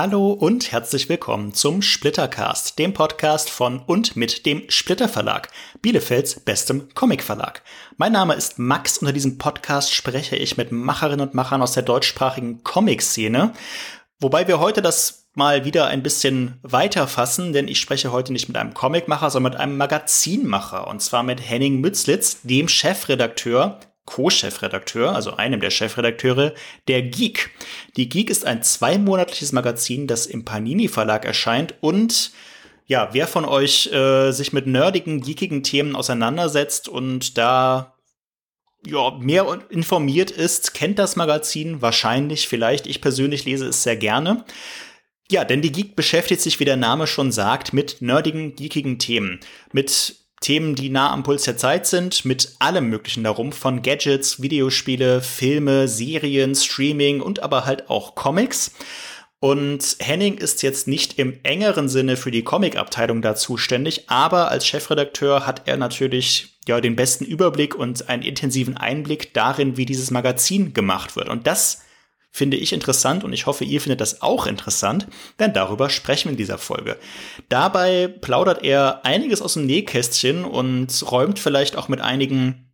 Hallo 0.00 0.30
und 0.30 0.70
herzlich 0.70 1.08
willkommen 1.08 1.54
zum 1.54 1.82
Splittercast, 1.82 2.78
dem 2.78 2.94
Podcast 2.94 3.50
von 3.50 3.80
und 3.80 4.14
mit 4.14 4.46
dem 4.46 4.62
Splitter 4.70 5.08
Verlag, 5.08 5.48
Bielefelds 5.82 6.38
bestem 6.38 6.88
Comic 6.94 7.20
Verlag. 7.20 7.64
Mein 7.96 8.12
Name 8.12 8.34
ist 8.34 8.60
Max. 8.60 8.98
Unter 8.98 9.12
diesem 9.12 9.38
Podcast 9.38 9.92
spreche 9.92 10.36
ich 10.36 10.56
mit 10.56 10.70
Macherinnen 10.70 11.26
und 11.26 11.34
Machern 11.34 11.62
aus 11.62 11.72
der 11.72 11.82
deutschsprachigen 11.82 12.62
Comic-Szene. 12.62 13.54
Wobei 14.20 14.46
wir 14.46 14.60
heute 14.60 14.82
das 14.82 15.26
mal 15.34 15.64
wieder 15.64 15.88
ein 15.88 16.04
bisschen 16.04 16.60
weiter 16.62 17.08
fassen, 17.08 17.52
denn 17.52 17.66
ich 17.66 17.80
spreche 17.80 18.12
heute 18.12 18.32
nicht 18.32 18.46
mit 18.46 18.56
einem 18.56 18.74
Comicmacher, 18.74 19.30
sondern 19.30 19.54
mit 19.54 19.60
einem 19.60 19.76
Magazinmacher. 19.78 20.86
Und 20.86 21.02
zwar 21.02 21.24
mit 21.24 21.40
Henning 21.40 21.80
Mützlitz, 21.80 22.38
dem 22.44 22.68
Chefredakteur 22.68 23.80
Co-Chefredakteur, 24.08 25.14
also 25.14 25.36
einem 25.36 25.60
der 25.60 25.68
Chefredakteure, 25.68 26.54
der 26.88 27.02
Geek. 27.02 27.50
Die 27.98 28.08
Geek 28.08 28.30
ist 28.30 28.46
ein 28.46 28.62
zweimonatliches 28.62 29.52
Magazin, 29.52 30.06
das 30.06 30.24
im 30.24 30.46
Panini 30.46 30.88
Verlag 30.88 31.26
erscheint 31.26 31.74
und 31.82 32.32
ja, 32.86 33.10
wer 33.12 33.26
von 33.26 33.44
euch 33.44 33.92
äh, 33.92 34.32
sich 34.32 34.54
mit 34.54 34.66
nerdigen, 34.66 35.20
geekigen 35.20 35.62
Themen 35.62 35.94
auseinandersetzt 35.94 36.88
und 36.88 37.36
da 37.36 37.94
ja, 38.86 39.10
mehr 39.20 39.58
informiert 39.68 40.30
ist, 40.30 40.72
kennt 40.72 40.98
das 40.98 41.14
Magazin 41.16 41.82
wahrscheinlich, 41.82 42.48
vielleicht. 42.48 42.86
Ich 42.86 43.02
persönlich 43.02 43.44
lese 43.44 43.66
es 43.66 43.82
sehr 43.82 43.96
gerne. 43.96 44.44
Ja, 45.30 45.44
denn 45.44 45.60
die 45.60 45.72
Geek 45.72 45.96
beschäftigt 45.96 46.40
sich, 46.40 46.60
wie 46.60 46.64
der 46.64 46.76
Name 46.76 47.06
schon 47.06 47.30
sagt, 47.30 47.74
mit 47.74 48.00
nerdigen, 48.00 48.56
geekigen 48.56 48.98
Themen. 48.98 49.40
Mit 49.72 50.17
Themen, 50.40 50.74
die 50.74 50.90
nah 50.90 51.12
am 51.12 51.22
Puls 51.22 51.44
der 51.44 51.56
Zeit 51.56 51.86
sind, 51.86 52.24
mit 52.24 52.54
allem 52.58 52.88
Möglichen 52.88 53.24
darum, 53.24 53.52
von 53.52 53.82
Gadgets, 53.82 54.40
Videospiele, 54.40 55.20
Filme, 55.20 55.88
Serien, 55.88 56.54
Streaming 56.54 57.20
und 57.20 57.42
aber 57.42 57.66
halt 57.66 57.90
auch 57.90 58.14
Comics. 58.14 58.72
Und 59.40 59.96
Henning 60.00 60.38
ist 60.38 60.62
jetzt 60.62 60.88
nicht 60.88 61.18
im 61.18 61.38
engeren 61.44 61.88
Sinne 61.88 62.16
für 62.16 62.32
die 62.32 62.42
Comic-Abteilung 62.42 63.22
da 63.22 63.36
zuständig, 63.36 64.04
aber 64.08 64.50
als 64.50 64.66
Chefredakteur 64.66 65.46
hat 65.46 65.62
er 65.66 65.76
natürlich 65.76 66.58
ja 66.66 66.80
den 66.80 66.96
besten 66.96 67.24
Überblick 67.24 67.76
und 67.76 68.08
einen 68.08 68.22
intensiven 68.22 68.76
Einblick 68.76 69.32
darin, 69.34 69.76
wie 69.76 69.86
dieses 69.86 70.10
Magazin 70.10 70.74
gemacht 70.74 71.14
wird. 71.14 71.28
Und 71.28 71.46
das 71.46 71.82
finde 72.38 72.56
ich 72.56 72.72
interessant 72.72 73.24
und 73.24 73.32
ich 73.32 73.46
hoffe, 73.46 73.64
ihr 73.64 73.80
findet 73.80 74.00
das 74.00 74.22
auch 74.22 74.46
interessant, 74.46 75.06
denn 75.38 75.52
darüber 75.52 75.90
sprechen 75.90 76.26
wir 76.26 76.32
in 76.32 76.38
dieser 76.38 76.56
Folge. 76.56 76.96
Dabei 77.48 78.08
plaudert 78.08 78.64
er 78.64 79.04
einiges 79.04 79.42
aus 79.42 79.54
dem 79.54 79.66
Nähkästchen 79.66 80.44
und 80.44 81.10
räumt 81.10 81.38
vielleicht 81.38 81.76
auch 81.76 81.88
mit 81.88 82.00
einigen 82.00 82.72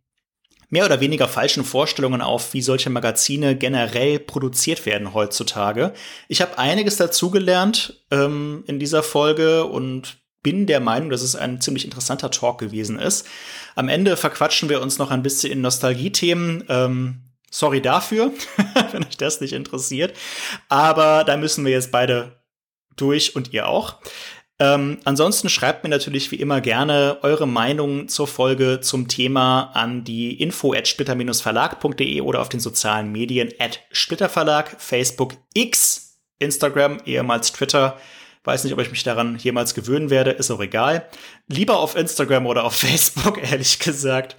mehr 0.69 0.85
oder 0.85 0.99
weniger 0.99 1.27
falschen 1.27 1.63
Vorstellungen 1.63 2.21
auf, 2.21 2.53
wie 2.53 2.61
solche 2.61 2.89
Magazine 2.89 3.55
generell 3.55 4.19
produziert 4.19 4.85
werden 4.85 5.13
heutzutage. 5.13 5.93
Ich 6.27 6.41
habe 6.41 6.57
einiges 6.57 6.97
dazugelernt 6.97 8.05
ähm, 8.11 8.63
in 8.67 8.79
dieser 8.79 9.03
Folge 9.03 9.65
und 9.65 10.17
bin 10.43 10.67
der 10.67 10.79
Meinung, 10.79 11.09
dass 11.09 11.23
es 11.23 11.35
ein 11.35 11.59
ziemlich 11.59 11.85
interessanter 11.85 12.29
Talk 12.29 12.59
gewesen 12.59 12.99
ist. 12.99 13.25
Am 13.75 13.89
Ende 13.89 14.15
verquatschen 14.15 14.69
wir 14.69 14.81
uns 14.81 14.99
noch 14.99 15.09
ein 15.09 15.23
bisschen 15.23 15.51
in 15.51 15.61
Nostalgie-Themen. 15.61 16.65
Ähm, 16.69 17.24
Sorry 17.55 17.81
dafür, 17.81 18.33
wenn 18.91 19.05
euch 19.05 19.15
das 19.15 19.39
nicht 19.39 19.53
interessiert. 19.53 20.17
Aber 20.67 21.23
da 21.23 21.37
müssen 21.37 21.63
wir 21.63 21.71
jetzt 21.71 21.89
beide 21.89 22.43
durch 22.97 23.37
und 23.37 23.53
ihr 23.53 23.69
auch. 23.69 23.95
Ähm, 24.59 24.97
ansonsten 25.05 25.47
schreibt 25.47 25.85
mir 25.85 25.89
natürlich 25.89 26.31
wie 26.31 26.35
immer 26.35 26.59
gerne 26.59 27.19
eure 27.21 27.47
Meinung 27.47 28.09
zur 28.09 28.27
Folge 28.27 28.81
zum 28.81 29.07
Thema 29.07 29.71
an 29.73 30.03
die 30.03 30.41
info 30.41 30.73
at 30.73 30.85
splitter-verlag.de 30.85 32.19
oder 32.19 32.41
auf 32.41 32.49
den 32.49 32.59
sozialen 32.59 33.13
Medien 33.13 33.53
at 33.57 33.79
splitterverlag, 33.89 34.75
Facebook 34.81 35.35
X, 35.53 36.19
Instagram, 36.39 36.97
ehemals 37.05 37.53
Twitter. 37.53 37.97
Weiß 38.45 38.63
nicht, 38.63 38.73
ob 38.73 38.79
ich 38.79 38.91
mich 38.91 39.03
daran 39.03 39.37
jemals 39.37 39.73
gewöhnen 39.73 40.09
werde, 40.09 40.31
ist 40.31 40.51
auch 40.51 40.61
egal. 40.61 41.07
Lieber 41.47 41.79
auf 41.79 41.95
Instagram 41.95 42.45
oder 42.45 42.63
auf 42.63 42.75
Facebook, 42.77 43.41
ehrlich 43.43 43.79
gesagt. 43.79 44.35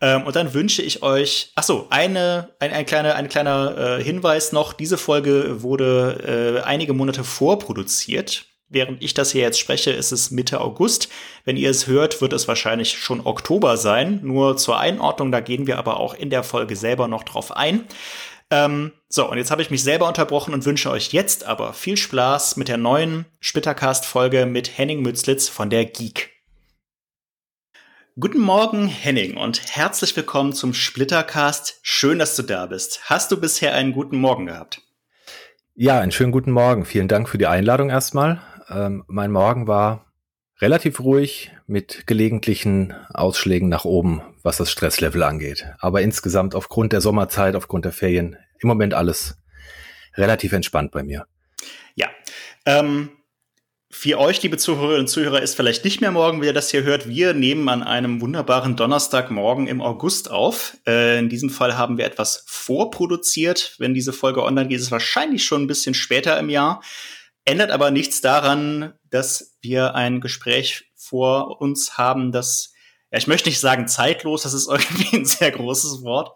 Ähm, 0.00 0.24
und 0.24 0.36
dann 0.36 0.52
wünsche 0.52 0.82
ich 0.82 1.02
euch, 1.02 1.52
ach 1.54 1.62
so, 1.62 1.86
eine, 1.90 2.50
ein, 2.58 2.72
ein 2.72 2.84
kleiner, 2.84 3.14
ein 3.14 3.28
kleiner 3.28 3.98
äh, 3.98 4.02
Hinweis 4.02 4.52
noch. 4.52 4.72
Diese 4.72 4.98
Folge 4.98 5.62
wurde 5.62 6.60
äh, 6.62 6.66
einige 6.66 6.92
Monate 6.92 7.24
vorproduziert. 7.24 8.46
Während 8.68 9.02
ich 9.04 9.14
das 9.14 9.30
hier 9.30 9.42
jetzt 9.42 9.60
spreche, 9.60 9.92
ist 9.92 10.10
es 10.10 10.32
Mitte 10.32 10.60
August. 10.60 11.08
Wenn 11.44 11.56
ihr 11.56 11.70
es 11.70 11.86
hört, 11.86 12.20
wird 12.20 12.32
es 12.32 12.48
wahrscheinlich 12.48 12.98
schon 12.98 13.24
Oktober 13.24 13.76
sein. 13.76 14.20
Nur 14.24 14.56
zur 14.56 14.80
Einordnung, 14.80 15.30
da 15.30 15.40
gehen 15.40 15.68
wir 15.68 15.78
aber 15.78 16.00
auch 16.00 16.14
in 16.14 16.28
der 16.28 16.42
Folge 16.42 16.74
selber 16.74 17.06
noch 17.06 17.22
drauf 17.22 17.56
ein. 17.56 17.84
Ähm, 18.50 18.92
so, 19.08 19.30
und 19.30 19.38
jetzt 19.38 19.50
habe 19.50 19.62
ich 19.62 19.70
mich 19.70 19.82
selber 19.82 20.06
unterbrochen 20.06 20.54
und 20.54 20.64
wünsche 20.64 20.90
euch 20.90 21.12
jetzt 21.12 21.44
aber 21.44 21.72
viel 21.72 21.96
Spaß 21.96 22.56
mit 22.56 22.68
der 22.68 22.76
neuen 22.76 23.26
Splittercast-Folge 23.40 24.46
mit 24.46 24.76
Henning 24.76 25.02
Mützlitz 25.02 25.48
von 25.48 25.70
der 25.70 25.84
Geek. 25.86 26.30
Guten 28.18 28.38
Morgen, 28.38 28.86
Henning, 28.86 29.36
und 29.36 29.74
herzlich 29.74 30.14
willkommen 30.16 30.52
zum 30.52 30.72
Splittercast. 30.72 31.80
Schön, 31.82 32.20
dass 32.20 32.36
du 32.36 32.42
da 32.42 32.66
bist. 32.66 33.00
Hast 33.06 33.32
du 33.32 33.40
bisher 33.40 33.74
einen 33.74 33.92
guten 33.92 34.18
Morgen 34.18 34.46
gehabt? 34.46 34.82
Ja, 35.74 35.98
einen 35.98 36.12
schönen 36.12 36.30
guten 36.30 36.52
Morgen. 36.52 36.84
Vielen 36.84 37.08
Dank 37.08 37.28
für 37.28 37.38
die 37.38 37.48
Einladung 37.48 37.90
erstmal. 37.90 38.40
Ähm, 38.68 39.02
mein 39.08 39.32
Morgen 39.32 39.66
war 39.66 40.03
relativ 40.60 41.00
ruhig 41.00 41.50
mit 41.66 42.06
gelegentlichen 42.06 42.94
Ausschlägen 43.12 43.68
nach 43.68 43.84
oben, 43.84 44.22
was 44.42 44.58
das 44.58 44.70
Stresslevel 44.70 45.22
angeht. 45.22 45.66
Aber 45.78 46.02
insgesamt 46.02 46.54
aufgrund 46.54 46.92
der 46.92 47.00
Sommerzeit, 47.00 47.56
aufgrund 47.56 47.84
der 47.84 47.92
Ferien, 47.92 48.36
im 48.60 48.68
Moment 48.68 48.94
alles 48.94 49.36
relativ 50.16 50.52
entspannt 50.52 50.92
bei 50.92 51.02
mir. 51.02 51.26
Ja. 51.94 52.08
Ähm, 52.66 53.10
für 53.90 54.18
euch, 54.18 54.42
liebe 54.42 54.56
Zuhörerinnen 54.56 55.02
und 55.02 55.08
Zuhörer, 55.08 55.40
ist 55.40 55.54
vielleicht 55.54 55.84
nicht 55.84 56.00
mehr 56.00 56.10
morgen, 56.10 56.42
wie 56.42 56.46
ihr 56.46 56.52
das 56.52 56.70
hier 56.70 56.82
hört. 56.82 57.08
Wir 57.08 57.32
nehmen 57.32 57.68
an 57.68 57.84
einem 57.84 58.20
wunderbaren 58.20 58.74
Donnerstagmorgen 58.74 59.68
im 59.68 59.80
August 59.80 60.30
auf. 60.30 60.76
Äh, 60.84 61.20
in 61.20 61.28
diesem 61.28 61.48
Fall 61.48 61.78
haben 61.78 61.96
wir 61.96 62.04
etwas 62.04 62.44
vorproduziert. 62.48 63.76
Wenn 63.78 63.94
diese 63.94 64.12
Folge 64.12 64.42
online 64.42 64.68
geht, 64.68 64.78
ist 64.78 64.86
es 64.86 64.90
wahrscheinlich 64.90 65.44
schon 65.44 65.62
ein 65.62 65.66
bisschen 65.68 65.94
später 65.94 66.38
im 66.40 66.48
Jahr. 66.48 66.82
Ändert 67.44 67.70
aber 67.70 67.90
nichts 67.92 68.20
daran, 68.20 68.94
dass 69.14 69.56
wir 69.60 69.94
ein 69.94 70.20
Gespräch 70.20 70.90
vor 70.96 71.60
uns 71.60 71.96
haben, 71.96 72.32
das, 72.32 72.72
ja, 73.12 73.18
ich 73.18 73.28
möchte 73.28 73.48
nicht 73.48 73.60
sagen 73.60 73.86
zeitlos, 73.86 74.42
das 74.42 74.54
ist 74.54 74.68
irgendwie 74.68 75.16
ein 75.16 75.24
sehr 75.24 75.52
großes 75.52 76.02
Wort, 76.02 76.32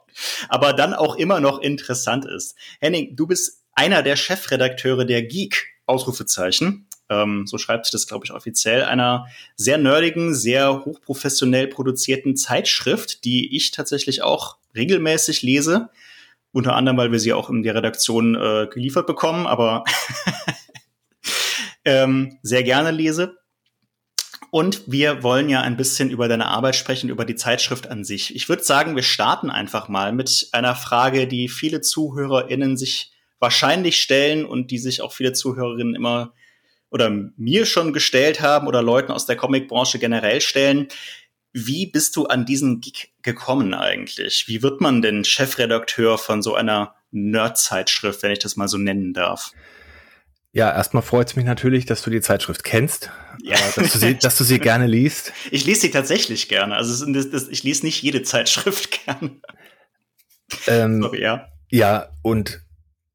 aber 0.49 0.73
dann 0.73 0.95
auch 0.95 1.17
immer 1.17 1.41
noch 1.41 1.59
interessant 1.59 2.25
ist. 2.25 2.55
Henning, 2.81 3.17
du 3.17 3.27
bist 3.27 3.65
einer 3.73 4.05
der 4.05 4.15
Chefredakteure 4.15 5.05
der 5.05 5.23
Geek, 5.25 5.67
Ausrufezeichen. 5.87 6.87
Ähm, 7.09 7.47
so 7.47 7.59
schreibt 7.59 7.87
sich 7.87 7.93
das, 7.93 8.07
glaube 8.07 8.27
ich, 8.27 8.33
offiziell, 8.33 8.85
einer 8.85 9.27
sehr 9.57 9.79
nerdigen, 9.79 10.35
sehr 10.35 10.85
hochprofessionell 10.85 11.67
produzierten 11.67 12.37
Zeitschrift, 12.37 13.25
die 13.25 13.57
ich 13.57 13.71
tatsächlich 13.71 14.23
auch 14.23 14.59
regelmäßig 14.77 15.43
lese. 15.43 15.89
Unter 16.53 16.75
anderem, 16.75 16.99
weil 16.99 17.13
wir 17.13 17.19
sie 17.19 17.33
auch 17.33 17.51
in 17.51 17.63
der 17.63 17.75
Redaktion 17.75 18.35
äh, 18.35 18.69
geliefert 18.71 19.07
bekommen, 19.07 19.47
aber 19.47 19.85
ähm, 21.89 22.39
sehr 22.43 22.63
gerne 22.63 22.91
lese. 22.91 23.39
Und 24.51 24.83
wir 24.87 25.23
wollen 25.23 25.49
ja 25.49 25.63
ein 25.63 25.77
bisschen 25.77 26.11
über 26.11 26.29
deine 26.29 26.47
Arbeit 26.47 26.77
sprechen, 26.77 27.11
über 27.11 27.25
die 27.25 27.35
Zeitschrift 27.35 27.87
an 27.91 28.05
sich. 28.05 28.35
Ich 28.35 28.49
würde 28.49 28.63
sagen, 28.63 28.95
wir 28.95 29.03
starten 29.03 29.51
einfach 29.51 29.89
mal 29.89 30.13
mit 30.13 30.49
einer 30.53 30.75
Frage, 30.75 31.27
die 31.27 31.49
viele 31.49 31.81
ZuhörerInnen 31.81 32.77
sich 32.77 33.13
wahrscheinlich 33.41 34.01
stellen 34.01 34.45
und 34.45 34.71
die 34.71 34.79
sich 34.79 35.01
auch 35.01 35.13
viele 35.13 35.33
Zuhörerinnen 35.33 35.95
immer 35.95 36.35
oder 36.91 37.11
mir 37.37 37.67
schon 37.67 37.93
gestellt 37.93 38.41
haben 38.41 38.67
oder 38.67 38.83
Leuten 38.83 39.13
aus 39.13 39.27
der 39.27 39.37
Comicbranche 39.37 39.99
generell 39.99 40.41
stellen. 40.41 40.89
Wie 41.53 41.87
bist 41.87 42.17
du 42.17 42.27
an 42.27 42.47
diesen 42.47 42.81
Gig 42.81 43.13
gekommen 43.23 43.75
eigentlich? 43.75 44.45
Wie 44.49 44.63
wird 44.63 44.81
man 44.81 45.03
denn 45.03 45.25
Chefredakteur 45.25 46.17
von 46.19 46.43
so 46.43 46.55
einer 46.55 46.95
Nerd-Zeitschrift, 47.11 48.23
wenn 48.23 48.33
ich 48.33 48.39
das 48.39 48.57
mal 48.57 48.69
so 48.69 48.79
nennen 48.79 49.13
darf? 49.13 49.53
Ja, 50.53 50.75
erstmal 50.75 51.03
freut 51.03 51.29
es 51.29 51.37
mich 51.37 51.45
natürlich, 51.45 51.85
dass 51.85 52.03
du 52.03 52.11
die 52.11 52.21
Zeitschrift 52.21 52.65
kennst, 52.65 53.11
ja. 53.43 53.55
äh, 53.55 53.59
dass, 53.77 53.93
du 53.93 53.99
sie, 53.99 54.19
dass 54.19 54.39
du 54.39 54.45
sie 54.45 54.59
gerne 54.61 54.87
liest. 54.87 55.33
Ich 55.51 55.67
lese 55.67 55.83
sie 55.83 55.91
tatsächlich 55.91 56.49
gerne. 56.49 56.75
Also 56.75 57.07
ich 57.51 57.63
lese 57.63 57.85
nicht 57.85 58.03
jede 58.03 58.23
Zeitschrift 58.23 59.05
gerne. 59.05 59.41
Ähm, 60.67 61.03
Sorry, 61.03 61.23
ja. 61.23 61.49
Ja, 61.71 62.09
und 62.23 62.63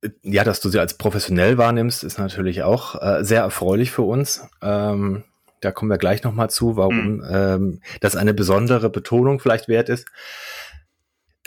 äh, 0.02 0.10
ja, 0.22 0.44
dass 0.44 0.62
du 0.62 0.70
sie 0.70 0.80
als 0.80 0.98
professionell 0.98 1.58
wahrnimmst, 1.58 2.04
ist 2.04 2.20
natürlich 2.20 2.62
auch 2.62 3.02
äh, 3.02 3.24
sehr 3.24 3.42
erfreulich 3.42 3.90
für 3.90 4.04
uns. 4.04 4.48
Ähm, 4.62 5.24
da 5.60 5.72
kommen 5.72 5.90
wir 5.90 5.98
gleich 5.98 6.24
nochmal 6.24 6.50
zu, 6.50 6.76
warum 6.76 7.16
mhm. 7.16 7.28
ähm, 7.30 7.82
das 8.00 8.16
eine 8.16 8.34
besondere 8.34 8.90
Betonung 8.90 9.40
vielleicht 9.40 9.68
wert 9.68 9.90
ist. 9.90 10.08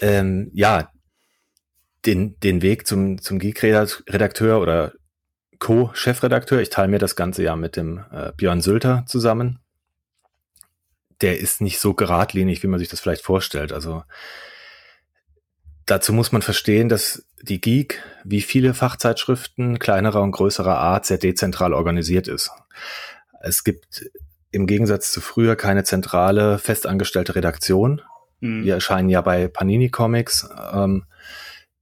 Ähm, 0.01 0.51
ja, 0.53 0.91
den, 2.07 2.39
den 2.41 2.63
Weg 2.63 2.87
zum, 2.87 3.21
zum 3.21 3.39
Geek-Redakteur 3.39 4.61
oder 4.61 4.93
Co-Chefredakteur. 5.59 6.61
Ich 6.61 6.71
teile 6.71 6.89
mir 6.89 6.99
das 6.99 7.17
Ganze 7.17 7.43
ja 7.43 7.57
mit 7.57 7.77
dem 7.77 8.05
äh, 8.13 8.33
Björn 8.37 8.61
Sülter 8.61 9.05
zusammen. 9.07 9.59
Der 11.21 11.39
ist 11.41 11.61
nicht 11.61 11.79
so 11.79 11.95
geradlinig, 11.95 12.63
wie 12.63 12.67
man 12.67 12.79
sich 12.79 12.89
das 12.89 13.01
vielleicht 13.01 13.23
vorstellt. 13.23 13.73
Also 13.73 14.05
dazu 15.87 16.13
muss 16.13 16.33
man 16.33 16.43
verstehen, 16.43 16.89
dass 16.89 17.25
die 17.43 17.61
Geek, 17.61 18.03
wie 18.25 18.43
viele 18.43 18.75
Fachzeitschriften 18.75 19.79
kleinerer 19.79 20.23
und 20.23 20.33
größerer 20.33 20.79
Art, 20.79 21.07
sehr 21.07 21.19
dezentral 21.19 21.73
organisiert 21.73 22.29
ist. 22.29 22.51
Es 23.41 23.65
gibt 23.65 24.11
im 24.51 24.67
Gegensatz 24.67 25.13
zu 25.13 25.21
früher 25.21 25.57
keine 25.57 25.85
zentrale, 25.85 26.59
festangestellte 26.59 27.35
Redaktion. 27.35 28.03
Mhm. 28.41 28.65
Wir 28.65 28.75
erscheinen 28.75 29.09
ja 29.09 29.21
bei 29.21 29.49
Panini 29.49 29.91
Comics. 29.91 30.49
Ähm, 30.73 31.05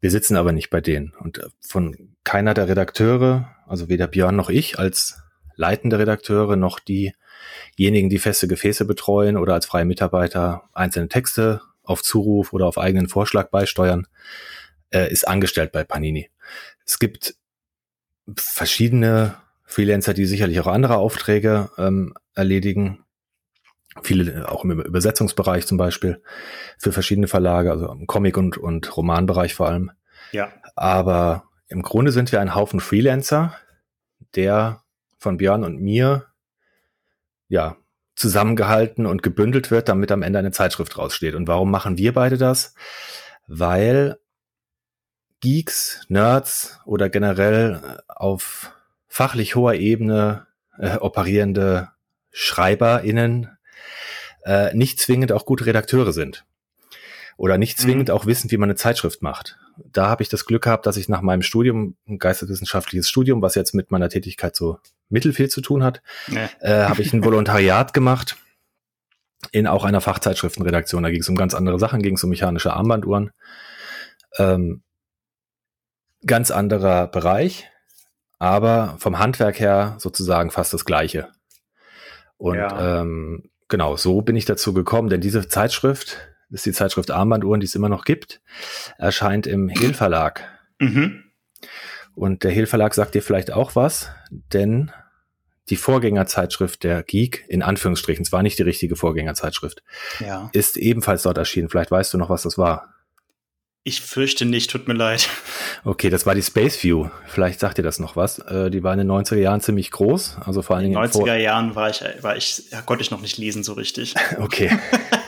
wir 0.00 0.10
sitzen 0.10 0.36
aber 0.36 0.52
nicht 0.52 0.70
bei 0.70 0.80
denen. 0.80 1.14
Und 1.18 1.40
von 1.60 2.13
keiner 2.24 2.54
der 2.54 2.68
Redakteure, 2.68 3.54
also 3.66 3.88
weder 3.88 4.06
Björn 4.06 4.36
noch 4.36 4.50
ich 4.50 4.78
als 4.78 5.22
leitende 5.56 5.98
Redakteure, 5.98 6.56
noch 6.56 6.80
diejenigen, 6.80 8.08
die 8.08 8.18
feste 8.18 8.48
Gefäße 8.48 8.84
betreuen 8.86 9.36
oder 9.36 9.54
als 9.54 9.66
freie 9.66 9.84
Mitarbeiter 9.84 10.68
einzelne 10.72 11.08
Texte 11.08 11.60
auf 11.82 12.02
Zuruf 12.02 12.52
oder 12.52 12.66
auf 12.66 12.78
eigenen 12.78 13.08
Vorschlag 13.08 13.50
beisteuern, 13.50 14.06
äh, 14.90 15.10
ist 15.10 15.28
angestellt 15.28 15.70
bei 15.72 15.84
Panini. 15.84 16.30
Es 16.86 16.98
gibt 16.98 17.36
verschiedene 18.36 19.36
Freelancer, 19.64 20.14
die 20.14 20.26
sicherlich 20.26 20.60
auch 20.60 20.66
andere 20.66 20.96
Aufträge 20.96 21.70
ähm, 21.78 22.14
erledigen. 22.34 23.04
Viele 24.02 24.50
auch 24.50 24.64
im 24.64 24.80
Übersetzungsbereich 24.80 25.66
zum 25.66 25.78
Beispiel 25.78 26.22
für 26.78 26.92
verschiedene 26.92 27.28
Verlage, 27.28 27.70
also 27.70 27.92
im 27.92 28.06
Comic- 28.06 28.36
und, 28.36 28.56
und 28.58 28.96
Romanbereich 28.96 29.54
vor 29.54 29.68
allem. 29.68 29.92
Ja. 30.32 30.52
Aber 30.74 31.44
im 31.68 31.82
Grunde 31.82 32.12
sind 32.12 32.32
wir 32.32 32.40
ein 32.40 32.54
Haufen 32.54 32.80
Freelancer, 32.80 33.56
der 34.34 34.82
von 35.18 35.36
Björn 35.38 35.64
und 35.64 35.80
mir 35.80 36.26
ja 37.48 37.76
zusammengehalten 38.14 39.06
und 39.06 39.22
gebündelt 39.22 39.70
wird, 39.70 39.88
damit 39.88 40.12
am 40.12 40.22
Ende 40.22 40.38
eine 40.38 40.52
Zeitschrift 40.52 40.96
raussteht. 40.98 41.34
Und 41.34 41.48
warum 41.48 41.70
machen 41.70 41.98
wir 41.98 42.12
beide 42.12 42.38
das? 42.38 42.74
Weil 43.46 44.18
Geeks, 45.40 46.06
Nerds 46.08 46.80
oder 46.86 47.10
generell 47.10 47.80
äh, 47.82 48.02
auf 48.08 48.72
fachlich 49.08 49.56
hoher 49.56 49.74
Ebene 49.74 50.46
äh, 50.78 50.96
operierende 50.96 51.90
SchreiberInnen 52.30 53.50
äh, 54.44 54.74
nicht 54.74 55.00
zwingend 55.00 55.32
auch 55.32 55.44
gute 55.44 55.66
Redakteure 55.66 56.12
sind. 56.12 56.44
Oder 57.36 57.58
nicht 57.58 57.78
zwingend 57.78 58.08
mhm. 58.08 58.14
auch 58.14 58.26
wissen, 58.26 58.50
wie 58.50 58.56
man 58.56 58.70
eine 58.70 58.76
Zeitschrift 58.76 59.22
macht. 59.22 59.58
Da 59.76 60.08
habe 60.08 60.22
ich 60.22 60.28
das 60.28 60.46
Glück 60.46 60.62
gehabt, 60.62 60.86
dass 60.86 60.96
ich 60.96 61.08
nach 61.08 61.20
meinem 61.20 61.42
Studium, 61.42 61.96
ein 62.08 62.18
geisteswissenschaftliches 62.18 63.08
Studium, 63.08 63.42
was 63.42 63.54
jetzt 63.54 63.74
mit 63.74 63.90
meiner 63.90 64.08
Tätigkeit 64.08 64.54
so 64.54 64.78
mittelfiel 65.08 65.48
zu 65.48 65.60
tun 65.60 65.82
hat, 65.82 66.02
nee. 66.28 66.48
äh, 66.60 66.84
habe 66.84 67.02
ich 67.02 67.12
ein 67.12 67.24
Volontariat 67.24 67.92
gemacht 67.92 68.36
in 69.52 69.66
auch 69.66 69.84
einer 69.84 70.00
Fachzeitschriftenredaktion. 70.00 71.02
Da 71.02 71.10
ging 71.10 71.20
es 71.20 71.28
um 71.28 71.36
ganz 71.36 71.54
andere 71.54 71.78
Sachen, 71.78 72.02
ging 72.02 72.14
es 72.16 72.24
um 72.24 72.30
mechanische 72.30 72.72
Armbanduhren. 72.72 73.30
Ähm, 74.38 74.82
ganz 76.26 76.50
anderer 76.50 77.06
Bereich, 77.06 77.68
aber 78.38 78.96
vom 78.98 79.18
Handwerk 79.18 79.60
her 79.60 79.96
sozusagen 79.98 80.50
fast 80.50 80.72
das 80.72 80.84
gleiche. 80.84 81.28
Und 82.36 82.56
ja. 82.56 83.00
ähm, 83.00 83.50
genau, 83.68 83.96
so 83.96 84.22
bin 84.22 84.36
ich 84.36 84.44
dazu 84.44 84.72
gekommen, 84.72 85.08
denn 85.08 85.20
diese 85.20 85.48
Zeitschrift, 85.48 86.18
ist 86.54 86.66
die 86.66 86.72
Zeitschrift 86.72 87.10
Armbanduhren, 87.10 87.60
die 87.60 87.66
es 87.66 87.74
immer 87.74 87.88
noch 87.88 88.04
gibt, 88.04 88.40
erscheint 88.96 89.46
im 89.46 89.68
Hehl 89.68 89.92
Verlag. 89.92 90.48
Mhm. 90.78 91.24
Und 92.14 92.44
der 92.44 92.52
Hehl 92.52 92.66
Verlag 92.66 92.94
sagt 92.94 93.14
dir 93.14 93.22
vielleicht 93.22 93.52
auch 93.52 93.74
was, 93.76 94.10
denn 94.30 94.92
die 95.70 95.76
Vorgängerzeitschrift 95.76 96.84
der 96.84 97.02
Geek, 97.02 97.44
in 97.48 97.62
Anführungsstrichen, 97.62 98.24
zwar 98.24 98.42
nicht 98.42 98.58
die 98.58 98.62
richtige 98.62 98.96
Vorgängerzeitschrift, 98.96 99.82
ja. 100.20 100.50
ist 100.52 100.76
ebenfalls 100.76 101.22
dort 101.22 101.38
erschienen. 101.38 101.70
Vielleicht 101.70 101.90
weißt 101.90 102.12
du 102.14 102.18
noch, 102.18 102.30
was 102.30 102.42
das 102.42 102.58
war. 102.58 102.94
Ich 103.82 104.00
fürchte 104.00 104.46
nicht, 104.46 104.70
tut 104.70 104.88
mir 104.88 104.94
leid. 104.94 105.28
Okay, 105.84 106.08
das 106.08 106.24
war 106.24 106.34
die 106.34 106.42
Space 106.42 106.82
View. 106.82 107.08
Vielleicht 107.26 107.60
sagt 107.60 107.76
ihr 107.76 107.84
das 107.84 107.98
noch 107.98 108.16
was. 108.16 108.38
Äh, 108.38 108.70
die 108.70 108.82
war 108.82 108.92
in 108.94 108.98
den 108.98 109.10
90er 109.10 109.36
Jahren 109.36 109.60
ziemlich 109.60 109.90
groß. 109.90 110.38
Also 110.44 110.62
vor 110.62 110.76
allen 110.76 110.84
Dingen. 110.84 110.96
In 110.96 111.10
den 111.10 111.20
90er 111.20 111.36
Jahren 111.36 111.74
war 111.74 111.90
ich, 111.90 112.02
war 112.22 112.36
ich, 112.36 112.70
ja, 112.70 112.80
konnte 112.80 113.02
ich 113.02 113.10
noch 113.10 113.20
nicht 113.20 113.36
lesen 113.36 113.62
so 113.62 113.74
richtig. 113.74 114.14
Okay. 114.38 114.70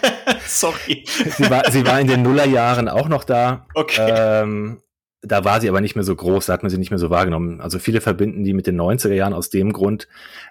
Sorry. 0.49 1.05
Sie 1.07 1.51
war, 1.51 1.71
sie 1.71 1.87
war 1.87 2.01
in 2.01 2.07
den 2.07 2.23
Nullerjahren 2.23 2.89
auch 2.89 3.09
noch 3.09 3.25
da. 3.25 3.67
Okay. 3.75 4.09
Ähm, 4.09 4.83
da 5.23 5.45
war 5.45 5.61
sie 5.61 5.69
aber 5.69 5.81
nicht 5.81 5.97
mehr 5.97 6.05
so 6.05 6.15
groß, 6.15 6.47
da 6.47 6.53
hat 6.53 6.63
man 6.63 6.71
sie 6.71 6.79
nicht 6.79 6.91
mehr 6.91 6.99
so 6.99 7.11
wahrgenommen. 7.11 7.61
Also 7.61 7.79
viele 7.79 8.01
verbinden 8.01 8.45
die 8.45 8.53
mit 8.53 8.67
den 8.67 8.81
90er 8.81 9.13
Jahren 9.13 9.33
aus 9.33 9.51
dem 9.51 9.73
Grund, 9.73 10.09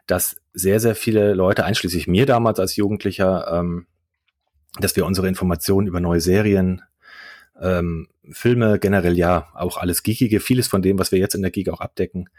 dass 0.08 0.36
sehr, 0.54 0.80
sehr 0.80 0.96
viele 0.96 1.34
Leute, 1.34 1.66
einschließlich 1.66 2.08
mir 2.08 2.26
damals 2.26 2.60
als 2.60 2.76
Jugendlicher, 2.76 3.48
ähm, 3.52 3.88
dass 4.80 4.96
wir 4.96 5.06
unsere 5.06 5.28
Informationen 5.28 5.88
über 5.88 6.00
neue 6.00 6.20
Serien, 6.20 6.82
ähm, 7.62 8.08
Filme 8.32 8.80
generell 8.80 9.18
ja, 9.18 9.48
auch 9.54 9.78
alles 9.78 10.04
Geekige, 10.04 10.40
vieles 10.40 10.68
von 10.68 10.82
dem, 10.82 11.00
was 11.00 11.12
wir 11.12 11.20
jetzt 11.20 11.36
in 11.36 11.42
der 11.42 11.52
Geek 11.52 11.70
auch 11.70 11.80
abdecken, 11.80 12.30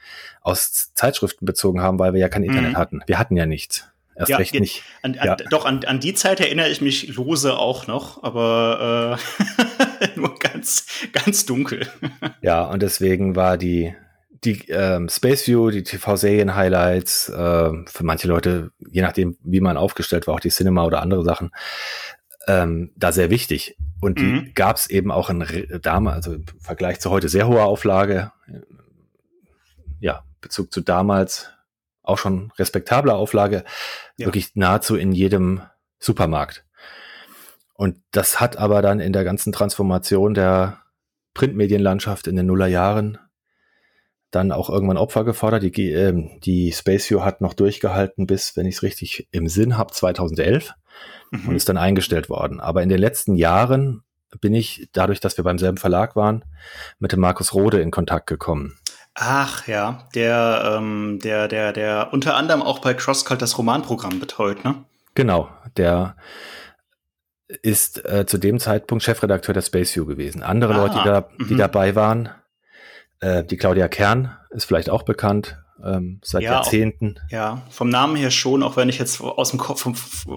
aus 0.42 0.92
Zeitschriften 0.94 1.46
bezogen 1.46 1.80
haben, 1.80 1.98
weil 1.98 2.12
wir 2.12 2.20
ja 2.20 2.28
kein 2.28 2.42
Internet 2.42 2.72
mhm. 2.72 2.76
hatten. 2.76 3.00
Wir 3.06 3.18
hatten 3.18 3.36
ja 3.36 3.46
nichts. 3.46 3.88
Erst 4.16 4.30
ja, 4.30 4.36
recht 4.38 4.58
nicht. 4.58 4.82
An, 5.02 5.18
an, 5.18 5.26
ja. 5.26 5.36
Doch, 5.50 5.66
an, 5.66 5.84
an 5.84 6.00
die 6.00 6.14
Zeit 6.14 6.40
erinnere 6.40 6.70
ich 6.70 6.80
mich 6.80 7.14
lose 7.14 7.56
auch 7.56 7.86
noch, 7.86 8.22
aber 8.22 9.18
äh, 9.18 10.16
nur 10.16 10.38
ganz, 10.38 10.86
ganz 11.12 11.44
dunkel. 11.44 11.86
ja, 12.40 12.64
und 12.64 12.80
deswegen 12.82 13.36
war 13.36 13.58
die, 13.58 13.94
die 14.42 14.68
ähm, 14.68 15.10
Space 15.10 15.46
View, 15.46 15.70
die 15.70 15.82
TV-Serien-Highlights, 15.82 17.28
äh, 17.28 17.70
für 17.86 18.04
manche 18.04 18.26
Leute, 18.26 18.70
je 18.90 19.02
nachdem, 19.02 19.36
wie 19.42 19.60
man 19.60 19.76
aufgestellt 19.76 20.26
war, 20.26 20.34
auch 20.34 20.40
die 20.40 20.48
Cinema 20.48 20.84
oder 20.84 21.02
andere 21.02 21.22
Sachen, 21.22 21.50
ähm, 22.46 22.92
da 22.96 23.12
sehr 23.12 23.28
wichtig. 23.28 23.76
Und 24.00 24.18
die 24.18 24.24
mhm. 24.24 24.52
gab 24.54 24.76
es 24.76 24.88
eben 24.88 25.10
auch 25.10 25.28
in 25.28 25.44
damals, 25.82 26.16
also 26.16 26.34
im 26.34 26.44
Vergleich 26.60 27.00
zu 27.00 27.10
heute 27.10 27.28
sehr 27.28 27.48
hoher 27.48 27.64
Auflage. 27.64 28.32
Ja, 30.00 30.24
Bezug 30.40 30.72
zu 30.72 30.80
damals 30.80 31.50
auch 32.06 32.18
schon 32.18 32.52
respektable 32.58 33.14
Auflage, 33.14 33.64
ja. 34.16 34.26
wirklich 34.26 34.54
nahezu 34.54 34.96
in 34.96 35.12
jedem 35.12 35.62
Supermarkt. 35.98 36.64
Und 37.74 37.98
das 38.10 38.40
hat 38.40 38.56
aber 38.56 38.80
dann 38.80 39.00
in 39.00 39.12
der 39.12 39.24
ganzen 39.24 39.52
Transformation 39.52 40.34
der 40.34 40.78
Printmedienlandschaft 41.34 42.26
in 42.26 42.36
den 42.36 42.46
Nullerjahren 42.46 43.18
dann 44.30 44.52
auch 44.52 44.70
irgendwann 44.70 44.96
Opfer 44.96 45.24
gefordert. 45.24 45.62
Die, 45.62 45.92
äh, 45.92 46.38
die 46.40 46.72
Spaceview 46.72 47.22
hat 47.22 47.40
noch 47.40 47.54
durchgehalten 47.54 48.26
bis, 48.26 48.56
wenn 48.56 48.66
ich 48.66 48.76
es 48.76 48.82
richtig 48.82 49.28
im 49.30 49.48
Sinn 49.48 49.76
habe, 49.76 49.92
2011 49.92 50.74
mhm. 51.30 51.48
und 51.48 51.56
ist 51.56 51.68
dann 51.68 51.76
eingestellt 51.76 52.28
worden. 52.28 52.60
Aber 52.60 52.82
in 52.82 52.88
den 52.88 52.98
letzten 52.98 53.36
Jahren 53.36 54.02
bin 54.40 54.54
ich, 54.54 54.88
dadurch, 54.92 55.20
dass 55.20 55.36
wir 55.36 55.44
beim 55.44 55.58
selben 55.58 55.78
Verlag 55.78 56.16
waren, 56.16 56.44
mit 56.98 57.12
dem 57.12 57.20
Markus 57.20 57.54
Rode 57.54 57.80
in 57.80 57.90
Kontakt 57.90 58.26
gekommen. 58.26 58.78
Ach 59.18 59.66
ja, 59.66 60.06
der, 60.14 60.76
ähm, 60.76 61.18
der, 61.22 61.48
der, 61.48 61.72
der 61.72 62.12
unter 62.12 62.36
anderem 62.36 62.60
auch 62.60 62.80
bei 62.80 62.92
CrossCult 62.92 63.40
das 63.40 63.56
Romanprogramm 63.56 64.20
betreut, 64.20 64.62
ne? 64.62 64.84
Genau, 65.14 65.48
der 65.78 66.16
ist 67.62 68.04
äh, 68.04 68.26
zu 68.26 68.36
dem 68.36 68.58
Zeitpunkt 68.60 69.02
Chefredakteur 69.02 69.54
der 69.54 69.62
Space 69.62 69.96
View 69.96 70.04
gewesen. 70.04 70.42
Andere 70.42 70.74
ah, 70.74 70.76
Leute, 70.76 70.98
die, 70.98 71.04
da, 71.04 71.28
die 71.48 71.54
mhm. 71.54 71.58
dabei 71.58 71.94
waren, 71.94 72.28
äh, 73.20 73.42
die 73.42 73.56
Claudia 73.56 73.88
Kern 73.88 74.36
ist 74.50 74.66
vielleicht 74.66 74.90
auch 74.90 75.04
bekannt, 75.04 75.56
ähm, 75.82 76.20
seit 76.22 76.42
ja, 76.42 76.52
Jahrzehnten. 76.52 77.16
Auch, 77.26 77.32
ja, 77.32 77.62
vom 77.70 77.88
Namen 77.88 78.16
her 78.16 78.30
schon, 78.30 78.62
auch 78.62 78.76
wenn 78.76 78.90
ich 78.90 78.98
jetzt 78.98 79.22
aus 79.22 79.50
dem 79.50 79.58
Kopf, 79.58 79.86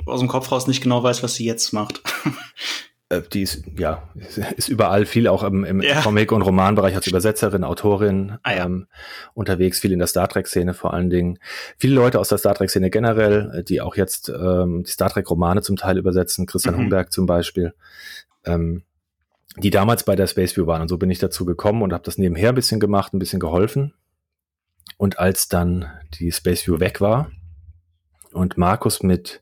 aus 0.05 0.19
dem 0.19 0.29
Kopf 0.29 0.51
raus 0.53 0.67
nicht 0.67 0.81
genau 0.81 1.03
weiß, 1.03 1.21
was 1.21 1.35
sie 1.35 1.45
jetzt 1.45 1.73
macht. 1.73 2.01
Äh, 3.09 3.21
die 3.33 3.41
ist, 3.41 3.63
ja, 3.77 4.09
ist 4.57 4.69
überall 4.69 5.05
viel 5.05 5.27
auch 5.27 5.43
im, 5.43 5.65
im 5.65 5.81
ja. 5.81 6.01
Comic- 6.01 6.31
und 6.31 6.43
Romanbereich 6.43 6.95
als 6.95 7.07
Übersetzerin, 7.07 7.63
Autorin 7.63 8.37
ah, 8.43 8.55
ja. 8.55 8.65
ähm, 8.65 8.87
unterwegs, 9.33 9.79
viel 9.79 9.91
in 9.91 9.99
der 9.99 10.07
Star 10.07 10.27
Trek-Szene 10.27 10.73
vor 10.73 10.93
allen 10.93 11.09
Dingen. 11.09 11.39
Viele 11.77 11.95
Leute 11.95 12.19
aus 12.19 12.29
der 12.29 12.37
Star 12.37 12.55
Trek-Szene 12.55 12.89
generell, 12.89 13.51
äh, 13.53 13.63
die 13.63 13.81
auch 13.81 13.95
jetzt 13.95 14.29
ähm, 14.29 14.83
die 14.83 14.91
Star 14.91 15.09
Trek-Romane 15.09 15.61
zum 15.61 15.75
Teil 15.75 15.97
übersetzen, 15.97 16.45
Christian 16.45 16.75
mhm. 16.75 16.81
Humberg 16.81 17.11
zum 17.11 17.25
Beispiel, 17.25 17.73
ähm, 18.45 18.83
die 19.57 19.71
damals 19.71 20.03
bei 20.03 20.15
der 20.15 20.27
Space 20.27 20.55
View 20.55 20.67
waren. 20.67 20.83
Und 20.83 20.87
so 20.87 20.97
bin 20.97 21.09
ich 21.09 21.19
dazu 21.19 21.45
gekommen 21.45 21.81
und 21.81 21.91
habe 21.91 22.03
das 22.03 22.17
nebenher 22.17 22.49
ein 22.49 22.55
bisschen 22.55 22.79
gemacht, 22.79 23.13
ein 23.13 23.19
bisschen 23.19 23.39
geholfen. 23.39 23.93
Und 24.97 25.17
als 25.17 25.47
dann 25.47 25.87
die 26.13 26.31
Space 26.31 26.67
View 26.67 26.79
weg 26.79 27.01
war 27.01 27.31
und 28.31 28.57
Markus 28.57 29.01
mit 29.01 29.41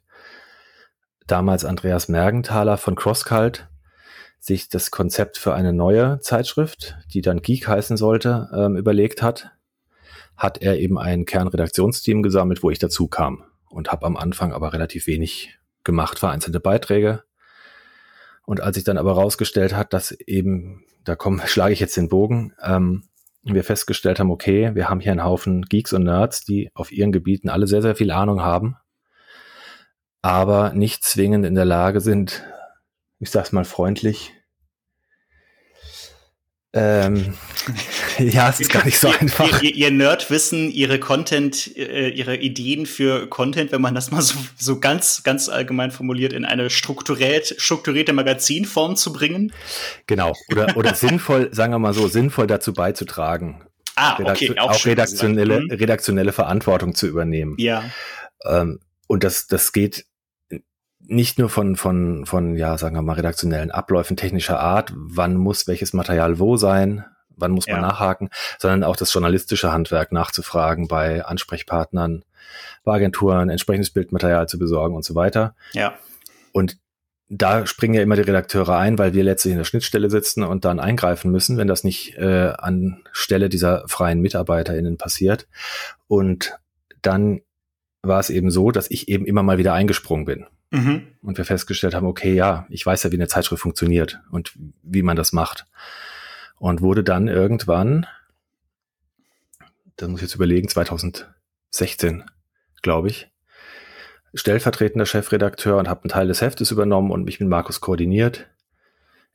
damals 1.28 1.66
Andreas 1.66 2.08
Mergenthaler 2.08 2.78
von 2.78 2.96
CrossCult 2.96 3.68
sich 4.40 4.70
das 4.70 4.92
Konzept 4.92 5.38
für 5.38 5.54
eine 5.54 5.74
neue 5.74 6.20
Zeitschrift, 6.20 6.96
die 7.14 7.22
dann 7.22 7.42
Geek 7.42 7.68
heißen 7.68 7.98
sollte, 7.98 8.50
ähm, 8.54 8.78
überlegt 8.78 9.22
hat, 9.22 9.52
hat 10.36 10.62
er 10.62 10.80
eben 10.80 10.98
ein 10.98 11.26
Kernredaktionsteam 11.26 12.24
gesammelt, 12.24 12.64
wo 12.64 12.70
ich 12.70 12.80
dazu 12.80 13.08
kam 13.08 13.44
und 13.70 13.92
habe 13.92 14.06
am 14.06 14.16
Anfang 14.16 14.54
aber 14.54 14.74
relativ 14.74 15.08
wenig 15.08 15.60
gemacht, 15.84 16.20
vereinzelte 16.20 16.60
Beiträge. 16.60 17.24
Und 18.46 18.62
als 18.62 18.76
sich 18.76 18.86
dann 18.86 18.98
aber 18.98 19.14
rausgestellt 19.14 19.76
hat, 19.76 19.92
dass 19.94 20.12
eben, 20.12 20.86
da 21.04 21.16
komm, 21.16 21.42
schlage 21.46 21.74
ich 21.74 21.80
jetzt 21.80 21.98
den 21.98 22.10
Bogen, 22.10 22.54
ähm, 22.64 23.04
wir 23.44 23.64
festgestellt 23.64 24.20
haben, 24.20 24.32
okay, 24.32 24.76
wir 24.76 24.90
haben 24.90 25.00
hier 25.00 25.12
einen 25.12 25.24
Haufen 25.24 25.64
Geeks 25.64 25.94
und 25.94 26.04
Nerds, 26.04 26.44
die 26.44 26.70
auf 26.74 26.92
ihren 26.92 27.12
Gebieten 27.14 27.50
alle 27.50 27.66
sehr, 27.66 27.82
sehr 27.82 27.96
viel 27.96 28.12
Ahnung 28.12 28.42
haben 28.42 28.76
aber 30.22 30.74
nicht 30.74 31.04
zwingend 31.04 31.46
in 31.46 31.56
der 31.56 31.66
Lage 31.66 32.02
sind, 32.02 32.44
ich 33.20 33.30
sag's 33.30 33.52
mal 33.52 33.66
freundlich, 33.66 34.34
Ähm, 36.78 37.34
ja, 38.20 38.50
es 38.50 38.60
ist 38.60 38.72
gar 38.72 38.86
nicht 38.86 39.00
so 39.00 39.08
ihr, 39.08 39.22
einfach. 39.22 39.64
Ihr, 39.64 39.74
ihr 39.74 39.90
Nerdwissen, 39.90 40.70
ihre 40.70 41.00
Content, 41.00 41.76
äh, 41.76 42.10
ihre 42.10 42.36
Ideen 42.38 42.86
für 42.86 43.28
Content, 43.28 43.72
wenn 43.72 43.82
man 43.82 43.96
das 43.96 44.12
mal 44.12 44.22
so, 44.22 44.36
so 44.58 44.80
ganz, 44.80 45.24
ganz 45.24 45.50
allgemein 45.50 45.92
formuliert, 45.92 46.34
in 46.34 46.46
eine 46.46 46.70
strukturiert, 46.70 47.56
strukturierte 47.58 48.14
Magazinform 48.14 48.96
zu 48.96 49.12
bringen. 49.12 49.54
Genau. 50.06 50.34
Oder, 50.52 50.78
oder 50.78 50.94
sinnvoll, 50.94 51.50
sagen 51.54 51.74
wir 51.74 51.80
mal 51.80 51.94
so, 51.94 52.08
sinnvoll 52.08 52.48
dazu 52.48 52.74
beizutragen. 52.74 53.64
Ah, 53.96 54.20
okay. 54.22 54.54
Auch, 54.60 54.72
auch 54.72 54.86
redaktionelle, 54.86 55.62
mhm. 55.62 55.72
redaktionelle 55.72 56.32
Verantwortung 56.32 56.94
zu 56.94 57.08
übernehmen. 57.08 57.56
Ja. 57.58 57.86
Ähm, 58.46 58.80
und 59.08 59.24
das, 59.24 59.48
das 59.48 59.72
geht 59.72 60.06
nicht 61.00 61.40
nur 61.40 61.50
von, 61.50 61.76
von, 61.76 62.26
von, 62.26 62.56
ja, 62.56 62.78
sagen 62.78 62.96
wir 62.96 63.02
mal, 63.02 63.14
redaktionellen 63.14 63.72
Abläufen 63.72 64.18
technischer 64.18 64.60
Art, 64.60 64.92
wann 64.96 65.36
muss 65.36 65.68
welches 65.68 65.94
Material 65.94 66.40
wo 66.40 66.58
sein, 66.58 67.06
wann 67.30 67.52
muss 67.52 67.68
man 67.68 67.78
ja. 67.78 67.82
nachhaken, 67.82 68.30
sondern 68.60 68.84
auch 68.84 68.96
das 68.96 69.14
journalistische 69.14 69.72
Handwerk 69.72 70.12
nachzufragen 70.12 70.88
bei 70.88 71.24
Ansprechpartnern, 71.24 72.26
bei 72.84 72.96
Agenturen, 72.96 73.50
entsprechendes 73.50 73.92
Bildmaterial 73.92 74.48
zu 74.48 74.60
besorgen 74.60 74.96
und 74.96 75.06
so 75.06 75.16
weiter. 75.16 75.56
Ja. 75.74 75.94
Und 76.52 76.78
da 77.30 77.66
springen 77.66 77.94
ja 77.94 78.02
immer 78.02 78.16
die 78.16 78.22
Redakteure 78.22 78.78
ein, 78.78 78.98
weil 78.98 79.14
wir 79.14 79.24
letztlich 79.24 79.52
in 79.52 79.58
der 79.58 79.66
Schnittstelle 79.66 80.10
sitzen 80.10 80.44
und 80.44 80.64
dann 80.64 80.80
eingreifen 80.80 81.30
müssen, 81.30 81.58
wenn 81.58 81.68
das 81.68 81.84
nicht 81.84 82.18
äh, 82.18 82.54
an 82.58 83.04
Stelle 83.12 83.50
dieser 83.50 83.84
freien 83.88 84.22
MitarbeiterInnen 84.22 84.98
passiert. 84.98 85.48
Und 86.08 86.58
dann 87.02 87.42
war 88.02 88.20
es 88.20 88.30
eben 88.30 88.52
so, 88.52 88.72
dass 88.72 88.90
ich 88.90 89.10
eben 89.10 89.26
immer 89.26 89.44
mal 89.44 89.58
wieder 89.58 89.74
eingesprungen 89.74 90.26
bin. 90.26 90.46
Mhm. 90.72 91.08
Und 91.22 91.38
wir 91.38 91.46
festgestellt 91.46 91.96
haben, 91.96 92.08
okay, 92.08 92.34
ja, 92.34 92.66
ich 92.70 92.86
weiß 92.86 93.04
ja, 93.04 93.12
wie 93.12 93.16
eine 93.16 93.28
Zeitschrift 93.28 93.62
funktioniert 93.62 94.20
und 94.32 94.54
wie 94.84 95.02
man 95.02 95.16
das 95.16 95.34
macht. 95.34 95.66
Und 96.58 96.82
wurde 96.82 97.04
dann 97.04 97.28
irgendwann, 97.28 98.06
das 99.96 100.10
muss 100.10 100.20
ich 100.20 100.28
jetzt 100.28 100.36
überlegen, 100.36 100.68
2016, 100.68 102.24
glaube 102.82 103.08
ich, 103.08 103.30
stellvertretender 104.34 105.06
Chefredakteur 105.06 105.78
und 105.78 105.88
habe 105.88 106.04
einen 106.04 106.10
Teil 106.10 106.28
des 106.28 106.42
Heftes 106.42 106.72
übernommen 106.72 107.12
und 107.12 107.24
mich 107.24 107.40
mit 107.40 107.50
Markus 107.50 107.80
koordiniert. 107.80 108.48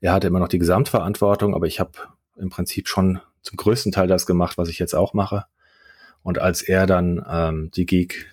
Er 0.00 0.12
hatte 0.12 0.26
immer 0.26 0.40
noch 0.40 0.49
die 0.49 0.59
Gesamtverantwortung, 0.59 1.54
aber 1.54 1.66
ich 1.66 1.81
habe 1.81 1.92
im 2.37 2.50
Prinzip 2.50 2.88
schon 2.88 3.21
zum 3.40 3.57
größten 3.57 3.92
Teil 3.92 4.09
das 4.09 4.26
gemacht, 4.26 4.59
was 4.59 4.69
ich 4.69 4.78
jetzt 4.78 4.95
auch 4.95 5.14
mache. 5.14 5.47
Und 6.23 6.38
als 6.38 6.62
er 6.62 6.87
dann 6.87 7.25
ähm, 7.28 7.71
die 7.75 7.87
Geek 7.87 8.26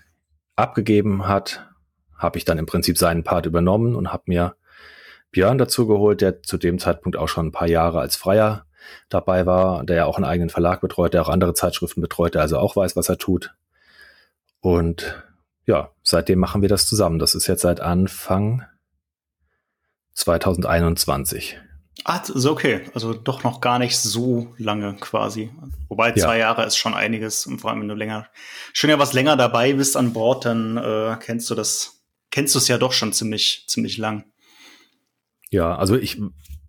abgegeben 0.60 1.28
hat, 1.28 1.68
habe 2.18 2.38
ich 2.38 2.46
dann 2.46 2.58
im 2.58 2.66
Prinzip 2.66 2.98
seinen 2.98 3.24
Part 3.24 3.46
übernommen 3.46 3.96
und 3.96 4.12
habe 4.12 4.24
mir 4.28 4.56
Björn 5.32 5.58
dazu 5.58 5.88
geholt, 5.88 6.22
der 6.22 6.42
zu 6.42 6.58
dem 6.58 6.80
Zeitpunkt 6.80 7.18
auch 7.18 7.28
schon 7.28 7.48
ein 7.48 7.52
paar 7.52 7.68
Jahre 7.68 8.00
als 8.00 8.16
Freier 8.16 8.66
dabei 9.10 9.46
war, 9.46 9.84
der 9.84 9.96
ja 9.96 10.06
auch 10.06 10.18
einen 10.18 10.26
eigenen 10.26 10.50
Verlag 10.50 10.82
betreut, 10.82 11.14
der 11.14 11.22
auch 11.22 11.30
andere 11.30 11.54
Zeitschriften 11.54 12.02
betreut, 12.02 12.34
der 12.34 12.42
also 12.42 12.58
auch 12.58 12.76
weiß, 12.76 12.96
was 12.96 13.10
er 13.10 13.18
tut. 13.18 13.54
Und 14.60 15.24
ja, 15.66 15.92
seitdem 16.04 16.40
machen 16.40 16.62
wir 16.62 16.70
das 16.70 16.88
zusammen. 16.88 17.20
Das 17.20 17.36
ist 17.36 17.48
jetzt 17.48 17.62
seit 17.62 17.80
Anfang 17.80 18.66
2021. 20.14 21.60
Ah, 22.06 22.22
ist 22.22 22.46
okay. 22.46 22.82
Also 22.94 23.14
doch 23.14 23.44
noch 23.44 23.62
gar 23.62 23.80
nicht 23.80 23.98
so 23.98 24.54
lange 24.58 24.96
quasi. 25.00 25.52
Wobei 25.88 26.12
zwei 26.14 26.38
ja. 26.38 26.48
Jahre 26.48 26.66
ist 26.66 26.78
schon 26.78 26.94
einiges 26.94 27.46
und 27.46 27.60
vor 27.60 27.72
allem, 27.72 27.82
wenn 27.82 27.88
du 27.88 27.96
länger, 27.96 28.28
schon 28.74 28.90
ja 28.90 29.00
was 29.00 29.14
länger 29.14 29.38
dabei 29.38 29.74
bist 29.74 29.98
an 29.98 30.14
Bord, 30.14 30.46
dann 30.46 30.78
äh, 30.78 31.18
kennst 31.20 31.50
du 31.50 31.56
das, 31.56 32.02
kennst 32.32 32.56
du 32.56 32.60
es 32.60 32.68
ja 32.68 32.78
doch 32.78 32.94
schon 32.94 33.14
ziemlich, 33.14 33.66
ziemlich 33.68 33.98
lang. 33.98 34.24
Ja, 35.50 35.76
also 35.76 35.96
ich, 35.96 36.22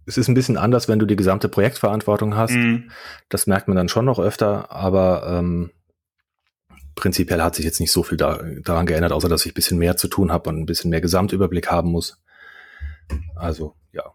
es 0.06 0.16
ist 0.16 0.28
ein 0.28 0.34
bisschen 0.34 0.56
anders, 0.56 0.88
wenn 0.88 0.99
du 0.99 1.06
die 1.06 1.16
gesamte 1.16 1.49
Projektverantwortung 1.49 2.37
hast. 2.37 2.52
Mhm. 2.52 2.90
Das 3.28 3.46
merkt 3.46 3.68
man 3.68 3.76
dann 3.76 3.88
schon 3.88 4.06
noch 4.06 4.18
öfter, 4.18 4.72
aber 4.72 5.26
ähm, 5.26 5.70
prinzipiell 6.94 7.42
hat 7.42 7.54
sich 7.54 7.64
jetzt 7.64 7.80
nicht 7.80 7.92
so 7.92 8.02
viel 8.02 8.18
da, 8.18 8.40
daran 8.62 8.87
geändert, 8.87 9.12
außer 9.12 9.28
dass 9.28 9.46
ich 9.46 9.52
ein 9.52 9.54
bisschen 9.54 9.78
mehr 9.78 9.96
zu 9.96 10.08
tun 10.08 10.32
habe 10.32 10.50
und 10.50 10.58
ein 10.58 10.66
bisschen 10.66 10.90
mehr 10.90 11.00
Gesamtüberblick 11.00 11.70
haben 11.70 11.90
muss. 11.90 12.18
Also, 13.34 13.75
ja. 13.92 14.14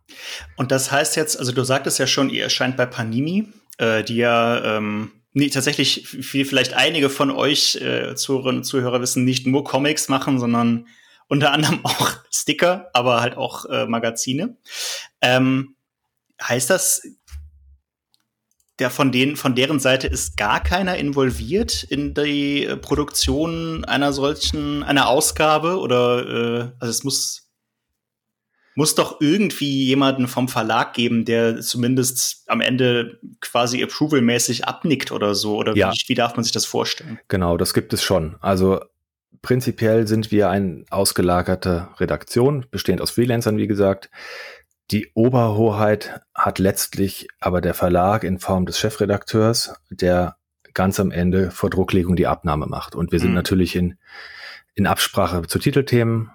Und 0.56 0.72
das 0.72 0.92
heißt 0.92 1.16
jetzt, 1.16 1.38
also 1.38 1.52
du 1.52 1.64
sagtest 1.64 2.00
ja 2.00 2.08
schon, 2.08 2.30
ihr 2.30 2.44
erscheint 2.44 2.78
bei 2.78 2.86
Panini, 2.86 3.48
äh, 3.78 4.04
die 4.04 4.16
ja 4.16 4.78
ähm, 4.78 5.12
nee, 5.36 5.50
tatsächlich, 5.50 6.34
wie 6.34 6.46
vielleicht 6.46 6.74
einige 6.74 7.10
von 7.10 7.30
euch 7.30 7.76
äh, 7.76 8.16
Zuhörerinnen 8.16 8.60
und 8.60 8.64
Zuhörer 8.64 9.02
wissen, 9.02 9.26
nicht 9.26 9.46
nur 9.46 9.64
Comics 9.64 10.08
machen, 10.08 10.40
sondern 10.40 10.88
unter 11.28 11.52
anderem 11.52 11.80
auch 11.84 12.12
Sticker, 12.32 12.90
aber 12.94 13.22
halt 13.22 13.38
auch 13.38 13.66
äh, 13.66 13.86
Magazine. 13.86 14.58
Ähm, 15.22 15.76
heißt 16.42 16.70
das, 16.70 17.04
der 18.80 18.90
von 18.90 19.12
denen, 19.12 19.36
von 19.36 19.56
deren 19.56 19.80
Seite 19.80 20.08
ist 20.08 20.36
gar 20.38 20.62
keiner 20.62 20.98
involviert 20.98 21.84
in 21.84 22.14
die 22.14 22.66
äh, 22.66 22.78
Produktion 22.78 23.86
einer 23.86 24.12
solchen, 24.12 24.84
einer 24.84 25.08
Ausgabe 25.08 25.80
oder 25.80 26.28
äh, 26.28 26.72
also 26.80 26.92
es 26.92 27.04
muss 27.04 27.45
muss 28.76 28.94
doch 28.94 29.22
irgendwie 29.22 29.86
jemanden 29.86 30.28
vom 30.28 30.50
Verlag 30.50 30.94
geben, 30.94 31.26
der 31.26 31.62
zumindest 31.62 32.44
am 32.48 32.60
Ende 32.62 33.20
quasi 33.40 33.82
approval-mäßig 33.82 34.66
abnickt 34.66 35.12
oder 35.12 35.34
so. 35.34 35.56
Oder 35.56 35.76
ja. 35.76 35.92
wie, 35.92 36.10
wie 36.10 36.14
darf 36.14 36.36
man 36.36 36.44
sich 36.44 36.52
das 36.52 36.66
vorstellen? 36.66 37.20
Genau, 37.30 37.56
das 37.58 37.74
gibt 37.74 37.94
es 37.94 38.04
schon. 38.04 38.36
Also 38.42 38.82
prinzipiell 39.42 40.08
sind 40.08 40.30
wir 40.32 40.50
eine 40.50 40.84
ausgelagerte 40.90 41.88
Redaktion, 41.98 42.66
bestehend 42.70 43.02
aus 43.02 43.12
Freelancern, 43.12 43.58
wie 43.58 43.68
gesagt. 43.68 44.10
Die 44.92 45.12
Oberhoheit 45.14 46.22
hat 46.36 46.60
letztlich 46.60 47.28
aber 47.40 47.62
der 47.62 47.74
Verlag 47.74 48.24
in 48.24 48.40
Form 48.40 48.66
des 48.66 48.78
Chefredakteurs, 48.78 49.74
der 49.90 50.36
ganz 50.74 51.00
am 51.00 51.12
Ende 51.12 51.50
vor 51.50 51.70
Drucklegung 51.70 52.16
die 52.16 52.28
Abnahme 52.28 52.68
macht. 52.68 52.94
Und 52.94 53.12
wir 53.12 53.20
sind 53.20 53.30
mhm. 53.30 53.36
natürlich 53.36 53.76
in, 53.76 53.98
in 54.76 54.86
Absprache 54.86 55.44
zu 55.48 55.58
Titelthemen. 55.60 56.30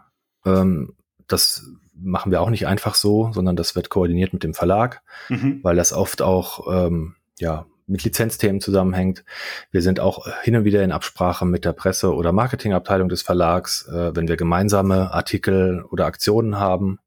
Ähm, 0.46 0.94
das 1.28 1.70
machen 2.02 2.32
wir 2.32 2.40
auch 2.40 2.50
nicht 2.50 2.66
einfach 2.66 2.94
so, 2.94 3.30
sondern 3.32 3.56
das 3.56 3.76
wird 3.76 3.90
koordiniert 3.90 4.32
mit 4.32 4.42
dem 4.42 4.54
Verlag, 4.54 5.02
mhm. 5.28 5.60
weil 5.62 5.76
das 5.76 5.92
oft 5.92 6.22
auch 6.22 6.86
ähm, 6.86 7.16
ja, 7.38 7.66
mit 7.86 8.04
Lizenzthemen 8.04 8.60
zusammenhängt. 8.60 9.24
Wir 9.70 9.82
sind 9.82 10.00
auch 10.00 10.26
hin 10.42 10.56
und 10.56 10.64
wieder 10.64 10.82
in 10.82 10.92
Absprache 10.92 11.44
mit 11.44 11.64
der 11.64 11.72
Presse- 11.72 12.14
oder 12.14 12.32
Marketingabteilung 12.32 13.08
des 13.08 13.22
Verlags, 13.22 13.86
äh, 13.88 14.14
wenn 14.14 14.28
wir 14.28 14.36
gemeinsame 14.36 15.12
Artikel 15.12 15.82
oder 15.90 16.06
Aktionen 16.06 16.58
haben 16.58 17.00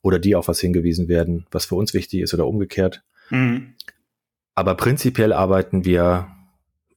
oder 0.00 0.18
die 0.18 0.34
auf 0.34 0.48
was 0.48 0.60
hingewiesen 0.60 1.08
werden, 1.08 1.46
was 1.50 1.66
für 1.66 1.74
uns 1.74 1.94
wichtig 1.94 2.20
ist 2.20 2.34
oder 2.34 2.46
umgekehrt. 2.46 3.02
Mhm. 3.30 3.74
Aber 4.54 4.74
prinzipiell 4.74 5.32
arbeiten 5.32 5.84
wir 5.84 6.28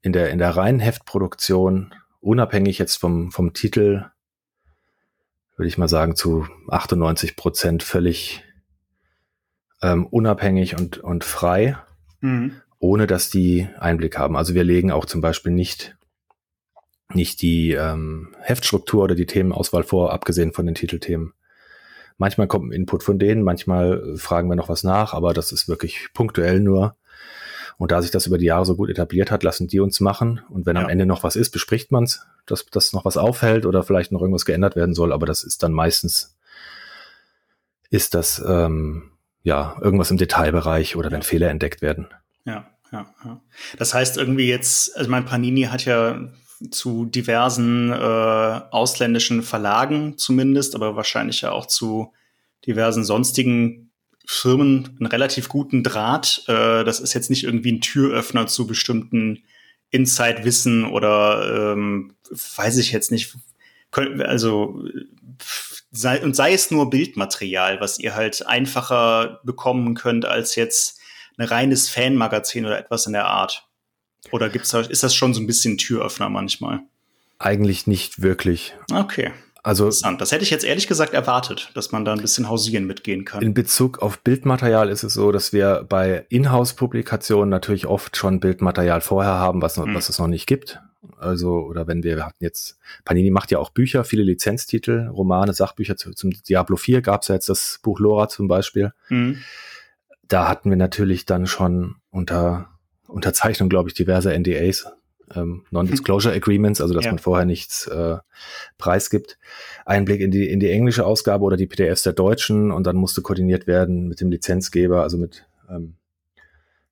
in 0.02 0.14
der, 0.14 0.30
in 0.30 0.40
der 0.40 0.56
reinen 0.56 0.80
Heftproduktion, 0.80 1.94
unabhängig 2.22 2.80
jetzt 2.80 2.96
vom, 2.98 3.32
vom 3.32 3.54
Titel, 3.54 4.06
würde 5.56 5.68
ich 5.68 5.78
mal 5.78 5.88
sagen, 5.88 6.16
zu 6.16 6.48
98 6.68 7.36
Prozent 7.36 7.84
völlig 7.84 8.44
ähm, 9.82 10.06
unabhängig 10.06 10.78
und, 10.78 10.98
und 10.98 11.24
frei, 11.24 11.78
mhm. 12.22 12.54
ohne 12.80 13.08
dass 13.08 13.30
die 13.30 13.68
Einblick 13.80 14.18
haben. 14.18 14.36
Also 14.36 14.54
wir 14.54 14.64
legen 14.64 14.92
auch 14.92 15.06
zum 15.06 15.22
Beispiel 15.22 15.52
nicht, 15.52 15.98
nicht 17.14 17.42
die 17.42 17.72
ähm, 17.72 18.36
Heftstruktur 18.42 19.04
oder 19.04 19.16
die 19.16 19.26
Themenauswahl 19.26 19.84
vor, 19.84 20.12
abgesehen 20.12 20.54
von 20.54 20.66
den 20.66 20.76
Titelthemen. 20.76 21.34
Manchmal 22.18 22.48
kommt 22.48 22.70
ein 22.70 22.72
Input 22.72 23.04
von 23.04 23.20
denen, 23.20 23.44
manchmal 23.44 24.16
fragen 24.16 24.50
wir 24.50 24.56
noch 24.56 24.70
was 24.70 24.84
nach, 24.84 25.14
aber 25.14 25.34
das 25.34 25.52
ist 25.52 25.68
wirklich 25.68 26.10
punktuell 26.14 26.62
nur. 26.62 26.96
Und 27.78 27.92
da 27.92 28.02
sich 28.02 28.12
das 28.12 28.26
über 28.26 28.38
die 28.38 28.46
Jahre 28.46 28.66
so 28.66 28.76
gut 28.76 28.90
etabliert 28.90 29.32
hat, 29.32 29.44
lassen 29.44 29.68
die 29.68 29.80
uns 29.80 30.00
machen. 30.00 30.42
Und 30.50 30.66
wenn 30.66 30.76
ja. 30.76 30.84
am 30.84 30.90
Ende 30.90 31.06
noch 31.06 31.24
was 31.24 31.36
ist, 31.36 31.52
bespricht 31.52 31.92
man's, 31.92 32.26
dass, 32.46 32.66
dass 32.66 32.94
noch 32.94 33.06
was 33.06 33.18
auffällt 33.18 33.66
oder 33.66 33.84
vielleicht 33.84 34.12
noch 34.12 34.22
irgendwas 34.22 34.46
geändert 34.46 34.76
werden 34.76 34.96
soll. 34.96 35.12
Aber 35.12 35.26
das 35.26 35.44
ist 35.44 35.64
dann 35.64 35.74
meistens, 35.74 36.38
ist 37.90 38.14
das 38.14 38.44
ähm, 38.48 39.12
ja 39.44 39.78
irgendwas 39.82 40.12
im 40.12 40.18
Detailbereich 40.18 40.96
oder 40.96 41.12
wenn 41.12 41.22
Fehler 41.22 41.50
entdeckt 41.50 41.82
werden. 41.82 42.08
Ja, 42.46 42.68
ja, 42.92 43.14
ja. 43.26 43.42
Das 43.78 43.94
heißt 43.94 44.18
irgendwie 44.18 44.48
jetzt, 44.48 44.96
also 44.96 45.10
mein 45.10 45.26
Panini 45.26 45.64
hat 45.64 45.84
ja 45.86 46.30
zu 46.72 47.06
diversen 47.06 47.92
äh, 47.92 47.96
ausländischen 48.72 49.44
Verlagen 49.44 50.18
zumindest, 50.18 50.76
aber 50.76 50.96
wahrscheinlich 50.96 51.42
ja 51.42 51.52
auch 51.52 51.66
zu 51.66 52.14
diversen 52.66 53.04
sonstigen 53.04 53.92
Firmen 54.26 54.96
einen 55.00 55.08
relativ 55.08 55.50
guten 55.50 55.84
Draht. 55.84 56.44
Äh, 56.48 56.84
das 56.84 57.00
ist 57.00 57.14
jetzt 57.14 57.30
nicht 57.30 57.44
irgendwie 57.44 57.74
ein 57.74 57.82
Türöffner 57.82 58.48
zu 58.48 58.68
bestimmten 58.68 59.44
Inside-Wissen 59.92 60.86
oder 60.86 61.74
ähm, 61.74 62.16
weiß 62.56 62.78
ich 62.78 62.92
jetzt 62.92 63.12
nicht. 63.12 63.36
Also 63.92 64.84
sei, 65.92 66.22
und 66.22 66.36
sei 66.36 66.54
es 66.54 66.72
nur 66.72 66.90
Bildmaterial, 66.90 67.80
was 67.80 68.00
ihr 68.00 68.16
halt 68.16 68.46
einfacher 68.46 69.40
bekommen 69.44 69.94
könnt 69.96 70.26
als 70.26 70.56
jetzt 70.56 71.00
ein 71.38 71.46
reines 71.46 71.90
Fanmagazin 71.90 72.66
oder 72.66 72.80
etwas 72.80 73.06
in 73.06 73.14
der 73.14 73.28
Art. 73.28 73.68
Oder 74.32 74.50
gibt's 74.50 74.72
da, 74.72 74.82
ist 74.82 75.04
das 75.04 75.16
schon 75.16 75.34
so 75.34 75.40
ein 75.40 75.48
bisschen 75.48 75.78
Türöffner 75.78 76.30
manchmal? 76.30 76.82
Eigentlich 77.38 77.86
nicht 77.88 78.22
wirklich. 78.22 78.74
Okay. 78.92 79.32
Also 79.66 79.86
Interessant. 79.86 80.22
Das 80.22 80.32
hätte 80.32 80.44
ich 80.44 80.52
jetzt 80.52 80.64
ehrlich 80.64 80.86
gesagt 80.86 81.16
erwartet, 81.16 81.72
dass 81.74 81.92
man 81.92 82.06
da 82.06 82.14
ein 82.14 82.22
bisschen 82.22 82.48
hausieren 82.48 82.86
mitgehen 82.86 83.26
kann. 83.26 83.42
In 83.42 83.56
Bezug 83.56 83.98
auf 83.98 84.20
Bildmaterial 84.20 84.90
ist 84.90 85.02
es 85.02 85.16
so, 85.16 85.32
dass 85.32 85.54
wir 85.54 85.84
bei 85.90 86.28
Inhouse-Publikationen 86.30 87.50
natürlich 87.50 87.88
oft 87.88 88.16
schon 88.16 88.40
Bildmaterial 88.40 89.02
vorher 89.02 89.34
haben, 89.34 89.64
was, 89.64 89.76
noch, 89.76 89.88
hm. 89.88 89.96
was 89.96 90.10
es 90.10 90.20
noch 90.20 90.28
nicht 90.28 90.46
gibt. 90.46 90.80
Also, 91.18 91.62
oder 91.62 91.88
wenn 91.88 92.04
wir, 92.04 92.16
wir 92.16 92.28
hatten 92.28 92.44
jetzt, 92.44 92.78
Panini 93.06 93.32
macht 93.32 93.50
ja 93.50 93.58
auch 93.58 93.72
Bücher, 93.72 94.04
viele 94.04 94.22
Lizenztitel, 94.22 95.08
Romane, 95.08 95.54
Sachbücher 95.54 95.98
zu, 95.98 96.14
zum 96.14 96.30
Diablo 96.30 96.76
4 96.76 97.02
gab 97.02 97.24
es 97.24 97.30
ja 97.30 97.34
jetzt 97.34 97.50
das 97.50 97.80
Buch 97.82 98.00
Lora 98.00 98.28
zum 98.28 98.48
Beispiel. 98.48 98.94
Hm. 99.08 99.40
Da 100.28 100.48
hatten 100.48 100.70
wir 100.70 100.78
natürlich 100.78 101.26
dann 101.26 101.48
schon 101.48 101.96
unter 102.12 102.70
Unterzeichnung, 103.08 103.70
glaube 103.70 103.90
ich, 103.90 103.96
diverser 103.96 104.38
NDAs 104.38 104.86
ähm, 105.34 105.64
Non-Disclosure 105.72 106.34
Agreements, 106.34 106.82
also 106.82 106.94
dass 106.94 107.06
ja. 107.06 107.12
man 107.12 107.20
vorher 107.20 107.46
nichts 107.46 107.88
äh, 107.88 108.18
preisgibt. 108.78 109.38
Einblick 109.86 110.22
in 110.22 110.32
die, 110.32 110.50
in 110.50 110.60
die 110.60 110.70
englische 110.70 111.06
Ausgabe 111.06 111.44
oder 111.44 111.58
die 111.58 111.68
PDFs 111.68 112.04
der 112.04 112.14
deutschen 112.14 112.72
und 112.72 112.86
dann 112.86 112.96
musste 112.96 113.22
koordiniert 113.22 113.68
werden 113.68 114.08
mit 114.08 114.22
dem 114.22 114.30
Lizenzgeber, 114.30 115.02
also 115.02 115.18
mit 115.18 115.48
ähm, 115.70 115.96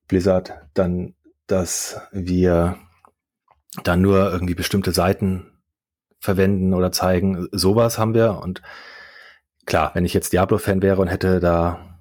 Blizzard, 0.08 0.52
dann, 0.74 1.14
dass 1.46 2.00
wir 2.12 2.78
dann 3.82 4.00
nur 4.00 4.32
irgendwie 4.32 4.54
bestimmte 4.54 4.92
Seiten 4.92 5.46
verwenden 6.18 6.74
oder 6.74 6.92
zeigen. 6.92 7.48
Sowas 7.52 7.98
haben 7.98 8.14
wir 8.14 8.40
und 8.42 8.62
klar, 9.66 9.90
wenn 9.94 10.04
ich 10.04 10.14
jetzt 10.14 10.32
Diablo-Fan 10.32 10.82
wäre 10.82 11.00
und 11.00 11.08
hätte 11.08 11.40
da 11.40 11.98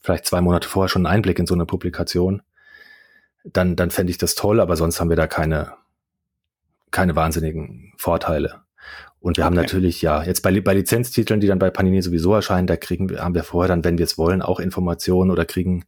vielleicht 0.00 0.26
zwei 0.26 0.40
Monate 0.40 0.68
vorher 0.68 0.88
schon 0.88 1.06
einen 1.06 1.14
Einblick 1.14 1.38
in 1.38 1.46
so 1.46 1.54
eine 1.54 1.66
Publikation, 1.66 2.42
dann, 3.44 3.76
dann 3.76 3.90
fände 3.90 4.10
ich 4.10 4.18
das 4.18 4.34
toll, 4.34 4.60
aber 4.60 4.76
sonst 4.76 5.00
haben 5.00 5.10
wir 5.10 5.16
da 5.16 5.26
keine, 5.26 5.74
keine 6.90 7.14
wahnsinnigen 7.14 7.92
Vorteile. 7.96 8.62
Und 9.20 9.36
wir 9.36 9.44
okay. 9.44 9.46
haben 9.46 9.54
natürlich, 9.54 10.02
ja, 10.02 10.22
jetzt 10.22 10.42
bei, 10.42 10.60
bei 10.60 10.74
Lizenztiteln, 10.74 11.40
die 11.40 11.46
dann 11.46 11.58
bei 11.58 11.70
Panini 11.70 12.02
sowieso 12.02 12.34
erscheinen, 12.34 12.66
da 12.66 12.76
kriegen 12.76 13.08
wir, 13.08 13.24
haben 13.24 13.34
wir 13.34 13.44
vorher 13.44 13.68
dann, 13.68 13.84
wenn 13.84 13.96
wir 13.96 14.04
es 14.04 14.18
wollen, 14.18 14.42
auch 14.42 14.60
Informationen 14.60 15.30
oder 15.30 15.46
kriegen, 15.46 15.84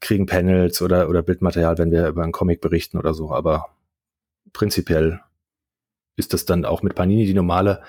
kriegen 0.00 0.26
Panels 0.26 0.80
oder, 0.82 1.08
oder 1.08 1.22
Bildmaterial, 1.22 1.78
wenn 1.78 1.90
wir 1.90 2.06
über 2.06 2.22
einen 2.22 2.32
Comic 2.32 2.60
berichten 2.60 2.98
oder 2.98 3.14
so. 3.14 3.32
Aber 3.32 3.70
prinzipiell 4.52 5.20
ist 6.16 6.32
das 6.32 6.44
dann 6.44 6.64
auch 6.64 6.82
mit 6.82 6.94
Panini 6.94 7.26
die 7.26 7.34
normale 7.34 7.82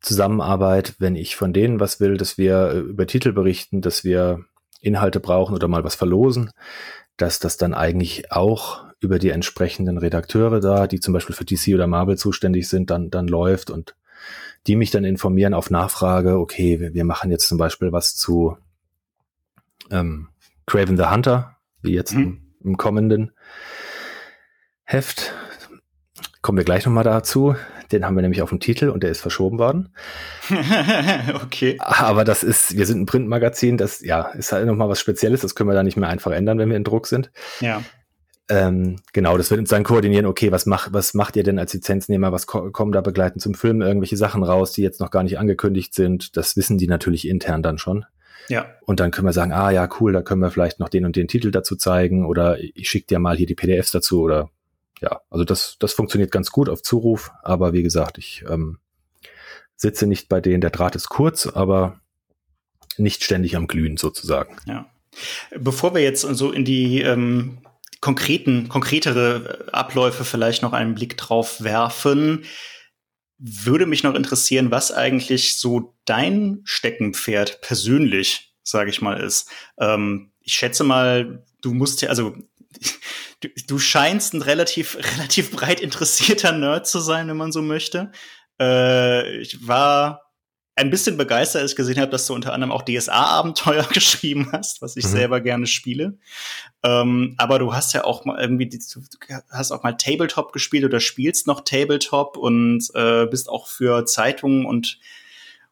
Zusammenarbeit, 0.00 0.94
wenn 0.98 1.14
ich 1.14 1.36
von 1.36 1.52
denen 1.52 1.78
was 1.78 2.00
will, 2.00 2.16
dass 2.16 2.38
wir 2.38 2.70
über 2.72 3.06
Titel 3.06 3.32
berichten, 3.32 3.82
dass 3.82 4.02
wir 4.02 4.46
Inhalte 4.80 5.20
brauchen 5.20 5.54
oder 5.54 5.68
mal 5.68 5.84
was 5.84 5.94
verlosen, 5.94 6.52
dass 7.20 7.38
das 7.38 7.56
dann 7.56 7.74
eigentlich 7.74 8.32
auch 8.32 8.84
über 9.00 9.18
die 9.18 9.30
entsprechenden 9.30 9.98
Redakteure 9.98 10.60
da, 10.60 10.86
die 10.86 11.00
zum 11.00 11.14
Beispiel 11.14 11.34
für 11.34 11.44
DC 11.44 11.74
oder 11.74 11.86
Marvel 11.86 12.16
zuständig 12.16 12.68
sind, 12.68 12.90
dann, 12.90 13.10
dann 13.10 13.28
läuft 13.28 13.70
und 13.70 13.94
die 14.66 14.76
mich 14.76 14.90
dann 14.90 15.04
informieren 15.04 15.54
auf 15.54 15.70
Nachfrage, 15.70 16.38
okay, 16.38 16.80
wir, 16.80 16.92
wir 16.94 17.04
machen 17.04 17.30
jetzt 17.30 17.48
zum 17.48 17.56
Beispiel 17.56 17.92
was 17.92 18.14
zu 18.14 18.56
ähm, 19.90 20.28
Craven 20.66 20.96
the 20.96 21.06
Hunter, 21.06 21.56
wie 21.82 21.94
jetzt 21.94 22.14
mhm. 22.14 22.22
im, 22.22 22.70
im 22.70 22.76
kommenden 22.76 23.32
Heft. 24.84 25.32
Kommen 26.42 26.58
wir 26.58 26.64
gleich 26.64 26.84
nochmal 26.84 27.04
dazu. 27.04 27.56
Den 27.92 28.04
haben 28.04 28.14
wir 28.14 28.22
nämlich 28.22 28.42
auf 28.42 28.50
dem 28.50 28.60
Titel 28.60 28.88
und 28.88 29.02
der 29.02 29.10
ist 29.10 29.20
verschoben 29.20 29.58
worden. 29.58 29.94
okay. 31.42 31.76
Aber 31.80 32.24
das 32.24 32.42
ist, 32.42 32.76
wir 32.76 32.86
sind 32.86 33.00
ein 33.00 33.06
Printmagazin, 33.06 33.76
das 33.76 34.00
ja 34.00 34.28
ist 34.30 34.52
halt 34.52 34.66
nochmal 34.66 34.88
was 34.88 35.00
Spezielles, 35.00 35.40
das 35.40 35.54
können 35.54 35.68
wir 35.68 35.74
da 35.74 35.82
nicht 35.82 35.96
mehr 35.96 36.08
einfach 36.08 36.32
ändern, 36.32 36.58
wenn 36.58 36.68
wir 36.68 36.76
in 36.76 36.84
Druck 36.84 37.06
sind. 37.06 37.30
Ja. 37.60 37.82
Ähm, 38.50 38.96
genau, 39.12 39.36
das 39.36 39.50
wird 39.50 39.60
uns 39.60 39.70
dann 39.70 39.84
koordinieren, 39.84 40.26
okay, 40.26 40.50
was, 40.50 40.66
mach, 40.66 40.92
was 40.92 41.14
macht 41.14 41.36
ihr 41.36 41.44
denn 41.44 41.60
als 41.60 41.72
Lizenznehmer, 41.72 42.32
was 42.32 42.48
ko 42.48 42.72
kommen 42.72 42.90
da 42.90 43.00
begleitend 43.00 43.40
zum 43.40 43.54
Film, 43.54 43.80
irgendwelche 43.80 44.16
Sachen 44.16 44.42
raus, 44.42 44.72
die 44.72 44.82
jetzt 44.82 45.00
noch 45.00 45.12
gar 45.12 45.22
nicht 45.22 45.38
angekündigt 45.38 45.94
sind. 45.94 46.36
Das 46.36 46.56
wissen 46.56 46.76
die 46.76 46.88
natürlich 46.88 47.28
intern 47.28 47.62
dann 47.62 47.78
schon. 47.78 48.06
Ja. 48.48 48.66
Und 48.84 48.98
dann 48.98 49.12
können 49.12 49.28
wir 49.28 49.32
sagen, 49.32 49.52
ah 49.52 49.70
ja, 49.70 49.88
cool, 50.00 50.12
da 50.12 50.22
können 50.22 50.40
wir 50.40 50.50
vielleicht 50.50 50.80
noch 50.80 50.88
den 50.88 51.04
und 51.04 51.14
den 51.14 51.28
Titel 51.28 51.52
dazu 51.52 51.76
zeigen 51.76 52.26
oder 52.26 52.58
ich 52.58 52.90
schicke 52.90 53.06
dir 53.06 53.20
mal 53.20 53.36
hier 53.36 53.46
die 53.46 53.54
PDFs 53.54 53.92
dazu 53.92 54.22
oder 54.22 54.50
ja, 55.00 55.20
also 55.30 55.44
das, 55.44 55.76
das 55.78 55.92
funktioniert 55.92 56.30
ganz 56.30 56.50
gut 56.50 56.68
auf 56.68 56.82
Zuruf, 56.82 57.30
aber 57.42 57.72
wie 57.72 57.82
gesagt, 57.82 58.18
ich 58.18 58.44
ähm, 58.48 58.78
sitze 59.76 60.06
nicht 60.06 60.28
bei 60.28 60.40
denen, 60.40 60.60
der 60.60 60.70
Draht 60.70 60.94
ist 60.96 61.08
kurz, 61.08 61.46
aber 61.46 62.00
nicht 62.96 63.24
ständig 63.24 63.56
am 63.56 63.66
Glühen 63.66 63.96
sozusagen. 63.96 64.56
Ja. 64.66 64.90
Bevor 65.58 65.94
wir 65.94 66.02
jetzt 66.02 66.20
so 66.20 66.52
in 66.52 66.64
die 66.64 67.00
ähm, 67.00 67.58
konkreten, 68.00 68.68
konkretere 68.68 69.68
Abläufe 69.72 70.24
vielleicht 70.24 70.62
noch 70.62 70.72
einen 70.72 70.94
Blick 70.94 71.16
drauf 71.16 71.62
werfen, 71.62 72.44
würde 73.38 73.86
mich 73.86 74.02
noch 74.02 74.14
interessieren, 74.14 74.70
was 74.70 74.92
eigentlich 74.92 75.56
so 75.56 75.96
dein 76.04 76.60
Steckenpferd 76.64 77.62
persönlich, 77.62 78.54
sage 78.62 78.90
ich 78.90 79.00
mal, 79.00 79.18
ist. 79.18 79.50
Ähm, 79.78 80.32
ich 80.40 80.52
schätze 80.52 80.84
mal, 80.84 81.44
du 81.62 81.72
musst 81.72 82.02
ja, 82.02 82.10
also 82.10 82.36
du, 83.40 83.48
du 83.66 83.78
scheinst 83.78 84.34
ein 84.34 84.42
relativ, 84.42 84.96
relativ 85.16 85.50
breit 85.50 85.80
interessierter 85.80 86.52
Nerd 86.52 86.86
zu 86.86 87.00
sein, 87.00 87.28
wenn 87.28 87.36
man 87.36 87.52
so 87.52 87.62
möchte. 87.62 88.12
Äh, 88.60 89.38
ich 89.38 89.66
war 89.66 90.30
ein 90.76 90.90
bisschen 90.90 91.18
begeistert, 91.18 91.60
als 91.62 91.72
ich 91.72 91.76
gesehen 91.76 92.00
habe, 92.00 92.10
dass 92.10 92.26
du 92.26 92.34
unter 92.34 92.54
anderem 92.54 92.72
auch 92.72 92.82
DSA-Abenteuer 92.82 93.84
geschrieben 93.92 94.48
hast, 94.52 94.80
was 94.80 94.96
ich 94.96 95.04
mhm. 95.04 95.10
selber 95.10 95.40
gerne 95.40 95.66
spiele. 95.66 96.18
Ähm, 96.82 97.34
aber 97.36 97.58
du 97.58 97.74
hast 97.74 97.92
ja 97.92 98.04
auch 98.04 98.24
mal 98.24 98.40
irgendwie, 98.40 98.68
du 98.68 99.02
hast 99.50 99.72
auch 99.72 99.82
mal 99.82 99.96
Tabletop 99.96 100.52
gespielt 100.52 100.84
oder 100.84 101.00
spielst 101.00 101.46
noch 101.46 101.60
Tabletop 101.62 102.36
und 102.36 102.88
äh, 102.94 103.26
bist 103.26 103.48
auch 103.48 103.66
für 103.66 104.06
Zeitungen 104.06 104.64
und 104.64 104.98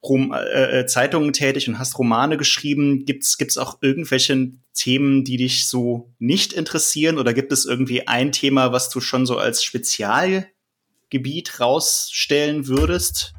Rom 0.02 0.32
äh, 0.32 0.80
äh, 0.80 0.86
Zeitungen 0.86 1.32
tätig 1.32 1.68
und 1.68 1.78
hast 1.78 1.98
Romane 1.98 2.36
geschrieben. 2.36 3.04
Gibt's 3.04 3.36
gibt's 3.36 3.58
auch 3.58 3.78
irgendwelche 3.80 4.52
Themen, 4.74 5.24
die 5.24 5.36
dich 5.36 5.66
so 5.68 6.14
nicht 6.18 6.52
interessieren? 6.52 7.18
Oder 7.18 7.34
gibt 7.34 7.52
es 7.52 7.64
irgendwie 7.64 8.06
ein 8.06 8.32
Thema, 8.32 8.72
was 8.72 8.90
du 8.90 9.00
schon 9.00 9.26
so 9.26 9.38
als 9.38 9.64
Spezialgebiet 9.64 11.60
rausstellen 11.60 12.68
würdest? 12.68 13.34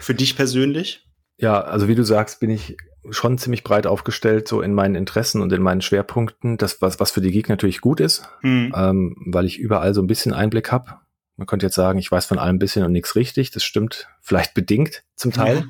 Für 0.00 0.14
dich 0.14 0.36
persönlich? 0.36 1.04
Ja, 1.36 1.60
also 1.60 1.86
wie 1.86 1.94
du 1.94 2.04
sagst, 2.04 2.40
bin 2.40 2.50
ich 2.50 2.76
schon 3.10 3.38
ziemlich 3.38 3.62
breit 3.62 3.86
aufgestellt, 3.86 4.48
so 4.48 4.60
in 4.60 4.74
meinen 4.74 4.96
Interessen 4.96 5.40
und 5.40 5.52
in 5.52 5.62
meinen 5.62 5.80
Schwerpunkten. 5.80 6.56
Das, 6.56 6.82
was, 6.82 6.98
was 6.98 7.12
für 7.12 7.20
die 7.20 7.30
Geek 7.30 7.48
natürlich 7.48 7.80
gut 7.80 8.00
ist, 8.00 8.28
hm. 8.40 8.72
ähm, 8.76 9.16
weil 9.26 9.46
ich 9.46 9.58
überall 9.58 9.94
so 9.94 10.02
ein 10.02 10.08
bisschen 10.08 10.32
Einblick 10.32 10.72
habe. 10.72 10.98
Man 11.38 11.46
könnte 11.46 11.66
jetzt 11.66 11.76
sagen, 11.76 12.00
ich 12.00 12.10
weiß 12.10 12.26
von 12.26 12.40
allem 12.40 12.56
ein 12.56 12.58
bisschen 12.58 12.84
und 12.84 12.90
nichts 12.90 13.14
richtig. 13.14 13.52
Das 13.52 13.62
stimmt 13.62 14.08
vielleicht 14.20 14.54
bedingt 14.54 15.04
zum 15.14 15.32
Teil. 15.32 15.56
Ja. 15.56 15.64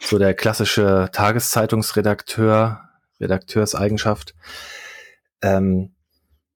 So 0.00 0.18
der 0.18 0.34
klassische 0.34 1.10
Tageszeitungsredakteur, 1.12 2.80
Redakteurseigenschaft. 3.20 4.34
Ähm, 5.40 5.94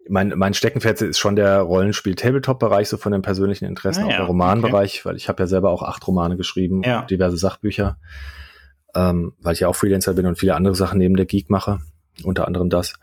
mein, 0.09 0.31
mein 0.37 0.53
Steckenpferd 0.53 1.01
ist 1.03 1.21
schon 1.21 1.37
der 1.37 1.61
Rollenspiel-Tabletop-Bereich, 1.61 2.89
so 2.89 2.97
von 2.97 3.13
dem 3.13 3.23
persönlichen 3.23 3.67
Interesse, 3.67 4.01
ah, 4.01 4.03
ja, 4.03 4.09
auch 4.09 4.17
der 4.17 4.27
Romanbereich, 4.27 5.01
okay. 5.01 5.05
weil 5.05 5.17
ich 5.17 5.29
habe 5.29 5.45
ja 5.45 5.47
selber 5.47 5.71
auch 5.71 5.85
acht 5.85 6.05
Romane 6.07 6.37
geschrieben, 6.37 6.83
ja. 6.85 7.03
diverse 7.03 7.37
Sachbücher, 7.37 7.99
ähm, 8.97 9.35
weil 9.41 9.55
ich 9.55 9.61
ja 9.61 9.69
auch 9.69 9.77
Freelancer 9.77 10.15
bin 10.15 10.27
und 10.27 10.39
viele 10.39 10.57
andere 10.57 10.75
Sachen 10.75 10.99
neben 10.99 11.17
der 11.17 11.27
Geek 11.27 11.51
mache, 11.51 11.81
unter 12.25 12.49
anderem 12.49 12.69
das. 12.69 12.95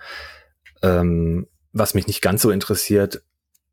Ähm, 0.81 1.47
was 1.71 1.93
mich 1.93 2.07
nicht 2.07 2.21
ganz 2.21 2.41
so 2.41 2.51
interessiert, 2.51 3.23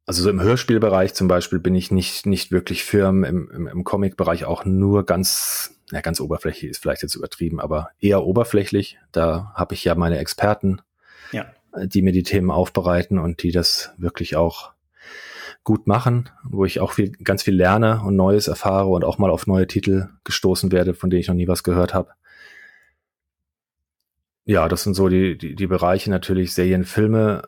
also 0.07 0.23
so 0.23 0.31
im 0.31 0.41
Hörspielbereich 0.41 1.15
zum 1.15 1.29
Beispiel 1.29 1.59
bin 1.59 1.75
ich 1.75 1.91
nicht, 1.91 2.27
nicht 2.27 2.51
wirklich 2.51 2.85
firm, 2.85 3.25
im, 3.25 3.51
im, 3.51 3.67
im 3.69 3.85
Comic-Bereich 3.85 4.45
auch 4.45 4.65
nur 4.65 5.07
ganz, 5.07 5.79
ja, 5.93 6.01
ganz 6.01 6.21
oberflächlich 6.21 6.71
ist 6.71 6.83
vielleicht 6.83 7.03
jetzt 7.03 7.15
übertrieben, 7.15 7.61
aber 7.61 7.91
eher 8.01 8.25
oberflächlich. 8.25 8.99
Da 9.13 9.53
habe 9.55 9.75
ich 9.75 9.85
ja 9.85 9.95
meine 9.95 10.19
Experten, 10.19 10.81
ja. 11.33 11.47
die 11.85 12.03
mir 12.03 12.13
die 12.13 12.23
Themen 12.23 12.51
aufbereiten 12.51 13.19
und 13.19 13.43
die 13.43 13.53
das 13.53 13.93
wirklich 13.99 14.37
auch 14.37 14.73
gut 15.63 15.87
machen, 15.87 16.31
wo 16.43 16.65
ich 16.65 16.81
auch 16.81 16.93
viel, 16.93 17.13
ganz 17.13 17.43
viel 17.43 17.55
lerne 17.55 18.03
und 18.03 18.17
Neues 18.17 18.49
erfahre 18.49 18.89
und 18.89 19.05
auch 19.05 19.19
mal 19.19 19.31
auf 19.31 19.47
neue 19.47 19.67
Titel 19.67 20.09
gestoßen 20.25 20.73
werde, 20.73 20.95
von 20.95 21.11
denen 21.11 21.21
ich 21.21 21.29
noch 21.29 21.35
nie 21.35 21.49
was 21.49 21.63
gehört 21.63 21.95
habe. 21.95 22.11
Ja, 24.45 24.69
das 24.69 24.83
sind 24.83 24.95
so 24.95 25.09
die, 25.09 25.37
die, 25.39 25.55
die 25.55 25.67
Bereiche 25.67 26.11
natürlich, 26.11 26.55
Serien, 26.55 26.85
Filme 26.85 27.43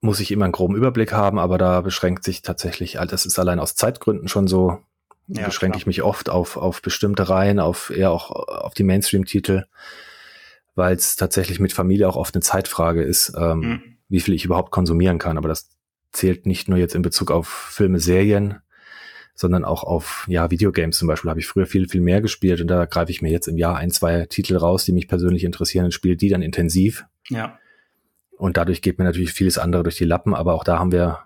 muss 0.00 0.20
ich 0.20 0.30
immer 0.30 0.44
einen 0.44 0.52
groben 0.52 0.76
Überblick 0.76 1.12
haben, 1.12 1.38
aber 1.38 1.58
da 1.58 1.80
beschränkt 1.80 2.24
sich 2.24 2.42
tatsächlich, 2.42 2.98
das 3.08 3.26
ist 3.26 3.38
allein 3.38 3.58
aus 3.58 3.74
Zeitgründen 3.74 4.28
schon 4.28 4.46
so, 4.46 4.78
ja, 5.26 5.44
beschränke 5.44 5.74
klar. 5.74 5.80
ich 5.80 5.86
mich 5.86 6.02
oft 6.02 6.30
auf, 6.30 6.56
auf 6.56 6.82
bestimmte 6.82 7.28
Reihen, 7.28 7.58
auf 7.58 7.90
eher 7.90 8.10
auch 8.10 8.30
auf 8.30 8.74
die 8.74 8.84
Mainstream-Titel, 8.84 9.64
weil 10.74 10.94
es 10.96 11.16
tatsächlich 11.16 11.60
mit 11.60 11.72
Familie 11.72 12.08
auch 12.08 12.16
oft 12.16 12.34
eine 12.34 12.42
Zeitfrage 12.42 13.02
ist, 13.02 13.32
ähm, 13.36 13.58
mhm. 13.58 13.82
wie 14.08 14.20
viel 14.20 14.34
ich 14.34 14.44
überhaupt 14.44 14.70
konsumieren 14.70 15.18
kann. 15.18 15.36
Aber 15.36 15.48
das 15.48 15.70
zählt 16.12 16.46
nicht 16.46 16.68
nur 16.68 16.78
jetzt 16.78 16.94
in 16.94 17.02
Bezug 17.02 17.30
auf 17.30 17.48
Filme, 17.48 17.98
Serien, 17.98 18.58
sondern 19.34 19.64
auch 19.64 19.84
auf 19.84 20.24
ja 20.28 20.50
Videogames 20.50 20.98
zum 20.98 21.06
Beispiel 21.08 21.30
habe 21.30 21.40
ich 21.40 21.46
früher 21.46 21.66
viel 21.66 21.88
viel 21.88 22.00
mehr 22.00 22.20
gespielt 22.20 22.60
und 22.60 22.68
da 22.68 22.86
greife 22.86 23.10
ich 23.12 23.22
mir 23.22 23.30
jetzt 23.30 23.46
im 23.46 23.56
Jahr 23.56 23.76
ein 23.76 23.90
zwei 23.90 24.26
Titel 24.26 24.56
raus, 24.56 24.84
die 24.84 24.92
mich 24.92 25.06
persönlich 25.08 25.44
interessieren 25.44 25.84
und 25.86 25.92
spiele 25.92 26.16
die 26.16 26.28
dann 26.28 26.42
intensiv. 26.42 27.04
Ja. 27.28 27.58
Und 28.38 28.56
dadurch 28.56 28.82
geht 28.82 28.98
mir 28.98 29.04
natürlich 29.04 29.32
vieles 29.32 29.58
andere 29.58 29.82
durch 29.82 29.96
die 29.96 30.04
Lappen, 30.04 30.34
aber 30.34 30.54
auch 30.54 30.64
da 30.64 30.78
haben 30.78 30.92
wir, 30.92 31.18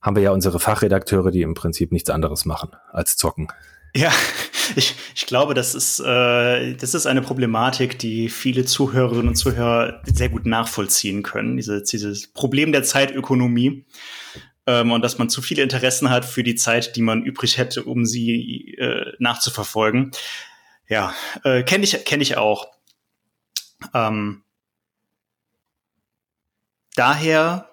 haben 0.00 0.14
wir 0.14 0.22
ja 0.22 0.30
unsere 0.30 0.60
Fachredakteure, 0.60 1.30
die 1.30 1.42
im 1.42 1.54
Prinzip 1.54 1.90
nichts 1.90 2.10
anderes 2.10 2.44
machen 2.44 2.70
als 2.92 3.16
zocken. 3.16 3.48
Ja, 3.96 4.12
ich, 4.76 4.94
ich 5.14 5.26
glaube, 5.26 5.54
das 5.54 5.74
ist, 5.74 6.00
äh, 6.00 6.74
das 6.74 6.94
ist 6.94 7.06
eine 7.06 7.22
Problematik, 7.22 7.98
die 7.98 8.28
viele 8.28 8.66
Zuhörerinnen 8.66 9.28
und 9.28 9.36
Zuhörer 9.36 10.02
sehr 10.04 10.28
gut 10.28 10.44
nachvollziehen 10.44 11.22
können. 11.22 11.56
Diese, 11.56 11.82
dieses 11.82 12.30
Problem 12.30 12.72
der 12.72 12.82
Zeitökonomie 12.82 13.86
ähm, 14.66 14.92
und 14.92 15.02
dass 15.02 15.16
man 15.16 15.30
zu 15.30 15.40
viele 15.40 15.62
Interessen 15.62 16.10
hat 16.10 16.26
für 16.26 16.42
die 16.42 16.56
Zeit, 16.56 16.94
die 16.94 17.02
man 17.02 17.22
übrig 17.22 17.56
hätte, 17.56 17.84
um 17.84 18.04
sie 18.04 18.74
äh, 18.78 19.12
nachzuverfolgen. 19.18 20.10
Ja, 20.88 21.14
äh, 21.44 21.62
kenne 21.62 21.84
ich, 21.84 22.04
kenn 22.04 22.20
ich 22.20 22.36
auch. 22.36 22.68
Ähm, 23.94 24.42
daher 26.98 27.68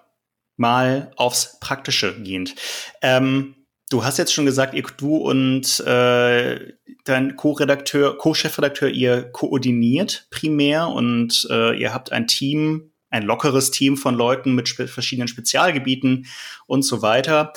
mal 0.56 1.12
aufs 1.16 1.58
Praktische 1.60 2.20
gehend. 2.22 2.54
Ähm, 3.02 3.54
du 3.90 4.04
hast 4.04 4.18
jetzt 4.18 4.32
schon 4.32 4.46
gesagt, 4.46 4.74
ihr, 4.74 4.84
du 4.96 5.16
und 5.16 5.80
äh, 5.80 6.72
dein 7.04 7.36
Co-Redakteur, 7.36 8.16
Co-Chefredakteur, 8.18 8.88
ihr 8.88 9.24
koordiniert 9.30 10.28
primär 10.30 10.88
und 10.88 11.46
äh, 11.50 11.78
ihr 11.78 11.92
habt 11.92 12.12
ein 12.12 12.26
Team, 12.26 12.92
ein 13.10 13.22
lockeres 13.22 13.70
Team 13.70 13.96
von 13.96 14.14
Leuten 14.14 14.54
mit 14.54 14.68
spe 14.68 14.88
verschiedenen 14.88 15.28
Spezialgebieten 15.28 16.26
und 16.66 16.82
so 16.82 17.02
weiter. 17.02 17.52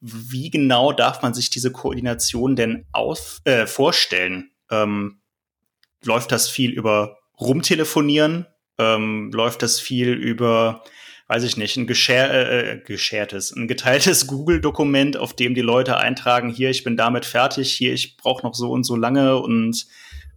Wie 0.00 0.50
genau 0.50 0.92
darf 0.92 1.22
man 1.22 1.32
sich 1.32 1.48
diese 1.48 1.72
Koordination 1.72 2.54
denn 2.56 2.86
auf, 2.92 3.40
äh, 3.44 3.66
vorstellen? 3.66 4.50
Ähm, 4.70 5.20
läuft 6.04 6.32
das 6.32 6.48
viel 6.48 6.70
über 6.70 7.18
Rumtelefonieren? 7.40 8.46
Ähm, 8.78 9.30
läuft 9.32 9.62
das 9.62 9.80
viel 9.80 10.12
über, 10.12 10.82
weiß 11.28 11.44
ich 11.44 11.56
nicht, 11.56 11.76
ein 11.76 11.86
geschär, 11.86 12.30
äh, 12.30 12.72
äh 12.72 12.80
geschertes, 12.80 13.50
ein 13.52 13.68
geteiltes 13.68 14.26
Google-Dokument, 14.28 15.16
auf 15.16 15.34
dem 15.34 15.54
die 15.54 15.62
Leute 15.62 15.96
eintragen, 15.96 16.50
hier, 16.50 16.70
ich 16.70 16.84
bin 16.84 16.96
damit 16.96 17.24
fertig, 17.24 17.72
hier, 17.72 17.92
ich 17.92 18.16
brauche 18.16 18.46
noch 18.46 18.54
so 18.54 18.70
und 18.70 18.84
so 18.84 18.96
lange 18.96 19.36
und 19.36 19.86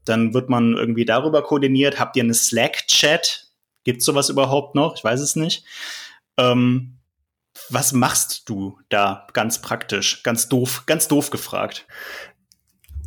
dann 0.05 0.33
wird 0.33 0.49
man 0.49 0.73
irgendwie 0.73 1.05
darüber 1.05 1.43
koordiniert. 1.43 1.99
Habt 1.99 2.15
ihr 2.15 2.23
eine 2.23 2.33
Slack-Chat? 2.33 3.47
Gibt 3.83 4.01
sowas 4.01 4.29
überhaupt 4.29 4.75
noch? 4.75 4.95
Ich 4.95 5.03
weiß 5.03 5.19
es 5.19 5.35
nicht. 5.35 5.63
Ähm, 6.37 6.99
was 7.69 7.93
machst 7.93 8.47
du 8.49 8.79
da 8.89 9.27
ganz 9.33 9.61
praktisch? 9.61 10.23
Ganz 10.23 10.49
doof, 10.49 10.83
ganz 10.85 11.07
doof 11.07 11.29
gefragt. 11.29 11.85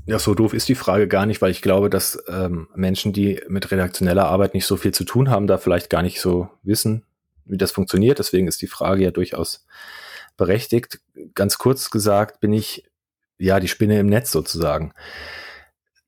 Ja, 0.05 0.19
so 0.19 0.35
doof 0.35 0.53
ist 0.53 0.69
die 0.69 0.75
Frage 0.75 1.07
gar 1.07 1.27
nicht, 1.27 1.41
weil 1.43 1.53
ich 1.53 1.63
glaube, 1.63 1.89
dass 1.89 2.23
ähm, 2.29 2.69
Menschen, 2.75 3.13
die 3.13 3.41
mit 3.49 3.71
redaktioneller 3.71 4.27
Arbeit 4.27 4.55
nicht 4.55 4.67
so 4.67 4.77
viel 4.77 4.93
zu 4.93 5.05
tun 5.05 5.31
haben, 5.31 5.47
da 5.47 5.59
vielleicht 5.59 5.91
gar 5.91 6.03
nicht 6.03 6.21
so 6.21 6.49
wissen, 6.63 7.05
wie 7.45 7.57
das 7.57 7.71
funktioniert. 7.71 8.19
Deswegen 8.19 8.49
ist 8.49 8.63
die 8.63 8.67
Frage 8.67 9.05
ja 9.05 9.11
durchaus 9.13 9.65
berechtigt. 10.37 11.01
Ganz 11.35 11.59
kurz 11.59 11.91
gesagt 11.91 12.41
bin 12.41 12.53
ich 12.53 12.85
ja 13.39 13.61
die 13.61 13.69
Spinne 13.69 14.01
im 14.01 14.07
Netz 14.07 14.33
sozusagen. 14.33 14.93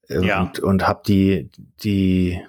Ähm, 0.09 0.22
ja. 0.24 0.42
Und, 0.42 0.59
und 0.59 0.88
habe 0.88 1.02
die, 1.07 1.50
die, 1.83 2.40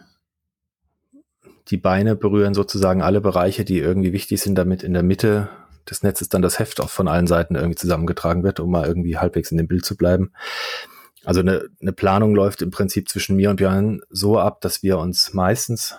die 1.68 1.78
Beine 1.78 2.16
berühren 2.16 2.56
sozusagen 2.56 3.04
alle 3.04 3.22
Bereiche, 3.22 3.66
die 3.66 3.78
irgendwie 3.78 4.14
wichtig 4.14 4.42
sind, 4.42 4.56
damit 4.56 4.82
in 4.82 4.94
der 4.94 5.04
Mitte 5.04 5.50
des 5.88 6.02
Netzes 6.02 6.30
dann 6.30 6.42
das 6.42 6.58
Heft 6.58 6.82
auch 6.82 6.90
von 6.90 7.08
allen 7.08 7.28
Seiten 7.28 7.56
irgendwie 7.56 7.76
zusammengetragen 7.76 8.44
wird, 8.44 8.60
um 8.60 8.72
mal 8.72 8.88
irgendwie 8.88 9.18
halbwegs 9.18 9.52
in 9.52 9.58
dem 9.58 9.68
Bild 9.68 9.86
zu 9.86 9.96
bleiben. 9.96 10.32
Also 11.26 11.40
eine, 11.40 11.70
eine 11.82 11.92
Planung 11.92 12.36
läuft 12.36 12.62
im 12.62 12.72
Prinzip 12.72 13.10
zwischen 13.10 13.36
mir 13.36 13.50
und 13.50 13.58
Björn 13.58 14.02
so 14.10 14.38
ab, 14.38 14.62
dass 14.62 14.84
wir 14.84 15.00
uns 15.00 15.34
meistens, 15.34 15.96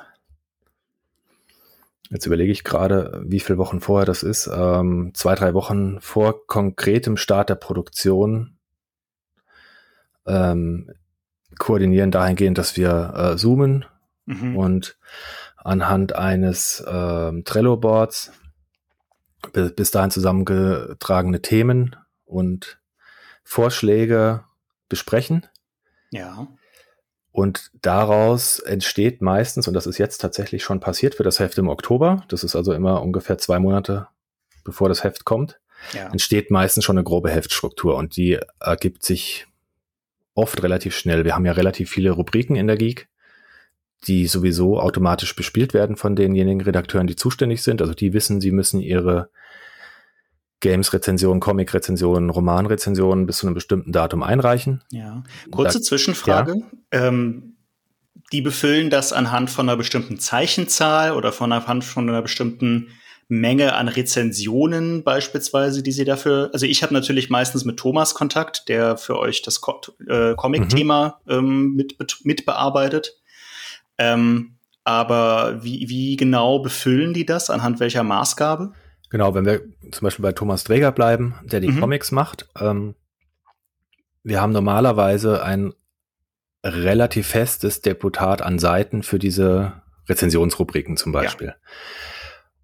jetzt 2.10 2.26
überlege 2.26 2.52
ich 2.52 2.62
gerade, 2.62 3.22
wie 3.26 3.40
viele 3.40 3.58
Wochen 3.58 3.80
vorher 3.80 4.06
das 4.06 4.22
ist, 4.22 4.48
ähm, 4.52 5.10
zwei, 5.14 5.34
drei 5.34 5.52
Wochen 5.52 6.00
vor 6.00 6.46
konkretem 6.46 7.16
Start 7.16 7.50
der 7.50 7.56
Produktion 7.56 8.56
ähm, 10.26 10.92
koordinieren 11.58 12.12
dahingehend, 12.12 12.56
dass 12.56 12.76
wir 12.76 13.12
äh, 13.16 13.36
zoomen 13.36 13.84
mhm. 14.26 14.56
und 14.56 14.98
anhand 15.56 16.14
eines 16.14 16.80
äh, 16.80 17.42
Trello-Boards 17.42 18.30
bis 19.52 19.90
dahin 19.90 20.10
zusammengetragene 20.10 21.42
Themen 21.42 21.96
und 22.24 22.80
Vorschläge 23.42 24.45
besprechen. 24.88 25.46
Ja. 26.10 26.48
Und 27.32 27.70
daraus 27.82 28.60
entsteht 28.60 29.20
meistens, 29.20 29.68
und 29.68 29.74
das 29.74 29.86
ist 29.86 29.98
jetzt 29.98 30.18
tatsächlich 30.18 30.64
schon 30.64 30.80
passiert 30.80 31.14
für 31.14 31.22
das 31.22 31.38
Heft 31.38 31.58
im 31.58 31.68
Oktober, 31.68 32.24
das 32.28 32.44
ist 32.44 32.56
also 32.56 32.72
immer 32.72 33.02
ungefähr 33.02 33.36
zwei 33.36 33.58
Monate, 33.58 34.08
bevor 34.64 34.88
das 34.88 35.04
Heft 35.04 35.26
kommt, 35.26 35.60
ja. 35.92 36.08
entsteht 36.08 36.50
meistens 36.50 36.84
schon 36.84 36.96
eine 36.96 37.04
grobe 37.04 37.30
Heftstruktur 37.30 37.96
und 37.96 38.16
die 38.16 38.38
ergibt 38.58 39.04
sich 39.04 39.46
oft 40.34 40.62
relativ 40.62 40.96
schnell. 40.96 41.24
Wir 41.24 41.34
haben 41.34 41.44
ja 41.46 41.52
relativ 41.52 41.90
viele 41.90 42.10
Rubriken 42.10 42.56
in 42.56 42.66
der 42.66 42.76
Geek, 42.76 43.08
die 44.06 44.26
sowieso 44.26 44.78
automatisch 44.80 45.34
bespielt 45.34 45.74
werden 45.74 45.96
von 45.96 46.16
denjenigen 46.16 46.60
Redakteuren, 46.60 47.06
die 47.06 47.16
zuständig 47.16 47.62
sind. 47.62 47.80
Also 47.80 47.94
die 47.94 48.12
wissen, 48.12 48.40
sie 48.40 48.52
müssen 48.52 48.80
ihre 48.80 49.30
Games-Rezensionen, 50.66 51.38
Comic-Rezensionen, 51.38 52.28
Roman-Rezensionen 52.28 53.26
bis 53.26 53.38
zu 53.38 53.46
einem 53.46 53.54
bestimmten 53.54 53.92
Datum 53.92 54.24
einreichen. 54.24 54.82
Ja. 54.90 55.22
Kurze 55.52 55.78
da, 55.78 55.82
Zwischenfrage. 55.82 56.54
Ja. 56.92 57.06
Ähm, 57.08 57.56
die 58.32 58.40
befüllen 58.40 58.90
das 58.90 59.12
anhand 59.12 59.48
von 59.50 59.68
einer 59.68 59.76
bestimmten 59.76 60.18
Zeichenzahl 60.18 61.12
oder 61.12 61.30
von 61.30 61.52
anhand 61.52 61.84
von 61.84 62.08
einer 62.08 62.22
bestimmten 62.22 62.88
Menge 63.28 63.74
an 63.74 63.86
Rezensionen 63.86 65.04
beispielsweise, 65.04 65.84
die 65.84 65.92
sie 65.92 66.04
dafür. 66.04 66.50
Also 66.52 66.66
ich 66.66 66.82
habe 66.82 66.92
natürlich 66.92 67.30
meistens 67.30 67.64
mit 67.64 67.76
Thomas 67.76 68.14
Kontakt, 68.14 68.68
der 68.68 68.96
für 68.96 69.18
euch 69.18 69.42
das 69.42 69.60
Co 69.60 69.80
äh, 70.08 70.34
Comic-Thema 70.34 71.20
mhm. 71.26 71.32
ähm, 71.32 71.74
mit, 71.74 71.96
mit 72.24 72.44
bearbeitet. 72.44 73.16
Ähm, 73.98 74.56
aber 74.82 75.62
wie, 75.62 75.88
wie 75.88 76.16
genau 76.16 76.58
befüllen 76.58 77.14
die 77.14 77.26
das? 77.26 77.50
Anhand 77.50 77.78
welcher 77.78 78.02
Maßgabe? 78.02 78.72
Genau, 79.10 79.34
wenn 79.34 79.46
wir 79.46 79.62
zum 79.92 80.04
Beispiel 80.04 80.22
bei 80.22 80.32
Thomas 80.32 80.64
Dräger 80.64 80.92
bleiben, 80.92 81.36
der 81.44 81.60
die 81.60 81.68
mhm. 81.68 81.80
Comics 81.80 82.12
macht, 82.12 82.48
ähm, 82.58 82.94
wir 84.22 84.40
haben 84.40 84.52
normalerweise 84.52 85.44
ein 85.44 85.72
relativ 86.64 87.28
festes 87.28 87.80
Deputat 87.80 88.42
an 88.42 88.58
Seiten 88.58 89.04
für 89.04 89.18
diese 89.20 89.82
Rezensionsrubriken 90.08 90.96
zum 90.96 91.12
Beispiel. 91.12 91.48
Ja. 91.48 91.54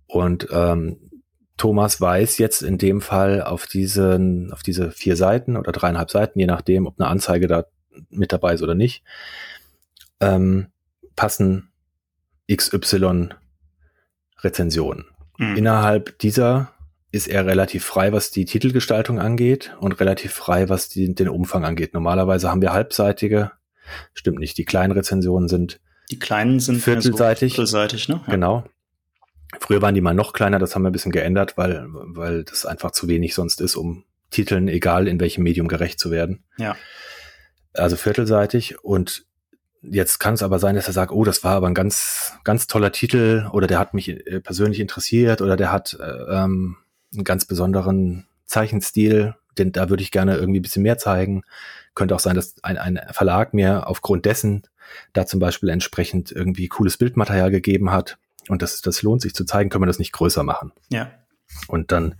Und 0.06 0.48
ähm, 0.50 1.10
Thomas 1.56 2.00
weiß 2.00 2.38
jetzt 2.38 2.62
in 2.62 2.78
dem 2.78 3.00
Fall 3.00 3.42
auf 3.42 3.66
diesen, 3.66 4.52
auf 4.52 4.62
diese 4.62 4.90
vier 4.90 5.16
Seiten 5.16 5.56
oder 5.56 5.70
dreieinhalb 5.70 6.10
Seiten, 6.10 6.40
je 6.40 6.46
nachdem, 6.46 6.86
ob 6.86 6.98
eine 6.98 7.08
Anzeige 7.08 7.46
da 7.46 7.66
mit 8.10 8.32
dabei 8.32 8.54
ist 8.54 8.62
oder 8.62 8.74
nicht, 8.74 9.04
ähm, 10.20 10.72
passen 11.14 11.70
XY 12.52 13.28
Rezensionen. 14.40 15.04
Mhm. 15.42 15.56
Innerhalb 15.56 16.18
dieser 16.18 16.72
ist 17.10 17.28
er 17.28 17.44
relativ 17.46 17.84
frei, 17.84 18.12
was 18.12 18.30
die 18.30 18.44
Titelgestaltung 18.44 19.18
angeht 19.18 19.76
und 19.80 19.92
relativ 20.00 20.32
frei, 20.32 20.68
was 20.68 20.88
die, 20.88 21.14
den 21.14 21.28
Umfang 21.28 21.64
angeht. 21.64 21.92
Normalerweise 21.94 22.48
haben 22.48 22.62
wir 22.62 22.72
halbseitige, 22.72 23.52
stimmt 24.14 24.38
nicht, 24.38 24.56
die 24.56 24.64
kleinen 24.64 24.92
Rezensionen 24.92 25.48
sind 25.48 25.80
die 26.10 26.18
kleinen 26.18 26.60
sind 26.60 26.82
viertelseitig. 26.82 27.52
So 27.52 27.56
viertelseitig 27.56 28.08
ne? 28.08 28.20
Ja. 28.26 28.32
Genau. 28.32 28.64
Früher 29.60 29.82
waren 29.82 29.94
die 29.94 30.00
mal 30.00 30.14
noch 30.14 30.32
kleiner, 30.32 30.58
das 30.58 30.74
haben 30.74 30.82
wir 30.82 30.90
ein 30.90 30.92
bisschen 30.92 31.12
geändert, 31.12 31.56
weil, 31.56 31.86
weil 31.88 32.44
das 32.44 32.66
einfach 32.66 32.90
zu 32.90 33.08
wenig 33.08 33.34
sonst 33.34 33.60
ist, 33.60 33.76
um 33.76 34.04
Titeln, 34.30 34.68
egal 34.68 35.08
in 35.08 35.20
welchem 35.20 35.42
Medium, 35.42 35.68
gerecht 35.68 35.98
zu 35.98 36.10
werden. 36.10 36.44
Ja. 36.58 36.76
Also 37.74 37.96
viertelseitig 37.96 38.82
und 38.82 39.26
Jetzt 39.82 40.20
kann 40.20 40.34
es 40.34 40.42
aber 40.42 40.58
sein, 40.58 40.76
dass 40.76 40.86
er 40.86 40.92
sagt, 40.92 41.10
oh, 41.10 41.24
das 41.24 41.42
war 41.42 41.56
aber 41.56 41.66
ein 41.66 41.74
ganz, 41.74 42.34
ganz 42.44 42.68
toller 42.68 42.92
Titel 42.92 43.48
oder 43.52 43.66
der 43.66 43.80
hat 43.80 43.94
mich 43.94 44.08
äh, 44.08 44.40
persönlich 44.40 44.78
interessiert 44.78 45.42
oder 45.42 45.56
der 45.56 45.72
hat 45.72 45.98
äh, 46.00 46.04
ähm, 46.04 46.76
einen 47.12 47.24
ganz 47.24 47.44
besonderen 47.44 48.26
Zeichenstil, 48.46 49.34
denn 49.58 49.72
da 49.72 49.90
würde 49.90 50.02
ich 50.02 50.12
gerne 50.12 50.36
irgendwie 50.36 50.60
ein 50.60 50.62
bisschen 50.62 50.84
mehr 50.84 50.98
zeigen. 50.98 51.42
Könnte 51.94 52.14
auch 52.14 52.20
sein, 52.20 52.36
dass 52.36 52.54
ein, 52.62 52.78
ein 52.78 53.00
Verlag 53.10 53.54
mir 53.54 53.88
aufgrund 53.88 54.24
dessen 54.24 54.62
da 55.12 55.26
zum 55.26 55.40
Beispiel 55.40 55.68
entsprechend 55.68 56.30
irgendwie 56.30 56.68
cooles 56.68 56.96
Bildmaterial 56.96 57.50
gegeben 57.50 57.90
hat 57.90 58.18
und 58.48 58.62
das, 58.62 58.80
das 58.82 59.02
lohnt 59.02 59.22
sich 59.22 59.34
zu 59.34 59.44
zeigen, 59.44 59.70
können 59.70 59.82
wir 59.82 59.86
das 59.86 59.98
nicht 59.98 60.12
größer 60.12 60.42
machen. 60.42 60.72
Ja. 60.90 61.10
Und 61.66 61.92
dann 61.92 62.14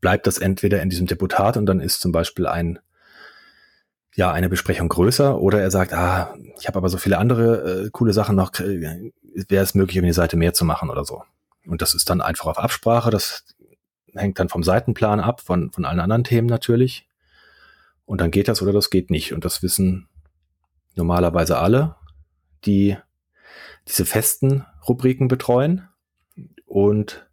bleibt 0.00 0.26
das 0.26 0.38
entweder 0.38 0.82
in 0.82 0.90
diesem 0.90 1.06
Deputat 1.06 1.56
und 1.56 1.66
dann 1.66 1.80
ist 1.80 2.00
zum 2.00 2.12
Beispiel 2.12 2.46
ein 2.46 2.80
ja 4.14 4.30
eine 4.30 4.48
Besprechung 4.48 4.88
größer 4.88 5.40
oder 5.40 5.60
er 5.60 5.70
sagt, 5.70 5.92
ah, 5.92 6.34
ich 6.58 6.66
habe 6.68 6.78
aber 6.78 6.88
so 6.88 6.98
viele 6.98 7.18
andere 7.18 7.84
äh, 7.86 7.90
coole 7.90 8.12
Sachen 8.12 8.36
noch, 8.36 8.52
äh, 8.60 9.12
wäre 9.48 9.64
es 9.64 9.74
möglich, 9.74 9.98
um 9.98 10.04
die 10.04 10.12
Seite 10.12 10.36
mehr 10.36 10.52
zu 10.52 10.64
machen 10.64 10.90
oder 10.90 11.04
so. 11.04 11.22
Und 11.66 11.80
das 11.80 11.94
ist 11.94 12.10
dann 12.10 12.20
einfach 12.20 12.46
auf 12.46 12.58
Absprache, 12.58 13.10
das 13.10 13.44
hängt 14.14 14.38
dann 14.38 14.48
vom 14.48 14.62
Seitenplan 14.62 15.20
ab, 15.20 15.40
von, 15.40 15.70
von 15.70 15.84
allen 15.84 16.00
anderen 16.00 16.24
Themen 16.24 16.48
natürlich. 16.48 17.08
Und 18.04 18.20
dann 18.20 18.30
geht 18.30 18.48
das 18.48 18.60
oder 18.60 18.72
das 18.72 18.90
geht 18.90 19.10
nicht. 19.10 19.32
Und 19.32 19.44
das 19.44 19.62
wissen 19.62 20.08
normalerweise 20.94 21.58
alle, 21.58 21.96
die 22.64 22.96
diese 23.88 24.04
festen 24.04 24.66
Rubriken 24.86 25.28
betreuen. 25.28 25.88
Und 26.66 27.26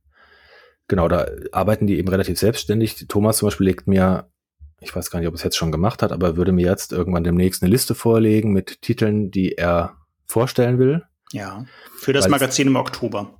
genau, 0.88 1.08
da 1.08 1.28
arbeiten 1.52 1.88
die 1.88 1.98
eben 1.98 2.08
relativ 2.08 2.40
selbstständig. 2.40 3.08
Thomas 3.08 3.38
zum 3.38 3.48
Beispiel 3.48 3.68
legt 3.68 3.88
mir 3.88 4.30
ich 4.82 4.96
weiß 4.96 5.12
gar 5.12 5.20
nicht, 5.20 5.28
ob 5.28 5.36
es 5.36 5.44
jetzt 5.44 5.58
schon 5.58 5.72
gemacht 5.72 6.02
hat, 6.02 6.12
aber 6.12 6.38
würde 6.38 6.52
mir 6.52 6.66
jetzt 6.66 6.92
irgendwann 6.92 7.24
demnächst 7.24 7.62
eine 7.62 7.72
Liste 7.72 7.96
vorlegen 7.96 8.52
mit 8.52 8.82
Titeln, 8.82 9.32
die 9.32 9.58
er 9.58 9.98
vorstellen 10.26 10.80
will. 10.80 11.04
Ja, 11.32 11.66
für 11.98 12.14
das 12.14 12.28
Magazin 12.28 12.68
im 12.68 12.76
Oktober. 12.76 13.34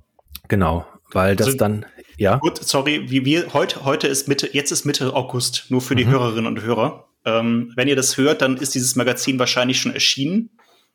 Genau, 0.48 0.86
weil 1.12 1.36
das 1.36 1.48
also, 1.48 1.58
dann, 1.58 1.86
ja. 2.16 2.36
Gut, 2.36 2.58
sorry, 2.62 3.10
wie 3.10 3.24
wir, 3.24 3.52
heute, 3.52 3.84
heute 3.84 4.06
ist 4.06 4.28
Mitte, 4.28 4.48
jetzt 4.52 4.70
ist 4.70 4.84
Mitte 4.84 5.14
August, 5.14 5.66
nur 5.68 5.80
für 5.80 5.94
die 5.94 6.04
mhm. 6.04 6.10
Hörerinnen 6.10 6.46
und 6.46 6.62
Hörer. 6.62 7.08
Ähm, 7.24 7.72
wenn 7.76 7.88
ihr 7.88 7.96
das 7.96 8.16
hört, 8.16 8.42
dann 8.42 8.56
ist 8.56 8.74
dieses 8.74 8.96
Magazin 8.96 9.38
wahrscheinlich 9.38 9.80
schon 9.80 9.92
erschienen. 9.92 10.50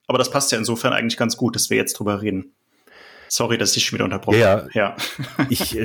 Aber 0.08 0.18
das 0.18 0.30
passt 0.30 0.52
ja 0.52 0.58
insofern 0.58 0.94
eigentlich 0.94 1.18
ganz 1.18 1.38
gut, 1.38 1.56
dass 1.56 1.70
wir 1.70 1.78
jetzt 1.78 1.94
drüber 1.94 2.22
reden. 2.22 2.54
Sorry, 3.36 3.58
dass 3.58 3.76
ich 3.76 3.86
schon 3.86 3.98
wieder 3.98 4.06
unterbrochen 4.06 4.42
habe. 4.46 4.70
Ja, 4.74 4.96
ja. 4.96 4.96
ich 5.50 5.78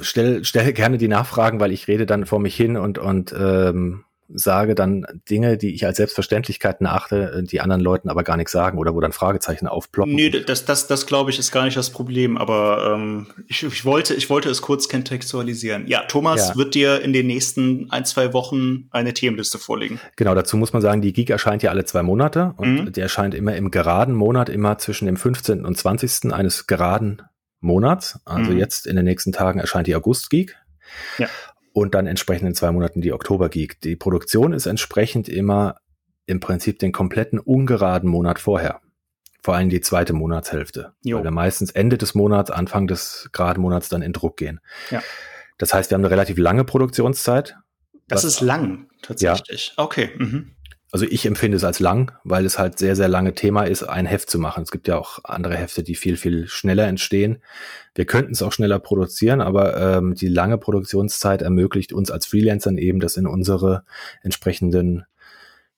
stelle 0.00 0.42
stell 0.42 0.72
gerne 0.72 0.96
die 0.96 1.08
Nachfragen, 1.08 1.60
weil 1.60 1.70
ich 1.70 1.86
rede 1.86 2.06
dann 2.06 2.24
vor 2.24 2.40
mich 2.40 2.56
hin 2.56 2.78
und, 2.78 2.96
und 2.96 3.34
ähm, 3.38 4.04
sage 4.28 4.74
dann 4.74 5.06
Dinge, 5.30 5.56
die 5.56 5.74
ich 5.74 5.86
als 5.86 5.96
Selbstverständlichkeiten 5.96 6.86
achte, 6.86 7.38
äh, 7.38 7.42
die 7.42 7.60
anderen 7.60 7.80
Leuten 7.80 8.10
aber 8.10 8.24
gar 8.24 8.36
nichts 8.36 8.52
sagen 8.52 8.78
oder 8.78 8.94
wo 8.94 9.00
dann 9.00 9.12
Fragezeichen 9.12 9.66
aufploppen. 9.66 10.14
Nee, 10.14 10.30
das, 10.30 10.64
das, 10.64 10.86
das 10.86 11.06
glaube 11.06 11.30
ich, 11.30 11.38
ist 11.38 11.50
gar 11.50 11.64
nicht 11.64 11.76
das 11.76 11.90
Problem, 11.90 12.36
aber 12.36 12.94
ähm, 12.94 13.26
ich, 13.46 13.62
ich, 13.62 13.84
wollte, 13.84 14.14
ich 14.14 14.28
wollte 14.28 14.50
es 14.50 14.60
kurz 14.60 14.88
kontextualisieren. 14.88 15.86
Ja, 15.86 16.02
Thomas 16.02 16.50
ja. 16.50 16.56
wird 16.56 16.74
dir 16.74 17.00
in 17.00 17.12
den 17.12 17.26
nächsten 17.26 17.90
ein, 17.90 18.04
zwei 18.04 18.32
Wochen 18.32 18.88
eine 18.90 19.14
Themenliste 19.14 19.58
vorlegen. 19.58 19.98
Genau, 20.16 20.34
dazu 20.34 20.56
muss 20.56 20.72
man 20.72 20.82
sagen, 20.82 21.00
die 21.00 21.12
Geek 21.12 21.30
erscheint 21.30 21.62
ja 21.62 21.70
alle 21.70 21.84
zwei 21.84 22.02
Monate 22.02 22.54
und 22.58 22.84
mhm. 22.84 22.92
der 22.92 23.04
erscheint 23.04 23.34
immer 23.34 23.56
im 23.56 23.70
geraden 23.70 24.14
Monat, 24.14 24.48
immer 24.48 24.78
zwischen 24.78 25.06
dem 25.06 25.16
15. 25.16 25.64
und 25.64 25.76
20. 25.76 26.32
eines 26.32 26.66
geraden 26.66 27.22
Monats. 27.60 28.20
Also 28.24 28.52
mhm. 28.52 28.58
jetzt 28.58 28.86
in 28.86 28.96
den 28.96 29.04
nächsten 29.04 29.32
Tagen 29.32 29.58
erscheint 29.58 29.86
die 29.86 29.96
August 29.96 30.30
Geek. 30.30 30.56
Ja 31.18 31.28
und 31.78 31.94
dann 31.94 32.06
entsprechend 32.06 32.48
in 32.48 32.54
zwei 32.54 32.70
Monaten 32.70 33.00
die 33.00 33.12
Oktober 33.12 33.48
Geek. 33.48 33.80
Die 33.80 33.96
Produktion 33.96 34.52
ist 34.52 34.66
entsprechend 34.66 35.28
immer 35.28 35.76
im 36.26 36.40
Prinzip 36.40 36.78
den 36.78 36.92
kompletten 36.92 37.38
ungeraden 37.38 38.10
Monat 38.10 38.38
vorher. 38.38 38.80
Vor 39.42 39.54
allem 39.54 39.70
die 39.70 39.80
zweite 39.80 40.12
Monatshälfte. 40.12 40.92
Jo. 41.02 41.18
Weil 41.18 41.24
wir 41.24 41.30
meistens 41.30 41.70
Ende 41.70 41.96
des 41.96 42.14
Monats, 42.14 42.50
Anfang 42.50 42.86
des 42.86 43.30
geraden 43.32 43.62
Monats 43.62 43.88
dann 43.88 44.02
in 44.02 44.12
Druck 44.12 44.36
gehen. 44.36 44.60
Ja. 44.90 45.02
Das 45.56 45.72
heißt, 45.72 45.90
wir 45.90 45.94
haben 45.94 46.02
eine 46.02 46.10
relativ 46.10 46.36
lange 46.38 46.64
Produktionszeit. 46.64 47.56
Das 48.08 48.24
ist 48.24 48.40
lang, 48.40 48.88
tatsächlich. 49.02 49.74
Ja. 49.76 49.84
Okay. 49.84 50.10
Mhm 50.16 50.54
also 50.90 51.04
ich 51.04 51.26
empfinde 51.26 51.56
es 51.56 51.64
als 51.64 51.80
lang, 51.80 52.12
weil 52.24 52.46
es 52.46 52.58
halt 52.58 52.78
sehr, 52.78 52.96
sehr 52.96 53.08
lange 53.08 53.34
Thema 53.34 53.64
ist, 53.64 53.82
ein 53.82 54.06
Heft 54.06 54.30
zu 54.30 54.38
machen. 54.38 54.62
Es 54.62 54.70
gibt 54.70 54.88
ja 54.88 54.96
auch 54.96 55.18
andere 55.24 55.56
Hefte, 55.56 55.82
die 55.82 55.94
viel, 55.94 56.16
viel 56.16 56.48
schneller 56.48 56.86
entstehen. 56.86 57.42
Wir 57.94 58.06
könnten 58.06 58.32
es 58.32 58.42
auch 58.42 58.52
schneller 58.52 58.78
produzieren, 58.78 59.42
aber 59.42 59.76
ähm, 59.76 60.14
die 60.14 60.28
lange 60.28 60.56
Produktionszeit 60.56 61.42
ermöglicht 61.42 61.92
uns 61.92 62.10
als 62.10 62.26
Freelancern 62.26 62.78
eben, 62.78 63.00
das 63.00 63.18
in 63.18 63.26
unsere 63.26 63.84
entsprechenden 64.22 65.04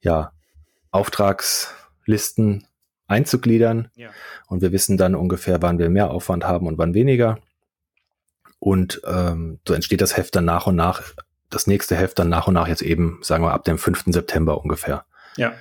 ja, 0.01 0.33
Auftragslisten 0.93 2.67
einzugliedern. 3.09 3.89
Ja. 3.97 4.11
Und 4.47 4.63
wir 4.63 4.71
wissen 4.71 4.97
dann 4.97 5.17
ungefähr, 5.17 5.61
wann 5.61 5.81
wir 5.81 5.91
mehr 5.91 6.13
Aufwand 6.13 6.45
haben 6.45 6.69
und 6.69 6.79
wann 6.79 6.95
weniger. 6.95 7.39
Und 8.61 9.03
ähm, 9.07 9.59
so 9.67 9.75
entsteht 9.75 10.03
das 10.03 10.17
Heft 10.17 10.37
dann 10.37 10.45
nach 10.45 10.69
und 10.69 10.77
nach 10.77 11.03
das 11.51 11.67
nächste 11.67 11.97
Heft 11.97 12.19
dann 12.19 12.29
nach 12.29 12.47
und 12.47 12.55
nach 12.55 12.69
jetzt 12.69 12.83
eben, 12.83 13.19
sagen 13.23 13.45
wir, 13.45 13.53
ab 13.53 13.65
dem 13.65 13.79
5. 13.79 14.05
September 14.07 14.61
ungefähr. 14.61 15.05
Ja. 15.37 15.53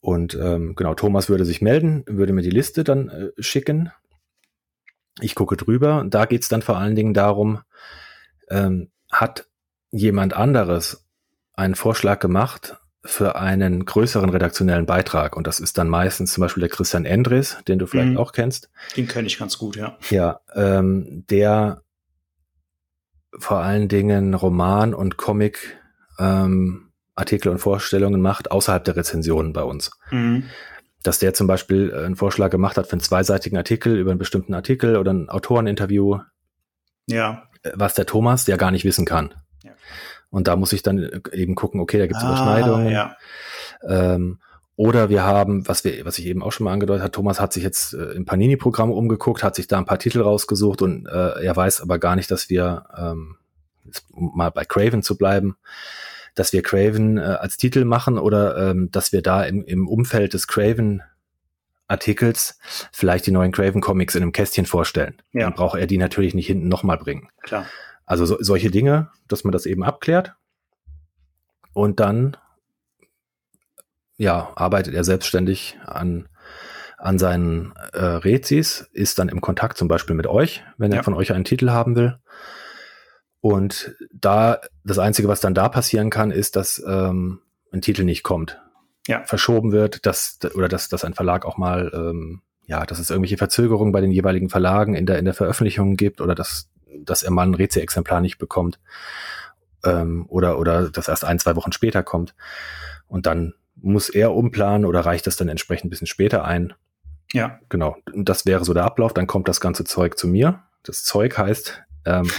Und 0.00 0.34
ähm, 0.34 0.74
genau, 0.74 0.94
Thomas 0.94 1.28
würde 1.28 1.44
sich 1.44 1.62
melden, 1.62 2.04
würde 2.06 2.32
mir 2.32 2.42
die 2.42 2.50
Liste 2.50 2.84
dann 2.84 3.08
äh, 3.08 3.42
schicken. 3.42 3.92
Ich 5.20 5.34
gucke 5.34 5.56
drüber. 5.56 6.04
Da 6.08 6.24
geht 6.24 6.42
es 6.42 6.48
dann 6.48 6.62
vor 6.62 6.78
allen 6.78 6.96
Dingen 6.96 7.14
darum, 7.14 7.60
ähm, 8.48 8.90
hat 9.10 9.46
jemand 9.90 10.34
anderes 10.34 11.06
einen 11.52 11.74
Vorschlag 11.74 12.18
gemacht 12.20 12.76
für 13.04 13.36
einen 13.36 13.84
größeren 13.84 14.30
redaktionellen 14.30 14.86
Beitrag. 14.86 15.36
Und 15.36 15.46
das 15.46 15.60
ist 15.60 15.78
dann 15.78 15.88
meistens 15.88 16.32
zum 16.32 16.42
Beispiel 16.42 16.62
der 16.62 16.70
Christian 16.70 17.04
Endres, 17.04 17.58
den 17.66 17.78
du 17.78 17.86
vielleicht 17.86 18.12
mhm. 18.12 18.18
auch 18.18 18.32
kennst. 18.32 18.70
Den 18.96 19.08
kenne 19.08 19.26
ich 19.26 19.38
ganz 19.38 19.58
gut, 19.58 19.76
ja. 19.76 19.96
Ja, 20.10 20.40
ähm, 20.54 21.24
der 21.28 21.82
vor 23.38 23.58
allen 23.58 23.88
Dingen 23.88 24.34
Roman 24.34 24.94
und 24.94 25.16
Comic 25.16 25.78
ähm, 26.18 26.90
Artikel 27.14 27.50
und 27.50 27.58
Vorstellungen 27.58 28.20
macht, 28.20 28.50
außerhalb 28.50 28.84
der 28.84 28.96
Rezensionen 28.96 29.52
bei 29.52 29.62
uns. 29.62 29.90
Mhm. 30.10 30.44
Dass 31.02 31.18
der 31.18 31.34
zum 31.34 31.46
Beispiel 31.46 31.94
einen 31.94 32.16
Vorschlag 32.16 32.50
gemacht 32.50 32.76
hat 32.76 32.86
für 32.86 32.92
einen 32.92 33.00
zweiseitigen 33.00 33.56
Artikel 33.56 33.96
über 33.96 34.10
einen 34.10 34.18
bestimmten 34.18 34.54
Artikel 34.54 34.96
oder 34.96 35.12
ein 35.12 35.28
Autoreninterview. 35.28 36.18
Ja. 37.06 37.44
Äh, 37.62 37.72
was 37.74 37.94
der 37.94 38.06
Thomas 38.06 38.46
ja 38.46 38.56
gar 38.56 38.70
nicht 38.70 38.84
wissen 38.84 39.04
kann. 39.04 39.34
Ja. 39.62 39.72
Und 40.30 40.48
da 40.48 40.56
muss 40.56 40.72
ich 40.72 40.82
dann 40.82 41.22
eben 41.32 41.54
gucken, 41.54 41.80
okay, 41.80 41.98
da 41.98 42.06
gibt 42.06 42.18
es 42.18 42.24
ah, 42.24 42.28
Überschneidungen. 42.28 42.88
Ja. 42.88 43.16
Ähm, 43.86 44.40
oder 44.80 45.10
wir 45.10 45.24
haben, 45.24 45.68
was 45.68 45.84
wir, 45.84 46.06
was 46.06 46.16
ich 46.16 46.24
eben 46.24 46.42
auch 46.42 46.52
schon 46.52 46.64
mal 46.64 46.72
angedeutet 46.72 47.02
habe, 47.02 47.12
Thomas 47.12 47.38
hat 47.38 47.52
sich 47.52 47.62
jetzt 47.62 47.92
äh, 47.92 48.12
im 48.12 48.24
Panini-Programm 48.24 48.90
umgeguckt, 48.90 49.42
hat 49.42 49.54
sich 49.54 49.66
da 49.66 49.76
ein 49.76 49.84
paar 49.84 49.98
Titel 49.98 50.22
rausgesucht 50.22 50.80
und 50.80 51.06
äh, 51.06 51.44
er 51.44 51.54
weiß 51.54 51.82
aber 51.82 51.98
gar 51.98 52.16
nicht, 52.16 52.30
dass 52.30 52.48
wir, 52.48 52.86
ähm, 52.96 53.36
um 54.10 54.32
mal 54.34 54.48
bei 54.48 54.64
Craven 54.64 55.02
zu 55.02 55.18
bleiben, 55.18 55.58
dass 56.34 56.54
wir 56.54 56.62
Craven 56.62 57.18
äh, 57.18 57.20
als 57.20 57.58
Titel 57.58 57.84
machen 57.84 58.16
oder 58.16 58.70
ähm, 58.70 58.90
dass 58.90 59.12
wir 59.12 59.20
da 59.20 59.44
im, 59.44 59.66
im 59.66 59.86
Umfeld 59.86 60.32
des 60.32 60.48
Craven 60.48 61.02
Artikels 61.86 62.58
vielleicht 62.90 63.26
die 63.26 63.32
neuen 63.32 63.52
Craven 63.52 63.82
Comics 63.82 64.14
in 64.14 64.22
einem 64.22 64.32
Kästchen 64.32 64.64
vorstellen. 64.64 65.20
Ja. 65.34 65.42
Dann 65.42 65.52
braucht 65.52 65.78
er 65.78 65.88
die 65.88 65.98
natürlich 65.98 66.32
nicht 66.32 66.46
hinten 66.46 66.68
nochmal 66.68 66.96
bringen. 66.96 67.28
Klar. 67.42 67.66
Also 68.06 68.24
so, 68.24 68.38
solche 68.40 68.70
Dinge, 68.70 69.10
dass 69.28 69.44
man 69.44 69.52
das 69.52 69.66
eben 69.66 69.84
abklärt. 69.84 70.36
Und 71.74 72.00
dann 72.00 72.38
ja, 74.20 74.52
arbeitet 74.54 74.92
er 74.92 75.02
selbstständig 75.02 75.78
an, 75.86 76.28
an 76.98 77.18
seinen 77.18 77.72
äh, 77.94 78.04
Rezis, 78.04 78.86
ist 78.92 79.18
dann 79.18 79.30
im 79.30 79.40
Kontakt 79.40 79.78
zum 79.78 79.88
Beispiel 79.88 80.14
mit 80.14 80.26
euch, 80.26 80.62
wenn 80.76 80.92
ja. 80.92 80.98
er 80.98 81.04
von 81.04 81.14
euch 81.14 81.32
einen 81.32 81.44
Titel 81.44 81.70
haben 81.70 81.96
will. 81.96 82.18
Und 83.40 83.96
da, 84.12 84.60
das 84.84 84.98
Einzige, 84.98 85.28
was 85.28 85.40
dann 85.40 85.54
da 85.54 85.70
passieren 85.70 86.10
kann, 86.10 86.30
ist, 86.30 86.56
dass 86.56 86.84
ähm, 86.86 87.40
ein 87.72 87.80
Titel 87.80 88.04
nicht 88.04 88.22
kommt. 88.22 88.60
Ja. 89.06 89.24
Verschoben 89.24 89.72
wird, 89.72 90.04
dass, 90.04 90.38
oder 90.54 90.68
dass, 90.68 90.90
dass 90.90 91.02
ein 91.02 91.14
Verlag 91.14 91.46
auch 91.46 91.56
mal, 91.56 91.90
ähm, 91.94 92.42
ja, 92.66 92.84
dass 92.84 92.98
es 92.98 93.08
irgendwelche 93.08 93.38
Verzögerungen 93.38 93.90
bei 93.90 94.02
den 94.02 94.12
jeweiligen 94.12 94.50
Verlagen 94.50 94.94
in 94.94 95.06
der, 95.06 95.18
in 95.18 95.24
der 95.24 95.32
Veröffentlichung 95.32 95.96
gibt 95.96 96.20
oder 96.20 96.34
dass, 96.34 96.68
dass 96.98 97.22
er 97.22 97.30
mal 97.30 97.46
ein 97.46 97.54
Rezi-Exemplar 97.54 98.20
nicht 98.20 98.36
bekommt. 98.36 98.80
Ähm, 99.82 100.26
oder, 100.28 100.58
oder 100.58 100.90
das 100.90 101.08
erst 101.08 101.24
ein, 101.24 101.38
zwei 101.38 101.56
Wochen 101.56 101.72
später 101.72 102.02
kommt. 102.02 102.34
Und 103.06 103.24
dann 103.24 103.54
muss 103.82 104.08
er 104.08 104.34
umplanen 104.34 104.84
oder 104.84 105.00
reicht 105.00 105.26
das 105.26 105.36
dann 105.36 105.48
entsprechend 105.48 105.86
ein 105.86 105.90
bisschen 105.90 106.06
später 106.06 106.44
ein? 106.44 106.74
Ja. 107.32 107.60
Genau. 107.68 107.96
Und 108.12 108.28
das 108.28 108.46
wäre 108.46 108.64
so 108.64 108.74
der 108.74 108.84
Ablauf. 108.84 109.14
Dann 109.14 109.26
kommt 109.26 109.48
das 109.48 109.60
ganze 109.60 109.84
Zeug 109.84 110.18
zu 110.18 110.28
mir. 110.28 110.62
Das 110.82 111.04
Zeug 111.04 111.38
heißt 111.38 111.82
ähm, 112.04 112.30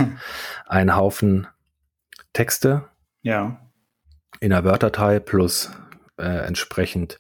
ein 0.67 0.95
Haufen 0.95 1.47
Texte. 2.34 2.86
Ja. 3.21 3.62
In 4.39 4.49
der 4.49 4.63
Word-Datei 4.63 5.19
plus 5.19 5.71
äh, 6.17 6.45
entsprechend 6.45 7.19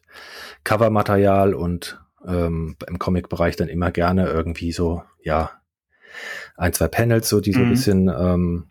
Covermaterial 0.63 1.53
und 1.53 1.99
ähm, 2.25 2.75
im 2.87 2.99
Comic-Bereich 2.99 3.55
dann 3.55 3.67
immer 3.67 3.91
gerne 3.91 4.27
irgendwie 4.27 4.71
so, 4.71 5.03
ja, 5.23 5.51
ein, 6.57 6.73
zwei 6.73 6.87
Panels, 6.87 7.29
so 7.29 7.39
die 7.39 7.53
so 7.53 7.59
ein 7.59 7.67
mhm. 7.67 7.71
bisschen 7.71 8.07
ähm, 8.09 8.67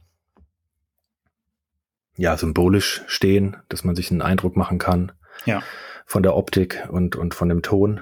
ja, 2.17 2.37
symbolisch 2.37 3.03
stehen, 3.07 3.57
dass 3.69 3.85
man 3.85 3.97
sich 3.97 4.11
einen 4.11 4.23
Eindruck 4.23 4.57
machen 4.57 4.79
kann. 4.79 5.13
Ja. 5.45 5.63
Von 6.07 6.23
der 6.23 6.37
Optik 6.37 6.89
und, 6.91 7.17
und 7.17 7.35
von 7.35 7.49
dem 7.49 7.63
Ton. 7.63 8.01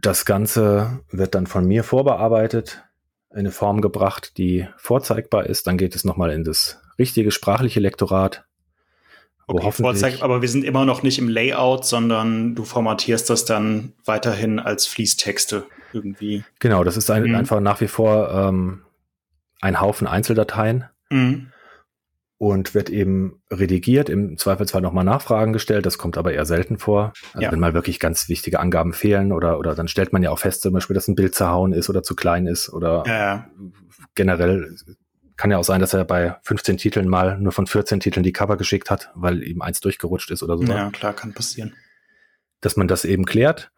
Das 0.00 0.24
Ganze 0.24 1.00
wird 1.10 1.34
dann 1.34 1.46
von 1.46 1.66
mir 1.66 1.84
vorbearbeitet, 1.84 2.82
in 3.30 3.40
eine 3.40 3.50
Form 3.50 3.80
gebracht, 3.80 4.38
die 4.38 4.66
vorzeigbar 4.76 5.46
ist. 5.46 5.66
Dann 5.66 5.76
geht 5.76 5.94
es 5.94 6.04
nochmal 6.04 6.30
in 6.30 6.44
das 6.44 6.80
richtige 6.98 7.30
sprachliche 7.30 7.80
Lektorat. 7.80 8.44
Okay, 9.46 9.72
vorzeig, 9.72 10.22
aber 10.22 10.42
wir 10.42 10.48
sind 10.48 10.64
immer 10.64 10.84
noch 10.84 11.02
nicht 11.02 11.18
im 11.18 11.28
Layout, 11.28 11.84
sondern 11.84 12.54
du 12.54 12.64
formatierst 12.64 13.28
das 13.28 13.44
dann 13.44 13.92
weiterhin 14.04 14.60
als 14.60 14.86
Fließtexte 14.86 15.64
irgendwie. 15.92 16.44
Genau, 16.60 16.84
das 16.84 16.96
ist 16.96 17.10
ein, 17.10 17.24
mhm. 17.24 17.34
einfach 17.34 17.60
nach 17.60 17.80
wie 17.80 17.88
vor 17.88 18.30
ähm, 18.30 18.84
ein 19.60 19.80
Haufen 19.80 20.06
Einzeldateien. 20.06 20.84
Mhm 21.10 21.52
und 22.40 22.74
wird 22.74 22.88
eben 22.88 23.42
redigiert, 23.52 24.08
im 24.08 24.38
Zweifelsfall 24.38 24.80
nochmal 24.80 25.04
Nachfragen 25.04 25.52
gestellt, 25.52 25.84
das 25.84 25.98
kommt 25.98 26.16
aber 26.16 26.32
eher 26.32 26.46
selten 26.46 26.78
vor. 26.78 27.12
Also 27.34 27.44
ja. 27.44 27.52
wenn 27.52 27.60
mal 27.60 27.74
wirklich 27.74 28.00
ganz 28.00 28.30
wichtige 28.30 28.60
Angaben 28.60 28.94
fehlen 28.94 29.30
oder, 29.32 29.58
oder 29.58 29.74
dann 29.74 29.88
stellt 29.88 30.14
man 30.14 30.22
ja 30.22 30.30
auch 30.30 30.38
fest, 30.38 30.62
zum 30.62 30.72
Beispiel, 30.72 30.94
dass 30.94 31.06
ein 31.06 31.16
Bild 31.16 31.34
zerhauen 31.34 31.74
ist 31.74 31.90
oder 31.90 32.02
zu 32.02 32.16
klein 32.16 32.46
ist 32.46 32.72
oder 32.72 33.04
ja. 33.06 33.46
generell 34.14 34.74
kann 35.36 35.50
ja 35.50 35.58
auch 35.58 35.64
sein, 35.64 35.82
dass 35.82 35.92
er 35.92 36.06
bei 36.06 36.38
15 36.44 36.78
Titeln 36.78 37.08
mal 37.08 37.38
nur 37.38 37.52
von 37.52 37.66
14 37.66 38.00
Titeln 38.00 38.22
die 38.22 38.32
Cover 38.32 38.56
geschickt 38.56 38.90
hat, 38.90 39.10
weil 39.14 39.42
ihm 39.42 39.60
eins 39.60 39.80
durchgerutscht 39.80 40.30
ist 40.30 40.42
oder 40.42 40.56
so. 40.56 40.64
Ja, 40.64 40.88
klar, 40.90 41.12
kann 41.12 41.34
passieren. 41.34 41.74
Dass 42.62 42.74
man 42.76 42.88
das 42.88 43.04
eben 43.04 43.26
klärt. 43.26 43.70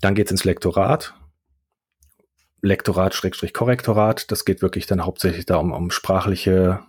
Dann 0.00 0.14
geht's 0.14 0.30
ins 0.30 0.44
Lektorat. 0.44 1.14
Lektorat, 2.62 3.14
Schrägstrich, 3.14 3.52
Korrektorat. 3.52 4.30
Das 4.30 4.44
geht 4.44 4.62
wirklich 4.62 4.86
dann 4.86 5.04
hauptsächlich 5.04 5.44
da 5.44 5.56
um, 5.56 5.72
um 5.72 5.90
sprachliche 5.90 6.84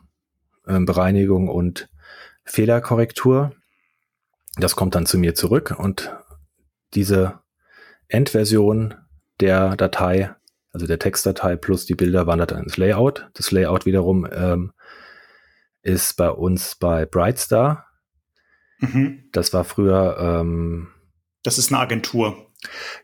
ähm, 0.67 0.85
Bereinigung 0.85 1.47
und 1.47 1.89
Fehlerkorrektur. 2.43 3.53
Das 4.55 4.75
kommt 4.75 4.95
dann 4.95 5.05
zu 5.05 5.17
mir 5.17 5.35
zurück 5.35 5.75
und 5.77 6.15
diese 6.93 7.39
Endversion 8.07 8.95
der 9.39 9.75
Datei, 9.75 10.33
also 10.71 10.87
der 10.87 10.99
Textdatei 10.99 11.55
plus 11.55 11.85
die 11.85 11.95
Bilder 11.95 12.27
wandert 12.27 12.51
dann 12.51 12.63
ins 12.63 12.77
Layout. 12.77 13.29
Das 13.33 13.51
Layout 13.51 13.85
wiederum 13.85 14.27
ähm, 14.31 14.71
ist 15.81 16.17
bei 16.17 16.29
uns 16.29 16.75
bei 16.75 17.05
Brightstar. 17.05 17.85
Mhm. 18.79 19.29
Das 19.31 19.53
war 19.53 19.63
früher. 19.63 20.17
Ähm, 20.19 20.89
das 21.43 21.57
ist 21.57 21.71
eine 21.71 21.81
Agentur. 21.81 22.46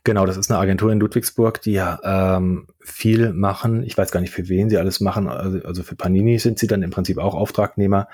Genau, 0.03 0.25
das 0.25 0.37
ist 0.37 0.49
eine 0.49 0.59
Agentur 0.59 0.91
in 0.91 0.99
Ludwigsburg, 0.99 1.61
die 1.61 1.73
ja 1.73 1.99
ähm, 2.03 2.67
viel 2.81 3.33
machen. 3.33 3.83
Ich 3.83 3.97
weiß 3.97 4.11
gar 4.11 4.19
nicht, 4.19 4.31
für 4.31 4.49
wen 4.49 4.69
sie 4.69 4.77
alles 4.77 4.99
machen. 4.99 5.27
Also, 5.29 5.59
also 5.63 5.83
für 5.83 5.95
Panini 5.95 6.39
sind 6.39 6.59
sie 6.59 6.67
dann 6.67 6.81
im 6.81 6.89
Prinzip 6.89 7.17
auch 7.17 7.35
Auftragnehmer. 7.35 8.07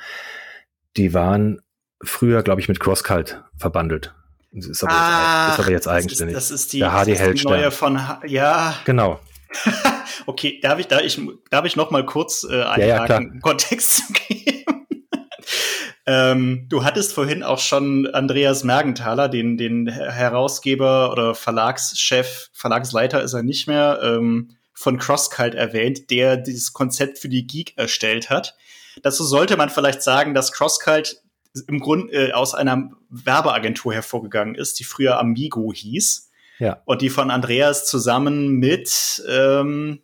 Die 0.97 1.13
waren 1.13 1.61
früher, 2.01 2.43
glaube 2.43 2.61
ich, 2.61 2.67
mit 2.67 2.79
CrossCult 2.79 3.43
verbandelt. 3.57 4.13
Das 4.51 4.67
ist 4.67 4.83
aber, 4.83 4.93
ah, 4.93 5.47
jetzt, 5.47 5.53
ist 5.53 5.59
aber 5.59 5.71
jetzt 5.71 5.87
eigenständig. 5.87 6.35
Das 6.35 6.43
ist, 6.45 6.51
das 6.51 6.61
ist 6.61 6.73
die, 6.73 6.79
der 6.79 6.89
HD 6.89 7.09
das 7.09 7.21
ist 7.21 7.43
die 7.43 7.47
neue 7.47 7.71
von 7.71 8.07
H 8.07 8.21
ja. 8.25 8.75
Genau. 8.85 9.19
okay, 10.27 10.59
darf 10.61 10.77
ich 10.79 10.87
da 10.87 10.99
ich 10.99 11.19
darf 11.49 11.65
ich 11.65 11.75
noch 11.75 11.89
mal 11.89 12.05
kurz 12.05 12.45
äh, 12.49 12.61
einen 12.63 12.87
ja, 12.87 13.05
ja, 13.05 13.21
Kontext 13.41 13.97
zu 13.97 14.13
geben? 14.13 14.58
Ähm, 16.11 16.65
du 16.69 16.83
hattest 16.83 17.13
vorhin 17.13 17.43
auch 17.43 17.59
schon 17.59 18.07
Andreas 18.07 18.63
Mergenthaler, 18.63 19.29
den 19.29 19.57
den 19.57 19.87
Herausgeber 19.87 21.11
oder 21.11 21.35
Verlagschef, 21.35 22.49
Verlagsleiter 22.51 23.21
ist 23.21 23.33
er 23.33 23.43
nicht 23.43 23.67
mehr, 23.67 23.99
ähm, 24.01 24.55
von 24.73 24.97
CrossCult 24.97 25.53
erwähnt, 25.53 26.09
der 26.09 26.37
dieses 26.37 26.73
Konzept 26.73 27.19
für 27.19 27.29
die 27.29 27.45
Geek 27.45 27.77
erstellt 27.77 28.31
hat. 28.31 28.57
Dazu 29.03 29.23
sollte 29.23 29.55
man 29.55 29.69
vielleicht 29.69 30.01
sagen, 30.01 30.33
dass 30.33 30.51
CrossCult 30.51 31.21
im 31.67 31.79
Grunde 31.79 32.11
äh, 32.11 32.31
aus 32.31 32.55
einer 32.55 32.89
Werbeagentur 33.09 33.93
hervorgegangen 33.93 34.55
ist, 34.55 34.79
die 34.79 34.85
früher 34.85 35.19
Amigo 35.19 35.71
hieß. 35.71 36.31
Ja. 36.57 36.81
Und 36.85 37.03
die 37.03 37.11
von 37.11 37.29
Andreas 37.29 37.85
zusammen 37.85 38.53
mit, 38.53 39.23
ähm, 39.29 40.01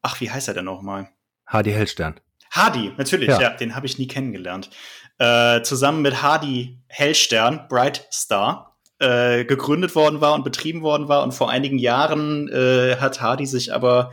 ach, 0.00 0.22
wie 0.22 0.30
heißt 0.30 0.48
er 0.48 0.54
denn 0.54 0.64
nochmal? 0.64 1.10
Hardy 1.46 1.70
Hellstern. 1.70 2.18
Hardy, 2.50 2.92
natürlich, 2.96 3.28
ja, 3.28 3.40
ja 3.40 3.50
den 3.50 3.74
habe 3.74 3.86
ich 3.86 3.98
nie 3.98 4.08
kennengelernt. 4.08 4.70
Äh, 5.18 5.62
zusammen 5.62 6.02
mit 6.02 6.22
Hardy 6.22 6.78
Hellstern, 6.88 7.66
Bright 7.68 8.08
Star, 8.12 8.76
äh, 8.98 9.44
gegründet 9.44 9.94
worden 9.94 10.20
war 10.20 10.34
und 10.34 10.44
betrieben 10.44 10.82
worden 10.82 11.08
war. 11.08 11.22
Und 11.22 11.32
vor 11.32 11.50
einigen 11.50 11.78
Jahren 11.78 12.48
äh, 12.48 12.96
hat 12.96 13.20
Hardy 13.20 13.46
sich 13.46 13.72
aber 13.72 14.12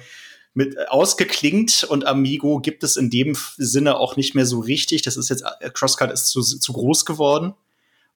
mit 0.54 0.90
ausgeklingt 0.90 1.86
und 1.88 2.08
Amigo 2.08 2.60
gibt 2.60 2.84
es 2.84 2.98
in 2.98 3.10
dem 3.10 3.38
Sinne 3.58 3.98
auch 3.98 4.18
nicht 4.18 4.34
mehr 4.34 4.46
so 4.46 4.60
richtig. 4.60 5.02
Das 5.02 5.18
ist 5.18 5.30
jetzt, 5.30 5.44
äh, 5.60 5.70
CrossCut 5.70 6.12
ist 6.12 6.28
zu, 6.28 6.42
zu 6.42 6.74
groß 6.74 7.06
geworden. 7.06 7.54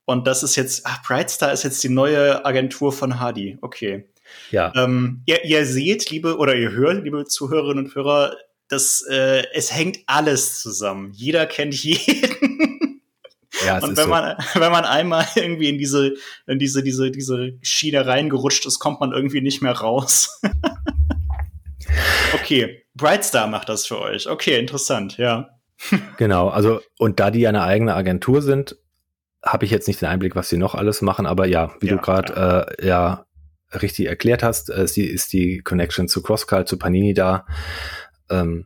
Und 0.06 0.28
das 0.28 0.44
ist 0.44 0.56
jetzt, 0.56 0.86
ach, 0.86 1.04
Brightstar 1.04 1.54
ist 1.54 1.64
jetzt 1.64 1.84
die 1.84 1.90
neue 1.90 2.44
Agentur 2.44 2.92
von 2.92 3.20
Hardy. 3.20 3.58
Okay. 3.62 4.06
Ja. 4.50 4.74
Ähm, 4.76 5.22
ihr, 5.26 5.46
ihr 5.46 5.66
seht, 5.66 6.10
liebe, 6.10 6.38
oder 6.38 6.56
ihr 6.56 6.72
hört, 6.72 7.04
liebe 7.04 7.26
Zuhörerinnen 7.26 7.86
und 7.86 7.96
Hörer, 7.96 8.36
dass 8.72 9.06
äh, 9.10 9.44
es 9.54 9.74
hängt 9.74 10.00
alles 10.06 10.62
zusammen. 10.62 11.12
Jeder 11.14 11.46
kennt 11.46 11.76
jeden. 11.76 12.88
Ja, 13.66 13.76
und 13.76 13.96
wenn 13.96 14.06
so. 14.06 14.10
man, 14.10 14.38
wenn 14.56 14.72
man 14.72 14.86
einmal 14.86 15.28
irgendwie 15.36 15.70
in 15.70 15.78
diese, 15.78 16.16
in 16.48 16.58
diese, 16.58 16.82
diese, 16.82 17.12
diese 17.12 17.54
Schiene 17.62 18.08
reingerutscht 18.08 18.66
ist, 18.66 18.80
kommt 18.80 19.02
man 19.02 19.12
irgendwie 19.12 19.42
nicht 19.42 19.62
mehr 19.62 19.74
raus. 19.74 20.42
Okay, 22.34 22.86
Brightstar 22.96 23.48
macht 23.48 23.70
das 23.70 23.86
für 23.86 24.00
euch. 24.00 24.30
Okay, 24.30 24.58
interessant, 24.58 25.18
ja. 25.18 25.50
genau, 26.18 26.50
also 26.50 26.82
und 26.98 27.20
da 27.20 27.32
die 27.32 27.48
eine 27.48 27.64
eigene 27.64 27.94
Agentur 27.94 28.42
sind, 28.42 28.78
habe 29.44 29.66
ich 29.66 29.72
jetzt 29.72 29.88
nicht 29.88 30.02
den 30.02 30.10
Einblick, 30.10 30.36
was 30.36 30.50
sie 30.50 30.58
noch 30.58 30.76
alles 30.76 31.02
machen, 31.02 31.26
aber 31.26 31.46
ja, 31.48 31.74
wie 31.82 31.88
ja, 31.88 31.96
du 31.96 32.02
gerade 32.02 32.34
ja. 32.34 32.60
Äh, 32.62 32.88
ja 32.88 33.26
richtig 33.74 34.08
erklärt 34.08 34.44
hast, 34.44 34.70
äh, 34.70 34.88
sie 34.88 35.06
ist 35.06 35.34
die 35.34 35.60
Connection 35.60 36.08
zu 36.08 36.22
CrossCult, 36.22 36.68
zu 36.68 36.78
Panini 36.78 37.14
da. 37.14 37.46
Ähm, 38.32 38.66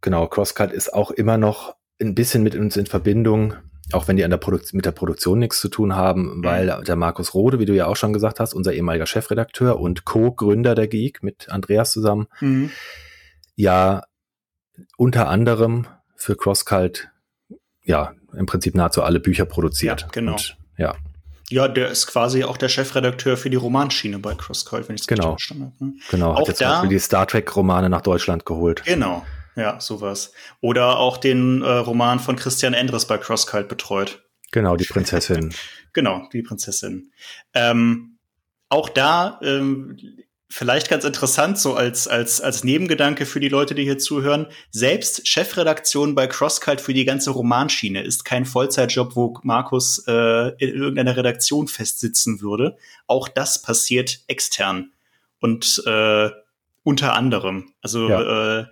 genau, 0.00 0.26
CrossCult 0.26 0.72
ist 0.72 0.92
auch 0.92 1.10
immer 1.10 1.38
noch 1.38 1.76
ein 2.00 2.14
bisschen 2.14 2.42
mit 2.42 2.54
uns 2.56 2.76
in 2.76 2.86
Verbindung, 2.86 3.54
auch 3.92 4.08
wenn 4.08 4.16
die 4.16 4.24
an 4.24 4.30
der 4.30 4.40
mit 4.72 4.84
der 4.84 4.92
Produktion 4.92 5.38
nichts 5.38 5.60
zu 5.60 5.68
tun 5.68 5.94
haben, 5.94 6.38
mhm. 6.38 6.44
weil 6.44 6.82
der 6.86 6.96
Markus 6.96 7.34
Rode, 7.34 7.58
wie 7.58 7.66
du 7.66 7.74
ja 7.74 7.86
auch 7.86 7.96
schon 7.96 8.12
gesagt 8.12 8.40
hast, 8.40 8.54
unser 8.54 8.72
ehemaliger 8.72 9.06
Chefredakteur 9.06 9.78
und 9.78 10.04
Co-Gründer 10.04 10.74
der 10.74 10.88
Geek 10.88 11.22
mit 11.22 11.48
Andreas 11.50 11.92
zusammen, 11.92 12.26
mhm. 12.40 12.70
ja 13.54 14.02
unter 14.96 15.28
anderem 15.28 15.86
für 16.16 16.36
CrossCult 16.36 17.10
ja 17.82 18.12
im 18.36 18.46
Prinzip 18.46 18.74
nahezu 18.74 19.02
alle 19.02 19.20
Bücher 19.20 19.44
produziert. 19.44 20.02
Ja, 20.02 20.08
genau. 20.12 20.32
Und, 20.32 20.58
ja. 20.76 20.94
Ja, 21.48 21.68
der 21.68 21.90
ist 21.90 22.08
quasi 22.08 22.42
auch 22.42 22.56
der 22.56 22.68
Chefredakteur 22.68 23.36
für 23.36 23.50
die 23.50 23.56
Romanschiene 23.56 24.18
bei 24.18 24.34
CrossCult, 24.34 24.88
wenn 24.88 24.96
ich 24.96 25.02
es 25.02 25.06
genau. 25.06 25.32
richtig 25.32 25.46
verstanden 25.46 25.74
habe. 25.78 25.84
Ne? 25.84 26.00
Genau, 26.10 26.32
auch 26.32 26.40
hat 26.40 26.48
jetzt 26.48 26.60
da, 26.60 26.84
die 26.84 26.98
Star 26.98 27.26
Trek-Romane 27.26 27.88
nach 27.88 28.00
Deutschland 28.00 28.44
geholt. 28.44 28.82
Genau, 28.84 29.24
ja, 29.54 29.80
sowas. 29.80 30.32
Oder 30.60 30.98
auch 30.98 31.18
den 31.18 31.62
äh, 31.62 31.68
Roman 31.68 32.18
von 32.18 32.34
Christian 32.34 32.74
Endres 32.74 33.06
bei 33.06 33.18
CrossCult 33.18 33.68
betreut. 33.68 34.24
Genau, 34.50 34.76
die 34.76 34.86
Prinzessin. 34.86 35.54
genau, 35.92 36.28
die 36.32 36.42
Prinzessin. 36.42 37.12
Ähm, 37.54 38.18
auch 38.68 38.88
da 38.88 39.38
ähm, 39.42 39.96
vielleicht 40.48 40.88
ganz 40.88 41.04
interessant, 41.04 41.58
so 41.58 41.74
als, 41.74 42.06
als, 42.06 42.40
als 42.40 42.64
Nebengedanke 42.64 43.26
für 43.26 43.40
die 43.40 43.48
Leute, 43.48 43.74
die 43.74 43.82
hier 43.82 43.98
zuhören. 43.98 44.46
Selbst 44.70 45.26
Chefredaktion 45.26 46.14
bei 46.14 46.26
CrossCult 46.26 46.80
für 46.80 46.94
die 46.94 47.04
ganze 47.04 47.30
Romanschiene 47.30 48.02
ist 48.02 48.24
kein 48.24 48.44
Vollzeitjob, 48.44 49.16
wo 49.16 49.34
Markus 49.42 50.04
äh, 50.06 50.48
in 50.58 50.74
irgendeiner 50.74 51.16
Redaktion 51.16 51.68
festsitzen 51.68 52.40
würde. 52.40 52.76
Auch 53.06 53.28
das 53.28 53.60
passiert 53.60 54.20
extern. 54.28 54.92
Und 55.40 55.82
äh, 55.86 56.30
unter 56.82 57.14
anderem. 57.14 57.72
Also 57.82 58.08
ja. 58.08 58.60
äh, 58.60 58.66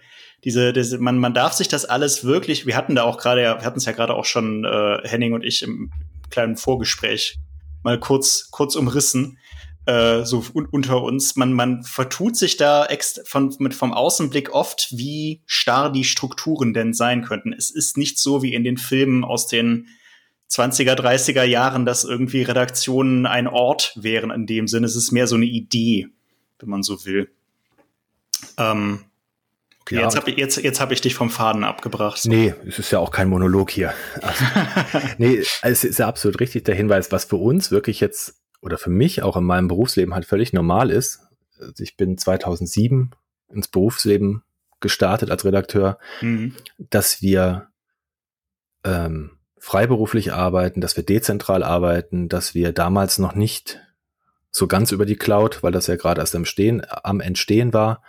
diese, 0.44 0.72
diese 0.72 0.98
man, 0.98 1.18
man 1.18 1.34
darf 1.34 1.54
sich 1.54 1.68
das 1.68 1.84
alles 1.84 2.24
wirklich, 2.24 2.66
wir 2.66 2.76
hatten 2.76 2.94
da 2.94 3.02
auch 3.02 3.18
gerade, 3.18 3.42
wir 3.42 3.64
hatten 3.64 3.78
es 3.78 3.87
ja 3.87 3.92
gerade 3.92 4.14
auch 4.14 4.24
schon, 4.24 4.64
äh, 4.64 4.98
Henning 5.02 5.32
und 5.32 5.42
ich 5.42 5.62
im 5.62 5.90
kleinen 6.30 6.56
Vorgespräch 6.56 7.38
mal 7.82 7.98
kurz, 7.98 8.50
kurz 8.50 8.76
umrissen, 8.76 9.38
äh, 9.87 10.25
so 10.25 10.44
un 10.53 10.66
unter 10.66 11.03
uns. 11.03 11.37
Man, 11.37 11.53
man 11.53 11.83
vertut 11.85 12.37
sich 12.37 12.57
da 12.57 12.87
ex 12.87 13.20
von, 13.25 13.55
mit 13.59 13.75
vom 13.75 13.92
Außenblick 13.92 14.55
oft, 14.55 14.88
wie 14.90 15.42
starr 15.47 15.92
die 15.92 16.05
Strukturen 16.05 16.75
denn 16.75 16.94
sein 16.94 17.25
könnten. 17.25 17.53
Es 17.53 17.70
ist 17.70 17.97
nicht 17.97 18.18
so 18.18 18.42
wie 18.42 18.55
in 18.55 18.64
den 18.64 18.77
Filmen 18.77 19.25
aus 19.25 19.47
den 19.47 19.88
20er, 20.51 20.94
30er 20.94 21.44
Jahren, 21.44 21.85
dass 21.85 22.05
irgendwie 22.05 22.42
Redaktionen 22.42 23.27
ein 23.27 23.47
Ort 23.47 23.92
wären 23.97 24.31
in 24.31 24.47
dem 24.47 24.68
Sinne. 24.68 24.87
Es 24.87 24.97
ist 24.97 25.11
mehr 25.11 25.27
so 25.27 25.37
eine 25.37 25.47
Idee, 25.47 26.09
wenn 26.59 26.68
man 26.68 26.83
so 26.83 27.05
will. 27.05 27.31
Ähm, 28.57 29.05
Okay, 29.87 29.97
ja. 29.97 30.03
jetzt 30.05 30.16
habe 30.16 30.31
ich, 30.31 30.38
jetzt, 30.38 30.57
jetzt 30.57 30.81
hab 30.81 30.92
ich 30.92 31.03
dich 31.03 31.14
vom 31.14 31.29
Faden 31.29 31.62
abgebracht. 31.62 32.16
So. 32.16 32.31
Nee, 32.31 32.55
es 32.66 32.79
ist 32.79 32.90
ja 32.90 33.01
auch 33.01 33.11
kein 33.11 33.29
Monolog 33.29 33.70
hier. 33.70 33.92
Also, 34.23 34.44
nee, 35.18 35.44
es 35.61 35.85
ist 35.85 35.99
ja 35.99 36.09
absolut 36.09 36.40
richtig 36.40 36.64
der 36.64 36.75
Hinweis, 36.75 37.12
was 37.12 37.27
für 37.27 37.37
uns 37.37 37.70
wirklich 37.70 38.01
jetzt 38.01 38.35
oder 38.64 38.79
für 38.79 38.90
mich 38.90 39.22
auch 39.22 39.37
in 39.37 39.44
meinem 39.44 39.68
Berufsleben 39.68 40.14
halt 40.14 40.24
völlig 40.24 40.53
normal 40.53 40.90
ist. 40.90 41.20
Also 41.61 41.83
ich 41.83 41.96
bin 41.96 42.16
2007 42.16 43.11
ins 43.53 43.68
Berufsleben 43.68 44.42
gestartet 44.81 45.31
als 45.31 45.44
Redakteur, 45.44 45.98
mhm. 46.22 46.55
dass 46.79 47.20
wir 47.20 47.68
ähm, 48.85 49.38
freiberuflich 49.59 50.33
arbeiten, 50.33 50.81
dass 50.81 50.96
wir 50.96 51.05
dezentral 51.05 51.62
arbeiten, 51.62 52.29
dass 52.29 52.55
wir 52.55 52.72
damals 52.72 53.18
noch 53.18 53.35
nicht 53.35 53.81
so 54.50 54.66
ganz 54.66 54.92
über 54.92 55.05
die 55.05 55.16
Cloud, 55.16 55.62
weil 55.62 55.72
das 55.72 55.87
ja 55.87 55.96
gerade 55.96 56.20
erst 56.20 56.35
am, 56.35 56.44
Stehen, 56.44 56.83
am 56.88 57.20
Entstehen 57.20 57.72
war, 57.72 58.03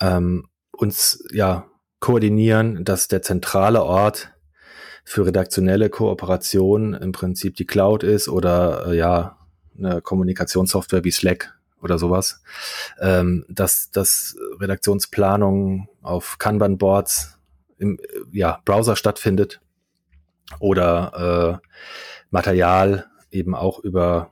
ähm, 0.00 0.48
uns 0.72 1.24
ja 1.32 1.66
koordinieren, 2.00 2.84
dass 2.84 3.08
der 3.08 3.22
zentrale 3.22 3.82
Ort 3.84 4.32
für 5.04 5.26
redaktionelle 5.26 5.90
Kooperation 5.90 6.94
im 6.94 7.12
Prinzip 7.12 7.56
die 7.56 7.66
Cloud 7.66 8.02
ist 8.02 8.28
oder 8.28 8.88
äh, 8.88 8.96
ja 8.96 9.43
eine 9.76 10.00
Kommunikationssoftware 10.00 11.04
wie 11.04 11.10
Slack 11.10 11.54
oder 11.80 11.98
sowas, 11.98 12.42
ähm, 13.00 13.44
dass 13.48 13.90
dass 13.90 14.36
Redaktionsplanung 14.58 15.88
auf 16.02 16.38
Kanban-Boards 16.38 17.38
im 17.78 17.98
ja, 18.32 18.60
Browser 18.64 18.96
stattfindet 18.96 19.60
oder 20.60 21.60
äh, 21.62 21.68
Material 22.30 23.06
eben 23.30 23.54
auch 23.54 23.80
über 23.80 24.30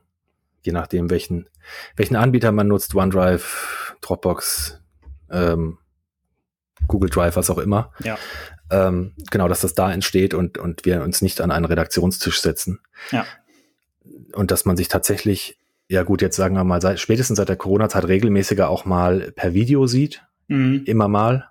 je 0.62 0.72
nachdem 0.72 1.11
welchen 1.11 1.49
welchen 1.97 2.16
Anbieter 2.16 2.53
man 2.53 2.68
nutzt, 2.68 2.95
OneDrive, 2.95 3.97
Dropbox, 4.01 4.80
ähm, 5.30 5.78
Google 6.88 7.11
Drive, 7.11 7.36
was 7.36 7.51
auch 7.51 7.59
immer. 7.59 7.93
Ja. 8.01 8.18
Ähm, 8.70 9.14
genau, 9.30 9.49
dass 9.49 9.61
das 9.61 9.74
da 9.74 9.93
entsteht 9.93 10.34
und, 10.34 10.59
und 10.59 10.84
wir 10.84 11.03
uns 11.03 11.22
nicht 11.22 11.40
an 11.40 11.51
einen 11.51 11.66
Redaktionstisch 11.66 12.40
setzen. 12.40 12.80
Ja. 13.11 13.26
Und 14.35 14.51
dass 14.51 14.64
man 14.64 14.76
sich 14.76 14.89
tatsächlich, 14.89 15.59
ja 15.89 16.03
gut, 16.03 16.22
jetzt 16.22 16.37
sagen 16.37 16.55
wir 16.55 16.64
mal, 16.64 16.80
seit, 16.80 17.01
spätestens 17.01 17.37
seit 17.37 17.49
der 17.49 17.57
Corona-Zeit 17.57 18.07
regelmäßiger 18.07 18.68
auch 18.68 18.85
mal 18.85 19.33
per 19.35 19.55
Video 19.55 19.87
sieht. 19.87 20.22
Mhm. 20.49 20.83
Immer 20.87 21.09
mal. 21.09 21.49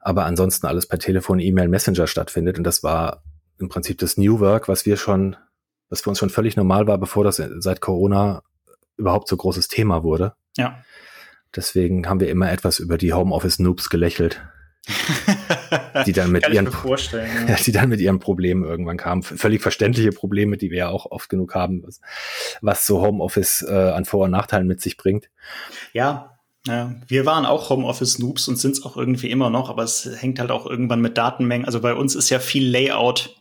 Aber 0.00 0.24
ansonsten 0.24 0.66
alles 0.66 0.86
per 0.86 0.98
Telefon, 0.98 1.40
E-Mail, 1.40 1.68
Messenger 1.68 2.06
stattfindet. 2.06 2.58
Und 2.58 2.64
das 2.64 2.82
war 2.82 3.22
im 3.58 3.68
Prinzip 3.68 3.98
das 3.98 4.16
New 4.16 4.40
Work, 4.40 4.68
was 4.68 4.84
wir 4.86 4.96
schon, 4.96 5.36
was 5.88 6.02
für 6.02 6.10
uns 6.10 6.18
schon 6.18 6.30
völlig 6.30 6.56
normal 6.56 6.86
war, 6.86 6.98
bevor 6.98 7.24
das 7.24 7.36
seit 7.36 7.80
Corona 7.80 8.42
überhaupt 8.96 9.28
so 9.28 9.36
großes 9.36 9.68
Thema 9.68 10.02
wurde. 10.02 10.34
Ja. 10.56 10.82
Deswegen 11.54 12.08
haben 12.08 12.20
wir 12.20 12.28
immer 12.28 12.50
etwas 12.50 12.80
über 12.80 12.98
die 12.98 13.12
Homeoffice-Noobs 13.12 13.88
gelächelt. 13.88 14.42
Die 16.06 16.12
dann 16.12 16.30
mit 16.30 16.48
ihren 16.48 16.66
ja. 17.46 17.56
die 17.64 17.72
dann 17.72 17.88
mit 17.88 18.00
ihren 18.00 18.18
Problemen 18.18 18.64
irgendwann 18.64 18.96
kamen. 18.96 19.22
Völlig 19.22 19.62
verständliche 19.62 20.12
Probleme, 20.12 20.56
die 20.56 20.70
wir 20.70 20.78
ja 20.78 20.88
auch 20.88 21.10
oft 21.10 21.28
genug 21.28 21.54
haben, 21.54 21.82
was, 21.84 22.00
was 22.60 22.86
so 22.86 23.00
Homeoffice 23.00 23.64
äh, 23.68 23.72
an 23.72 24.04
Vor- 24.04 24.24
und 24.24 24.30
Nachteilen 24.30 24.66
mit 24.66 24.80
sich 24.80 24.96
bringt. 24.96 25.30
Ja, 25.92 26.38
ja, 26.66 26.94
wir 27.08 27.26
waren 27.26 27.44
auch 27.44 27.68
Homeoffice-Noobs 27.68 28.48
und 28.48 28.56
sind 28.56 28.72
es 28.72 28.84
auch 28.84 28.96
irgendwie 28.96 29.30
immer 29.30 29.50
noch, 29.50 29.68
aber 29.68 29.82
es 29.82 30.08
hängt 30.16 30.38
halt 30.38 30.50
auch 30.50 30.66
irgendwann 30.66 31.02
mit 31.02 31.18
Datenmengen. 31.18 31.66
Also 31.66 31.80
bei 31.80 31.94
uns 31.94 32.14
ist 32.14 32.30
ja 32.30 32.38
viel 32.38 32.66
Layout 32.66 33.36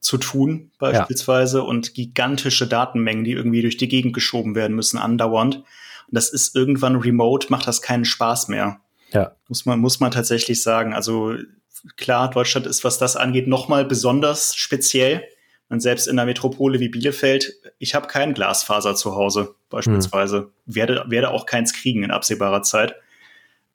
zu 0.00 0.16
tun, 0.16 0.70
beispielsweise, 0.78 1.58
ja. 1.58 1.64
und 1.64 1.94
gigantische 1.94 2.68
Datenmengen, 2.68 3.24
die 3.24 3.32
irgendwie 3.32 3.62
durch 3.62 3.78
die 3.78 3.88
Gegend 3.88 4.14
geschoben 4.14 4.54
werden 4.54 4.76
müssen, 4.76 4.96
andauernd. 4.96 5.56
Und 5.56 5.64
das 6.12 6.30
ist 6.30 6.54
irgendwann 6.54 6.96
remote, 6.96 7.48
macht 7.50 7.66
das 7.66 7.82
keinen 7.82 8.04
Spaß 8.04 8.46
mehr. 8.46 8.80
Ja. 9.12 9.36
Muss 9.48 9.66
man, 9.66 9.80
muss 9.80 10.00
man 10.00 10.10
tatsächlich 10.10 10.62
sagen. 10.62 10.92
Also 10.92 11.34
klar, 11.96 12.30
Deutschland 12.30 12.66
ist, 12.66 12.84
was 12.84 12.98
das 12.98 13.16
angeht, 13.16 13.48
nochmal 13.48 13.84
besonders 13.84 14.54
speziell. 14.54 15.24
Und 15.70 15.80
selbst 15.80 16.08
in 16.08 16.18
einer 16.18 16.26
Metropole 16.26 16.80
wie 16.80 16.88
Bielefeld, 16.88 17.52
ich 17.78 17.94
habe 17.94 18.06
kein 18.06 18.32
Glasfaser 18.32 18.94
zu 18.94 19.14
Hause, 19.14 19.54
beispielsweise. 19.68 20.38
Hm. 20.38 20.50
Werde, 20.64 21.04
werde 21.08 21.30
auch 21.30 21.44
keins 21.44 21.74
kriegen 21.74 22.02
in 22.02 22.10
absehbarer 22.10 22.62
Zeit. 22.62 22.94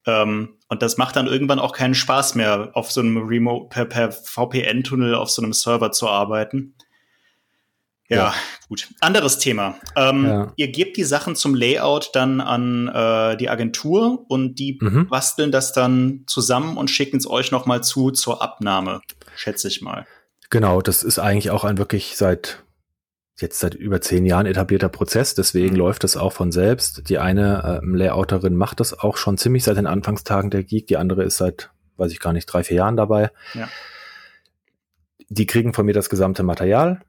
Ähm, 0.05 0.55
und 0.69 0.81
das 0.81 0.97
macht 0.97 1.15
dann 1.15 1.27
irgendwann 1.27 1.59
auch 1.59 1.71
keinen 1.71 1.93
Spaß 1.93 2.35
mehr, 2.35 2.71
auf 2.73 2.91
so 2.91 3.01
einem 3.01 3.17
Remote, 3.17 3.69
per, 3.69 3.85
per 3.85 4.11
VPN-Tunnel 4.11 5.15
auf 5.15 5.29
so 5.29 5.41
einem 5.41 5.53
Server 5.53 5.91
zu 5.91 6.09
arbeiten. 6.09 6.73
Ja, 8.15 8.33
gut. 8.67 8.89
Anderes 9.01 9.37
Thema. 9.37 9.75
Ähm, 9.95 10.25
ja. 10.25 10.53
Ihr 10.55 10.71
gebt 10.71 10.97
die 10.97 11.03
Sachen 11.03 11.35
zum 11.35 11.55
Layout 11.55 12.11
dann 12.13 12.41
an 12.41 12.87
äh, 12.87 13.37
die 13.37 13.49
Agentur 13.49 14.25
und 14.29 14.55
die 14.55 14.77
mhm. 14.81 15.07
basteln 15.07 15.51
das 15.51 15.73
dann 15.73 16.23
zusammen 16.27 16.77
und 16.77 16.89
schicken 16.89 17.17
es 17.17 17.27
euch 17.27 17.51
nochmal 17.51 17.83
zu 17.83 18.11
zur 18.11 18.41
Abnahme, 18.41 19.01
schätze 19.35 19.67
ich 19.67 19.81
mal. 19.81 20.05
Genau, 20.49 20.81
das 20.81 21.03
ist 21.03 21.19
eigentlich 21.19 21.51
auch 21.51 21.63
ein 21.63 21.77
wirklich 21.77 22.15
seit 22.15 22.63
jetzt 23.39 23.59
seit 23.59 23.73
über 23.73 23.99
zehn 23.99 24.25
Jahren 24.25 24.45
etablierter 24.45 24.89
Prozess, 24.89 25.33
deswegen 25.33 25.73
mhm. 25.73 25.79
läuft 25.79 26.03
das 26.03 26.17
auch 26.17 26.33
von 26.33 26.51
selbst. 26.51 27.09
Die 27.09 27.17
eine 27.17 27.81
äh, 27.81 27.85
Layouterin 27.85 28.55
macht 28.55 28.79
das 28.79 28.97
auch 28.97 29.17
schon 29.17 29.37
ziemlich 29.37 29.63
seit 29.63 29.77
den 29.77 29.87
Anfangstagen 29.87 30.51
der 30.51 30.63
Geek, 30.63 30.87
die 30.87 30.97
andere 30.97 31.23
ist 31.23 31.37
seit, 31.37 31.71
weiß 31.97 32.11
ich 32.11 32.19
gar 32.19 32.33
nicht, 32.33 32.45
drei, 32.45 32.63
vier 32.63 32.77
Jahren 32.77 32.95
dabei. 32.95 33.31
Ja. 33.53 33.67
Die 35.29 35.47
kriegen 35.47 35.73
von 35.73 35.85
mir 35.85 35.93
das 35.93 36.09
gesamte 36.09 36.43
Material 36.43 37.01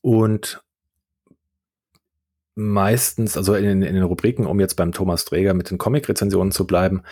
und 0.00 0.62
meistens, 2.54 3.36
also 3.36 3.54
in, 3.54 3.82
in 3.82 3.94
den 3.94 4.02
Rubriken, 4.02 4.46
um 4.46 4.60
jetzt 4.60 4.74
beim 4.74 4.92
Thomas 4.92 5.24
Träger 5.24 5.54
mit 5.54 5.70
den 5.70 5.78
Comic-Rezensionen 5.78 6.52
zu 6.52 6.66
bleiben, 6.66 7.02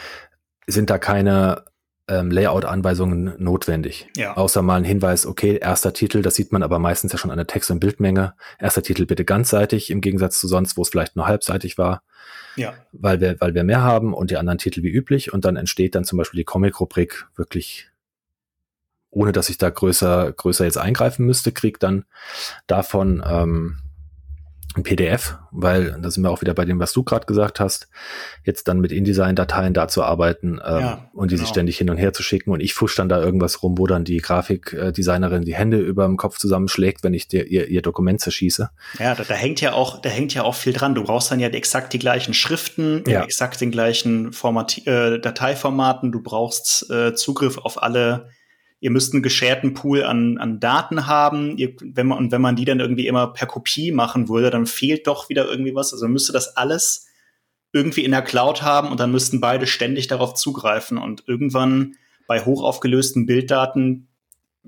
sind 0.67 0.91
da 0.91 0.99
keine 0.99 1.65
ähm, 2.09 2.31
Layout-Anweisungen 2.31 3.35
notwendig. 3.39 4.09
Ja. 4.17 4.37
Außer 4.37 4.63
mal 4.63 4.77
ein 4.77 4.85
Hinweis, 4.85 5.27
okay, 5.27 5.59
erster 5.61 5.93
Titel, 5.93 6.23
das 6.23 6.35
sieht 6.35 6.53
man 6.53 6.63
aber 6.63 6.79
meistens 6.79 7.13
ja 7.13 7.19
schon 7.19 7.31
an 7.31 7.37
der 7.37 7.47
Text- 7.47 7.71
und 7.71 7.81
Bildmenge. 7.81 8.35
Erster 8.59 8.83
Titel 8.83 9.07
bitte 9.07 9.25
ganzseitig, 9.25 9.91
im 9.91 10.01
Gegensatz 10.01 10.39
zu 10.39 10.49
sonst, 10.49 10.77
wo 10.77 10.83
es 10.83 10.89
vielleicht 10.89 11.17
nur 11.17 11.27
halbseitig 11.27 11.79
war. 11.79 12.03
Ja. 12.57 12.75
Weil 12.93 13.21
wir, 13.21 13.41
weil 13.41 13.55
wir 13.55 13.65
mehr 13.65 13.83
haben 13.83 14.15
und 14.15 14.31
die 14.31 14.37
anderen 14.37 14.59
Titel 14.59 14.83
wie 14.83 14.91
üblich. 14.91 15.33
Und 15.33 15.45
dann 15.45 15.57
entsteht 15.57 15.95
dann 15.95 16.05
zum 16.05 16.19
Beispiel 16.19 16.39
die 16.39 16.45
Comic-Rubrik 16.45 17.27
wirklich 17.37 17.91
ohne 19.15 19.33
dass 19.33 19.49
ich 19.49 19.59
da 19.59 19.71
größer, 19.71 20.33
größer 20.33 20.65
jetzt 20.65 20.79
eingreifen 20.79 21.25
müsste, 21.25 21.53
kriegt 21.53 21.83
dann 21.83 22.05
davon 22.67 23.23
ähm, 23.27 23.79
ein 24.77 24.83
PDF, 24.83 25.39
weil 25.53 25.97
da 26.01 26.11
sind 26.11 26.25
wir 26.25 26.31
auch 26.31 26.41
wieder 26.41 26.55
bei 26.55 26.65
dem, 26.65 26.81
was 26.81 26.93
du 26.93 27.05
gerade 27.05 27.27
gesagt 27.27 27.61
hast, 27.61 27.89
jetzt 28.43 28.67
dann 28.67 28.81
mit 28.81 28.91
InDesign-Dateien 28.91 29.73
da 29.73 29.87
zu 29.87 30.03
arbeiten 30.03 30.61
ähm, 30.65 30.81
ja, 30.81 31.11
und 31.13 31.31
die 31.31 31.37
genau. 31.37 31.45
sich 31.45 31.49
ständig 31.51 31.79
hin 31.79 31.91
und 31.91 31.97
her 31.97 32.13
zu 32.13 32.23
schicken 32.25 32.51
und 32.51 32.61
ich 32.61 32.75
fusch 32.75 32.97
dann 32.97 33.09
da 33.09 33.21
irgendwas 33.21 33.63
rum, 33.63 33.79
wo 33.79 33.87
dann 33.87 34.05
die 34.05 34.17
Grafikdesignerin 34.17 35.45
die 35.45 35.55
Hände 35.55 35.79
über 35.79 36.07
dem 36.07 36.17
Kopf 36.17 36.39
zusammenschlägt, 36.39 37.05
wenn 37.05 37.15
ich 37.15 37.29
dir 37.29 37.47
ihr, 37.47 37.69
ihr 37.69 37.83
Dokument 37.83 38.21
zerschieße. 38.21 38.71
Ja, 38.99 39.15
da, 39.15 39.23
da 39.23 39.35
hängt 39.35 39.61
ja 39.61 39.75
auch, 39.75 40.01
da 40.01 40.09
hängt 40.09 40.35
ja 40.35 40.43
auch 40.43 40.57
viel 40.57 40.73
dran. 40.73 40.97
Du 40.97 41.05
brauchst 41.05 41.31
dann 41.31 41.39
ja 41.39 41.49
exakt 41.49 41.93
die 41.93 42.01
gleichen 42.01 42.35
Schriften, 42.35 43.05
ja. 43.07 43.23
exakt 43.23 43.61
den 43.61 43.71
gleichen 43.71 44.33
Format, 44.33 44.85
äh, 44.87 45.21
Dateiformaten, 45.21 46.11
du 46.11 46.21
brauchst 46.21 46.91
äh, 46.91 47.15
Zugriff 47.15 47.59
auf 47.59 47.81
alle 47.81 48.29
ihr 48.85 48.91
müsst 48.91 49.15
einen 49.15 49.23
gescherten 49.23 49.73
Pool 49.73 50.05
an, 50.05 50.37
an 50.37 50.61
Daten 50.61 51.07
haben. 51.07 51.57
Ihr, 51.57 51.75
wenn 51.81 52.07
man, 52.07 52.19
und 52.19 52.33
wenn 52.33 52.43
man 52.43 52.55
die 52.55 52.67
dann 52.67 52.81
irgendwie 52.81 53.07
immer 53.07 53.29
per 53.29 53.47
Kopie 53.47 53.93
machen 53.93 54.29
würde, 54.29 54.51
dann 54.51 54.67
fehlt 54.67 55.07
doch 55.07 55.31
wieder 55.31 55.49
irgendwie 55.49 55.75
was. 55.75 55.95
Also 55.95 56.05
man 56.05 56.13
müsste 56.13 56.35
das 56.35 56.59
alles 56.59 57.07
irgendwie 57.73 58.05
in 58.05 58.11
der 58.11 58.21
Cloud 58.21 58.61
haben 58.61 58.91
und 58.91 59.01
dann 59.01 59.11
müssten 59.11 59.41
beide 59.41 59.67
ständig 59.67 60.09
darauf 60.09 60.35
zugreifen. 60.35 60.99
Und 60.99 61.25
irgendwann 61.27 61.95
bei 62.27 62.45
hochaufgelösten 62.45 63.25
Bilddaten 63.25 64.09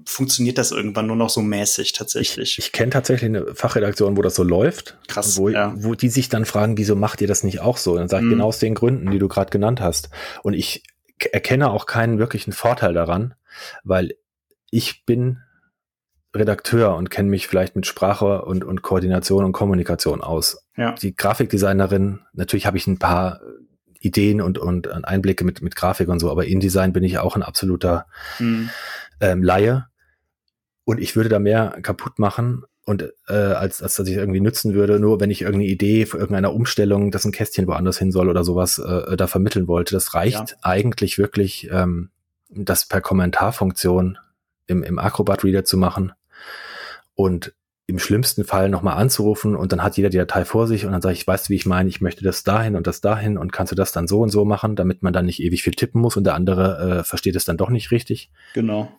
funktioniert 0.07 0.57
das 0.57 0.71
irgendwann 0.71 1.09
nur 1.09 1.17
noch 1.17 1.29
so 1.29 1.43
mäßig 1.43 1.93
tatsächlich. 1.93 2.59
Ich, 2.59 2.65
ich 2.69 2.73
kenne 2.73 2.93
tatsächlich 2.93 3.29
eine 3.29 3.55
Fachredaktion, 3.55 4.17
wo 4.17 4.23
das 4.23 4.35
so 4.35 4.45
läuft. 4.45 4.97
Krass. 5.09 5.37
Wo, 5.37 5.51
ja. 5.51 5.75
wo 5.77 5.95
die 5.95 6.09
sich 6.09 6.31
dann 6.31 6.47
fragen, 6.47 6.79
wieso 6.79 6.97
macht 6.97 7.21
ihr 7.21 7.29
das 7.29 7.45
nicht 7.45 7.61
auch 7.61 7.77
so? 7.77 7.93
Und 7.93 7.99
dann 7.99 8.09
sage 8.09 8.23
ich 8.23 8.29
mhm. 8.29 8.37
genau 8.37 8.47
aus 8.47 8.61
den 8.61 8.75
Gründen, 8.75 9.11
die 9.11 9.19
du 9.19 9.29
gerade 9.29 9.51
genannt 9.51 9.83
hast. 9.83 10.09
Und 10.43 10.55
ich 10.55 10.85
erkenne 11.33 11.71
auch 11.71 11.85
keinen 11.85 12.19
wirklichen 12.19 12.53
Vorteil 12.53 12.95
daran, 12.95 13.35
weil 13.85 14.15
ich 14.71 15.05
bin 15.07 15.39
Redakteur 16.35 16.97
und 16.97 17.11
kenne 17.11 17.31
mich 17.31 17.47
vielleicht 17.47 17.77
mit 17.77 17.87
Sprache 17.87 18.43
und, 18.43 18.65
und 18.65 18.83
Koordination 18.83 19.45
und 19.45 19.53
Kommunikation 19.53 20.21
aus. 20.21 20.67
Ja. 20.77 20.93
Die 20.93 21.17
Grafikdesignerin, 21.17 22.21
natürlich 22.33 22.67
habe 22.67 22.77
ich 22.77 22.87
ein 22.87 22.99
paar 22.99 23.41
Ideen 24.01 24.41
und, 24.41 24.59
und 24.59 24.87
Einblicke 25.05 25.45
mit, 25.45 25.63
mit 25.63 25.77
Grafik 25.77 26.09
und 26.09 26.21
so, 26.21 26.31
aber 26.31 26.47
InDesign 26.47 26.93
bin 26.93 27.05
ich 27.05 27.19
auch 27.19 27.37
ein 27.37 27.43
absoluter 27.43 28.07
mhm. 28.39 28.71
ähm, 29.21 29.43
Laie. 29.43 29.87
Und 30.85 31.01
ich 31.01 31.17
würde 31.17 31.29
da 31.29 31.39
mehr 31.39 31.79
kaputt 31.83 32.19
machen 32.19 32.63
und 32.85 33.13
äh, 33.29 33.35
als, 33.35 33.83
als 33.83 33.97
dass 33.97 34.07
ich 34.07 34.17
irgendwie 34.17 34.41
nützen 34.41 34.75
würde, 34.75 35.01
nur 35.01 35.19
wenn 35.19 35.33
ich 35.33 35.43
irgendeine 35.43 35.69
Idee 35.69 36.07
für 36.07 36.19
irgendeine 36.19 36.51
Umstellung, 36.51 37.11
dass 37.11 37.25
ein 37.25 37.33
Kästchen 37.33 37.67
woanders 37.67 37.99
hin 37.99 38.13
soll 38.13 38.29
oder 38.29 38.45
sowas, 38.45 38.79
äh, 38.79 39.17
da 39.17 39.27
vermitteln 39.27 39.67
wollte. 39.67 39.95
Das 39.95 40.15
reicht 40.15 40.51
ja. 40.51 40.57
eigentlich 40.63 41.19
wirklich, 41.19 41.69
ähm, 41.73 42.11
das 42.49 42.87
per 42.87 43.01
Kommentarfunktion 43.01 44.19
im, 44.67 44.83
im 44.83 44.99
Acrobat 44.99 45.45
Reader 45.45 45.65
zu 45.65 45.77
machen 45.77 46.13
und 47.15 47.55
im 47.89 48.01
schlimmsten 48.01 48.45
Fall 48.45 48.69
nochmal 48.69 48.97
anzurufen 48.97 49.55
und 49.55 49.71
dann 49.71 49.83
hat 49.83 49.97
jeder 49.97 50.09
die 50.09 50.19
Datei 50.19 50.45
vor 50.45 50.67
sich 50.67 50.85
und 50.85 50.93
dann 50.93 51.03
sage 51.03 51.15
ich, 51.15 51.27
weißt 51.27 51.49
du, 51.49 51.51
wie 51.51 51.55
ich 51.55 51.67
meine, 51.67 51.89
ich 51.89 52.01
möchte 52.01 52.25
das 52.25 52.43
dahin 52.43 52.75
und 52.75 52.89
das 52.89 53.01
dahin 53.01 53.39
und 53.39 53.53
kannst 53.53 53.71
du 53.71 53.77
das 53.77 53.93
dann 53.93 54.09
so 54.09 54.23
und 54.23 54.31
so 54.31 54.45
machen, 54.45 54.75
damit 54.75 55.03
man 55.03 55.13
dann 55.13 55.27
nicht 55.27 55.41
ewig 55.41 55.63
viel 55.63 55.75
tippen 55.75 56.01
muss 56.01 56.17
und 56.17 56.25
der 56.25 56.35
andere 56.35 56.99
äh, 56.99 57.05
versteht 57.05 57.37
es 57.37 57.45
dann 57.45 57.57
doch 57.57 57.71
nicht 57.71 57.93
richtig. 57.93 58.31
Genau. 58.55 58.91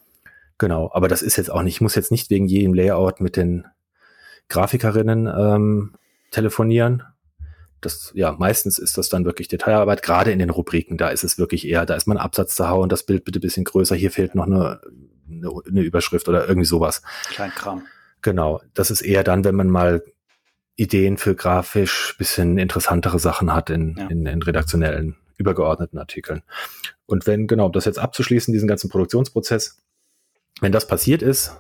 Genau, 0.57 0.89
aber 0.93 1.07
das 1.09 1.21
ist 1.21 1.35
jetzt 1.35 1.51
auch 1.51 1.63
nicht, 1.63 1.75
ich 1.75 1.81
muss 1.81 1.95
jetzt 1.95 2.11
nicht 2.11 2.29
wegen 2.29 2.47
jedem 2.47 2.73
Layout 2.73 3.19
mit 3.19 3.35
den 3.35 3.67
Grafikerinnen 4.47 5.27
ähm, 5.27 5.93
telefonieren, 6.31 7.03
das, 7.88 8.11
ja, 8.13 8.33
meistens 8.33 8.77
ist 8.77 8.97
das 8.97 9.07
dann 9.09 9.25
wirklich 9.25 9.47
Detailarbeit, 9.47 10.03
gerade 10.03 10.31
in 10.31 10.39
den 10.39 10.49
Rubriken, 10.49 10.97
da 10.97 11.09
ist 11.09 11.23
es 11.23 11.38
wirklich 11.38 11.67
eher, 11.67 11.85
da 11.85 11.95
ist 11.95 12.05
man 12.05 12.17
Absatz 12.17 12.55
zu 12.55 12.67
hauen, 12.67 12.89
das 12.89 13.03
Bild 13.03 13.23
bitte 13.23 13.39
bisschen 13.39 13.63
größer, 13.63 13.95
hier 13.95 14.11
fehlt 14.11 14.35
noch 14.35 14.45
eine, 14.45 14.81
eine, 15.29 15.51
eine 15.67 15.81
Überschrift 15.81 16.27
oder 16.27 16.47
irgendwie 16.47 16.67
sowas. 16.67 17.01
Kleinkram. 17.29 17.83
Genau, 18.21 18.61
das 18.73 18.91
ist 18.91 19.01
eher 19.01 19.23
dann, 19.23 19.43
wenn 19.45 19.55
man 19.55 19.69
mal 19.69 20.03
Ideen 20.75 21.17
für 21.17 21.33
grafisch 21.33 22.15
bisschen 22.17 22.57
interessantere 22.57 23.19
Sachen 23.19 23.53
hat 23.53 23.69
in, 23.69 23.95
ja. 23.97 24.07
in, 24.07 24.25
in 24.25 24.41
redaktionellen, 24.41 25.15
übergeordneten 25.38 25.97
Artikeln. 25.97 26.43
Und 27.05 27.25
wenn, 27.25 27.47
genau, 27.47 27.69
das 27.69 27.85
jetzt 27.85 27.99
abzuschließen, 27.99 28.53
diesen 28.53 28.67
ganzen 28.67 28.89
Produktionsprozess, 28.89 29.81
wenn 30.59 30.71
das 30.71 30.88
passiert 30.88 31.21
ist, 31.21 31.55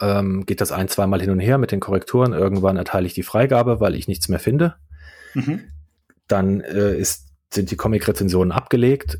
ähm, 0.00 0.46
geht 0.46 0.60
das 0.60 0.72
ein, 0.72 0.88
zweimal 0.88 1.20
hin 1.20 1.30
und 1.30 1.40
her 1.40 1.58
mit 1.58 1.70
den 1.70 1.80
Korrekturen. 1.80 2.32
Irgendwann 2.32 2.76
erteile 2.76 3.06
ich 3.06 3.14
die 3.14 3.22
Freigabe, 3.22 3.80
weil 3.80 3.94
ich 3.94 4.08
nichts 4.08 4.28
mehr 4.28 4.40
finde. 4.40 4.76
Mhm. 5.36 5.60
Dann 6.28 6.60
äh, 6.60 6.96
ist, 6.96 7.28
sind 7.52 7.70
die 7.70 7.76
Comic-Rezensionen 7.76 8.52
abgelegt. 8.52 9.18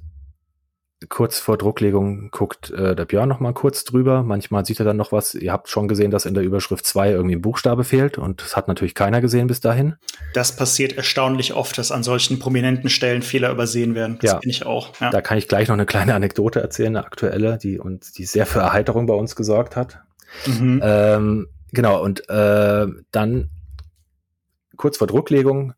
Kurz 1.10 1.38
vor 1.38 1.58
Drucklegung 1.58 2.30
guckt 2.30 2.70
äh, 2.70 2.96
der 2.96 3.04
Björn 3.04 3.28
noch 3.28 3.38
mal 3.38 3.52
kurz 3.52 3.84
drüber. 3.84 4.22
Manchmal 4.22 4.64
sieht 4.64 4.80
er 4.80 4.86
dann 4.86 4.96
noch 4.96 5.12
was. 5.12 5.34
Ihr 5.34 5.52
habt 5.52 5.68
schon 5.68 5.88
gesehen, 5.88 6.10
dass 6.10 6.24
in 6.24 6.32
der 6.32 6.42
Überschrift 6.42 6.86
2 6.86 7.10
irgendwie 7.10 7.36
ein 7.36 7.42
Buchstabe 7.42 7.84
fehlt 7.84 8.16
und 8.16 8.40
das 8.40 8.56
hat 8.56 8.66
natürlich 8.66 8.94
keiner 8.94 9.20
gesehen 9.20 9.46
bis 9.46 9.60
dahin. 9.60 9.96
Das 10.32 10.56
passiert 10.56 10.96
erstaunlich 10.96 11.52
oft, 11.52 11.76
dass 11.76 11.92
an 11.92 12.02
solchen 12.02 12.38
prominenten 12.38 12.88
Stellen 12.88 13.20
Fehler 13.20 13.50
übersehen 13.50 13.94
werden. 13.94 14.18
Das 14.22 14.32
ja, 14.32 14.38
bin 14.38 14.48
ich 14.48 14.64
auch. 14.64 14.98
Ja. 14.98 15.10
Da 15.10 15.20
kann 15.20 15.36
ich 15.36 15.48
gleich 15.48 15.68
noch 15.68 15.74
eine 15.74 15.84
kleine 15.84 16.14
Anekdote 16.14 16.60
erzählen, 16.60 16.96
eine 16.96 17.04
aktuelle, 17.04 17.58
die 17.58 17.78
uns, 17.78 18.12
die 18.12 18.24
sehr 18.24 18.46
für 18.46 18.60
Erheiterung 18.60 19.04
bei 19.04 19.14
uns 19.14 19.36
gesorgt 19.36 19.76
hat. 19.76 20.00
Mhm. 20.46 20.80
Ähm, 20.82 21.46
genau, 21.72 22.02
und 22.02 22.26
äh, 22.30 22.86
dann 23.10 23.50
kurz 24.76 24.96
vor 24.96 25.06
Drucklegung 25.06 25.74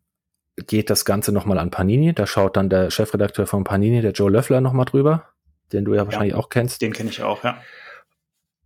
geht 0.66 0.90
das 0.90 1.04
Ganze 1.04 1.32
nochmal 1.32 1.58
an 1.58 1.70
Panini. 1.70 2.12
Da 2.12 2.26
schaut 2.26 2.56
dann 2.56 2.68
der 2.68 2.90
Chefredakteur 2.90 3.46
von 3.46 3.64
Panini, 3.64 4.00
der 4.00 4.12
Joe 4.12 4.30
Löffler, 4.30 4.60
nochmal 4.60 4.86
drüber, 4.86 5.24
den 5.72 5.84
du 5.84 5.94
ja 5.94 6.04
wahrscheinlich 6.04 6.32
ja, 6.32 6.38
auch 6.38 6.48
kennst. 6.48 6.82
Den 6.82 6.92
kenne 6.92 7.10
ich 7.10 7.22
auch, 7.22 7.44
ja. 7.44 7.58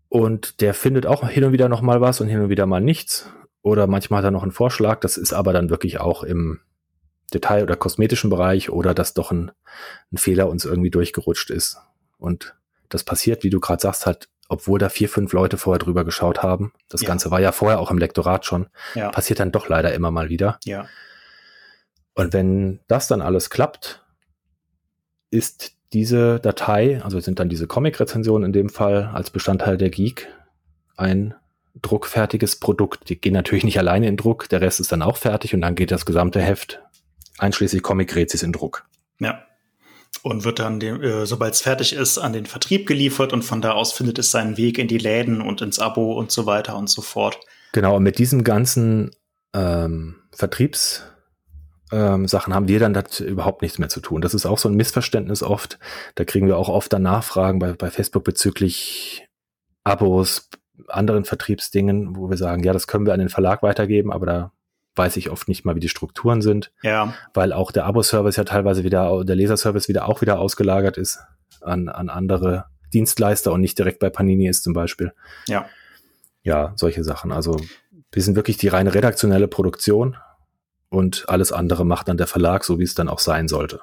Und 0.08 0.60
der 0.60 0.74
findet 0.74 1.06
auch 1.06 1.26
hin 1.26 1.44
und 1.44 1.52
wieder 1.52 1.68
noch 1.68 1.80
mal 1.80 2.00
was 2.00 2.20
und 2.20 2.28
hin 2.28 2.40
und 2.40 2.48
wieder 2.50 2.66
mal 2.66 2.80
nichts. 2.80 3.30
Oder 3.62 3.86
manchmal 3.86 4.18
hat 4.18 4.24
er 4.26 4.30
noch 4.30 4.42
einen 4.42 4.52
Vorschlag. 4.52 5.00
Das 5.00 5.16
ist 5.16 5.32
aber 5.32 5.52
dann 5.52 5.70
wirklich 5.70 6.00
auch 6.00 6.22
im 6.22 6.60
Detail- 7.32 7.62
oder 7.62 7.76
kosmetischen 7.76 8.28
Bereich 8.28 8.70
oder 8.70 8.92
dass 8.92 9.14
doch 9.14 9.30
ein, 9.30 9.52
ein 10.12 10.18
Fehler 10.18 10.48
uns 10.48 10.64
irgendwie 10.64 10.90
durchgerutscht 10.90 11.50
ist. 11.50 11.78
Und 12.18 12.54
das 12.88 13.04
passiert, 13.04 13.42
wie 13.42 13.50
du 13.50 13.58
gerade 13.58 13.80
sagst, 13.80 14.04
halt, 14.04 14.28
obwohl 14.48 14.78
da 14.78 14.90
vier, 14.90 15.08
fünf 15.08 15.32
Leute 15.32 15.56
vorher 15.56 15.78
drüber 15.78 16.04
geschaut 16.04 16.42
haben. 16.42 16.72
Das 16.88 17.00
ja. 17.00 17.08
Ganze 17.08 17.30
war 17.30 17.40
ja 17.40 17.52
vorher 17.52 17.80
auch 17.80 17.90
im 17.90 17.98
Lektorat 17.98 18.44
schon. 18.44 18.66
Ja. 18.94 19.10
Passiert 19.10 19.40
dann 19.40 19.50
doch 19.50 19.68
leider 19.68 19.94
immer 19.94 20.10
mal 20.10 20.28
wieder. 20.28 20.58
Ja. 20.64 20.86
Und 22.14 22.32
wenn 22.32 22.80
das 22.88 23.08
dann 23.08 23.22
alles 23.22 23.50
klappt, 23.50 24.04
ist 25.30 25.72
diese 25.92 26.40
Datei, 26.40 27.02
also 27.02 27.20
sind 27.20 27.38
dann 27.38 27.48
diese 27.48 27.66
Comic-Rezensionen 27.66 28.46
in 28.46 28.52
dem 28.52 28.68
Fall 28.68 29.10
als 29.12 29.30
Bestandteil 29.30 29.76
der 29.76 29.90
Geek 29.90 30.28
ein 30.96 31.34
druckfertiges 31.80 32.56
Produkt. 32.56 33.08
Die 33.08 33.20
gehen 33.20 33.32
natürlich 33.32 33.64
nicht 33.64 33.78
alleine 33.78 34.08
in 34.08 34.16
Druck, 34.16 34.48
der 34.48 34.60
Rest 34.60 34.80
ist 34.80 34.92
dann 34.92 35.02
auch 35.02 35.16
fertig 35.16 35.54
und 35.54 35.62
dann 35.62 35.74
geht 35.74 35.90
das 35.90 36.06
gesamte 36.06 36.40
Heft 36.40 36.82
einschließlich 37.38 37.82
Comic-Rezis 37.82 38.42
in 38.42 38.52
Druck. 38.52 38.84
Ja. 39.18 39.44
Und 40.22 40.44
wird 40.44 40.58
dann, 40.58 40.80
äh, 40.80 41.26
sobald 41.26 41.54
es 41.54 41.62
fertig 41.62 41.94
ist, 41.94 42.18
an 42.18 42.32
den 42.32 42.46
Vertrieb 42.46 42.86
geliefert 42.86 43.32
und 43.32 43.42
von 43.42 43.62
da 43.62 43.72
aus 43.72 43.92
findet 43.92 44.18
es 44.18 44.30
seinen 44.30 44.56
Weg 44.56 44.78
in 44.78 44.86
die 44.86 44.98
Läden 44.98 45.40
und 45.40 45.62
ins 45.62 45.78
Abo 45.78 46.12
und 46.12 46.30
so 46.30 46.46
weiter 46.46 46.76
und 46.76 46.88
so 46.88 47.02
fort. 47.02 47.40
Genau, 47.72 47.96
und 47.96 48.02
mit 48.02 48.18
diesem 48.18 48.44
ganzen 48.44 49.10
ähm, 49.54 50.16
Vertriebs- 50.30 51.02
ähm, 51.92 52.26
Sachen 52.26 52.54
haben 52.54 52.68
wir 52.68 52.80
dann 52.80 52.94
das 52.94 53.20
überhaupt 53.20 53.62
nichts 53.62 53.78
mehr 53.78 53.88
zu 53.88 54.00
tun. 54.00 54.22
Das 54.22 54.34
ist 54.34 54.46
auch 54.46 54.58
so 54.58 54.68
ein 54.68 54.74
Missverständnis 54.74 55.42
oft. 55.42 55.78
Da 56.14 56.24
kriegen 56.24 56.46
wir 56.46 56.56
auch 56.56 56.68
oft 56.68 56.92
dann 56.92 57.02
Nachfragen 57.02 57.58
bei, 57.58 57.74
bei 57.74 57.90
Facebook 57.90 58.24
bezüglich 58.24 59.28
Abos, 59.84 60.48
anderen 60.88 61.24
Vertriebsdingen, 61.24 62.16
wo 62.16 62.30
wir 62.30 62.36
sagen, 62.36 62.64
ja, 62.64 62.72
das 62.72 62.86
können 62.86 63.06
wir 63.06 63.12
an 63.12 63.20
den 63.20 63.28
Verlag 63.28 63.62
weitergeben, 63.62 64.12
aber 64.12 64.26
da 64.26 64.52
weiß 64.94 65.16
ich 65.16 65.30
oft 65.30 65.48
nicht 65.48 65.64
mal, 65.64 65.74
wie 65.74 65.80
die 65.80 65.88
Strukturen 65.88 66.42
sind. 66.42 66.72
Ja. 66.82 67.14
Weil 67.34 67.52
auch 67.52 67.72
der 67.72 67.84
Abo-Service 67.84 68.36
ja 68.36 68.44
teilweise 68.44 68.84
wieder, 68.84 69.24
der 69.24 69.36
Leserservice 69.36 69.88
wieder 69.88 70.08
auch 70.08 70.20
wieder 70.20 70.38
ausgelagert 70.38 70.96
ist 70.98 71.20
an, 71.60 71.88
an 71.88 72.08
andere 72.08 72.66
Dienstleister 72.92 73.52
und 73.52 73.60
nicht 73.60 73.78
direkt 73.78 74.00
bei 74.00 74.10
Panini 74.10 74.48
ist 74.48 74.64
zum 74.64 74.72
Beispiel. 74.72 75.12
Ja. 75.46 75.66
Ja, 76.42 76.72
solche 76.76 77.04
Sachen. 77.04 77.32
Also 77.32 77.56
wir 78.10 78.22
sind 78.22 78.36
wirklich 78.36 78.56
die 78.56 78.68
reine 78.68 78.94
redaktionelle 78.94 79.48
Produktion 79.48 80.16
und 80.92 81.24
alles 81.26 81.52
andere 81.52 81.86
macht 81.86 82.08
dann 82.08 82.18
der 82.18 82.26
Verlag, 82.26 82.64
so 82.64 82.78
wie 82.78 82.84
es 82.84 82.94
dann 82.94 83.08
auch 83.08 83.18
sein 83.18 83.48
sollte. 83.48 83.80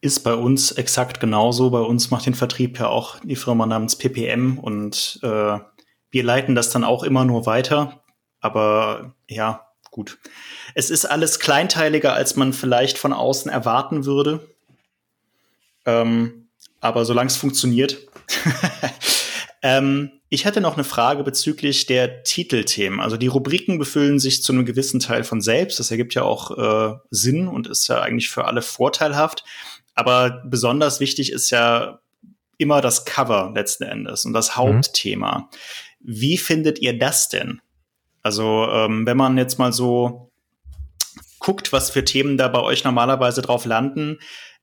Ist 0.00 0.20
bei 0.24 0.34
uns 0.34 0.72
exakt 0.72 1.20
genauso. 1.20 1.70
Bei 1.70 1.80
uns 1.80 2.10
macht 2.10 2.26
den 2.26 2.34
Vertrieb 2.34 2.80
ja 2.80 2.88
auch 2.88 3.20
die 3.20 3.36
Firma 3.36 3.64
namens 3.64 3.94
PPM 3.94 4.58
und 4.58 5.20
äh, 5.22 5.58
wir 6.10 6.24
leiten 6.24 6.56
das 6.56 6.70
dann 6.70 6.82
auch 6.82 7.04
immer 7.04 7.24
nur 7.24 7.46
weiter. 7.46 8.02
Aber 8.40 9.14
ja, 9.28 9.68
gut. 9.92 10.18
Es 10.74 10.90
ist 10.90 11.04
alles 11.04 11.38
kleinteiliger, 11.38 12.12
als 12.12 12.34
man 12.34 12.52
vielleicht 12.52 12.98
von 12.98 13.12
außen 13.12 13.48
erwarten 13.48 14.04
würde. 14.04 14.48
Ähm, 15.86 16.48
aber 16.80 17.04
solange 17.04 17.28
es 17.28 17.36
funktioniert. 17.36 17.98
ähm, 19.62 20.10
ich 20.32 20.46
hatte 20.46 20.62
noch 20.62 20.74
eine 20.74 20.84
Frage 20.84 21.24
bezüglich 21.24 21.84
der 21.84 22.22
Titelthemen. 22.22 23.00
Also 23.00 23.18
die 23.18 23.26
Rubriken 23.26 23.78
befüllen 23.78 24.18
sich 24.18 24.42
zu 24.42 24.54
einem 24.54 24.64
gewissen 24.64 24.98
Teil 24.98 25.24
von 25.24 25.42
selbst. 25.42 25.78
Das 25.78 25.90
ergibt 25.90 26.14
ja 26.14 26.22
auch 26.22 26.56
äh, 26.56 26.96
Sinn 27.10 27.48
und 27.48 27.66
ist 27.66 27.86
ja 27.88 28.00
eigentlich 28.00 28.30
für 28.30 28.46
alle 28.46 28.62
vorteilhaft. 28.62 29.44
Aber 29.94 30.42
besonders 30.46 31.00
wichtig 31.00 31.32
ist 31.32 31.50
ja 31.50 32.00
immer 32.56 32.80
das 32.80 33.04
Cover 33.04 33.52
letzten 33.54 33.82
Endes 33.82 34.24
und 34.24 34.32
das 34.32 34.52
mhm. 34.52 34.56
Hauptthema. 34.56 35.38
Mhm. 35.38 35.44
Wie 36.00 36.38
findet 36.38 36.78
ihr 36.78 36.98
das 36.98 37.28
denn? 37.28 37.60
Also 38.22 38.68
ähm, 38.70 39.04
wenn 39.04 39.18
man 39.18 39.36
jetzt 39.36 39.58
mal 39.58 39.74
so 39.74 40.32
guckt, 41.40 41.74
was 41.74 41.90
für 41.90 42.06
Themen 42.06 42.38
da 42.38 42.48
bei 42.48 42.60
euch 42.60 42.84
normalerweise 42.84 43.42
drauf 43.42 43.66
landen, 43.66 44.18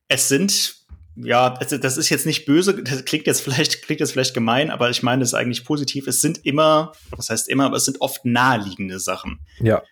es 0.07 0.29
sind 0.29 0.78
ja, 1.23 1.53
also 1.55 1.77
das 1.77 1.97
ist 1.97 2.09
jetzt 2.09 2.25
nicht 2.25 2.45
böse, 2.45 2.81
das 2.81 3.05
klingt 3.05 3.27
jetzt 3.27 3.41
vielleicht, 3.41 3.81
klingt 3.85 3.99
jetzt 3.99 4.11
vielleicht 4.11 4.33
gemein, 4.33 4.71
aber 4.71 4.89
ich 4.89 5.03
meine, 5.03 5.21
das 5.21 5.29
ist 5.29 5.33
eigentlich 5.33 5.65
positiv. 5.65 6.07
Es 6.07 6.21
sind 6.21 6.45
immer, 6.45 6.93
was 7.11 7.29
heißt 7.29 7.49
immer, 7.49 7.65
aber 7.65 7.77
es 7.77 7.85
sind 7.85 8.01
oft 8.01 8.25
naheliegende 8.25 8.99
Sachen. 8.99 9.39
Ja. 9.59 9.83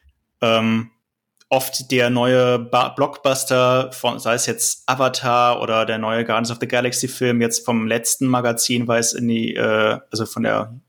Ähm, 0.42 0.92
oft 1.50 1.92
der 1.92 2.10
neue 2.10 2.60
ba 2.60 2.90
Blockbuster 2.90 3.92
von, 3.94 4.20
sei 4.20 4.36
es 4.36 4.46
jetzt 4.46 4.84
Avatar 4.86 5.62
oder 5.62 5.86
der 5.86 5.98
neue 5.98 6.26
Guardians 6.26 6.52
of 6.52 6.58
the 6.60 6.68
Galaxy 6.68 7.08
Film 7.08 7.42
jetzt 7.42 7.66
vom 7.66 7.88
letzten 7.88 8.28
Magazin, 8.28 8.88
war 8.88 8.98
es 8.98 9.14
in 9.14 9.28
die, 9.28 9.56
äh, 9.56 10.00
also 10.12 10.26
von 10.26 10.44
der, 10.44 10.80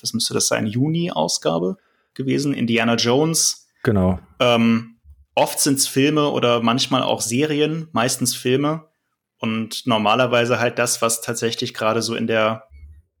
was 0.00 0.12
müsste 0.12 0.34
das 0.34 0.48
sein, 0.48 0.66
Juni-Ausgabe 0.66 1.76
gewesen, 2.14 2.54
Indiana 2.54 2.94
Jones. 2.94 3.68
Genau. 3.82 4.18
Ähm, 4.40 4.96
oft 5.34 5.60
sind 5.60 5.78
es 5.78 5.86
Filme 5.86 6.30
oder 6.30 6.60
manchmal 6.60 7.02
auch 7.02 7.20
Serien, 7.20 7.88
meistens 7.92 8.34
Filme 8.34 8.84
und 9.38 9.86
normalerweise 9.86 10.58
halt 10.58 10.78
das, 10.78 11.02
was 11.02 11.20
tatsächlich 11.20 11.74
gerade 11.74 12.02
so 12.02 12.14
in 12.14 12.26
der 12.26 12.64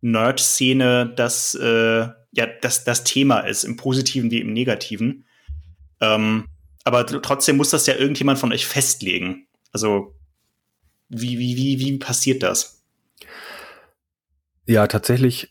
Nerd-Szene 0.00 1.12
das, 1.14 1.54
äh, 1.54 2.08
ja, 2.32 2.46
das, 2.60 2.84
das 2.84 3.04
Thema 3.04 3.40
ist, 3.40 3.64
im 3.64 3.76
Positiven 3.76 4.30
wie 4.30 4.40
im 4.40 4.52
Negativen. 4.52 5.26
Ähm, 6.00 6.46
aber 6.84 7.06
trotzdem 7.06 7.56
muss 7.56 7.70
das 7.70 7.86
ja 7.86 7.96
irgendjemand 7.96 8.38
von 8.38 8.52
euch 8.52 8.66
festlegen. 8.66 9.46
Also, 9.72 10.14
wie, 11.08 11.38
wie, 11.38 11.56
wie, 11.56 11.78
wie 11.80 11.98
passiert 11.98 12.42
das? 12.42 12.84
Ja, 14.66 14.86
tatsächlich 14.86 15.50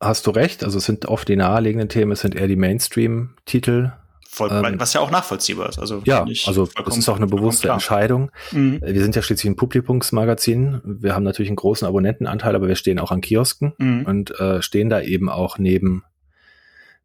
hast 0.00 0.26
du 0.26 0.30
recht. 0.30 0.64
Also 0.64 0.78
es 0.78 0.84
sind 0.84 1.06
oft 1.06 1.28
die 1.28 1.36
naheliegenden 1.36 1.88
Themen, 1.88 2.12
es 2.12 2.20
sind 2.20 2.34
eher 2.34 2.48
die 2.48 2.56
Mainstream-Titel, 2.56 3.92
Voll, 4.36 4.50
ähm, 4.52 4.78
was 4.78 4.92
ja 4.92 5.00
auch 5.00 5.10
nachvollziehbar 5.10 5.70
ist. 5.70 5.78
Also 5.78 6.02
ja, 6.04 6.26
also 6.46 6.68
das 6.84 6.98
ist 6.98 7.08
auch 7.08 7.16
eine 7.16 7.26
bewusste 7.26 7.70
Entscheidung. 7.70 8.30
Mhm. 8.52 8.82
Wir 8.84 9.00
sind 9.00 9.16
ja 9.16 9.22
schließlich 9.22 9.50
ein 9.50 9.56
Publikumsmagazin. 9.56 10.82
Wir 10.84 11.14
haben 11.14 11.22
natürlich 11.22 11.48
einen 11.48 11.56
großen 11.56 11.88
Abonnentenanteil, 11.88 12.54
aber 12.54 12.68
wir 12.68 12.76
stehen 12.76 12.98
auch 12.98 13.12
an 13.12 13.22
Kiosken 13.22 13.72
mhm. 13.78 14.04
und 14.04 14.38
äh, 14.38 14.60
stehen 14.60 14.90
da 14.90 15.00
eben 15.00 15.30
auch 15.30 15.56
neben 15.56 16.04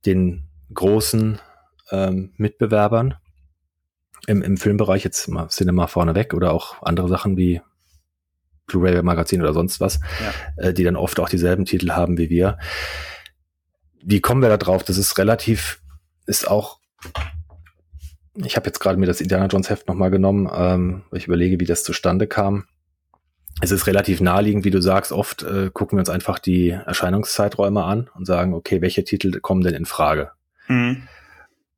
den 0.05 0.43
großen 0.73 1.39
ähm, 1.91 2.33
Mitbewerbern 2.35 3.15
im, 4.27 4.41
im 4.41 4.57
Filmbereich, 4.57 5.05
jetzt 5.05 5.29
mal 5.29 5.47
Cinema 5.47 5.87
vorneweg 5.87 6.33
oder 6.33 6.51
auch 6.51 6.83
andere 6.83 7.07
Sachen 7.07 7.37
wie 7.37 7.61
Blu-ray-Magazin 8.67 9.41
oder 9.41 9.53
sonst 9.53 9.79
was, 9.79 10.01
ja. 10.19 10.65
äh, 10.65 10.73
die 10.73 10.83
dann 10.83 10.97
oft 10.97 11.17
auch 11.21 11.29
dieselben 11.29 11.63
Titel 11.63 11.91
haben 11.91 12.17
wie 12.17 12.29
wir. 12.29 12.57
Wie 14.03 14.19
kommen 14.19 14.41
wir 14.41 14.49
da 14.49 14.57
drauf? 14.57 14.83
Das 14.83 14.97
ist 14.97 15.17
relativ, 15.17 15.81
ist 16.25 16.45
auch 16.45 16.80
ich 18.35 18.55
habe 18.55 18.67
jetzt 18.67 18.79
gerade 18.79 18.97
mir 18.97 19.05
das 19.05 19.21
Indiana 19.21 19.47
Jones 19.47 19.69
Heft 19.69 19.87
nochmal 19.87 20.11
genommen, 20.11 20.49
ähm, 20.53 21.03
weil 21.09 21.19
ich 21.19 21.27
überlege, 21.27 21.59
wie 21.59 21.65
das 21.65 21.83
zustande 21.83 22.27
kam. 22.27 22.65
Es 23.61 23.71
ist 23.71 23.87
relativ 23.87 24.21
naheliegend, 24.21 24.63
wie 24.63 24.71
du 24.71 24.81
sagst, 24.81 25.11
oft 25.11 25.43
äh, 25.43 25.69
gucken 25.71 25.97
wir 25.97 26.01
uns 26.01 26.09
einfach 26.09 26.39
die 26.39 26.69
Erscheinungszeiträume 26.69 27.83
an 27.83 28.09
und 28.15 28.25
sagen, 28.25 28.53
okay, 28.53 28.81
welche 28.81 29.03
Titel 29.03 29.39
kommen 29.39 29.61
denn 29.61 29.75
in 29.75 29.85
Frage? 29.85 30.31
Mhm. 30.67 31.07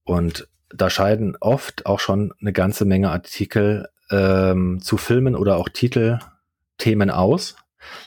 Und 0.03 0.47
da 0.69 0.89
scheiden 0.89 1.35
oft 1.39 1.85
auch 1.85 1.99
schon 1.99 2.33
eine 2.39 2.53
ganze 2.53 2.85
Menge 2.85 3.09
Artikel 3.11 3.87
ähm, 4.11 4.79
zu 4.81 4.97
Filmen 4.97 5.35
oder 5.35 5.57
auch 5.57 5.69
Titelthemen 5.69 7.09
aus, 7.09 7.55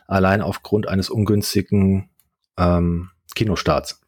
allein 0.07 0.41
aufgrund 0.43 0.89
eines 0.89 1.11
ungünstigen 1.11 2.11
ähm, 2.57 3.11
Kinostarts. 3.35 4.01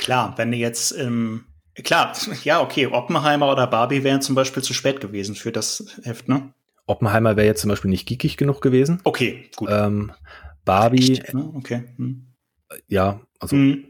Klar, 0.00 0.34
wenn 0.36 0.50
du 0.50 0.56
jetzt 0.56 0.92
im 0.92 1.44
Klar, 1.74 2.14
ja, 2.44 2.60
okay. 2.60 2.86
Oppenheimer 2.86 3.50
oder 3.50 3.66
Barbie 3.66 4.04
wären 4.04 4.22
zum 4.22 4.34
Beispiel 4.34 4.62
zu 4.62 4.74
spät 4.74 5.00
gewesen 5.00 5.34
für 5.34 5.52
das 5.52 6.00
Heft, 6.02 6.28
ne? 6.28 6.52
Oppenheimer 6.86 7.36
wäre 7.36 7.46
jetzt 7.46 7.60
zum 7.60 7.70
Beispiel 7.70 7.90
nicht 7.90 8.06
geekig 8.06 8.36
genug 8.36 8.60
gewesen. 8.60 9.00
Okay, 9.04 9.48
gut. 9.56 9.68
Ähm, 9.70 10.12
Barbie. 10.64 11.12
Echt? 11.12 11.32
Ne? 11.32 11.50
Okay. 11.54 11.84
Hm. 11.96 12.26
Ja, 12.88 13.20
also 13.38 13.56
hm. 13.56 13.84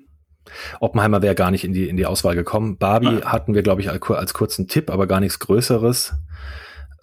Oppenheimer 0.81 1.23
wäre 1.23 1.35
gar 1.35 1.51
nicht 1.51 1.65
in 1.65 1.73
die, 1.73 1.89
in 1.89 1.97
die 1.97 2.07
Auswahl 2.07 2.35
gekommen. 2.35 2.77
Barbie 2.79 3.21
ja. 3.21 3.33
hatten 3.33 3.55
wir, 3.55 3.63
glaube 3.63 3.81
ich, 3.81 3.91
als, 3.91 4.03
als, 4.11 4.35
kurzen 4.35 4.69
Tipp, 4.69 4.91
aber 4.91 5.07
gar 5.07 5.21
nichts 5.21 5.39
Größeres. 5.39 6.15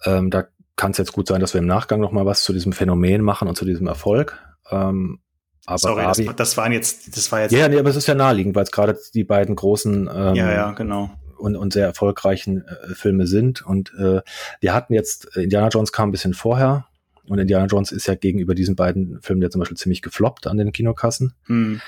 Ähm, 0.04 0.30
da 0.30 0.44
kann 0.76 0.92
es 0.92 0.98
jetzt 0.98 1.12
gut 1.12 1.26
sein, 1.26 1.40
dass 1.40 1.54
wir 1.54 1.60
im 1.60 1.66
Nachgang 1.66 2.00
noch 2.00 2.12
mal 2.12 2.26
was 2.26 2.42
zu 2.42 2.52
diesem 2.52 2.72
Phänomen 2.72 3.22
machen 3.22 3.48
und 3.48 3.56
zu 3.56 3.64
diesem 3.64 3.86
Erfolg. 3.86 4.38
Ähm, 4.70 5.20
aber 5.66 5.78
Sorry, 5.78 6.02
Barbie, 6.02 6.24
das, 6.26 6.36
das, 6.36 6.56
waren 6.56 6.72
jetzt, 6.72 7.16
das 7.16 7.30
war 7.30 7.42
jetzt. 7.42 7.52
Ja, 7.52 7.68
nee, 7.68 7.78
aber 7.78 7.90
es 7.90 7.96
ist 7.96 8.08
ja 8.08 8.14
naheliegend, 8.14 8.54
weil 8.54 8.64
es 8.64 8.70
gerade 8.70 8.98
die 9.14 9.24
beiden 9.24 9.56
großen 9.56 10.10
ähm, 10.12 10.34
ja, 10.34 10.52
ja, 10.52 10.70
genau. 10.72 11.10
und, 11.36 11.56
und 11.56 11.72
sehr 11.72 11.86
erfolgreichen 11.86 12.64
äh, 12.66 12.94
Filme 12.94 13.26
sind. 13.26 13.64
Und 13.64 13.92
äh, 13.98 14.20
wir 14.60 14.74
hatten 14.74 14.94
jetzt, 14.94 15.36
äh, 15.36 15.42
Indiana 15.42 15.68
Jones 15.68 15.92
kam 15.92 16.08
ein 16.08 16.12
bisschen 16.12 16.34
vorher. 16.34 16.86
Und 17.24 17.38
Indiana 17.38 17.66
Jones 17.66 17.92
ist 17.92 18.08
ja 18.08 18.16
gegenüber 18.16 18.54
diesen 18.54 18.74
beiden 18.74 19.20
Filmen 19.22 19.42
ja 19.42 19.50
zum 19.50 19.60
Beispiel 19.60 19.76
ziemlich 19.76 20.02
gefloppt 20.02 20.46
an 20.46 20.56
den 20.56 20.72
Kinokassen. 20.72 21.34
Hm. 21.44 21.80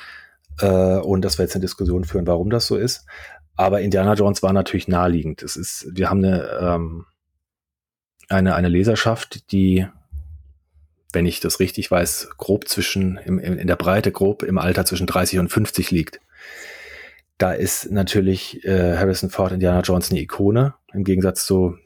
Äh, 0.61 0.99
und 0.99 1.25
dass 1.25 1.39
wir 1.39 1.45
jetzt 1.45 1.57
eine 1.57 1.62
Diskussion 1.62 2.05
führen, 2.05 2.27
warum 2.27 2.51
das 2.51 2.66
so 2.66 2.77
ist. 2.77 3.07
Aber 3.57 3.81
Indiana 3.81 4.14
Jones 4.14 4.43
war 4.43 4.53
natürlich 4.53 4.89
naheliegend. 4.89 5.43
Es 5.43 5.57
ist, 5.57 5.89
wir 5.91 6.11
haben 6.11 6.25
eine, 6.25 6.49
ähm, 6.61 7.07
eine, 8.29 8.55
eine 8.55 8.68
Leserschaft, 8.68 9.51
die 9.53 9.87
wenn 11.13 11.27
ich 11.27 11.41
das 11.41 11.61
richtig 11.61 11.91
weiß, 11.91 12.31
grob 12.39 12.69
zwischen, 12.69 13.19
im, 13.19 13.39
in 13.39 13.67
der 13.67 13.77
Breite 13.77 14.13
grob 14.13 14.43
im 14.43 14.59
Alter 14.59 14.85
zwischen 14.85 15.07
30 15.07 15.39
und 15.39 15.49
50 15.49 15.91
liegt. 15.91 16.21
Da 17.39 17.53
ist 17.53 17.91
natürlich 17.91 18.65
äh, 18.65 18.97
Harrison 18.97 19.31
Ford 19.31 19.53
Indiana 19.53 19.81
Jones 19.81 20.11
eine 20.11 20.21
Ikone, 20.21 20.75
im 20.93 21.05
Gegensatz 21.05 21.45
zu 21.45 21.77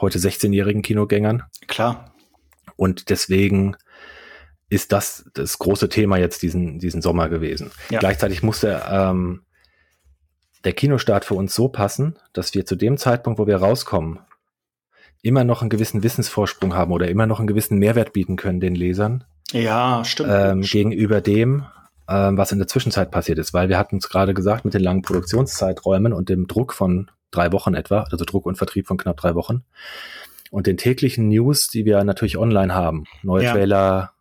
heute 0.00 0.18
16-jährigen 0.18 0.82
Kinogängern. 0.82 1.44
Klar. 1.66 2.14
Und 2.76 3.10
deswegen 3.10 3.76
ist 4.68 4.92
das 4.92 5.30
das 5.34 5.58
große 5.58 5.88
Thema 5.88 6.16
jetzt 6.16 6.42
diesen, 6.42 6.78
diesen 6.78 7.02
Sommer 7.02 7.28
gewesen. 7.28 7.70
Ja. 7.90 8.00
Gleichzeitig 8.00 8.42
musste 8.42 8.82
ähm, 8.88 9.42
der 10.64 10.72
Kinostart 10.72 11.24
für 11.24 11.34
uns 11.34 11.54
so 11.54 11.68
passen, 11.68 12.18
dass 12.32 12.54
wir 12.54 12.66
zu 12.66 12.74
dem 12.74 12.96
Zeitpunkt, 12.96 13.38
wo 13.38 13.46
wir 13.46 13.56
rauskommen, 13.56 14.20
immer 15.24 15.42
noch 15.42 15.62
einen 15.62 15.70
gewissen 15.70 16.02
Wissensvorsprung 16.02 16.74
haben 16.74 16.92
oder 16.92 17.08
immer 17.08 17.26
noch 17.26 17.38
einen 17.38 17.48
gewissen 17.48 17.78
Mehrwert 17.78 18.12
bieten 18.12 18.36
können 18.36 18.60
den 18.60 18.74
Lesern. 18.74 19.24
Ja, 19.52 20.04
stimmt. 20.04 20.30
Ähm, 20.30 20.60
gegenüber 20.60 21.22
dem, 21.22 21.64
ähm, 22.08 22.36
was 22.36 22.52
in 22.52 22.58
der 22.58 22.68
Zwischenzeit 22.68 23.10
passiert 23.10 23.38
ist, 23.38 23.54
weil 23.54 23.70
wir 23.70 23.78
hatten 23.78 23.96
es 23.96 24.08
gerade 24.10 24.34
gesagt 24.34 24.66
mit 24.66 24.74
den 24.74 24.82
langen 24.82 25.00
Produktionszeiträumen 25.00 26.12
und 26.12 26.28
dem 26.28 26.46
Druck 26.46 26.74
von 26.74 27.10
drei 27.30 27.52
Wochen 27.52 27.74
etwa, 27.74 28.02
also 28.02 28.24
Druck 28.24 28.44
und 28.44 28.58
Vertrieb 28.58 28.86
von 28.86 28.98
knapp 28.98 29.16
drei 29.16 29.34
Wochen 29.34 29.64
und 30.50 30.66
den 30.66 30.76
täglichen 30.76 31.28
News, 31.28 31.68
die 31.68 31.86
wir 31.86 32.04
natürlich 32.04 32.36
online 32.36 32.74
haben, 32.74 33.04
neue 33.22 33.44
ja. 33.44 33.52
Trailer, 33.52 34.12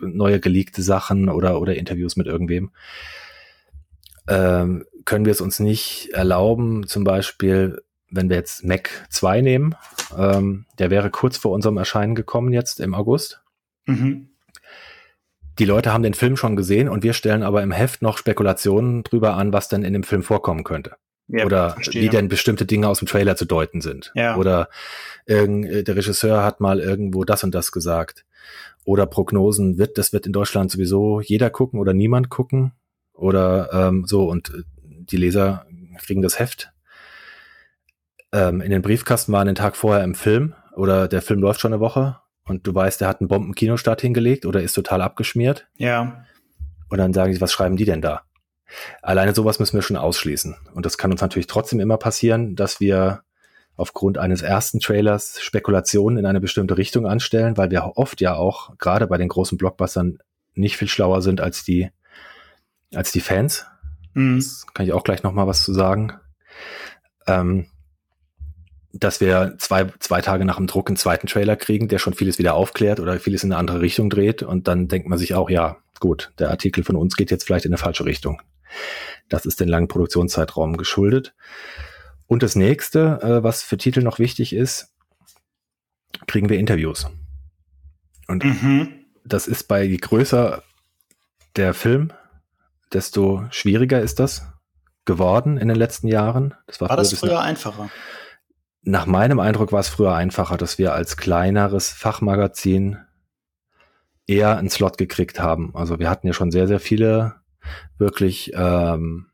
neue 0.00 0.40
geleakte 0.40 0.82
Sachen 0.82 1.28
oder 1.28 1.60
oder 1.60 1.76
Interviews 1.76 2.16
mit 2.16 2.26
irgendwem, 2.26 2.72
ähm, 4.26 4.84
können 5.04 5.24
wir 5.24 5.32
es 5.32 5.40
uns 5.40 5.60
nicht 5.60 6.10
erlauben, 6.12 6.88
zum 6.88 7.04
Beispiel 7.04 7.80
wenn 8.10 8.28
wir 8.28 8.36
jetzt 8.36 8.64
Mac 8.64 8.90
2 9.10 9.40
nehmen, 9.40 9.74
ähm, 10.16 10.66
der 10.78 10.90
wäre 10.90 11.10
kurz 11.10 11.36
vor 11.36 11.52
unserem 11.52 11.76
Erscheinen 11.76 12.14
gekommen 12.14 12.52
jetzt 12.52 12.80
im 12.80 12.94
August. 12.94 13.42
Mhm. 13.86 14.28
Die 15.58 15.64
Leute 15.64 15.92
haben 15.92 16.02
den 16.02 16.14
Film 16.14 16.36
schon 16.36 16.54
gesehen 16.54 16.88
und 16.88 17.02
wir 17.02 17.14
stellen 17.14 17.42
aber 17.42 17.62
im 17.62 17.72
Heft 17.72 18.02
noch 18.02 18.18
Spekulationen 18.18 19.04
drüber 19.04 19.34
an, 19.34 19.52
was 19.52 19.68
denn 19.68 19.84
in 19.84 19.94
dem 19.94 20.02
Film 20.02 20.22
vorkommen 20.22 20.64
könnte. 20.64 20.96
Ja, 21.28 21.44
Oder 21.44 21.70
verstehe. 21.70 22.02
wie 22.02 22.08
denn 22.08 22.28
bestimmte 22.28 22.66
Dinge 22.66 22.88
aus 22.88 23.00
dem 23.00 23.08
Trailer 23.08 23.36
zu 23.36 23.46
deuten 23.46 23.80
sind. 23.80 24.12
Ja. 24.14 24.36
Oder 24.36 24.68
äh, 25.24 25.82
der 25.82 25.96
Regisseur 25.96 26.44
hat 26.44 26.60
mal 26.60 26.78
irgendwo 26.78 27.24
das 27.24 27.42
und 27.42 27.54
das 27.54 27.72
gesagt. 27.72 28.24
Oder 28.84 29.06
Prognosen 29.06 29.78
wird, 29.78 29.98
das 29.98 30.12
wird 30.12 30.26
in 30.26 30.32
Deutschland 30.32 30.70
sowieso 30.70 31.20
jeder 31.20 31.50
gucken 31.50 31.80
oder 31.80 31.94
niemand 31.94 32.28
gucken. 32.28 32.72
Oder 33.12 33.70
ähm, 33.72 34.04
so 34.06 34.28
und 34.28 34.50
äh, 34.50 34.62
die 34.84 35.16
Leser 35.16 35.66
kriegen 35.98 36.22
das 36.22 36.38
Heft 36.38 36.72
ähm, 38.32 38.60
in 38.60 38.70
den 38.70 38.82
Briefkasten 38.82 39.32
war 39.32 39.40
einen 39.40 39.54
Tag 39.54 39.76
vorher 39.76 40.04
im 40.04 40.14
Film 40.14 40.54
oder 40.74 41.08
der 41.08 41.22
Film 41.22 41.40
läuft 41.40 41.60
schon 41.60 41.72
eine 41.72 41.80
Woche 41.80 42.18
und 42.44 42.66
du 42.66 42.74
weißt, 42.74 43.00
der 43.00 43.08
hat 43.08 43.20
einen 43.20 43.28
Bomben-Kinostart 43.28 44.00
hingelegt 44.00 44.46
oder 44.46 44.62
ist 44.62 44.74
total 44.74 45.02
abgeschmiert. 45.02 45.66
Ja. 45.76 46.24
Und 46.88 46.98
dann 46.98 47.12
sagen 47.12 47.32
sie, 47.32 47.40
was 47.40 47.52
schreiben 47.52 47.76
die 47.76 47.84
denn 47.84 48.02
da? 48.02 48.22
Alleine 49.02 49.34
sowas 49.34 49.58
müssen 49.58 49.74
wir 49.74 49.82
schon 49.82 49.96
ausschließen. 49.96 50.56
Und 50.74 50.86
das 50.86 50.98
kann 50.98 51.12
uns 51.12 51.20
natürlich 51.20 51.46
trotzdem 51.46 51.80
immer 51.80 51.98
passieren, 51.98 52.56
dass 52.56 52.80
wir 52.80 53.22
aufgrund 53.76 54.18
eines 54.18 54.42
ersten 54.42 54.80
Trailers 54.80 55.40
Spekulationen 55.40 56.18
in 56.18 56.26
eine 56.26 56.40
bestimmte 56.40 56.78
Richtung 56.78 57.06
anstellen, 57.06 57.56
weil 57.56 57.70
wir 57.70 57.92
oft 57.96 58.20
ja 58.20 58.34
auch 58.34 58.76
gerade 58.78 59.06
bei 59.06 59.18
den 59.18 59.28
großen 59.28 59.58
Blockbustern 59.58 60.18
nicht 60.54 60.76
viel 60.76 60.88
schlauer 60.88 61.22
sind 61.22 61.40
als 61.40 61.64
die 61.64 61.90
als 62.94 63.12
die 63.12 63.20
Fans. 63.20 63.66
Mhm. 64.14 64.36
Das 64.36 64.66
kann 64.72 64.86
ich 64.86 64.92
auch 64.92 65.04
gleich 65.04 65.22
noch 65.22 65.32
mal 65.32 65.46
was 65.46 65.64
zu 65.64 65.74
sagen. 65.74 66.12
Ähm, 67.26 67.66
dass 68.98 69.20
wir 69.20 69.56
zwei, 69.58 69.86
zwei 70.00 70.20
Tage 70.20 70.44
nach 70.44 70.56
dem 70.56 70.66
Druck 70.66 70.88
einen 70.88 70.96
zweiten 70.96 71.26
Trailer 71.26 71.56
kriegen, 71.56 71.88
der 71.88 71.98
schon 71.98 72.14
vieles 72.14 72.38
wieder 72.38 72.54
aufklärt 72.54 73.00
oder 73.00 73.18
vieles 73.18 73.44
in 73.44 73.52
eine 73.52 73.58
andere 73.58 73.80
Richtung 73.80 74.10
dreht. 74.10 74.42
Und 74.42 74.68
dann 74.68 74.88
denkt 74.88 75.08
man 75.08 75.18
sich 75.18 75.34
auch, 75.34 75.50
ja, 75.50 75.78
gut, 76.00 76.32
der 76.38 76.50
Artikel 76.50 76.84
von 76.84 76.96
uns 76.96 77.16
geht 77.16 77.30
jetzt 77.30 77.44
vielleicht 77.44 77.64
in 77.64 77.72
eine 77.72 77.78
falsche 77.78 78.04
Richtung. 78.04 78.42
Das 79.28 79.46
ist 79.46 79.60
den 79.60 79.68
langen 79.68 79.88
Produktionszeitraum 79.88 80.76
geschuldet. 80.76 81.34
Und 82.26 82.42
das 82.42 82.56
nächste, 82.56 83.20
äh, 83.22 83.42
was 83.42 83.62
für 83.62 83.76
Titel 83.76 84.02
noch 84.02 84.18
wichtig 84.18 84.52
ist, 84.52 84.94
kriegen 86.26 86.48
wir 86.48 86.58
Interviews. 86.58 87.06
Und 88.26 88.44
mhm. 88.44 89.06
das 89.24 89.46
ist 89.46 89.64
bei 89.64 89.82
je 89.84 89.96
größer 89.96 90.62
der 91.56 91.74
Film, 91.74 92.12
desto 92.92 93.44
schwieriger 93.50 94.00
ist 94.00 94.18
das 94.18 94.46
geworden 95.04 95.56
in 95.56 95.68
den 95.68 95.76
letzten 95.76 96.08
Jahren. 96.08 96.54
Das 96.66 96.80
war, 96.80 96.88
war 96.88 96.96
das 96.96 97.14
früher 97.14 97.40
einfacher? 97.40 97.88
Nach 98.86 99.06
meinem 99.06 99.40
Eindruck 99.40 99.72
war 99.72 99.80
es 99.80 99.88
früher 99.88 100.14
einfacher, 100.14 100.56
dass 100.56 100.78
wir 100.78 100.94
als 100.94 101.16
kleineres 101.16 101.90
Fachmagazin 101.90 102.98
eher 104.28 104.56
einen 104.56 104.70
Slot 104.70 104.96
gekriegt 104.96 105.40
haben. 105.40 105.74
Also 105.74 105.98
wir 105.98 106.08
hatten 106.08 106.28
ja 106.28 106.32
schon 106.32 106.52
sehr, 106.52 106.68
sehr 106.68 106.78
viele 106.78 107.34
wirklich 107.98 108.52
ähm, 108.54 109.26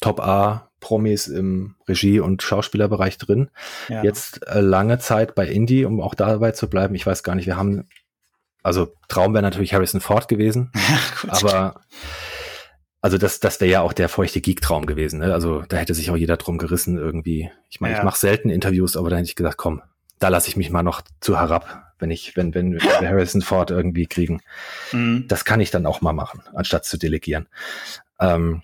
Top-A-Promis 0.00 1.28
im 1.28 1.76
Regie- 1.88 2.18
und 2.18 2.42
Schauspielerbereich 2.42 3.16
drin. 3.16 3.48
Ja. 3.88 4.02
Jetzt 4.02 4.44
äh, 4.48 4.60
lange 4.60 4.98
Zeit 4.98 5.36
bei 5.36 5.46
Indie, 5.46 5.84
um 5.84 6.00
auch 6.00 6.16
dabei 6.16 6.50
zu 6.50 6.68
bleiben. 6.68 6.96
Ich 6.96 7.06
weiß 7.06 7.22
gar 7.22 7.36
nicht, 7.36 7.46
wir 7.46 7.56
haben, 7.56 7.88
also 8.64 8.92
Traum 9.06 9.34
wäre 9.34 9.42
natürlich 9.42 9.72
Harrison 9.72 10.00
Ford 10.00 10.26
gewesen, 10.26 10.72
ja, 11.22 11.32
aber 11.32 11.80
also 13.04 13.18
das, 13.18 13.38
das 13.38 13.60
wäre 13.60 13.70
ja 13.70 13.80
auch 13.82 13.92
der 13.92 14.08
feuchte 14.08 14.40
Geek-Traum 14.40 14.86
gewesen. 14.86 15.18
Ne? 15.18 15.34
Also 15.34 15.60
da 15.68 15.76
hätte 15.76 15.92
sich 15.92 16.10
auch 16.10 16.16
jeder 16.16 16.38
drum 16.38 16.56
gerissen 16.56 16.96
irgendwie. 16.96 17.50
Ich 17.68 17.82
meine, 17.82 17.92
ja. 17.92 17.98
ich 17.98 18.04
mache 18.04 18.18
selten 18.18 18.48
Interviews, 18.48 18.96
aber 18.96 19.10
da 19.10 19.16
hätte 19.16 19.28
ich 19.28 19.36
gesagt, 19.36 19.58
komm, 19.58 19.82
da 20.20 20.28
lasse 20.28 20.48
ich 20.48 20.56
mich 20.56 20.70
mal 20.70 20.82
noch 20.82 21.02
zu 21.20 21.38
herab, 21.38 21.92
wenn 21.98 22.10
ich, 22.10 22.34
wenn, 22.34 22.54
wenn 22.54 22.72
wir 22.72 22.80
Harrison 22.80 23.42
Ford 23.42 23.70
irgendwie 23.70 24.06
kriegen. 24.06 24.40
Mhm. 24.92 25.26
Das 25.28 25.44
kann 25.44 25.60
ich 25.60 25.70
dann 25.70 25.84
auch 25.84 26.00
mal 26.00 26.14
machen, 26.14 26.40
anstatt 26.54 26.86
zu 26.86 26.96
delegieren. 26.96 27.46
Ähm, 28.18 28.62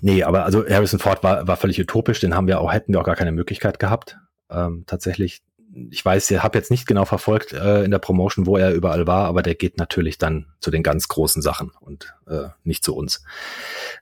nee, 0.00 0.22
aber 0.22 0.44
also 0.44 0.64
Harrison 0.64 1.00
Ford 1.00 1.24
war, 1.24 1.48
war 1.48 1.56
völlig 1.56 1.80
utopisch, 1.80 2.20
den 2.20 2.36
haben 2.36 2.46
wir 2.46 2.60
auch, 2.60 2.72
hätten 2.72 2.92
wir 2.92 3.00
auch 3.00 3.06
gar 3.06 3.16
keine 3.16 3.32
Möglichkeit 3.32 3.80
gehabt, 3.80 4.18
ähm, 4.50 4.84
tatsächlich 4.86 5.42
ich 5.90 6.04
weiß, 6.04 6.30
ich 6.30 6.42
habe 6.42 6.58
jetzt 6.58 6.70
nicht 6.70 6.86
genau 6.86 7.04
verfolgt 7.04 7.52
äh, 7.52 7.84
in 7.84 7.90
der 7.90 7.98
Promotion, 7.98 8.46
wo 8.46 8.56
er 8.56 8.72
überall 8.72 9.06
war, 9.06 9.24
aber 9.26 9.42
der 9.42 9.54
geht 9.54 9.78
natürlich 9.78 10.18
dann 10.18 10.46
zu 10.60 10.70
den 10.70 10.82
ganz 10.82 11.08
großen 11.08 11.40
Sachen 11.40 11.70
und 11.80 12.14
äh, 12.26 12.48
nicht 12.64 12.84
zu 12.84 12.94
uns. 12.94 13.24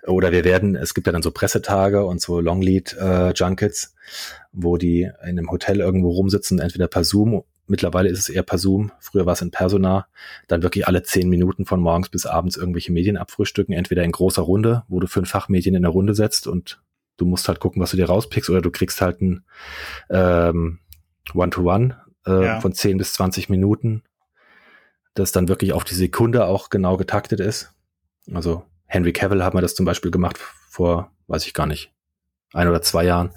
Oder 0.06 0.32
wir 0.32 0.44
werden, 0.44 0.74
es 0.74 0.94
gibt 0.94 1.06
ja 1.06 1.12
dann 1.12 1.22
so 1.22 1.30
Pressetage 1.30 2.04
und 2.04 2.20
so 2.20 2.40
Longlead 2.40 2.96
äh, 2.98 3.32
Junkets, 3.32 3.94
wo 4.52 4.76
die 4.76 5.02
in 5.22 5.38
einem 5.38 5.50
Hotel 5.50 5.80
irgendwo 5.80 6.10
rumsitzen, 6.10 6.58
entweder 6.58 6.88
per 6.88 7.04
Zoom, 7.04 7.44
mittlerweile 7.66 8.08
ist 8.08 8.18
es 8.18 8.28
eher 8.28 8.42
per 8.42 8.58
Zoom, 8.58 8.90
früher 8.98 9.26
war 9.26 9.34
es 9.34 9.42
in 9.42 9.52
Persona, 9.52 10.08
dann 10.48 10.64
wirklich 10.64 10.88
alle 10.88 11.04
zehn 11.04 11.28
Minuten 11.28 11.66
von 11.66 11.80
morgens 11.80 12.08
bis 12.08 12.26
abends 12.26 12.56
irgendwelche 12.56 12.92
Medien 12.92 13.16
abfrühstücken, 13.16 13.74
entweder 13.74 14.02
in 14.02 14.12
großer 14.12 14.42
Runde, 14.42 14.82
wo 14.88 14.98
du 14.98 15.06
fünf 15.06 15.30
Fachmedien 15.30 15.76
in 15.76 15.82
der 15.82 15.92
Runde 15.92 16.14
setzt 16.14 16.48
und 16.48 16.82
du 17.16 17.26
musst 17.26 17.46
halt 17.46 17.60
gucken, 17.60 17.80
was 17.80 17.92
du 17.92 17.96
dir 17.96 18.06
rauspickst, 18.06 18.50
oder 18.50 18.60
du 18.60 18.70
kriegst 18.70 19.00
halt 19.00 19.20
ein 19.20 19.44
ähm, 20.08 20.80
One-to-One 21.34 21.96
äh, 22.26 22.44
ja. 22.44 22.60
von 22.60 22.72
10 22.72 22.98
bis 22.98 23.14
20 23.14 23.48
Minuten, 23.48 24.02
das 25.14 25.32
dann 25.32 25.48
wirklich 25.48 25.72
auf 25.72 25.84
die 25.84 25.94
Sekunde 25.94 26.46
auch 26.46 26.70
genau 26.70 26.96
getaktet 26.96 27.40
ist. 27.40 27.72
Also 28.32 28.64
Henry 28.86 29.12
Cavill 29.12 29.44
hat 29.44 29.54
man 29.54 29.62
das 29.62 29.74
zum 29.74 29.86
Beispiel 29.86 30.10
gemacht 30.10 30.38
vor, 30.38 31.12
weiß 31.28 31.46
ich 31.46 31.54
gar 31.54 31.66
nicht, 31.66 31.92
ein 32.52 32.68
oder 32.68 32.82
zwei 32.82 33.04
Jahren. 33.04 33.30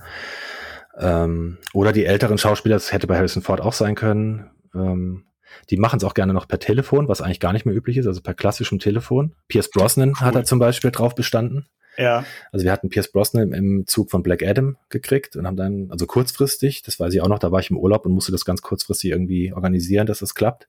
Ähm, 0.97 1.57
oder 1.73 1.91
die 1.91 2.05
älteren 2.05 2.37
Schauspieler, 2.37 2.75
das 2.75 2.91
hätte 2.91 3.07
bei 3.07 3.17
Harrison 3.17 3.41
Ford 3.41 3.61
auch 3.61 3.73
sein 3.73 3.95
können. 3.95 4.51
Ähm, 4.75 5.25
die 5.69 5.77
machen 5.77 5.97
es 5.97 6.03
auch 6.03 6.13
gerne 6.13 6.33
noch 6.33 6.47
per 6.47 6.59
Telefon, 6.59 7.07
was 7.07 7.21
eigentlich 7.21 7.39
gar 7.39 7.53
nicht 7.53 7.65
mehr 7.65 7.75
üblich 7.75 7.97
ist, 7.97 8.07
also 8.07 8.21
per 8.21 8.33
klassischem 8.33 8.79
Telefon. 8.79 9.35
Pierce 9.47 9.69
Brosnan 9.69 10.09
cool. 10.09 10.19
hat 10.19 10.35
er 10.35 10.43
zum 10.45 10.59
Beispiel 10.59 10.91
drauf 10.91 11.15
bestanden. 11.15 11.67
Ja. 11.97 12.25
Also 12.51 12.65
wir 12.65 12.71
hatten 12.71 12.89
Pierce 12.89 13.11
Brosnan 13.11 13.43
im, 13.43 13.53
im, 13.53 13.87
Zug 13.87 14.09
von 14.09 14.23
Black 14.23 14.43
Adam 14.43 14.77
gekriegt 14.89 15.35
und 15.35 15.45
haben 15.45 15.57
dann, 15.57 15.91
also 15.91 16.07
kurzfristig, 16.07 16.81
das 16.81 16.99
weiß 16.99 17.13
ich 17.13 17.21
auch 17.21 17.27
noch, 17.27 17.39
da 17.39 17.51
war 17.51 17.59
ich 17.59 17.69
im 17.69 17.77
Urlaub 17.77 18.05
und 18.05 18.13
musste 18.13 18.31
das 18.31 18.45
ganz 18.45 18.61
kurzfristig 18.61 19.11
irgendwie 19.11 19.53
organisieren, 19.53 20.07
dass 20.07 20.19
das 20.19 20.33
klappt. 20.33 20.67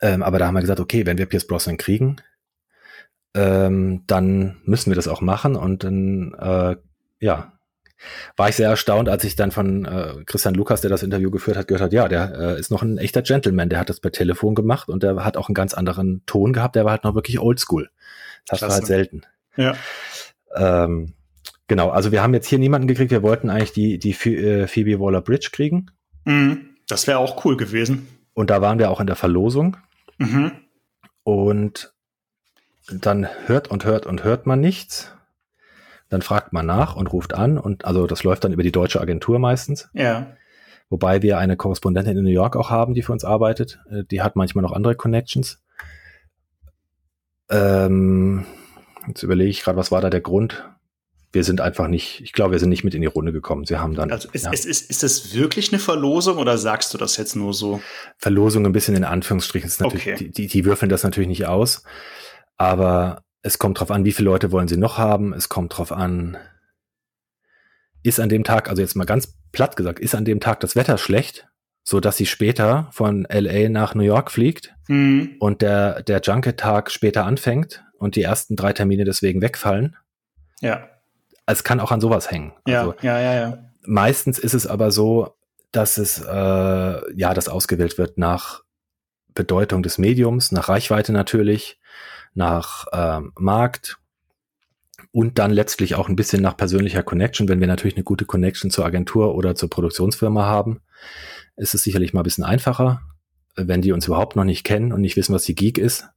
Ähm, 0.00 0.22
aber 0.22 0.38
da 0.38 0.46
haben 0.46 0.54
wir 0.54 0.60
gesagt, 0.60 0.80
okay, 0.80 1.06
wenn 1.06 1.18
wir 1.18 1.26
Pierce 1.26 1.46
Brosnan 1.46 1.76
kriegen, 1.76 2.16
ähm, 3.34 4.04
dann 4.06 4.60
müssen 4.64 4.90
wir 4.90 4.96
das 4.96 5.08
auch 5.08 5.20
machen 5.20 5.56
und 5.56 5.82
dann, 5.82 6.34
äh, 6.38 6.76
ja, 7.20 7.52
war 8.36 8.48
ich 8.48 8.56
sehr 8.56 8.68
erstaunt, 8.68 9.08
als 9.08 9.24
ich 9.24 9.34
dann 9.34 9.50
von 9.50 9.84
äh, 9.86 10.24
Christian 10.26 10.54
Lukas, 10.54 10.80
der 10.80 10.90
das 10.90 11.02
Interview 11.02 11.30
geführt 11.30 11.56
hat, 11.56 11.68
gehört 11.68 11.82
hat, 11.82 11.92
ja, 11.92 12.06
der 12.08 12.34
äh, 12.38 12.60
ist 12.60 12.70
noch 12.70 12.82
ein 12.82 12.98
echter 12.98 13.22
Gentleman, 13.22 13.68
der 13.68 13.78
hat 13.78 13.88
das 13.88 14.00
per 14.00 14.12
Telefon 14.12 14.54
gemacht 14.54 14.88
und 14.88 15.02
der 15.02 15.24
hat 15.24 15.36
auch 15.36 15.48
einen 15.48 15.54
ganz 15.54 15.74
anderen 15.74 16.22
Ton 16.26 16.52
gehabt, 16.52 16.76
der 16.76 16.84
war 16.84 16.92
halt 16.92 17.04
noch 17.04 17.14
wirklich 17.14 17.40
oldschool. 17.40 17.90
Das 18.46 18.60
du 18.60 18.68
halt 18.68 18.86
selten. 18.86 19.22
Ja. 19.56 19.74
Ähm, 20.54 21.14
genau, 21.66 21.90
also 21.90 22.12
wir 22.12 22.22
haben 22.22 22.34
jetzt 22.34 22.46
hier 22.46 22.58
niemanden 22.58 22.88
gekriegt. 22.88 23.10
Wir 23.10 23.22
wollten 23.22 23.50
eigentlich 23.50 23.72
die, 23.72 23.98
die 23.98 24.12
äh, 24.12 24.66
Phoebe 24.66 25.00
Waller-Bridge 25.00 25.50
kriegen. 25.52 25.90
Mhm. 26.24 26.76
Das 26.88 27.06
wäre 27.06 27.18
auch 27.18 27.44
cool 27.44 27.56
gewesen. 27.56 28.08
Und 28.34 28.50
da 28.50 28.60
waren 28.60 28.78
wir 28.78 28.90
auch 28.90 29.00
in 29.00 29.06
der 29.06 29.16
Verlosung. 29.16 29.76
Mhm. 30.18 30.52
Und 31.22 31.94
dann 32.90 33.26
hört 33.46 33.68
und 33.68 33.84
hört 33.84 34.06
und 34.06 34.24
hört 34.24 34.46
man 34.46 34.60
nichts. 34.60 35.12
Dann 36.10 36.22
fragt 36.22 36.52
man 36.52 36.66
nach 36.66 36.96
und 36.96 37.12
ruft 37.12 37.34
an 37.34 37.58
und 37.58 37.86
also 37.86 38.06
das 38.06 38.22
läuft 38.22 38.44
dann 38.44 38.52
über 38.52 38.62
die 38.62 38.72
deutsche 38.72 39.00
Agentur 39.00 39.38
meistens. 39.38 39.88
Ja. 39.94 40.36
Wobei 40.90 41.22
wir 41.22 41.38
eine 41.38 41.56
Korrespondentin 41.56 42.18
in 42.18 42.24
New 42.24 42.30
York 42.30 42.56
auch 42.56 42.70
haben, 42.70 42.94
die 42.94 43.02
für 43.02 43.12
uns 43.12 43.24
arbeitet. 43.24 43.80
Äh, 43.90 44.04
die 44.04 44.22
hat 44.22 44.36
manchmal 44.36 44.62
noch 44.62 44.72
andere 44.72 44.94
Connections. 44.94 45.62
Ähm, 47.50 48.44
jetzt 49.08 49.22
überlege 49.22 49.50
ich 49.50 49.62
gerade, 49.62 49.76
was 49.78 49.90
war 49.90 50.00
da 50.00 50.10
der 50.10 50.20
Grund? 50.20 50.64
Wir 51.32 51.42
sind 51.42 51.60
einfach 51.60 51.88
nicht, 51.88 52.20
ich 52.20 52.32
glaube, 52.32 52.52
wir 52.52 52.58
sind 52.60 52.68
nicht 52.68 52.84
mit 52.84 52.94
in 52.94 53.00
die 53.00 53.08
Runde 53.08 53.32
gekommen. 53.32 53.64
Sie 53.64 53.76
haben 53.76 53.94
dann. 53.94 54.12
Also 54.12 54.28
ist, 54.32 54.44
ja. 54.44 54.52
ist, 54.52 54.66
ist, 54.66 54.88
ist 54.88 55.02
das 55.02 55.34
wirklich 55.34 55.72
eine 55.72 55.80
Verlosung 55.80 56.38
oder 56.38 56.58
sagst 56.58 56.94
du 56.94 56.98
das 56.98 57.16
jetzt 57.16 57.34
nur 57.34 57.52
so? 57.52 57.80
Verlosung 58.18 58.64
ein 58.66 58.72
bisschen 58.72 58.94
in 58.94 59.04
Anführungsstrichen. 59.04 59.66
Ist 59.66 59.80
natürlich, 59.80 60.06
okay. 60.06 60.16
die, 60.16 60.30
die, 60.30 60.46
die 60.46 60.64
würfeln 60.64 60.88
das 60.88 61.02
natürlich 61.02 61.28
nicht 61.28 61.46
aus. 61.46 61.82
Aber 62.56 63.24
es 63.42 63.58
kommt 63.58 63.80
drauf 63.80 63.90
an, 63.90 64.04
wie 64.04 64.12
viele 64.12 64.30
Leute 64.30 64.52
wollen 64.52 64.68
sie 64.68 64.76
noch 64.76 64.96
haben. 64.96 65.32
Es 65.32 65.48
kommt 65.48 65.76
drauf 65.76 65.90
an, 65.90 66.36
ist 68.04 68.20
an 68.20 68.28
dem 68.28 68.44
Tag, 68.44 68.68
also 68.68 68.80
jetzt 68.80 68.94
mal 68.94 69.04
ganz 69.04 69.34
platt 69.50 69.76
gesagt, 69.76 69.98
ist 69.98 70.14
an 70.14 70.24
dem 70.24 70.38
Tag 70.38 70.60
das 70.60 70.76
Wetter 70.76 70.98
schlecht, 70.98 71.48
so 71.84 72.00
dass 72.00 72.16
sie 72.16 72.26
später 72.26 72.88
von 72.90 73.26
LA 73.30 73.68
nach 73.68 73.94
New 73.94 74.02
York 74.02 74.30
fliegt 74.30 74.74
mhm. 74.88 75.36
und 75.38 75.62
der, 75.62 76.02
der 76.02 76.20
Junket-Tag 76.22 76.90
später 76.90 77.26
anfängt 77.26 77.84
und 77.98 78.16
die 78.16 78.22
ersten 78.22 78.56
drei 78.56 78.72
Termine 78.72 79.04
deswegen 79.04 79.42
wegfallen. 79.42 79.96
Ja. 80.60 80.88
Es 81.46 81.62
kann 81.62 81.80
auch 81.80 81.92
an 81.92 82.00
sowas 82.00 82.30
hängen. 82.30 82.54
Ja, 82.66 82.80
also, 82.80 82.94
ja, 83.02 83.20
ja, 83.20 83.34
ja. 83.34 83.58
Meistens 83.82 84.38
ist 84.38 84.54
es 84.54 84.66
aber 84.66 84.90
so, 84.90 85.36
dass 85.72 85.98
es, 85.98 86.22
äh, 86.22 86.24
ja, 86.26 87.34
das 87.34 87.48
ausgewählt 87.48 87.98
wird 87.98 88.16
nach 88.16 88.62
Bedeutung 89.34 89.82
des 89.82 89.98
Mediums, 89.98 90.52
nach 90.52 90.70
Reichweite 90.70 91.12
natürlich, 91.12 91.78
nach 92.32 92.86
ähm, 92.92 93.32
Markt 93.36 93.98
und 95.12 95.38
dann 95.38 95.50
letztlich 95.50 95.96
auch 95.96 96.08
ein 96.08 96.16
bisschen 96.16 96.40
nach 96.40 96.56
persönlicher 96.56 97.02
Connection. 97.02 97.48
Wenn 97.48 97.60
wir 97.60 97.66
natürlich 97.66 97.96
eine 97.96 98.04
gute 98.04 98.24
Connection 98.24 98.70
zur 98.70 98.86
Agentur 98.86 99.34
oder 99.34 99.54
zur 99.54 99.68
Produktionsfirma 99.68 100.46
haben, 100.46 100.80
ist 101.56 101.74
es 101.74 101.82
sicherlich 101.82 102.12
mal 102.12 102.20
ein 102.20 102.24
bisschen 102.24 102.44
einfacher. 102.44 103.02
Wenn 103.56 103.82
die 103.82 103.92
uns 103.92 104.06
überhaupt 104.06 104.36
noch 104.36 104.44
nicht 104.44 104.64
kennen 104.64 104.92
und 104.92 105.00
nicht 105.00 105.16
wissen, 105.16 105.34
was 105.34 105.44
die 105.44 105.54
Geek 105.54 105.78
ist, 105.78 106.08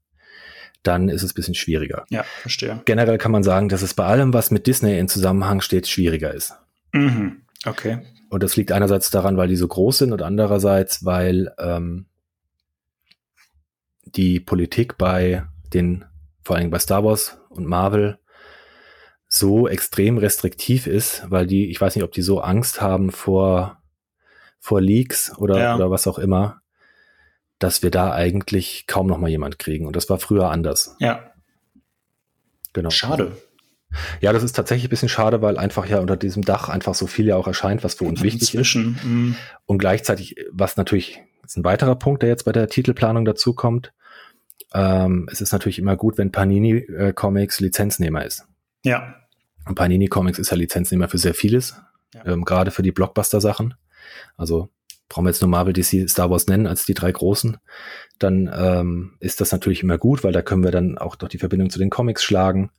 dann 0.83 1.09
ist 1.09 1.23
es 1.23 1.31
ein 1.31 1.35
bisschen 1.35 1.55
schwieriger. 1.55 2.05
Ja, 2.09 2.23
verstehe. 2.23 2.81
Generell 2.85 3.17
kann 3.17 3.31
man 3.31 3.43
sagen, 3.43 3.69
dass 3.69 3.81
es 3.81 3.93
bei 3.93 4.05
allem, 4.05 4.33
was 4.33 4.51
mit 4.51 4.67
Disney 4.67 4.97
in 4.97 5.07
Zusammenhang 5.07 5.61
steht, 5.61 5.87
schwieriger 5.87 6.33
ist. 6.33 6.53
Mhm. 6.93 7.43
Okay. 7.65 7.99
Und 8.29 8.43
das 8.43 8.55
liegt 8.55 8.71
einerseits 8.71 9.09
daran, 9.09 9.37
weil 9.37 9.47
die 9.47 9.55
so 9.55 9.67
groß 9.67 9.99
sind 9.99 10.13
und 10.13 10.21
andererseits, 10.21 11.05
weil 11.05 11.53
ähm, 11.59 12.07
die 14.03 14.39
Politik 14.39 14.97
bei 14.97 15.45
den, 15.73 16.05
vor 16.43 16.55
allem 16.55 16.69
bei 16.69 16.79
Star 16.79 17.03
Wars 17.03 17.39
und 17.49 17.65
Marvel, 17.65 18.19
so 19.27 19.67
extrem 19.67 20.17
restriktiv 20.17 20.87
ist, 20.87 21.29
weil 21.29 21.47
die, 21.47 21.69
ich 21.69 21.79
weiß 21.79 21.95
nicht, 21.95 22.03
ob 22.03 22.11
die 22.13 22.21
so 22.21 22.39
Angst 22.39 22.81
haben 22.81 23.11
vor, 23.11 23.76
vor 24.59 24.81
Leaks 24.81 25.35
oder, 25.37 25.59
ja. 25.59 25.75
oder 25.75 25.91
was 25.91 26.07
auch 26.07 26.19
immer, 26.19 26.61
dass 27.59 27.83
wir 27.83 27.91
da 27.91 28.11
eigentlich 28.11 28.85
kaum 28.87 29.07
noch 29.07 29.17
mal 29.17 29.29
jemand 29.29 29.59
kriegen. 29.59 29.87
Und 29.87 29.95
das 29.95 30.09
war 30.09 30.19
früher 30.19 30.49
anders. 30.49 30.95
Ja. 30.99 31.31
Genau. 32.73 32.89
Schade. 32.89 33.35
Ja, 34.19 34.33
das 34.33 34.43
ist 34.43 34.53
tatsächlich 34.53 34.87
ein 34.87 34.89
bisschen 34.89 35.09
schade, 35.09 35.41
weil 35.41 35.57
einfach 35.57 35.87
ja 35.87 35.99
unter 35.99 36.17
diesem 36.17 36.43
Dach 36.43 36.69
einfach 36.69 36.93
so 36.93 37.07
viel 37.07 37.25
ja 37.25 37.37
auch 37.37 37.47
erscheint, 37.47 37.83
was 37.83 37.95
für 37.95 38.03
uns 38.03 38.21
wichtig 38.21 38.53
Inzwischen, 38.53 38.95
ist. 38.95 39.03
Mh. 39.05 39.35
Und 39.65 39.77
gleichzeitig, 39.77 40.35
was 40.51 40.77
natürlich 40.77 41.21
ist 41.43 41.57
ein 41.57 41.63
weiterer 41.63 41.95
Punkt, 41.95 42.21
der 42.21 42.29
jetzt 42.29 42.43
bei 42.43 42.51
der 42.51 42.67
Titelplanung 42.67 43.23
dazu 43.23 43.53
kommt, 43.53 43.93
ähm, 44.73 45.27
es 45.31 45.39
ist 45.39 45.53
natürlich 45.53 45.79
immer 45.79 45.95
gut, 45.95 46.17
wenn 46.17 46.31
Panini 46.31 46.73
äh, 46.73 47.13
Comics 47.13 47.59
Lizenznehmer 47.61 48.25
ist. 48.25 48.45
Ja. 48.83 49.15
Und 49.65 49.75
Panini 49.75 50.07
Comics 50.07 50.39
ist 50.39 50.51
ja 50.51 50.57
Lizenznehmer 50.57 51.07
für 51.07 51.17
sehr 51.17 51.33
vieles, 51.33 51.75
ja. 52.13 52.25
ähm, 52.25 52.43
gerade 52.43 52.71
für 52.71 52.83
die 52.83 52.91
Blockbuster-Sachen. 52.91 53.75
Also 54.35 54.69
brauchen 55.09 55.25
wir 55.25 55.29
jetzt 55.29 55.41
nur 55.41 55.49
Marvel, 55.49 55.73
DC, 55.73 56.09
Star 56.09 56.29
Wars 56.29 56.47
nennen 56.47 56.67
als 56.67 56.85
die 56.85 56.93
drei 56.93 57.11
großen, 57.11 57.57
dann 58.19 58.49
ähm, 58.53 59.13
ist 59.19 59.41
das 59.41 59.51
natürlich 59.51 59.83
immer 59.83 59.97
gut, 59.97 60.23
weil 60.23 60.33
da 60.33 60.41
können 60.41 60.63
wir 60.63 60.71
dann 60.71 60.97
auch 60.97 61.15
doch 61.15 61.29
die 61.29 61.37
Verbindung 61.37 61.69
zu 61.69 61.79
den 61.79 61.89
Comics 61.89 62.23
schlagen. 62.23 62.71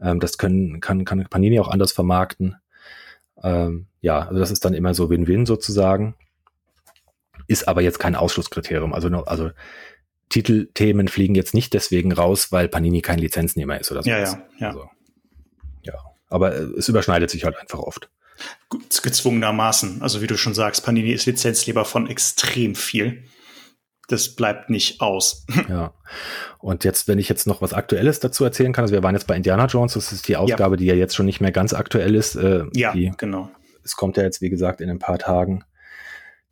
Ähm, 0.00 0.20
das 0.20 0.38
können, 0.38 0.80
kann, 0.80 1.04
kann 1.04 1.26
Panini 1.28 1.60
auch 1.60 1.68
anders 1.68 1.92
vermarkten. 1.92 2.56
Ähm, 3.42 3.86
ja, 4.00 4.20
also 4.20 4.38
das 4.38 4.50
ist 4.50 4.64
dann 4.64 4.74
immer 4.74 4.94
so 4.94 5.10
Win-Win 5.10 5.46
sozusagen. 5.46 6.14
Ist 7.46 7.68
aber 7.68 7.82
jetzt 7.82 7.98
kein 7.98 8.16
Ausschlusskriterium. 8.16 8.92
Also, 8.92 9.08
also 9.08 9.50
Titelthemen 10.28 11.08
fliegen 11.08 11.34
jetzt 11.34 11.54
nicht 11.54 11.74
deswegen 11.74 12.12
raus, 12.12 12.50
weil 12.50 12.68
Panini 12.68 13.02
kein 13.02 13.18
Lizenznehmer 13.18 13.78
ist 13.78 13.92
oder 13.92 14.02
so. 14.02 14.10
Ja, 14.10 14.18
ja, 14.18 14.42
ja. 14.58 14.68
Also, 14.68 14.90
ja. 15.82 15.94
Aber 16.28 16.54
äh, 16.54 16.62
es 16.78 16.88
überschneidet 16.88 17.30
sich 17.30 17.44
halt 17.44 17.56
einfach 17.58 17.78
oft. 17.78 18.08
Gezwungenermaßen. 19.02 20.02
Also 20.02 20.22
wie 20.22 20.26
du 20.26 20.36
schon 20.36 20.54
sagst, 20.54 20.84
Panini 20.84 21.12
ist 21.12 21.26
Lizenzgeber 21.26 21.84
von 21.84 22.08
extrem 22.08 22.74
viel. 22.74 23.24
Das 24.08 24.36
bleibt 24.36 24.70
nicht 24.70 25.00
aus. 25.00 25.44
Ja. 25.68 25.94
Und 26.58 26.84
jetzt, 26.84 27.08
wenn 27.08 27.18
ich 27.18 27.28
jetzt 27.28 27.46
noch 27.46 27.62
was 27.62 27.72
Aktuelles 27.72 28.20
dazu 28.20 28.44
erzählen 28.44 28.72
kann, 28.72 28.84
also 28.84 28.94
wir 28.94 29.02
waren 29.02 29.14
jetzt 29.14 29.26
bei 29.26 29.36
Indiana 29.36 29.66
Jones, 29.66 29.94
das 29.94 30.12
ist 30.12 30.26
die 30.28 30.36
Ausgabe, 30.36 30.74
ja. 30.74 30.76
die 30.76 30.86
ja 30.86 30.94
jetzt 30.94 31.14
schon 31.14 31.26
nicht 31.26 31.40
mehr 31.40 31.52
ganz 31.52 31.74
aktuell 31.74 32.14
ist. 32.14 32.34
Äh, 32.36 32.64
ja, 32.74 32.92
die, 32.92 33.12
genau. 33.16 33.50
Es 33.84 33.96
kommt 33.96 34.16
ja 34.16 34.22
jetzt, 34.22 34.40
wie 34.40 34.50
gesagt, 34.50 34.80
in 34.80 34.90
ein 34.90 34.98
paar 34.98 35.18
Tagen 35.18 35.64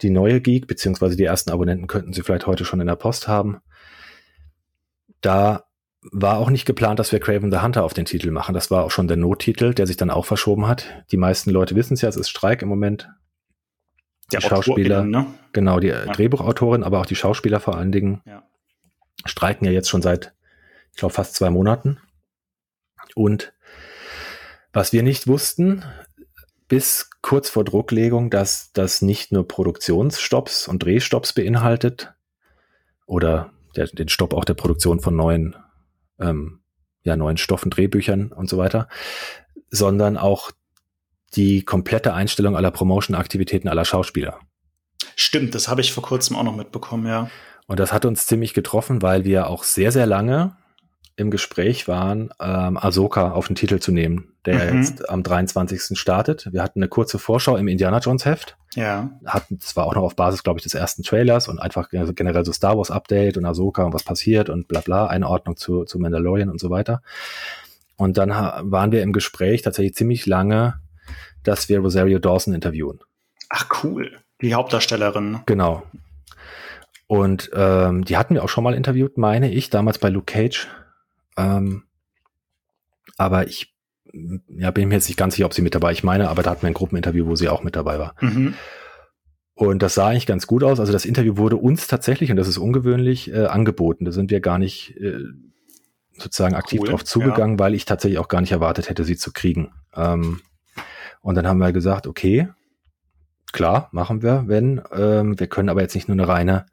die 0.02 0.10
neue 0.10 0.40
Geek, 0.40 0.66
beziehungsweise 0.66 1.16
die 1.16 1.24
ersten 1.24 1.50
Abonnenten 1.50 1.86
könnten 1.86 2.12
sie 2.12 2.22
vielleicht 2.22 2.46
heute 2.46 2.64
schon 2.64 2.80
in 2.80 2.86
der 2.86 2.96
Post 2.96 3.28
haben. 3.28 3.58
Da 5.20 5.64
war 6.12 6.38
auch 6.38 6.50
nicht 6.50 6.66
geplant, 6.66 6.98
dass 6.98 7.12
wir 7.12 7.20
Craven 7.20 7.50
the 7.50 7.60
Hunter 7.60 7.84
auf 7.84 7.94
den 7.94 8.04
Titel 8.04 8.30
machen. 8.30 8.54
Das 8.54 8.70
war 8.70 8.84
auch 8.84 8.90
schon 8.90 9.08
der 9.08 9.16
Nottitel, 9.16 9.74
der 9.74 9.86
sich 9.86 9.96
dann 9.96 10.10
auch 10.10 10.26
verschoben 10.26 10.66
hat. 10.66 10.86
Die 11.10 11.16
meisten 11.16 11.50
Leute 11.50 11.74
wissen 11.74 11.94
es 11.94 12.02
ja, 12.02 12.08
es 12.08 12.16
ist 12.16 12.28
Streik 12.28 12.62
im 12.62 12.68
Moment. 12.68 13.08
Die 14.32 14.40
Schauspieler, 14.40 15.04
ne? 15.04 15.26
genau, 15.52 15.80
die 15.80 15.88
ja. 15.88 16.06
Drehbuchautorin, 16.06 16.82
aber 16.82 17.00
auch 17.00 17.06
die 17.06 17.16
Schauspieler 17.16 17.60
vor 17.60 17.76
allen 17.76 17.92
Dingen 17.92 18.22
ja. 18.24 18.42
streiken 19.26 19.66
ja 19.66 19.72
jetzt 19.72 19.88
schon 19.88 20.02
seit, 20.02 20.34
ich 20.92 20.98
glaube, 20.98 21.14
fast 21.14 21.34
zwei 21.34 21.50
Monaten. 21.50 21.98
Und 23.14 23.52
was 24.72 24.92
wir 24.92 25.02
nicht 25.02 25.26
wussten, 25.26 25.84
bis 26.68 27.10
kurz 27.22 27.50
vor 27.50 27.64
Drucklegung, 27.64 28.30
dass 28.30 28.72
das 28.72 29.02
nicht 29.02 29.30
nur 29.30 29.46
Produktionsstopps 29.46 30.68
und 30.68 30.82
Drehstopps 30.82 31.32
beinhaltet 31.32 32.14
oder 33.06 33.52
der, 33.76 33.86
den 33.86 34.08
Stopp 34.08 34.34
auch 34.34 34.44
der 34.44 34.54
Produktion 34.54 35.00
von 35.00 35.14
neuen, 35.14 35.56
ähm, 36.18 36.60
ja, 37.02 37.16
neuen 37.16 37.36
Stoffen, 37.36 37.70
Drehbüchern 37.70 38.32
und 38.32 38.48
so 38.48 38.58
weiter, 38.58 38.88
sondern 39.70 40.16
auch 40.16 40.50
die 41.34 41.64
komplette 41.64 42.14
Einstellung 42.14 42.56
aller 42.56 42.70
Promotion-Aktivitäten 42.70 43.68
aller 43.68 43.84
Schauspieler. 43.84 44.38
Stimmt, 45.16 45.54
das 45.54 45.68
habe 45.68 45.80
ich 45.80 45.92
vor 45.92 46.02
kurzem 46.02 46.36
auch 46.36 46.44
noch 46.44 46.56
mitbekommen, 46.56 47.06
ja. 47.06 47.30
Und 47.66 47.80
das 47.80 47.92
hat 47.92 48.04
uns 48.04 48.26
ziemlich 48.26 48.54
getroffen, 48.54 49.02
weil 49.02 49.24
wir 49.24 49.48
auch 49.48 49.64
sehr, 49.64 49.90
sehr 49.90 50.06
lange 50.06 50.56
im 51.16 51.30
Gespräch 51.30 51.86
waren, 51.86 52.30
ähm, 52.40 52.76
Ahsoka 52.76 53.32
auf 53.32 53.46
den 53.46 53.54
Titel 53.54 53.78
zu 53.78 53.92
nehmen, 53.92 54.34
der 54.46 54.72
mhm. 54.72 54.82
jetzt 54.82 55.08
am 55.08 55.22
23. 55.22 55.98
startet. 55.98 56.48
Wir 56.52 56.62
hatten 56.62 56.80
eine 56.80 56.88
kurze 56.88 57.18
Vorschau 57.18 57.56
im 57.56 57.68
Indiana 57.68 57.98
Jones 57.98 58.24
Heft. 58.24 58.56
Ja. 58.74 59.10
Hatten 59.24 59.60
zwar 59.60 59.86
auch 59.86 59.94
noch 59.94 60.02
auf 60.02 60.16
Basis, 60.16 60.42
glaube 60.42 60.58
ich, 60.58 60.64
des 60.64 60.74
ersten 60.74 61.04
Trailers 61.04 61.46
und 61.46 61.60
einfach 61.60 61.88
generell 61.90 62.44
so 62.44 62.52
Star 62.52 62.76
Wars 62.76 62.90
Update 62.90 63.36
und 63.36 63.44
Ahsoka 63.44 63.84
und 63.84 63.94
was 63.94 64.02
passiert 64.02 64.50
und 64.50 64.66
bla 64.66 64.80
bla, 64.80 65.06
Einordnung 65.06 65.56
zu, 65.56 65.84
zu 65.84 66.00
Mandalorian 66.00 66.50
und 66.50 66.60
so 66.60 66.70
weiter. 66.70 67.00
Und 67.96 68.18
dann 68.18 68.30
waren 68.30 68.90
wir 68.90 69.02
im 69.02 69.12
Gespräch 69.12 69.62
tatsächlich 69.62 69.94
ziemlich 69.94 70.26
lange, 70.26 70.80
dass 71.44 71.68
wir 71.68 71.78
Rosario 71.78 72.18
Dawson 72.18 72.54
interviewen. 72.54 72.98
Ach 73.50 73.66
cool. 73.84 74.18
Die 74.40 74.54
Hauptdarstellerin. 74.54 75.40
Genau. 75.46 75.84
Und 77.06 77.50
ähm, 77.54 78.04
die 78.04 78.16
hatten 78.16 78.34
wir 78.34 78.42
auch 78.42 78.48
schon 78.48 78.64
mal 78.64 78.74
interviewt, 78.74 79.16
meine 79.16 79.52
ich, 79.52 79.70
damals 79.70 79.98
bei 79.98 80.08
Luke 80.08 80.32
Cage. 80.32 80.68
Ähm, 81.36 81.84
aber 83.16 83.46
ich 83.46 83.74
ja, 84.48 84.70
bin 84.70 84.88
mir 84.88 84.94
jetzt 84.94 85.08
nicht 85.08 85.16
ganz 85.16 85.34
sicher, 85.34 85.46
ob 85.46 85.54
sie 85.54 85.62
mit 85.62 85.74
dabei. 85.74 85.92
Ich 85.92 86.04
meine, 86.04 86.28
aber 86.28 86.42
da 86.42 86.50
hatten 86.50 86.62
wir 86.62 86.68
ein 86.68 86.74
Gruppeninterview, 86.74 87.26
wo 87.26 87.36
sie 87.36 87.48
auch 87.48 87.62
mit 87.62 87.76
dabei 87.76 87.98
war. 87.98 88.14
Mhm. 88.20 88.54
Und 89.54 89.82
das 89.82 89.94
sah 89.94 90.08
eigentlich 90.08 90.26
ganz 90.26 90.46
gut 90.46 90.64
aus. 90.64 90.80
Also 90.80 90.92
das 90.92 91.04
Interview 91.04 91.36
wurde 91.36 91.56
uns 91.56 91.86
tatsächlich, 91.86 92.30
und 92.30 92.36
das 92.36 92.48
ist 92.48 92.58
ungewöhnlich, 92.58 93.32
äh, 93.32 93.46
angeboten. 93.46 94.04
Da 94.04 94.12
sind 94.12 94.30
wir 94.30 94.40
gar 94.40 94.58
nicht 94.58 94.96
äh, 94.96 95.18
sozusagen 96.16 96.54
aktiv 96.54 96.80
cool, 96.80 96.88
drauf 96.88 97.04
zugegangen, 97.04 97.56
ja. 97.56 97.64
weil 97.64 97.74
ich 97.74 97.84
tatsächlich 97.84 98.18
auch 98.18 98.28
gar 98.28 98.40
nicht 98.40 98.52
erwartet 98.52 98.88
hätte, 98.88 99.04
sie 99.04 99.16
zu 99.16 99.32
kriegen. 99.32 99.72
Ähm, 99.94 100.40
und 101.20 101.36
dann 101.36 101.46
haben 101.46 101.58
wir 101.58 101.72
gesagt, 101.72 102.06
okay, 102.06 102.48
klar, 103.52 103.88
machen 103.92 104.22
wir, 104.22 104.44
wenn. 104.46 104.82
Ähm, 104.92 105.38
wir 105.38 105.46
können 105.46 105.68
aber 105.68 105.82
jetzt 105.82 105.94
nicht 105.94 106.08
nur 106.08 106.16
eine 106.16 106.28
reine 106.28 106.66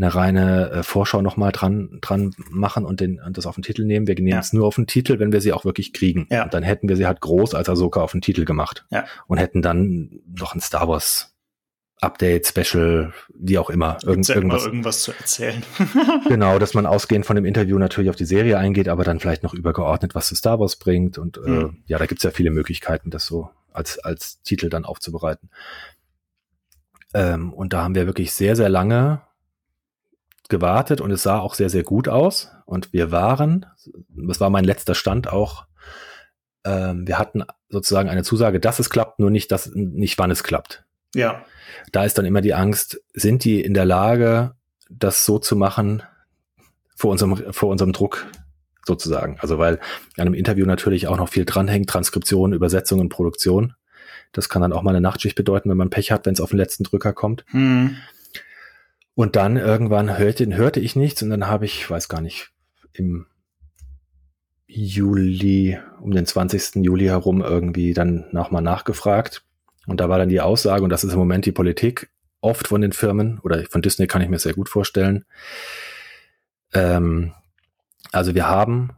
eine 0.00 0.14
reine 0.14 0.70
äh, 0.70 0.82
Vorschau 0.82 1.20
nochmal 1.20 1.52
dran, 1.52 1.98
dran 2.00 2.34
machen 2.48 2.84
und, 2.84 3.00
den, 3.00 3.20
und 3.20 3.36
das 3.36 3.46
auf 3.46 3.54
den 3.54 3.62
Titel 3.62 3.84
nehmen. 3.84 4.06
Wir 4.06 4.14
nehmen 4.14 4.28
ja. 4.28 4.38
es 4.38 4.52
nur 4.52 4.66
auf 4.66 4.76
den 4.76 4.86
Titel, 4.86 5.18
wenn 5.18 5.32
wir 5.32 5.40
sie 5.40 5.52
auch 5.52 5.64
wirklich 5.64 5.92
kriegen. 5.92 6.26
Ja. 6.30 6.44
Und 6.44 6.54
dann 6.54 6.62
hätten 6.62 6.88
wir 6.88 6.96
sie 6.96 7.06
halt 7.06 7.20
groß 7.20 7.54
als 7.54 7.68
Ahsoka 7.68 8.00
auf 8.00 8.12
den 8.12 8.22
Titel 8.22 8.44
gemacht. 8.44 8.86
Ja. 8.90 9.04
Und 9.26 9.38
hätten 9.38 9.62
dann 9.62 10.20
noch 10.26 10.54
ein 10.54 10.60
Star 10.60 10.88
Wars 10.88 11.36
Update, 12.00 12.46
Special, 12.46 13.12
wie 13.34 13.58
auch 13.58 13.68
immer. 13.68 13.98
Irgend, 14.02 14.26
ja 14.26 14.36
irgendwas, 14.36 14.64
irgendwas 14.64 15.02
zu 15.02 15.12
erzählen. 15.12 15.62
genau, 16.28 16.58
dass 16.58 16.72
man 16.72 16.86
ausgehend 16.86 17.26
von 17.26 17.36
dem 17.36 17.44
Interview 17.44 17.78
natürlich 17.78 18.08
auf 18.08 18.16
die 18.16 18.24
Serie 18.24 18.56
eingeht, 18.56 18.88
aber 18.88 19.04
dann 19.04 19.20
vielleicht 19.20 19.42
noch 19.42 19.52
übergeordnet, 19.52 20.14
was 20.14 20.28
zu 20.28 20.34
Star 20.34 20.58
Wars 20.58 20.76
bringt. 20.76 21.18
Und 21.18 21.36
äh, 21.36 21.46
hm. 21.46 21.82
ja, 21.86 21.98
da 21.98 22.06
gibt's 22.06 22.24
ja 22.24 22.30
viele 22.30 22.50
Möglichkeiten, 22.50 23.10
das 23.10 23.26
so 23.26 23.50
als, 23.70 23.98
als 23.98 24.40
Titel 24.42 24.70
dann 24.70 24.86
aufzubereiten. 24.86 25.50
Ähm, 27.12 27.52
und 27.52 27.74
da 27.74 27.82
haben 27.82 27.94
wir 27.94 28.06
wirklich 28.06 28.32
sehr, 28.32 28.56
sehr 28.56 28.70
lange 28.70 29.20
gewartet 30.50 31.00
und 31.00 31.10
es 31.10 31.22
sah 31.22 31.38
auch 31.38 31.54
sehr, 31.54 31.70
sehr 31.70 31.82
gut 31.82 32.08
aus. 32.08 32.50
Und 32.66 32.92
wir 32.92 33.10
waren, 33.10 33.66
das 34.08 34.40
war 34.40 34.50
mein 34.50 34.64
letzter 34.64 34.94
Stand 34.94 35.32
auch, 35.32 35.66
ähm, 36.64 37.06
wir 37.06 37.18
hatten 37.18 37.44
sozusagen 37.68 38.08
eine 38.08 38.22
Zusage, 38.22 38.60
dass 38.60 38.78
es 38.78 38.90
klappt, 38.90 39.18
nur 39.18 39.30
nicht, 39.30 39.50
dass, 39.50 39.70
nicht 39.74 40.18
wann 40.18 40.30
es 40.30 40.44
klappt. 40.44 40.84
Ja. 41.14 41.44
Da 41.92 42.04
ist 42.04 42.18
dann 42.18 42.26
immer 42.26 42.40
die 42.40 42.54
Angst, 42.54 43.00
sind 43.14 43.44
die 43.44 43.60
in 43.60 43.74
der 43.74 43.84
Lage, 43.84 44.54
das 44.90 45.24
so 45.24 45.38
zu 45.38 45.56
machen 45.56 46.02
vor 46.96 47.10
unserem, 47.10 47.52
vor 47.52 47.70
unserem 47.70 47.92
Druck 47.92 48.26
sozusagen. 48.86 49.38
Also 49.40 49.58
weil 49.58 49.76
an 50.16 50.26
einem 50.26 50.34
Interview 50.34 50.66
natürlich 50.66 51.06
auch 51.06 51.16
noch 51.16 51.28
viel 51.28 51.44
dranhängt, 51.44 51.88
Transkription, 51.88 52.52
Übersetzung 52.52 53.00
und 53.00 53.08
Produktion. 53.08 53.74
Das 54.32 54.48
kann 54.48 54.62
dann 54.62 54.72
auch 54.72 54.82
mal 54.82 54.90
eine 54.90 55.00
Nachtschicht 55.00 55.36
bedeuten, 55.36 55.70
wenn 55.70 55.76
man 55.76 55.90
Pech 55.90 56.12
hat, 56.12 56.26
wenn 56.26 56.34
es 56.34 56.40
auf 56.40 56.50
den 56.50 56.58
letzten 56.58 56.84
Drücker 56.84 57.12
kommt. 57.12 57.44
Hm. 57.48 57.96
Und 59.20 59.36
dann 59.36 59.58
irgendwann 59.58 60.16
hörte, 60.16 60.46
hörte 60.56 60.80
ich 60.80 60.96
nichts 60.96 61.22
und 61.22 61.28
dann 61.28 61.46
habe 61.46 61.66
ich, 61.66 61.90
weiß 61.90 62.08
gar 62.08 62.22
nicht, 62.22 62.52
im 62.94 63.26
Juli, 64.66 65.78
um 66.00 66.12
den 66.12 66.24
20. 66.24 66.76
Juli 66.76 67.04
herum 67.04 67.42
irgendwie 67.42 67.92
dann 67.92 68.28
nochmal 68.32 68.62
nachgefragt. 68.62 69.44
Und 69.86 70.00
da 70.00 70.08
war 70.08 70.16
dann 70.16 70.30
die 70.30 70.40
Aussage, 70.40 70.82
und 70.84 70.88
das 70.88 71.04
ist 71.04 71.12
im 71.12 71.18
Moment 71.18 71.44
die 71.44 71.52
Politik, 71.52 72.08
oft 72.40 72.68
von 72.68 72.80
den 72.80 72.92
Firmen, 72.92 73.40
oder 73.40 73.62
von 73.64 73.82
Disney 73.82 74.06
kann 74.06 74.22
ich 74.22 74.30
mir 74.30 74.38
sehr 74.38 74.54
gut 74.54 74.70
vorstellen. 74.70 75.26
Ähm, 76.72 77.34
also 78.12 78.34
wir 78.34 78.48
haben 78.48 78.94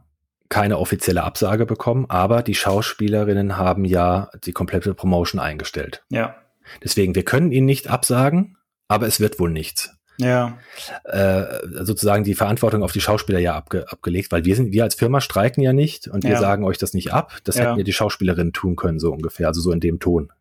keine 0.47 0.77
offizielle 0.77 1.23
Absage 1.23 1.65
bekommen, 1.65 2.05
aber 2.07 2.43
die 2.43 2.55
Schauspielerinnen 2.55 3.57
haben 3.57 3.83
ja 3.83 4.29
die 4.45 4.53
komplette 4.53 4.93
Promotion 4.93 5.41
eingestellt. 5.41 6.05
Ja. 6.07 6.37
Deswegen, 6.81 7.13
wir 7.13 7.25
können 7.25 7.51
ihnen 7.51 7.65
nicht 7.65 7.89
absagen, 7.89 8.55
aber 8.87 9.05
es 9.05 9.19
wird 9.19 9.37
wohl 9.37 9.51
nichts. 9.51 9.93
Ja. 10.17 10.57
Äh, 11.05 11.45
sozusagen 11.83 12.23
die 12.23 12.35
Verantwortung 12.35 12.83
auf 12.83 12.91
die 12.91 13.01
Schauspieler 13.01 13.39
ja 13.39 13.55
abge 13.55 13.91
abgelegt, 13.91 14.31
weil 14.31 14.45
wir 14.45 14.55
sind, 14.55 14.71
wir 14.71 14.83
als 14.83 14.95
Firma 14.95 15.21
streiken 15.21 15.63
ja 15.63 15.73
nicht 15.73 16.07
und 16.07 16.23
wir 16.23 16.31
ja. 16.31 16.39
sagen 16.39 16.63
euch 16.63 16.77
das 16.77 16.93
nicht 16.93 17.13
ab. 17.13 17.39
Das 17.43 17.55
ja. 17.55 17.63
hätten 17.63 17.79
ja 17.79 17.83
die 17.83 17.93
Schauspielerinnen 17.93 18.53
tun 18.53 18.75
können, 18.75 18.99
so 18.99 19.11
ungefähr, 19.11 19.47
also 19.47 19.61
so 19.61 19.71
in 19.71 19.79
dem 19.79 19.99
Ton. 19.99 20.31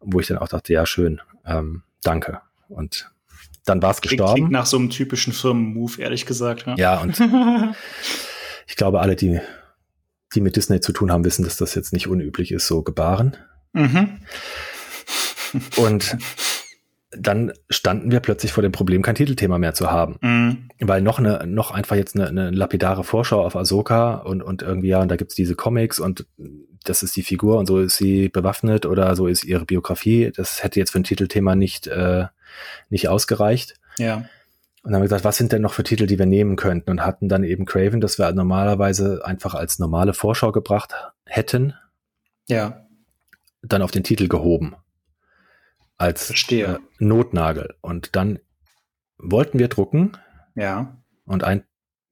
Wo 0.00 0.18
ich 0.18 0.28
dann 0.28 0.38
auch 0.38 0.48
dachte, 0.48 0.72
ja, 0.72 0.86
schön, 0.86 1.20
ähm, 1.44 1.82
danke. 2.02 2.40
Und 2.68 3.10
dann 3.66 3.82
war 3.82 3.90
es 3.90 4.00
gestorben. 4.00 4.34
Klingt 4.34 4.50
nach 4.50 4.66
so 4.66 4.78
einem 4.78 4.88
typischen 4.88 5.32
Firmenmove, 5.32 6.00
ehrlich 6.00 6.24
gesagt. 6.24 6.66
Ja, 6.66 6.76
ja 6.76 7.00
und 7.00 7.20
ich 8.66 8.76
glaube, 8.76 9.00
alle, 9.00 9.14
die, 9.14 9.40
die 10.34 10.40
mit 10.40 10.56
Disney 10.56 10.80
zu 10.80 10.92
tun 10.92 11.12
haben, 11.12 11.24
wissen, 11.24 11.44
dass 11.44 11.56
das 11.56 11.74
jetzt 11.74 11.92
nicht 11.92 12.08
unüblich 12.08 12.52
ist, 12.52 12.66
so 12.66 12.82
gebaren. 12.82 13.36
Mhm. 13.72 14.20
Und 15.76 16.16
dann 17.10 17.52
standen 17.68 18.12
wir 18.12 18.20
plötzlich 18.20 18.52
vor 18.52 18.62
dem 18.62 18.72
Problem, 18.72 19.02
kein 19.02 19.16
Titelthema 19.16 19.58
mehr 19.58 19.74
zu 19.74 19.90
haben. 19.90 20.16
Mhm. 20.20 20.68
Weil 20.78 21.02
noch 21.02 21.18
eine, 21.18 21.44
noch 21.46 21.72
einfach 21.72 21.96
jetzt 21.96 22.14
eine, 22.14 22.28
eine 22.28 22.50
lapidare 22.50 23.02
Vorschau 23.02 23.44
auf 23.44 23.56
Ahsoka 23.56 24.14
und, 24.14 24.42
und 24.42 24.62
irgendwie, 24.62 24.88
ja, 24.88 25.02
und 25.02 25.10
da 25.10 25.16
gibt's 25.16 25.34
diese 25.34 25.56
Comics 25.56 25.98
und 25.98 26.26
das 26.84 27.02
ist 27.02 27.16
die 27.16 27.22
Figur 27.22 27.58
und 27.58 27.66
so 27.66 27.80
ist 27.80 27.96
sie 27.96 28.28
bewaffnet 28.28 28.86
oder 28.86 29.16
so 29.16 29.26
ist 29.26 29.44
ihre 29.44 29.64
Biografie. 29.64 30.32
Das 30.34 30.62
hätte 30.62 30.78
jetzt 30.78 30.92
für 30.92 31.00
ein 31.00 31.04
Titelthema 31.04 31.56
nicht, 31.56 31.88
äh, 31.88 32.26
nicht 32.90 33.08
ausgereicht. 33.08 33.74
Ja. 33.98 34.16
Und 34.82 34.92
dann 34.92 34.94
haben 34.94 35.02
wir 35.02 35.08
gesagt, 35.08 35.24
was 35.24 35.36
sind 35.36 35.52
denn 35.52 35.62
noch 35.62 35.74
für 35.74 35.82
Titel, 35.82 36.06
die 36.06 36.18
wir 36.18 36.26
nehmen 36.26 36.56
könnten? 36.56 36.90
Und 36.90 37.04
hatten 37.04 37.28
dann 37.28 37.44
eben 37.44 37.66
Craven, 37.66 38.00
das 38.00 38.18
wir 38.18 38.32
normalerweise 38.32 39.20
einfach 39.24 39.54
als 39.54 39.78
normale 39.78 40.14
Vorschau 40.14 40.52
gebracht 40.52 40.94
hätten. 41.26 41.74
Ja. 42.48 42.86
Dann 43.62 43.82
auf 43.82 43.90
den 43.90 44.04
Titel 44.04 44.28
gehoben 44.28 44.76
als 46.00 46.50
äh, 46.50 46.78
Notnagel. 46.98 47.76
Und 47.82 48.16
dann 48.16 48.40
wollten 49.18 49.58
wir 49.58 49.68
drucken. 49.68 50.16
Ja. 50.54 50.96
Und 51.26 51.44
ein, 51.44 51.64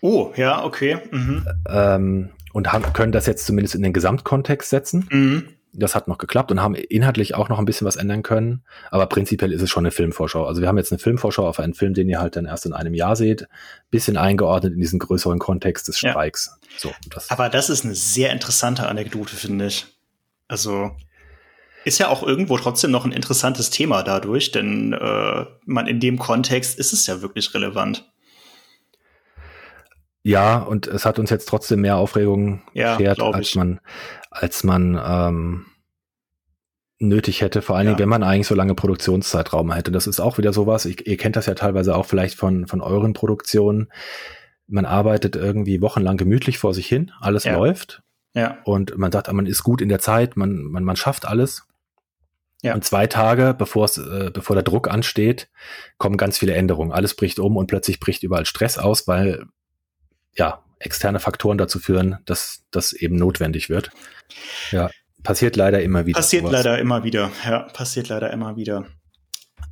Oh, 0.00 0.32
ja, 0.36 0.64
okay. 0.64 0.98
Mhm. 1.10 1.46
Ähm, 1.68 2.30
und 2.52 2.72
haben, 2.72 2.92
können 2.92 3.12
das 3.12 3.26
jetzt 3.26 3.46
zumindest 3.46 3.74
in 3.74 3.82
den 3.82 3.92
Gesamtkontext 3.92 4.70
setzen. 4.70 5.08
Mhm. 5.10 5.48
Das 5.72 5.94
hat 5.94 6.08
noch 6.08 6.16
geklappt 6.16 6.50
und 6.50 6.62
haben 6.62 6.74
inhaltlich 6.74 7.34
auch 7.34 7.50
noch 7.50 7.58
ein 7.58 7.66
bisschen 7.66 7.86
was 7.86 7.96
ändern 7.96 8.22
können. 8.22 8.64
Aber 8.90 9.06
prinzipiell 9.06 9.52
ist 9.52 9.60
es 9.60 9.68
schon 9.68 9.84
eine 9.84 9.90
Filmvorschau. 9.90 10.46
Also 10.46 10.62
wir 10.62 10.68
haben 10.68 10.78
jetzt 10.78 10.90
eine 10.90 10.98
Filmvorschau 10.98 11.46
auf 11.46 11.60
einen 11.60 11.74
Film, 11.74 11.92
den 11.92 12.08
ihr 12.08 12.18
halt 12.18 12.36
dann 12.36 12.46
erst 12.46 12.64
in 12.64 12.72
einem 12.72 12.94
Jahr 12.94 13.14
seht. 13.14 13.46
Bisschen 13.90 14.16
eingeordnet 14.16 14.72
in 14.72 14.80
diesen 14.80 14.98
größeren 14.98 15.38
Kontext 15.38 15.86
des 15.88 15.98
Streiks. 15.98 16.58
Ja. 16.62 16.68
So, 16.78 16.94
das. 17.10 17.30
Aber 17.30 17.50
das 17.50 17.68
ist 17.68 17.84
eine 17.84 17.94
sehr 17.94 18.32
interessante 18.32 18.88
Anekdote, 18.88 19.36
finde 19.36 19.66
ich. 19.66 19.86
Also 20.48 20.92
ist 21.86 21.98
ja 21.98 22.08
auch 22.08 22.24
irgendwo 22.24 22.58
trotzdem 22.58 22.90
noch 22.90 23.04
ein 23.04 23.12
interessantes 23.12 23.70
Thema 23.70 24.02
dadurch, 24.02 24.50
denn 24.50 24.92
äh, 24.92 25.46
man 25.64 25.86
in 25.86 26.00
dem 26.00 26.18
Kontext 26.18 26.76
ist 26.80 26.92
es 26.92 27.06
ja 27.06 27.22
wirklich 27.22 27.54
relevant. 27.54 28.10
Ja, 30.24 30.58
und 30.58 30.88
es 30.88 31.06
hat 31.06 31.20
uns 31.20 31.30
jetzt 31.30 31.48
trotzdem 31.48 31.82
mehr 31.82 31.96
Aufregung 31.96 32.62
ja, 32.74 32.96
als 32.96 33.54
man, 33.54 33.78
als 34.30 34.64
man 34.64 35.00
ähm, 35.00 35.66
nötig 36.98 37.40
hätte, 37.40 37.62
vor 37.62 37.76
allen 37.76 37.86
Dingen, 37.86 37.98
ja. 37.98 38.02
wenn 38.02 38.08
man 38.08 38.24
eigentlich 38.24 38.48
so 38.48 38.56
lange 38.56 38.74
Produktionszeitraum 38.74 39.72
hätte. 39.72 39.92
Das 39.92 40.08
ist 40.08 40.18
auch 40.18 40.38
wieder 40.38 40.52
sowas, 40.52 40.86
ich, 40.86 41.06
ihr 41.06 41.16
kennt 41.16 41.36
das 41.36 41.46
ja 41.46 41.54
teilweise 41.54 41.94
auch 41.94 42.06
vielleicht 42.06 42.36
von, 42.36 42.66
von 42.66 42.80
euren 42.80 43.12
Produktionen. 43.12 43.92
Man 44.66 44.86
arbeitet 44.86 45.36
irgendwie 45.36 45.80
wochenlang 45.80 46.16
gemütlich 46.16 46.58
vor 46.58 46.74
sich 46.74 46.88
hin, 46.88 47.12
alles 47.20 47.44
ja. 47.44 47.54
läuft. 47.54 48.02
Ja. 48.34 48.58
Und 48.64 48.98
man 48.98 49.12
sagt, 49.12 49.32
man 49.32 49.46
ist 49.46 49.62
gut 49.62 49.80
in 49.80 49.88
der 49.88 50.00
Zeit, 50.00 50.36
man, 50.36 50.64
man, 50.64 50.82
man 50.82 50.96
schafft 50.96 51.26
alles. 51.26 51.65
Ja. 52.62 52.74
Und 52.74 52.84
zwei 52.84 53.06
Tage, 53.06 53.54
bevor 53.56 53.84
es, 53.84 53.98
äh, 53.98 54.30
bevor 54.32 54.56
der 54.56 54.62
Druck 54.62 54.88
ansteht, 54.88 55.48
kommen 55.98 56.16
ganz 56.16 56.38
viele 56.38 56.54
Änderungen. 56.54 56.92
Alles 56.92 57.14
bricht 57.14 57.38
um 57.38 57.56
und 57.56 57.66
plötzlich 57.66 58.00
bricht 58.00 58.22
überall 58.22 58.46
Stress 58.46 58.78
aus, 58.78 59.06
weil 59.06 59.44
ja 60.34 60.62
externe 60.78 61.20
Faktoren 61.20 61.58
dazu 61.58 61.78
führen, 61.78 62.18
dass 62.24 62.64
das 62.70 62.92
eben 62.92 63.16
notwendig 63.16 63.68
wird. 63.68 63.90
Ja, 64.70 64.90
passiert 65.22 65.56
leider 65.56 65.82
immer 65.82 66.06
wieder. 66.06 66.18
Passiert 66.18 66.42
sowas. 66.42 66.64
leider 66.64 66.78
immer 66.78 67.04
wieder. 67.04 67.30
Ja, 67.44 67.60
passiert 67.60 68.08
leider 68.08 68.30
immer 68.32 68.56
wieder. 68.56 68.86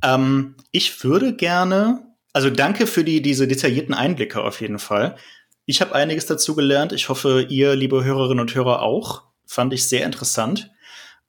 Ähm, 0.01 0.55
ich 0.71 1.03
würde 1.03 1.35
gerne, 1.35 2.01
also 2.33 2.49
danke 2.49 2.87
für 2.87 3.03
die 3.03 3.21
diese 3.21 3.47
detaillierten 3.47 3.93
Einblicke 3.93 4.43
auf 4.43 4.61
jeden 4.61 4.79
Fall. 4.79 5.15
Ich 5.65 5.81
habe 5.81 5.95
einiges 5.95 6.27
dazu 6.27 6.55
gelernt. 6.55 6.93
Ich 6.93 7.09
hoffe, 7.09 7.45
ihr, 7.49 7.75
liebe 7.75 8.03
Hörerinnen 8.03 8.41
und 8.41 8.53
Hörer, 8.53 8.81
auch. 8.81 9.23
Fand 9.47 9.73
ich 9.73 9.87
sehr 9.87 10.05
interessant. 10.05 10.71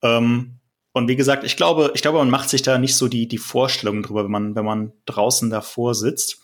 Ähm, 0.03 0.59
und 0.97 1.09
wie 1.09 1.17
gesagt, 1.17 1.45
ich 1.45 1.59
glaube, 1.59 1.93
ich 1.95 2.01
glaube, 2.01 2.17
man 2.17 2.31
macht 2.31 2.49
sich 2.49 2.63
da 2.63 2.79
nicht 2.79 2.97
so 2.97 3.07
die, 3.07 3.29
die 3.29 3.37
Vorstellungen 3.37 4.03
drüber, 4.03 4.25
wenn 4.25 4.31
man, 4.31 4.57
wenn 4.57 4.65
man 4.65 4.93
draußen 5.05 5.51
davor 5.51 5.95
sitzt. 5.95 6.41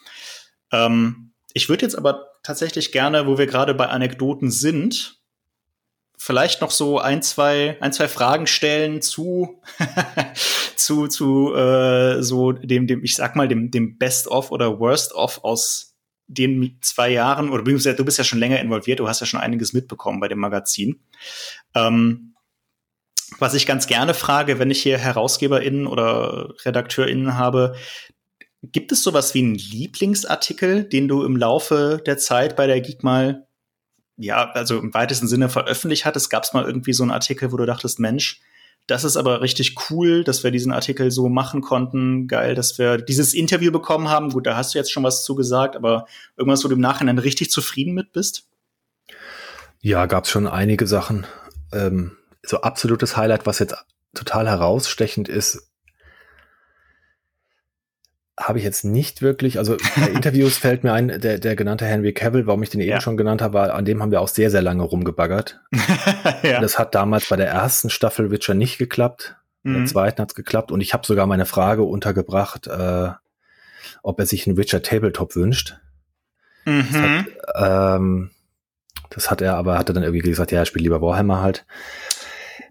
Ähm, 0.71 1.33
ich 1.55 1.71
würde 1.71 1.87
jetzt 1.87 1.95
aber 1.97 2.27
tatsächlich 2.43 2.93
gerne, 2.93 3.27
wo 3.27 3.39
wir 3.39 3.47
gerade 3.47 3.73
bei 3.73 3.87
Anekdoten 3.89 4.51
sind, 4.51 5.23
vielleicht 6.19 6.61
noch 6.61 6.71
so 6.71 6.99
ein, 6.99 7.23
zwei, 7.23 7.79
ein, 7.81 7.95
zwei 7.95 8.09
Fragen 8.09 8.47
stellen 8.47 9.01
zu, 9.01 9.63
zu, 10.77 11.07
zu 11.07 11.55
äh, 11.55 12.23
so 12.23 12.53
dem, 12.53 12.87
dem, 12.87 13.03
ich 13.03 13.17
sag 13.17 13.37
mal, 13.37 13.49
dem, 13.49 13.71
dem 13.71 13.97
Best 13.97 14.29
of 14.29 14.51
oder 14.51 14.79
Worst 14.79 15.15
of 15.15 15.45
aus 15.45 15.97
den 16.27 16.77
zwei 16.83 17.09
Jahren, 17.09 17.49
oder 17.49 17.63
du 17.63 18.05
bist 18.05 18.19
ja 18.19 18.25
schon 18.25 18.39
länger 18.39 18.61
involviert, 18.61 19.01
du 19.01 19.09
hast 19.09 19.21
ja 19.21 19.27
schon 19.27 19.41
einiges 19.41 19.73
mitbekommen 19.73 20.21
bei 20.21 20.29
dem 20.29 20.41
Magazin. 20.41 21.01
Ähm, 21.75 22.32
was 23.39 23.55
ich 23.55 23.67
ganz 23.67 23.87
gerne 23.87 24.15
frage, 24.15 24.59
wenn 24.59 24.71
ich 24.71 24.83
hier 24.83 24.99
HerausgeberInnen 24.99 25.87
oder 25.87 26.55
RedakteurInnen 26.65 27.37
habe, 27.37 27.75
gibt 28.63 28.93
es 28.93 29.03
sowas 29.03 29.35
wie 29.35 29.41
einen 29.41 29.55
Lieblingsartikel, 29.55 30.85
den 30.85 31.09
du 31.09 31.25
im 31.25 31.37
Laufe 31.37 32.01
der 32.05 32.19
Zeit 32.19 32.57
bei 32.57 32.67
der 32.67 32.81
Geek 32.81 33.03
mal, 33.03 33.47
ja, 34.17 34.51
also 34.53 34.79
im 34.79 34.95
weitesten 34.95 35.27
Sinne 35.27 35.49
veröffentlicht 35.49 36.05
hattest? 36.05 36.31
Gab 36.31 36.45
es 36.45 36.53
mal 36.53 36.65
irgendwie 36.65 36.93
so 36.93 37.03
einen 37.03 37.11
Artikel, 37.11 37.51
wo 37.53 37.57
du 37.57 37.67
dachtest, 37.67 37.99
Mensch, 37.99 38.41
das 38.87 39.05
ist 39.05 39.17
aber 39.17 39.41
richtig 39.41 39.77
cool, 39.91 40.25
dass 40.25 40.43
wir 40.43 40.51
diesen 40.51 40.73
Artikel 40.73 41.11
so 41.11 41.29
machen 41.29 41.61
konnten. 41.61 42.27
Geil, 42.27 42.55
dass 42.55 42.79
wir 42.79 42.99
dieses 42.99 43.33
Interview 43.33 43.71
bekommen 43.71 44.09
haben. 44.09 44.31
Gut, 44.31 44.47
da 44.47 44.57
hast 44.57 44.75
du 44.75 44.79
jetzt 44.79 44.93
schon 44.93 45.05
was 45.05 45.25
zu 45.25 45.35
gesagt, 45.35 45.77
aber 45.77 46.07
irgendwas, 46.37 46.65
wo 46.65 46.69
du 46.69 46.75
im 46.75 46.81
Nachhinein 46.81 47.19
richtig 47.19 47.51
zufrieden 47.51 47.95
mit 47.95 48.13
bist? 48.13 48.49
Ja, 49.81 50.07
gab 50.07 50.25
es 50.25 50.31
schon 50.31 50.47
einige 50.47 50.87
Sachen. 50.87 51.27
Ähm, 51.73 52.17
so 52.45 52.61
absolutes 52.61 53.17
Highlight, 53.17 53.47
was 53.47 53.59
jetzt 53.59 53.77
total 54.15 54.49
herausstechend 54.49 55.29
ist, 55.29 55.73
habe 58.39 58.59
ich 58.59 58.65
jetzt 58.65 58.85
nicht 58.85 59.23
wirklich, 59.23 59.59
also 59.59 59.77
bei 59.97 60.09
Interviews 60.15 60.57
fällt 60.57 60.85
mir 60.85 60.93
ein, 60.93 61.21
der, 61.21 61.39
der 61.39 61.57
genannte 61.57 61.85
Henry 61.85 62.13
Cavill, 62.13 62.47
warum 62.47 62.63
ich 62.63 62.71
den 62.71 62.81
eben 62.81 63.01
schon 63.01 63.17
genannt 63.17 63.43
habe, 63.43 63.55
war, 63.55 63.75
an 63.75 63.85
dem 63.85 64.03
haben 64.03 64.11
wir 64.11 64.21
auch 64.21 64.29
sehr, 64.29 64.51
sehr 64.51 64.63
lange 64.63 64.83
rumgebaggert. 64.83 65.61
ja. 66.43 66.61
Das 66.61 66.79
hat 66.79 66.95
damals 66.95 67.29
bei 67.29 67.37
der 67.37 67.49
ersten 67.49 67.91
Staffel 67.91 68.31
Witcher 68.31 68.55
nicht 68.55 68.79
geklappt. 68.79 69.37
Mhm. 69.65 69.75
der 69.75 69.87
zweiten 69.87 70.21
hat 70.21 70.31
es 70.31 70.35
geklappt 70.35 70.73
und 70.73 70.81
ich 70.81 70.93
habe 70.93 71.07
sogar 71.07 71.27
meine 71.27 71.47
Frage 71.47 71.85
untergebracht, 71.85 72.67
äh, 72.67 73.11
ob 74.03 74.19
er 74.19 74.27
sich 74.27 74.47
einen 74.47 74.57
Witcher 74.57 74.83
Tabletop 74.83 75.37
wünscht. 75.37 75.77
Mhm. 76.65 76.87
Das, 76.91 77.01
hat, 77.01 77.97
ähm, 77.97 78.31
das 79.11 79.31
hat 79.31 79.41
er 79.41 79.57
aber, 79.57 79.79
hat 79.79 79.89
er 79.89 79.93
dann 79.93 80.03
irgendwie 80.03 80.29
gesagt, 80.29 80.51
ja, 80.51 80.59
er 80.59 80.67
spielt 80.67 80.83
lieber 80.83 81.01
Warhammer 81.01 81.43
halt. 81.43 81.65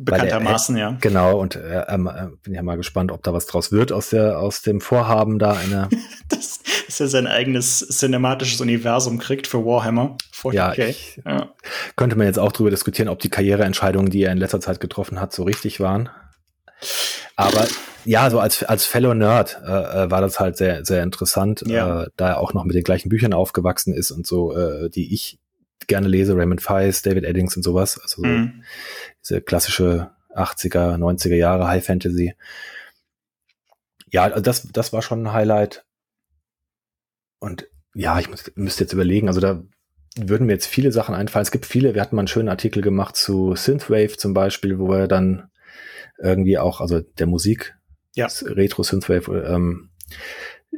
Bekanntermaßen, 0.04 0.76
er, 0.78 0.82
ja. 0.82 0.98
Genau, 1.02 1.40
und 1.40 1.56
äh, 1.56 1.86
ähm, 1.88 2.08
äh, 2.08 2.28
bin 2.44 2.54
ja 2.54 2.64
mal 2.64 2.78
gespannt, 2.78 3.12
ob 3.12 3.24
da 3.24 3.34
was 3.34 3.46
draus 3.46 3.72
wird 3.72 3.92
aus, 3.92 4.10
der, 4.10 4.40
aus 4.40 4.62
dem 4.62 4.82
Vorhaben 4.82 5.40
da 5.40 5.54
eine. 5.54 5.90
das 6.30 6.60
ist 6.88 7.00
ja 7.00 7.08
sein 7.08 7.28
eigenes 7.28 7.80
cinematisches 7.88 8.62
Universum 8.62 9.20
kriegt 9.20 9.48
für 9.48 9.66
Warhammer. 9.66 10.18
40K. 10.34 10.54
Ja, 10.54 10.74
ich, 10.74 11.22
ja, 11.26 11.54
könnte 11.96 12.16
man 12.16 12.28
jetzt 12.28 12.40
auch 12.40 12.52
drüber 12.52 12.70
diskutieren, 12.70 13.10
ob 13.10 13.20
die 13.20 13.30
Karriereentscheidungen, 13.30 14.10
die 14.10 14.24
er 14.24 14.32
in 14.32 14.38
letzter 14.38 14.60
Zeit 14.60 14.80
getroffen 14.80 15.20
hat, 15.20 15.34
so 15.34 15.44
richtig 15.44 15.80
waren. 15.80 16.10
Aber 17.36 17.68
ja, 18.06 18.30
so 18.30 18.40
als, 18.40 18.64
als 18.64 18.86
Fellow 18.86 19.14
Nerd 19.14 19.62
äh, 19.66 19.72
äh, 19.72 20.12
war 20.12 20.22
das 20.22 20.40
halt 20.40 20.58
sehr, 20.58 20.86
sehr 20.86 21.04
interessant, 21.04 21.64
ja. 21.68 22.04
äh, 22.04 22.08
da 22.18 22.30
er 22.30 22.40
auch 22.40 22.54
noch 22.54 22.64
mit 22.64 22.76
den 22.76 22.84
gleichen 22.84 23.10
Büchern 23.10 23.34
aufgewachsen 23.34 23.94
ist 23.94 24.12
und 24.12 24.26
so, 24.26 24.56
äh, 24.56 24.90
die 24.90 25.14
ich 25.14 25.40
gerne 25.88 26.08
lese, 26.08 26.36
Raymond 26.36 26.62
Feist, 26.62 27.06
David 27.06 27.24
Eddings 27.24 27.56
und 27.56 27.64
sowas. 27.64 28.00
Also 28.00 28.24
mhm. 28.24 28.64
diese 29.22 29.42
klassische 29.42 30.12
80er, 30.36 30.98
90er 30.98 31.36
Jahre 31.36 31.68
High 31.68 31.86
Fantasy. 31.86 32.36
Ja, 34.10 34.24
also 34.24 34.42
das, 34.42 34.68
das 34.72 34.94
war 34.94 35.02
schon 35.02 35.24
ein 35.24 35.34
Highlight. 35.34 35.86
Und 37.40 37.68
ja, 37.94 38.20
ich 38.20 38.30
muss, 38.30 38.52
müsste 38.56 38.84
jetzt 38.84 38.94
überlegen, 38.94 39.28
also 39.28 39.40
da 39.40 39.64
würden 40.18 40.48
mir 40.48 40.54
jetzt 40.54 40.68
viele 40.68 40.92
Sachen 40.92 41.16
einfallen. 41.16 41.44
Es 41.44 41.52
gibt 41.52 41.66
viele, 41.66 41.94
wir 41.94 42.02
hatten 42.02 42.16
mal 42.16 42.22
einen 42.22 42.28
schönen 42.28 42.50
Artikel 42.50 42.82
gemacht 42.82 43.16
zu 43.16 43.56
Synthwave 43.56 44.18
zum 44.18 44.34
Beispiel, 44.34 44.80
wo 44.80 44.90
wir 44.90 45.08
dann 45.08 45.50
irgendwie 46.20 46.58
auch, 46.58 46.82
also 46.82 47.00
der 47.00 47.28
Musik, 47.28 47.76
ja. 48.16 48.28
Retro 48.44 48.84
Synthwave, 48.84 49.46
ähm, 49.48 49.90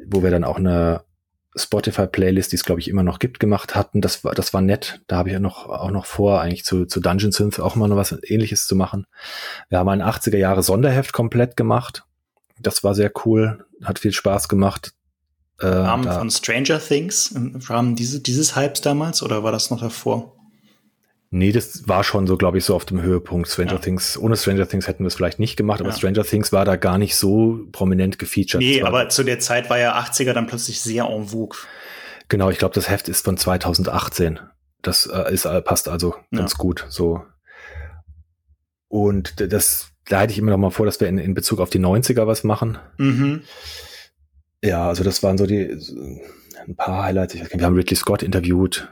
wo 0.06 0.24
wir 0.24 0.32
dann 0.32 0.44
auch 0.44 0.58
eine 0.58 1.04
Spotify-Playlist, 1.56 2.52
die 2.52 2.56
es 2.56 2.66
glaube 2.66 2.82
ich 2.82 2.88
immer 2.88 3.04
noch 3.04 3.20
gibt, 3.20 3.40
gemacht 3.40 3.76
hatten. 3.76 4.02
Das 4.02 4.24
war, 4.24 4.34
das 4.34 4.54
war 4.54 4.62
nett. 4.62 5.02
Da 5.08 5.18
habe 5.18 5.30
ich 5.30 5.34
ja 5.34 5.40
noch 5.40 5.68
auch 5.68 5.92
noch 5.92 6.06
vor, 6.06 6.42
eigentlich 6.42 6.66
zu, 6.66 6.86
zu 6.86 7.00
Dungeon 7.00 7.32
Synth 7.32 7.60
auch 7.60 7.76
mal 7.76 7.88
noch 7.88 7.96
was 7.96 8.16
ähnliches 8.24 8.68
zu 8.68 8.76
machen. 8.76 9.06
Wir 9.70 9.80
haben 9.80 9.90
ein 9.90 10.02
80er 10.02 10.38
Jahre 10.38 10.64
Sonderheft 10.64 11.14
komplett 11.14 11.56
gemacht. 11.56 12.06
Das 12.60 12.84
war 12.84 12.96
sehr 12.96 13.12
cool, 13.26 13.66
hat 13.84 14.00
viel 14.00 14.14
Spaß 14.14 14.48
gemacht. 14.48 14.94
Äh, 15.60 15.68
Rahmen 15.68 16.12
von 16.12 16.32
Stranger 16.32 16.80
Things, 16.80 17.32
im 17.32 17.56
Rahmen 17.56 17.96
diese, 17.96 18.20
dieses 18.20 18.56
Hypes 18.56 18.82
damals 18.82 19.22
oder 19.22 19.44
war 19.44 19.52
das 19.52 19.70
noch 19.70 19.80
davor? 19.80 20.33
Nee, 21.36 21.52
das 21.52 21.88
war 21.88 22.04
schon 22.04 22.28
so, 22.28 22.38
glaube 22.38 22.60
ich, 22.60 22.64
so 22.64 22.76
auf 22.76 22.86
dem 22.86 23.02
Höhepunkt. 23.02 23.50
Stranger 23.50 23.72
ja. 23.72 23.78
Things, 23.80 24.20
ohne 24.20 24.38
Stranger 24.38 24.68
Things 24.68 24.88
hätten 24.88 25.04
wir 25.04 25.08
es 25.08 25.16
vielleicht 25.16 25.40
nicht 25.40 25.58
gemacht, 25.58 25.82
aber 25.82 25.90
ja. 25.90 25.96
Stranger 25.96 26.24
Things 26.24 26.52
war 26.54 26.64
da 26.64 26.76
gar 26.76 27.00
nicht 27.00 27.16
so 27.16 27.62
prominent 27.72 28.20
gefeatured. 28.20 28.62
Nee, 28.62 28.84
aber 28.84 29.10
zu 29.10 29.24
der 29.24 29.40
Zeit 29.40 29.68
war 29.72 29.80
ja 29.80 29.98
80er 30.00 30.34
dann 30.34 30.46
plötzlich 30.46 30.80
sehr 30.80 31.06
en 31.06 31.26
vogue. 31.30 31.58
Genau, 32.30 32.52
ich 32.52 32.60
glaube, 32.60 32.76
das 32.76 32.88
Heft 32.88 33.10
ist 33.10 33.26
von 33.26 33.36
2018. 33.36 34.42
Das 34.84 35.08
äh, 35.08 35.34
ist, 35.34 35.46
äh, 35.46 35.60
passt 35.64 35.90
also 35.90 36.14
ganz 36.32 36.52
ja. 36.52 36.58
gut, 36.60 36.86
so. 36.90 37.24
Und 38.88 39.34
das, 39.52 39.88
da 40.06 40.22
hätte 40.22 40.34
ich 40.34 40.38
immer 40.38 40.52
noch 40.52 40.60
mal 40.60 40.70
vor, 40.70 40.86
dass 40.86 41.00
wir 41.00 41.08
in, 41.08 41.18
in 41.18 41.34
Bezug 41.34 41.62
auf 41.62 41.72
die 41.72 41.80
90er 41.80 42.28
was 42.28 42.44
machen. 42.44 42.78
Mhm. 43.00 43.42
Ja, 44.64 44.88
also 44.88 45.04
das 45.04 45.24
waren 45.24 45.40
so 45.40 45.48
die, 45.48 45.80
ein 46.68 46.76
paar 46.76 47.06
Highlights. 47.06 47.34
Wir 47.34 47.66
haben 47.66 47.76
Ridley 47.76 47.98
Scott 47.98 48.22
interviewt 48.22 48.88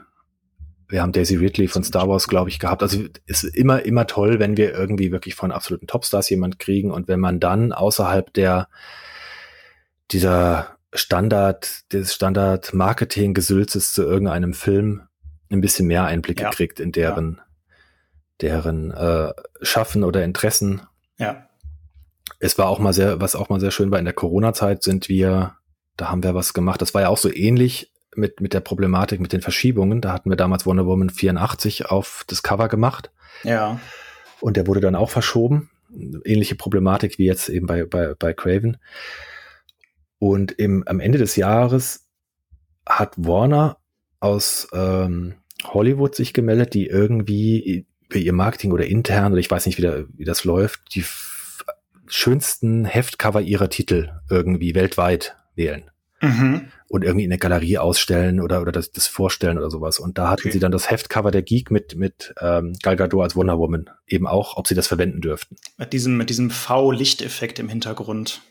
wir 0.92 1.00
haben 1.00 1.12
Daisy 1.12 1.36
Ridley 1.36 1.68
von 1.68 1.82
Star 1.82 2.06
Wars, 2.06 2.28
glaube 2.28 2.50
ich, 2.50 2.58
gehabt. 2.58 2.82
Also 2.82 3.04
es 3.26 3.44
ist 3.44 3.56
immer, 3.56 3.82
immer 3.82 4.06
toll, 4.06 4.38
wenn 4.38 4.58
wir 4.58 4.74
irgendwie 4.74 5.10
wirklich 5.10 5.34
von 5.34 5.50
absoluten 5.50 5.86
Topstars 5.86 6.28
jemand 6.28 6.58
kriegen 6.58 6.90
und 6.90 7.08
wenn 7.08 7.18
man 7.18 7.40
dann 7.40 7.72
außerhalb 7.72 8.30
der 8.34 8.68
dieser 10.10 10.76
Standard, 10.92 11.90
des 11.94 12.12
Standard-Marketing-Gesülzes 12.12 13.94
zu 13.94 14.02
irgendeinem 14.02 14.52
Film 14.52 15.04
ein 15.50 15.62
bisschen 15.62 15.86
mehr 15.86 16.04
Einblicke 16.04 16.42
ja. 16.42 16.50
kriegt 16.50 16.78
in 16.78 16.92
deren, 16.92 17.36
ja. 17.38 17.44
deren 18.42 18.90
äh, 18.90 19.32
Schaffen 19.62 20.04
oder 20.04 20.22
Interessen. 20.22 20.82
Ja. 21.18 21.48
Es 22.38 22.58
war 22.58 22.68
auch 22.68 22.78
mal 22.78 22.92
sehr, 22.92 23.18
was 23.18 23.34
auch 23.34 23.48
mal 23.48 23.60
sehr 23.60 23.70
schön 23.70 23.90
war, 23.90 23.98
in 23.98 24.04
der 24.04 24.12
Corona-Zeit 24.12 24.82
sind 24.82 25.08
wir, 25.08 25.54
da 25.96 26.10
haben 26.10 26.22
wir 26.22 26.34
was 26.34 26.52
gemacht. 26.52 26.82
Das 26.82 26.92
war 26.92 27.00
ja 27.00 27.08
auch 27.08 27.18
so 27.18 27.32
ähnlich 27.32 27.91
mit, 28.14 28.40
mit 28.40 28.54
der 28.54 28.60
Problematik, 28.60 29.20
mit 29.20 29.32
den 29.32 29.40
Verschiebungen. 29.40 30.00
Da 30.00 30.12
hatten 30.12 30.30
wir 30.30 30.36
damals 30.36 30.66
Wonder 30.66 30.86
Woman 30.86 31.10
84 31.10 31.86
auf 31.86 32.24
das 32.26 32.42
Cover 32.42 32.68
gemacht. 32.68 33.10
Ja. 33.44 33.80
Und 34.40 34.56
der 34.56 34.66
wurde 34.66 34.80
dann 34.80 34.94
auch 34.94 35.10
verschoben. 35.10 35.70
Ähnliche 36.24 36.54
Problematik 36.54 37.18
wie 37.18 37.26
jetzt 37.26 37.48
eben 37.48 37.66
bei, 37.66 37.84
bei, 37.84 38.14
bei 38.18 38.32
Craven. 38.32 38.78
Und 40.18 40.52
im, 40.52 40.86
am 40.86 41.00
Ende 41.00 41.18
des 41.18 41.36
Jahres 41.36 42.08
hat 42.86 43.14
Warner 43.16 43.78
aus 44.20 44.68
ähm, 44.72 45.34
Hollywood 45.64 46.14
sich 46.14 46.32
gemeldet, 46.32 46.74
die 46.74 46.86
irgendwie 46.86 47.86
über 48.08 48.18
ihr 48.18 48.32
Marketing 48.32 48.72
oder 48.72 48.86
intern, 48.86 49.32
oder 49.32 49.40
ich 49.40 49.50
weiß 49.50 49.66
nicht, 49.66 49.78
wie, 49.78 49.82
da, 49.82 50.04
wie 50.12 50.24
das 50.24 50.44
läuft, 50.44 50.94
die 50.94 51.04
schönsten 52.06 52.84
Heftcover 52.84 53.40
ihrer 53.40 53.70
Titel 53.70 54.10
irgendwie 54.28 54.74
weltweit 54.74 55.36
wählen. 55.54 55.91
Mhm 56.22 56.62
und 56.92 57.04
irgendwie 57.04 57.24
in 57.24 57.30
der 57.30 57.38
Galerie 57.38 57.78
ausstellen 57.78 58.38
oder, 58.38 58.60
oder 58.60 58.70
das, 58.70 58.92
das 58.92 59.06
vorstellen 59.06 59.56
oder 59.56 59.70
sowas. 59.70 59.98
Und 59.98 60.18
da 60.18 60.28
hatten 60.28 60.42
okay. 60.42 60.50
sie 60.50 60.58
dann 60.58 60.72
das 60.72 60.90
Heftcover 60.90 61.30
der 61.30 61.40
Geek 61.40 61.70
mit, 61.70 61.96
mit 61.96 62.34
ähm, 62.38 62.74
Gal 62.82 62.96
Gadot 62.96 63.22
als 63.22 63.34
Wonder 63.34 63.58
Woman. 63.58 63.88
Eben 64.06 64.26
auch, 64.26 64.58
ob 64.58 64.68
sie 64.68 64.74
das 64.74 64.88
verwenden 64.88 65.22
dürften. 65.22 65.56
Mit 65.78 65.94
diesem, 65.94 66.18
mit 66.18 66.28
diesem 66.28 66.50
V-Lichteffekt 66.50 67.58
im 67.58 67.70
Hintergrund. 67.70 68.42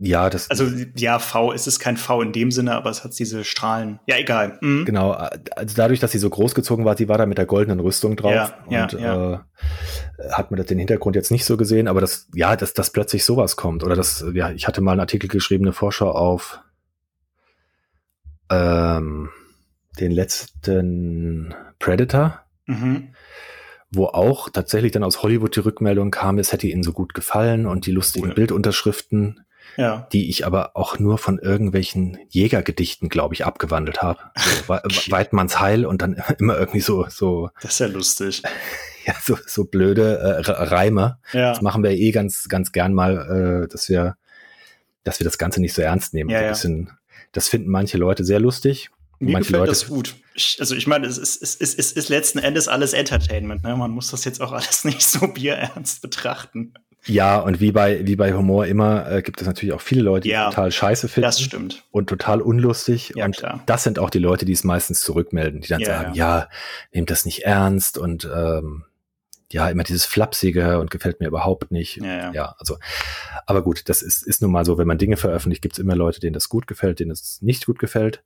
Ja, 0.00 0.28
das. 0.28 0.50
Also, 0.50 0.66
ja, 0.96 1.20
V, 1.20 1.52
es 1.52 1.68
ist 1.68 1.78
kein 1.78 1.96
V 1.96 2.20
in 2.22 2.32
dem 2.32 2.50
Sinne, 2.50 2.74
aber 2.74 2.90
es 2.90 3.04
hat 3.04 3.16
diese 3.16 3.44
Strahlen. 3.44 4.00
Ja, 4.08 4.16
egal. 4.16 4.58
Mhm. 4.60 4.84
Genau. 4.84 5.12
Also 5.12 5.76
dadurch, 5.76 6.00
dass 6.00 6.10
sie 6.10 6.18
so 6.18 6.30
groß 6.30 6.56
gezogen 6.56 6.84
war, 6.84 6.96
sie 6.96 7.08
war 7.08 7.16
da 7.16 7.26
mit 7.26 7.38
der 7.38 7.46
goldenen 7.46 7.78
Rüstung 7.78 8.16
drauf. 8.16 8.32
Ja, 8.32 8.58
und 8.66 8.92
ja, 8.94 8.98
ja. 8.98 9.34
Äh, 10.18 10.30
hat 10.32 10.50
man 10.50 10.66
den 10.66 10.80
Hintergrund 10.80 11.14
jetzt 11.14 11.30
nicht 11.30 11.44
so 11.44 11.56
gesehen, 11.56 11.86
aber 11.86 12.00
das, 12.00 12.26
ja, 12.34 12.56
dass, 12.56 12.74
dass 12.74 12.90
plötzlich 12.90 13.24
sowas 13.24 13.54
kommt. 13.54 13.84
Oder 13.84 13.94
das, 13.94 14.24
ja, 14.34 14.50
ich 14.50 14.66
hatte 14.66 14.80
mal 14.80 14.90
einen 14.90 15.00
Artikel 15.00 15.28
geschrieben, 15.28 15.64
eine 15.66 15.72
Vorschau 15.72 16.10
auf 16.10 16.60
ähm, 18.52 19.30
den 19.98 20.12
letzten 20.12 21.54
Predator, 21.78 22.40
mhm. 22.66 23.14
wo 23.90 24.06
auch 24.06 24.48
tatsächlich 24.48 24.92
dann 24.92 25.04
aus 25.04 25.22
Hollywood 25.22 25.54
die 25.56 25.60
Rückmeldung 25.60 26.10
kam, 26.10 26.38
es 26.38 26.52
hätte 26.52 26.66
ihnen 26.66 26.82
so 26.82 26.92
gut 26.92 27.14
gefallen 27.14 27.66
und 27.66 27.86
die 27.86 27.92
lustigen 27.92 28.28
cool. 28.28 28.34
Bildunterschriften, 28.34 29.44
ja. 29.76 30.08
die 30.12 30.30
ich 30.30 30.46
aber 30.46 30.76
auch 30.76 30.98
nur 30.98 31.18
von 31.18 31.38
irgendwelchen 31.38 32.18
Jägergedichten, 32.28 33.08
glaube 33.08 33.34
ich, 33.34 33.44
abgewandelt 33.44 34.02
habe. 34.02 34.20
So, 34.36 34.68
Weidmanns 35.10 35.60
Heil 35.60 35.84
und 35.84 36.02
dann 36.02 36.22
immer 36.38 36.58
irgendwie 36.58 36.80
so, 36.80 37.06
so. 37.08 37.50
Das 37.60 37.72
ist 37.72 37.78
ja 37.80 37.86
lustig. 37.86 38.42
Ja, 39.04 39.14
so, 39.20 39.36
so 39.48 39.64
blöde 39.64 40.18
äh, 40.18 40.48
Reime. 40.48 41.18
Ja. 41.32 41.48
Das 41.48 41.60
machen 41.60 41.82
wir 41.82 41.90
eh 41.90 42.12
ganz, 42.12 42.48
ganz 42.48 42.70
gern 42.70 42.94
mal, 42.94 43.64
äh, 43.64 43.68
dass 43.68 43.88
wir, 43.88 44.16
dass 45.02 45.18
wir 45.18 45.24
das 45.24 45.38
Ganze 45.38 45.60
nicht 45.60 45.74
so 45.74 45.82
ernst 45.82 46.14
nehmen. 46.14 46.30
Ja, 46.30 46.38
so 46.38 46.44
ein 46.44 46.50
bisschen 46.50 46.98
das 47.32 47.48
finden 47.48 47.70
manche 47.70 47.98
Leute 47.98 48.24
sehr 48.24 48.40
lustig. 48.40 48.90
Mir 49.18 49.32
manche 49.32 49.48
gefällt 49.48 49.60
Leute 49.60 49.70
das 49.70 49.86
gut. 49.86 50.16
Ich, 50.34 50.56
also 50.60 50.74
ich 50.74 50.86
meine, 50.86 51.06
es 51.06 51.18
ist, 51.18 51.42
es, 51.42 51.54
ist, 51.54 51.78
es 51.78 51.92
ist 51.92 52.08
letzten 52.08 52.38
Endes 52.38 52.68
alles 52.68 52.92
Entertainment. 52.92 53.62
Ne? 53.62 53.76
Man 53.76 53.90
muss 53.90 54.10
das 54.10 54.24
jetzt 54.24 54.40
auch 54.40 54.52
alles 54.52 54.84
nicht 54.84 55.02
so 55.02 55.28
bierernst 55.28 56.02
betrachten. 56.02 56.74
Ja, 57.06 57.38
und 57.40 57.60
wie 57.60 57.72
bei, 57.72 58.06
wie 58.06 58.14
bei 58.14 58.32
Humor 58.32 58.66
immer 58.66 59.10
äh, 59.10 59.22
gibt 59.22 59.40
es 59.40 59.46
natürlich 59.46 59.74
auch 59.74 59.80
viele 59.80 60.02
Leute, 60.02 60.22
die 60.22 60.30
ja, 60.30 60.50
total 60.50 60.70
scheiße 60.70 61.08
finden. 61.08 61.26
Das 61.26 61.40
stimmt. 61.40 61.82
Und 61.90 62.08
total 62.08 62.40
unlustig. 62.40 63.12
Ja, 63.16 63.24
und 63.24 63.36
klar. 63.36 63.62
das 63.66 63.82
sind 63.82 63.98
auch 63.98 64.10
die 64.10 64.20
Leute, 64.20 64.44
die 64.44 64.52
es 64.52 64.62
meistens 64.62 65.00
zurückmelden, 65.00 65.60
die 65.60 65.68
dann 65.68 65.80
ja, 65.80 65.86
sagen, 65.86 66.14
ja. 66.14 66.38
ja, 66.38 66.48
nehmt 66.92 67.10
das 67.10 67.24
nicht 67.24 67.44
ernst 67.44 67.98
und 67.98 68.28
ähm, 68.32 68.84
ja, 69.52 69.68
immer 69.68 69.84
dieses 69.84 70.04
Flapsige 70.04 70.78
und 70.78 70.90
gefällt 70.90 71.20
mir 71.20 71.28
überhaupt 71.28 71.70
nicht. 71.70 71.98
Ja, 71.98 72.06
ja. 72.06 72.32
ja, 72.32 72.54
also, 72.58 72.78
aber 73.46 73.62
gut, 73.62 73.88
das 73.88 74.02
ist, 74.02 74.22
ist 74.26 74.42
nun 74.42 74.50
mal 74.50 74.64
so, 74.64 74.78
wenn 74.78 74.86
man 74.86 74.98
Dinge 74.98 75.16
veröffentlicht, 75.16 75.62
gibt 75.62 75.74
es 75.74 75.78
immer 75.78 75.94
Leute, 75.94 76.20
denen 76.20 76.34
das 76.34 76.48
gut 76.48 76.66
gefällt, 76.66 77.00
denen 77.00 77.10
es 77.10 77.40
nicht 77.42 77.66
gut 77.66 77.78
gefällt. 77.78 78.22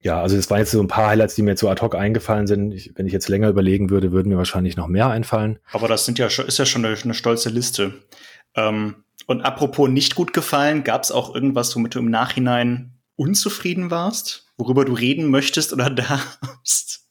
Ja, 0.00 0.20
also 0.20 0.36
das 0.36 0.50
waren 0.50 0.58
jetzt 0.58 0.72
so 0.72 0.82
ein 0.82 0.88
paar 0.88 1.08
Highlights, 1.08 1.34
die 1.34 1.42
mir 1.42 1.56
zu 1.56 1.68
ad 1.68 1.80
hoc 1.80 1.94
eingefallen 1.94 2.46
sind. 2.46 2.72
Ich, 2.72 2.92
wenn 2.96 3.06
ich 3.06 3.12
jetzt 3.12 3.28
länger 3.28 3.48
überlegen 3.48 3.88
würde, 3.88 4.12
würden 4.12 4.28
mir 4.28 4.36
wahrscheinlich 4.36 4.76
noch 4.76 4.86
mehr 4.86 5.08
einfallen. 5.08 5.58
Aber 5.72 5.88
das 5.88 6.04
sind 6.04 6.18
ja 6.18 6.26
ist 6.26 6.58
ja 6.58 6.66
schon 6.66 6.84
eine, 6.84 6.94
eine 6.94 7.14
stolze 7.14 7.48
Liste. 7.48 7.94
Ähm, 8.54 8.96
und 9.26 9.40
apropos 9.40 9.88
nicht 9.88 10.14
gut 10.14 10.34
gefallen, 10.34 10.84
gab 10.84 11.04
es 11.04 11.10
auch 11.10 11.34
irgendwas, 11.34 11.74
womit 11.74 11.94
du 11.94 12.00
im 12.00 12.10
Nachhinein 12.10 12.98
unzufrieden 13.16 13.90
warst, 13.90 14.52
worüber 14.58 14.84
du 14.84 14.92
reden 14.92 15.30
möchtest 15.30 15.72
oder 15.72 15.88
darfst? 15.90 17.03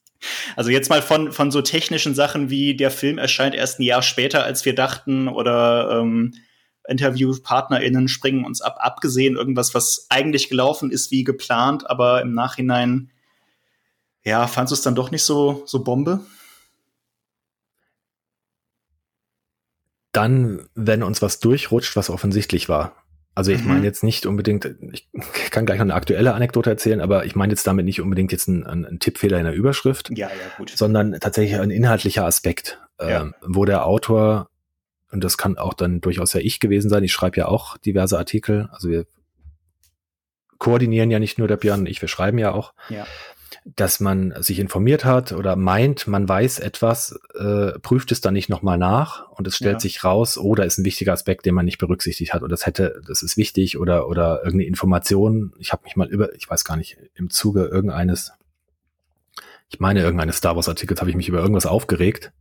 Also 0.55 0.69
jetzt 0.69 0.89
mal 0.89 1.01
von, 1.01 1.31
von 1.31 1.51
so 1.51 1.61
technischen 1.61 2.15
Sachen 2.15 2.49
wie 2.49 2.75
der 2.75 2.91
Film 2.91 3.17
erscheint 3.17 3.55
erst 3.55 3.79
ein 3.79 3.83
Jahr 3.83 4.01
später, 4.01 4.43
als 4.43 4.65
wir 4.65 4.75
dachten, 4.75 5.27
oder 5.27 5.99
ähm, 5.99 6.33
InterviewpartnerInnen 6.87 8.07
springen 8.07 8.45
uns 8.45 8.61
ab, 8.61 8.77
abgesehen 8.79 9.35
irgendwas, 9.35 9.73
was 9.73 10.07
eigentlich 10.09 10.49
gelaufen 10.49 10.91
ist 10.91 11.11
wie 11.11 11.23
geplant, 11.23 11.89
aber 11.89 12.21
im 12.21 12.33
Nachhinein, 12.33 13.11
ja, 14.23 14.47
fandst 14.47 14.71
du 14.71 14.75
es 14.75 14.81
dann 14.81 14.95
doch 14.95 15.11
nicht 15.11 15.23
so, 15.23 15.63
so 15.65 15.83
Bombe? 15.83 16.25
Dann, 20.11 20.69
wenn 20.75 21.03
uns 21.03 21.21
was 21.21 21.39
durchrutscht, 21.39 21.95
was 21.95 22.09
offensichtlich 22.09 22.69
war. 22.69 23.02
Also 23.35 23.51
ich 23.51 23.61
mhm. 23.61 23.69
meine 23.69 23.85
jetzt 23.85 24.03
nicht 24.03 24.25
unbedingt, 24.25 24.75
ich 24.91 25.09
kann 25.49 25.65
gleich 25.65 25.79
noch 25.79 25.85
eine 25.85 25.95
aktuelle 25.95 26.33
Anekdote 26.33 26.69
erzählen, 26.69 27.01
aber 27.01 27.25
ich 27.25 27.35
meine 27.35 27.51
jetzt 27.51 27.65
damit 27.65 27.85
nicht 27.85 27.99
unbedingt 27.99 28.31
jetzt 28.31 28.47
einen, 28.47 28.63
einen 28.63 28.99
Tippfehler 28.99 29.39
in 29.39 29.45
der 29.45 29.53
Überschrift, 29.53 30.09
ja, 30.11 30.27
ja, 30.27 30.33
gut. 30.57 30.71
sondern 30.75 31.19
tatsächlich 31.19 31.59
ein 31.59 31.71
inhaltlicher 31.71 32.25
Aspekt, 32.25 32.79
ja. 32.99 33.21
ähm, 33.21 33.33
wo 33.41 33.65
der 33.65 33.87
Autor, 33.87 34.49
und 35.11 35.23
das 35.23 35.37
kann 35.37 35.57
auch 35.57 35.73
dann 35.73 35.99
durchaus 35.99 36.33
ja 36.33 36.41
ich 36.41 36.59
gewesen 36.59 36.89
sein, 36.89 37.03
ich 37.03 37.11
schreibe 37.11 37.37
ja 37.37 37.47
auch 37.47 37.77
diverse 37.77 38.19
Artikel, 38.19 38.69
also 38.71 38.89
wir 38.89 39.05
koordinieren 40.59 41.09
ja 41.09 41.19
nicht 41.19 41.39
nur 41.39 41.47
der 41.47 41.57
Björn 41.57 41.81
und 41.81 41.89
ich, 41.89 42.01
wir 42.01 42.07
schreiben 42.07 42.37
ja 42.37 42.53
auch. 42.53 42.73
Ja 42.89 43.05
dass 43.65 43.99
man 43.99 44.33
sich 44.41 44.59
informiert 44.59 45.05
hat 45.05 45.31
oder 45.31 45.55
meint, 45.55 46.07
man 46.07 46.27
weiß 46.27 46.59
etwas, 46.59 47.19
äh, 47.35 47.79
prüft 47.79 48.11
es 48.11 48.21
dann 48.21 48.33
nicht 48.33 48.49
nochmal 48.49 48.77
nach 48.77 49.29
und 49.29 49.47
es 49.47 49.55
stellt 49.55 49.75
ja. 49.75 49.79
sich 49.79 50.03
raus, 50.03 50.37
oh, 50.37 50.55
da 50.55 50.63
ist 50.63 50.77
ein 50.77 50.85
wichtiger 50.85 51.13
Aspekt, 51.13 51.45
den 51.45 51.55
man 51.55 51.65
nicht 51.65 51.77
berücksichtigt 51.77 52.33
hat 52.33 52.41
oder 52.41 52.49
das 52.49 52.65
hätte, 52.65 53.01
das 53.07 53.23
ist 53.23 53.37
wichtig 53.37 53.77
oder 53.77 54.07
oder 54.07 54.39
irgendeine 54.43 54.65
Information. 54.65 55.53
Ich 55.59 55.71
habe 55.71 55.83
mich 55.83 55.95
mal 55.95 56.07
über, 56.07 56.33
ich 56.35 56.49
weiß 56.49 56.65
gar 56.65 56.77
nicht, 56.77 56.97
im 57.15 57.29
Zuge 57.29 57.65
irgendeines, 57.65 58.31
ich 59.69 59.79
meine 59.79 60.01
irgendeines 60.01 60.37
Star 60.37 60.55
Wars 60.55 60.69
Artikels 60.69 60.99
habe 60.99 61.09
ich 61.09 61.15
mich 61.15 61.29
über 61.29 61.39
irgendwas 61.39 61.65
aufgeregt 61.65 62.31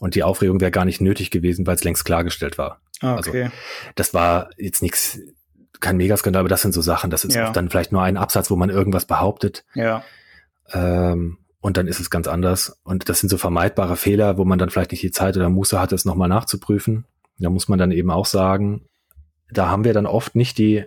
und 0.00 0.14
die 0.14 0.22
Aufregung 0.22 0.60
wäre 0.60 0.70
gar 0.70 0.84
nicht 0.84 1.00
nötig 1.00 1.30
gewesen, 1.30 1.66
weil 1.66 1.76
es 1.76 1.84
längst 1.84 2.04
klargestellt 2.04 2.58
war. 2.58 2.80
Ah, 3.00 3.16
also, 3.16 3.30
okay. 3.30 3.44
Also 3.44 3.56
das 3.94 4.14
war 4.14 4.50
jetzt 4.56 4.82
nichts 4.82 5.20
kein 5.80 5.96
Megaskandal, 5.96 6.40
aber 6.40 6.48
das 6.48 6.62
sind 6.62 6.72
so 6.72 6.82
Sachen. 6.82 7.10
Das 7.10 7.24
ist 7.24 7.34
ja. 7.34 7.50
dann 7.50 7.70
vielleicht 7.70 7.92
nur 7.92 8.02
ein 8.02 8.16
Absatz, 8.16 8.50
wo 8.50 8.56
man 8.56 8.70
irgendwas 8.70 9.06
behauptet. 9.06 9.64
Ja. 9.74 10.04
Ähm, 10.72 11.38
und 11.60 11.76
dann 11.76 11.86
ist 11.86 12.00
es 12.00 12.10
ganz 12.10 12.26
anders. 12.26 12.80
Und 12.84 13.08
das 13.08 13.20
sind 13.20 13.28
so 13.28 13.36
vermeidbare 13.36 13.96
Fehler, 13.96 14.38
wo 14.38 14.44
man 14.44 14.58
dann 14.58 14.70
vielleicht 14.70 14.92
nicht 14.92 15.02
die 15.02 15.10
Zeit 15.10 15.36
oder 15.36 15.48
Muße 15.48 15.80
hat, 15.80 15.92
es 15.92 16.04
nochmal 16.04 16.28
nachzuprüfen. 16.28 17.04
Da 17.38 17.50
muss 17.50 17.68
man 17.68 17.78
dann 17.78 17.92
eben 17.92 18.10
auch 18.10 18.26
sagen, 18.26 18.86
da 19.50 19.68
haben 19.68 19.84
wir 19.84 19.92
dann 19.92 20.06
oft 20.06 20.34
nicht 20.34 20.58
die, 20.58 20.84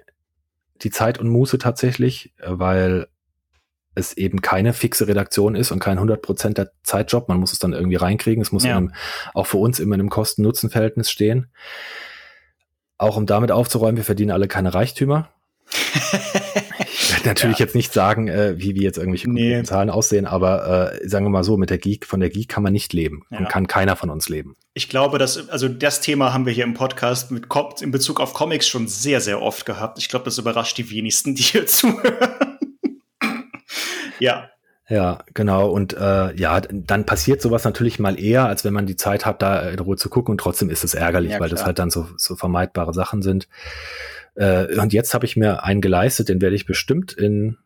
die 0.81 0.91
Zeit 0.91 1.19
und 1.19 1.29
Muße 1.29 1.57
tatsächlich, 1.57 2.33
weil 2.43 3.07
es 3.95 4.13
eben 4.13 4.41
keine 4.41 4.73
fixe 4.73 5.07
Redaktion 5.07 5.55
ist 5.55 5.71
und 5.71 5.79
kein 5.79 5.99
100% 5.99 6.53
der 6.53 6.71
Zeitjob. 6.83 7.29
Man 7.29 7.39
muss 7.39 7.53
es 7.53 7.59
dann 7.59 7.73
irgendwie 7.73 7.95
reinkriegen. 7.95 8.41
Es 8.41 8.51
muss 8.51 8.63
ja. 8.63 8.75
einem, 8.75 8.93
auch 9.33 9.45
für 9.45 9.57
uns 9.57 9.79
immer 9.79 9.95
in 9.95 10.01
einem 10.01 10.09
Kosten-Nutzen-Verhältnis 10.09 11.11
stehen. 11.11 11.47
Auch 13.03 13.17
um 13.17 13.25
damit 13.25 13.51
aufzuräumen, 13.51 13.97
wir 13.97 14.05
verdienen 14.05 14.31
alle 14.31 14.47
keine 14.47 14.73
Reichtümer. 14.73 15.29
natürlich 17.25 17.57
ja. 17.59 17.65
jetzt 17.65 17.75
nicht 17.75 17.91
sagen, 17.91 18.29
äh, 18.29 18.53
wie 18.57 18.75
wir 18.75 18.83
jetzt 18.83 18.97
irgendwelche 18.97 19.29
nee. 19.29 19.61
Zahlen 19.63 19.89
aussehen, 19.89 20.25
aber 20.25 20.93
äh, 20.93 21.09
sagen 21.09 21.25
wir 21.25 21.29
mal 21.29 21.43
so, 21.43 21.57
mit 21.57 21.69
der 21.69 21.79
Geek, 21.79 22.05
von 22.05 22.21
der 22.21 22.29
Geek 22.29 22.47
kann 22.47 22.63
man 22.63 22.71
nicht 22.71 22.93
leben 22.93 23.25
ja. 23.29 23.39
und 23.39 23.49
kann 23.49 23.67
keiner 23.67 23.97
von 23.97 24.09
uns 24.09 24.29
leben. 24.29 24.55
Ich 24.73 24.87
glaube, 24.87 25.17
dass, 25.17 25.49
also 25.49 25.67
das 25.67 25.99
Thema 25.99 26.31
haben 26.31 26.45
wir 26.45 26.53
hier 26.53 26.63
im 26.63 26.75
Podcast 26.75 27.29
mit 27.29 27.47
in 27.81 27.91
Bezug 27.91 28.21
auf 28.21 28.33
Comics 28.33 28.69
schon 28.69 28.87
sehr, 28.87 29.19
sehr 29.19 29.41
oft 29.41 29.65
gehabt. 29.65 29.99
Ich 29.99 30.07
glaube, 30.07 30.23
das 30.23 30.37
überrascht 30.37 30.77
die 30.77 30.89
wenigsten, 30.89 31.35
die 31.35 31.43
hier 31.43 31.67
zuhören. 31.67 32.57
ja. 34.19 34.49
Ja, 34.89 35.19
genau. 35.33 35.69
Und 35.69 35.93
äh, 35.93 36.35
ja, 36.35 36.59
dann 36.61 37.05
passiert 37.05 37.41
sowas 37.41 37.63
natürlich 37.63 37.99
mal 37.99 38.19
eher, 38.19 38.47
als 38.47 38.65
wenn 38.65 38.73
man 38.73 38.85
die 38.85 38.97
Zeit 38.97 39.25
hat, 39.25 39.41
da 39.41 39.69
in 39.69 39.79
Ruhe 39.79 39.95
zu 39.95 40.09
gucken. 40.09 40.33
Und 40.33 40.39
trotzdem 40.39 40.69
ist 40.69 40.83
es 40.83 40.93
ärgerlich, 40.93 41.33
ja, 41.33 41.39
weil 41.39 41.49
das 41.49 41.65
halt 41.65 41.79
dann 41.79 41.89
so, 41.89 42.07
so 42.17 42.35
vermeidbare 42.35 42.93
Sachen 42.93 43.21
sind. 43.21 43.47
Äh, 44.35 44.77
und 44.77 44.91
jetzt 44.91 45.13
habe 45.13 45.25
ich 45.25 45.37
mir 45.37 45.63
einen 45.63 45.79
geleistet, 45.79 46.27
den 46.27 46.41
werde 46.41 46.55
ich 46.55 46.65
bestimmt 46.65 47.13
in, 47.13 47.57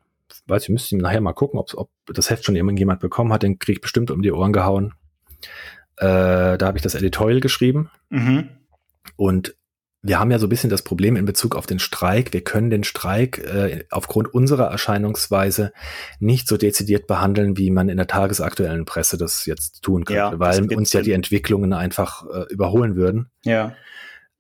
weiß 0.46 0.64
ich, 0.64 0.70
müsste 0.70 0.96
ich 0.96 1.02
nachher 1.02 1.22
mal 1.22 1.34
gucken, 1.34 1.60
ob, 1.60 1.74
ob 1.74 1.90
das 2.06 2.30
Heft 2.30 2.46
schon 2.46 2.56
irgendjemand 2.56 3.00
bekommen 3.00 3.34
hat, 3.34 3.44
den 3.44 3.58
kriege 3.58 3.78
ich 3.78 3.82
bestimmt 3.82 4.12
um 4.12 4.22
die 4.22 4.32
Ohren 4.32 4.54
gehauen. 4.54 4.94
Äh, 5.98 6.58
da 6.58 6.60
habe 6.62 6.78
ich 6.78 6.84
das 6.84 6.94
Editorial 6.94 7.40
geschrieben. 7.40 7.90
Mhm. 8.10 8.50
Und 9.16 9.56
wir 10.08 10.20
haben 10.20 10.32
ja 10.32 10.40
so 10.40 10.48
ein 10.48 10.50
bisschen 10.50 10.70
das 10.70 10.82
Problem 10.82 11.16
in 11.16 11.26
Bezug 11.26 11.56
auf 11.56 11.66
den 11.66 11.80
Streik. 11.80 12.34
Wir 12.34 12.42
können 12.42 12.70
den 12.70 12.84
Streik 12.84 13.40
äh, 13.40 13.86
aufgrund 13.92 14.34
unserer 14.34 14.72
Erscheinungsweise 14.72 15.74
nicht 16.20 16.48
so 16.48 16.58
dezidiert 16.58 17.08
behandeln, 17.08 17.58
wie 17.58 17.72
man 17.72 17.90
in 17.90 17.98
der 17.98 18.08
tagesaktuellen 18.08 18.86
Presse 18.86 19.18
das 19.18 19.46
jetzt 19.46 19.82
tun 19.84 20.06
könnte, 20.06 20.18
ja, 20.18 20.40
weil 20.40 20.74
uns 20.74 20.94
ja 20.94 21.02
die 21.02 21.12
Entwicklungen 21.12 21.74
einfach 21.74 22.26
äh, 22.26 22.52
überholen 22.52 22.96
würden. 22.96 23.30
Ja 23.44 23.74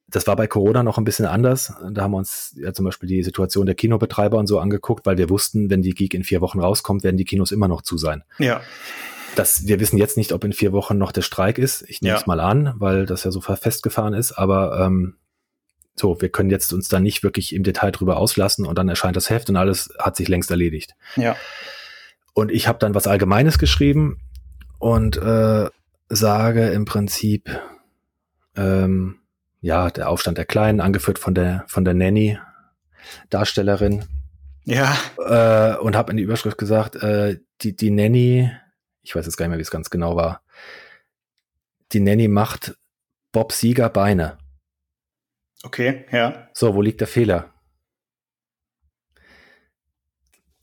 das 0.09 0.26
war 0.26 0.38
bei 0.38 0.47
Corona 0.47 0.84
noch 0.84 0.97
ein 0.97 1.03
bisschen 1.03 1.26
anders. 1.26 1.74
Da 1.91 2.03
haben 2.03 2.11
wir 2.11 2.18
uns 2.18 2.55
ja 2.57 2.74
zum 2.74 2.86
Beispiel 2.86 3.09
die 3.09 3.24
Situation 3.24 3.65
der 3.65 3.76
Kinobetreiber 3.76 4.38
und 4.38 4.47
so 4.47 4.59
angeguckt, 4.59 5.05
weil 5.05 5.18
wir 5.18 5.30
wussten, 5.30 5.70
wenn 5.70 5.82
die 5.82 5.93
Geek 5.93 6.13
in 6.13 6.24
vier 6.24 6.39
Wochen 6.39 6.59
rauskommt, 6.59 7.03
werden 7.03 7.18
die 7.18 7.26
Kinos 7.26 7.51
immer 7.51 7.68
noch 7.68 7.82
zu 7.82 7.97
sein. 7.97 8.24
Ja. 8.39 8.61
Das, 9.36 9.68
wir 9.68 9.80
wissen 9.80 9.97
jetzt 9.97 10.18
nicht, 10.18 10.32
ob 10.32 10.45
in 10.45 10.53
vier 10.53 10.72
Wochen 10.72 10.97
noch 10.97 11.11
der 11.11 11.22
Streik 11.22 11.57
ist. 11.57 11.84
Ich 11.89 12.01
nehme 12.01 12.15
es 12.15 12.22
ja. 12.22 12.28
mal 12.28 12.39
an, 12.39 12.74
weil 12.78 13.05
das 13.05 13.26
ja 13.26 13.32
so 13.32 13.41
festgefahren 13.41 14.13
ist. 14.13 14.32
Aber 14.32 14.80
ähm, 14.80 15.15
so, 16.00 16.22
wir 16.22 16.30
können 16.30 16.50
jetzt 16.50 16.74
uns 16.74 16.88
da 16.88 17.00
nicht 17.00 17.24
wirklich 17.24 17.54
im 17.54 17.64
Detail 17.64 17.91
drüber 17.91 18.18
auslassen 18.18 18.66
und 18.66 18.78
dann 18.78 18.89
erscheint 18.89 19.16
das 19.16 19.30
Heft 19.30 19.50
und 19.50 19.56
alles 19.56 19.93
hat 20.00 20.16
sich 20.16 20.28
längst 20.28 20.52
erledigt. 20.52 20.95
Ja. 21.16 21.36
Und 22.34 22.52
ich 22.52 22.68
habe 22.68 22.80
dann 22.80 22.93
was 22.93 23.08
Allgemeines 23.08 23.58
geschrieben 23.58 24.20
und 24.78 25.18
äh, 25.18 25.70
sage 26.10 26.70
im 26.70 26.86
Prinzip, 26.86 27.50
ähm, 28.56 29.20
ja, 29.62 29.89
der 29.89 30.10
Aufstand 30.10 30.38
der 30.38 30.45
Kleinen, 30.45 30.80
angeführt 30.80 31.20
von 31.20 31.34
der, 31.34 31.66
von 31.68 31.84
der 31.84 31.93
Nanny, 31.93 32.38
Darstellerin. 33.30 34.06
Ja. 34.66 34.95
Äh, 35.18 35.78
und 35.78 35.95
habe 35.95 36.12
in 36.12 36.18
die 36.18 36.24
Überschrift 36.24 36.58
gesagt, 36.58 36.95
äh, 36.98 37.39
die, 37.62 37.76
die 37.76 37.89
Nanny, 37.89 38.52
ich 39.02 39.16
weiß 39.16 39.26
jetzt 39.26 39.38
gar 39.38 39.45
nicht 39.45 39.52
mehr, 39.52 39.58
wie 39.58 39.64
es 39.64 39.72
ganz 39.72 39.89
genau 39.89 40.16
war, 40.16 40.41
die 41.93 42.02
Nanny 42.02 42.28
macht 42.28 42.78
Bob 43.32 43.52
Sieger 43.52 43.89
Beine. 43.89 44.38
Okay, 45.68 46.05
ja. 46.13 46.47
So, 46.53 46.76
wo 46.76 46.82
liegt 46.82 47.01
der 47.01 47.09
Fehler? 47.09 47.53